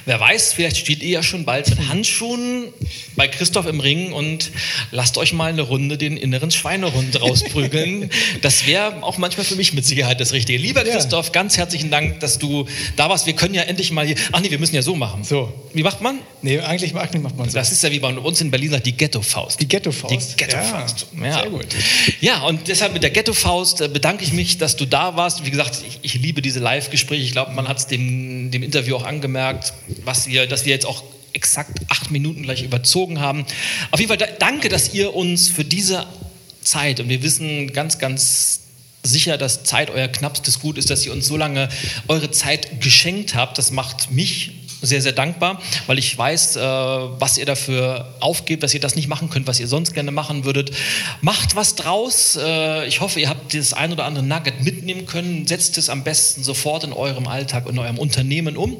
wer 0.05 0.19
weiß, 0.19 0.53
vielleicht 0.53 0.77
steht 0.77 1.03
ihr 1.03 1.09
ja 1.09 1.23
schon 1.23 1.45
bald 1.45 1.69
mit 1.69 1.87
Handschuhen 1.87 2.65
bei 3.15 3.27
Christoph 3.27 3.67
im 3.67 3.79
Ring 3.79 4.11
und 4.11 4.51
lasst 4.91 5.17
euch 5.17 5.33
mal 5.33 5.51
eine 5.51 5.61
Runde 5.61 5.97
den 5.97 6.17
inneren 6.17 6.51
Schweinehund 6.51 7.21
rausprügeln. 7.21 8.09
das 8.41 8.67
wäre 8.67 9.03
auch 9.03 9.17
manchmal 9.17 9.45
für 9.45 9.55
mich 9.55 9.73
mit 9.73 9.85
Sicherheit 9.85 10.19
das 10.19 10.33
Richtige. 10.33 10.59
Lieber 10.59 10.83
Christoph, 10.83 11.26
Christoph, 11.27 11.31
ganz 11.31 11.57
herzlichen 11.57 11.91
Dank, 11.91 12.19
dass 12.19 12.39
du 12.39 12.65
da 12.95 13.09
warst. 13.09 13.25
Wir 13.25 13.33
können 13.33 13.53
ja 13.53 13.63
endlich 13.63 13.91
mal 13.91 14.05
hier. 14.05 14.15
Ach 14.31 14.39
nee, 14.39 14.49
wir 14.49 14.59
müssen 14.59 14.75
ja 14.75 14.81
so 14.81 14.95
machen. 14.95 15.23
So. 15.23 15.51
Wie 15.73 15.83
macht 15.83 16.01
man? 16.01 16.19
Nee, 16.41 16.59
eigentlich, 16.59 16.95
eigentlich 16.95 17.21
macht 17.21 17.37
man 17.37 17.49
so. 17.49 17.57
Das 17.57 17.71
ist 17.71 17.83
ja 17.83 17.91
wie 17.91 17.99
bei 17.99 18.09
uns 18.09 18.41
in 18.41 18.51
Berlin 18.51 18.71
sagt, 18.71 18.85
die 18.85 18.95
Ghetto-Faust. 18.95 19.59
Die 19.59 19.67
Ghetto-Faust. 19.67 20.33
Die 20.33 20.37
Ghetto-Faust. 20.37 21.07
Ja, 21.17 21.25
ja, 21.25 21.33
Sehr 21.41 21.49
gut. 21.49 21.67
Ja, 22.21 22.41
und 22.43 22.67
deshalb 22.67 22.93
mit 22.93 23.03
der 23.03 23.09
Ghetto-Faust 23.09 23.81
äh, 23.81 23.87
bedanke 23.87 24.23
ich 24.23 24.33
mich, 24.33 24.57
dass 24.57 24.75
du 24.75 24.85
da 24.85 25.15
warst. 25.15 25.45
Wie 25.45 25.51
gesagt, 25.51 25.81
ich, 25.87 25.99
ich 26.01 26.21
liebe 26.21 26.41
diese 26.41 26.59
Live-Gespräche. 26.59 27.23
Ich 27.23 27.31
glaube, 27.31 27.51
man 27.51 27.67
hat 27.67 27.79
es 27.79 27.87
dem, 27.87 28.51
dem 28.51 28.63
Interview 28.63 28.95
auch 28.95 29.05
angemerkt, 29.05 29.73
was 30.03 30.27
wir, 30.27 30.47
dass 30.47 30.65
wir 30.65 30.73
jetzt 30.73 30.85
auch 30.85 31.03
exakt 31.33 31.79
acht 31.89 32.09
Minuten 32.09 32.43
gleich 32.43 32.63
überzogen 32.63 33.19
haben. 33.19 33.45
Auf 33.91 33.99
jeden 33.99 34.07
Fall 34.07 34.35
danke, 34.39 34.69
dass 34.69 34.93
ihr 34.93 35.15
uns 35.15 35.49
für 35.49 35.63
diese 35.63 36.07
Zeit, 36.61 36.99
und 36.99 37.09
wir 37.09 37.21
wissen 37.21 37.71
ganz, 37.73 37.99
ganz 37.99 38.61
sicher, 39.07 39.37
dass 39.37 39.63
Zeit 39.63 39.89
euer 39.89 40.07
knappstes 40.07 40.59
Gut 40.59 40.77
ist, 40.77 40.89
dass 40.89 41.05
ihr 41.05 41.13
uns 41.13 41.27
so 41.27 41.37
lange 41.37 41.69
eure 42.07 42.31
Zeit 42.31 42.81
geschenkt 42.81 43.35
habt. 43.35 43.57
Das 43.57 43.71
macht 43.71 44.11
mich 44.11 44.51
sehr, 44.81 45.01
sehr 45.01 45.11
dankbar, 45.11 45.61
weil 45.87 45.97
ich 45.97 46.15
weiß, 46.15 46.55
äh, 46.55 46.61
was 46.61 47.37
ihr 47.37 47.45
dafür 47.45 48.13
aufgebt, 48.19 48.63
dass 48.63 48.73
ihr 48.73 48.79
das 48.79 48.95
nicht 48.95 49.07
machen 49.07 49.29
könnt, 49.29 49.47
was 49.47 49.59
ihr 49.59 49.67
sonst 49.67 49.93
gerne 49.93 50.11
machen 50.11 50.45
würdet. 50.45 50.71
Macht 51.21 51.55
was 51.55 51.75
draus. 51.75 52.37
Äh, 52.39 52.87
ich 52.87 53.01
hoffe, 53.01 53.19
ihr 53.19 53.29
habt 53.29 53.53
das 53.53 53.73
ein 53.73 53.91
oder 53.91 54.05
andere 54.05 54.23
Nugget 54.23 54.63
mitnehmen 54.63 55.05
können. 55.05 55.47
Setzt 55.47 55.77
es 55.77 55.89
am 55.89 56.03
besten 56.03 56.43
sofort 56.43 56.83
in 56.83 56.93
eurem 56.93 57.27
Alltag 57.27 57.65
und 57.65 57.77
eurem 57.79 57.97
Unternehmen 57.97 58.55
um. 58.55 58.77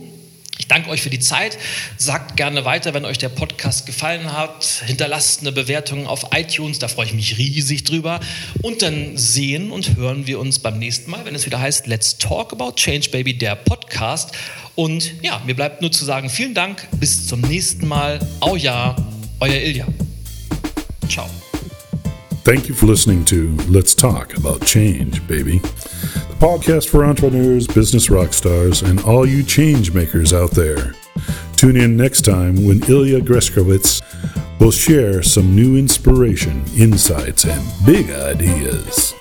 Ich 0.58 0.68
danke 0.68 0.90
euch 0.90 1.02
für 1.02 1.10
die 1.10 1.20
Zeit. 1.20 1.58
Sagt 1.98 2.36
gerne 2.36 2.66
weiter, 2.66 2.94
wenn 2.94 3.06
euch 3.06 3.18
der 3.18 3.30
Podcast 3.30 3.86
gefallen 3.86 4.34
hat. 4.34 4.84
Hinterlasst 4.86 5.42
eine 5.42 5.52
Bewertung 5.52 6.08
auf 6.08 6.28
iTunes, 6.34 6.80
da 6.80 6.88
freue 6.88 7.06
ich 7.06 7.14
mich 7.14 7.38
riesig 7.38 7.84
drüber. 7.84 8.20
Und 8.62 8.82
dann 8.82 9.18
sehen 9.18 9.72
und 9.72 9.96
hören 9.96 10.28
wir 10.28 10.40
uns 10.40 10.60
beim 10.60 10.80
nächsten 10.80 11.12
Mal, 11.12 11.26
wenn 11.26 11.36
es 11.36 11.46
wieder 11.46 11.60
heißt 11.60 11.88
Let's 11.88 12.18
Talk 12.18 12.54
About 12.54 12.74
Change 12.76 13.10
Baby, 13.10 13.38
der 13.38 13.56
Podcast. 13.56 14.32
Und 14.76 15.14
ja, 15.24 15.42
mir 15.46 15.56
bleibt 15.56 15.82
nur 15.82 15.92
zu 15.92 16.06
sagen, 16.06 16.30
vielen 16.30 16.54
Dank, 16.54 16.88
bis 17.00 17.28
zum 17.28 17.42
nächsten 17.42 17.88
Mal. 17.88 18.20
Au 18.40 18.56
ja, 18.56 18.96
euer 19.40 19.62
Ilja. 19.62 19.88
Ciao. 21.10 21.30
Thank 22.44 22.70
you 22.70 22.76
for 22.76 22.88
listening 22.88 23.26
to 23.26 23.58
Let's 23.70 23.96
Talk 23.96 24.36
About 24.38 24.66
Change, 24.66 25.20
Baby. 25.28 25.62
Podcast 26.38 26.88
for 26.90 27.04
entrepreneurs, 27.04 27.66
business 27.66 28.10
rock 28.12 28.32
stars, 28.32 28.84
and 28.84 29.00
all 29.02 29.26
you 29.26 29.42
change 29.42 29.94
makers 29.94 30.34
out 30.34 30.52
there. 30.52 30.94
Tune 31.56 31.76
in 31.76 31.98
next 31.98 32.22
time 32.22 32.66
when 32.66 32.84
Ilya 32.84 33.22
Greskowitz 33.22 34.02
will 34.60 34.72
share 34.72 35.24
some 35.24 35.56
new 35.56 35.78
inspiration, 35.78 36.64
insights, 36.76 37.46
and 37.46 37.86
big 37.86 38.12
ideas. 38.12 39.16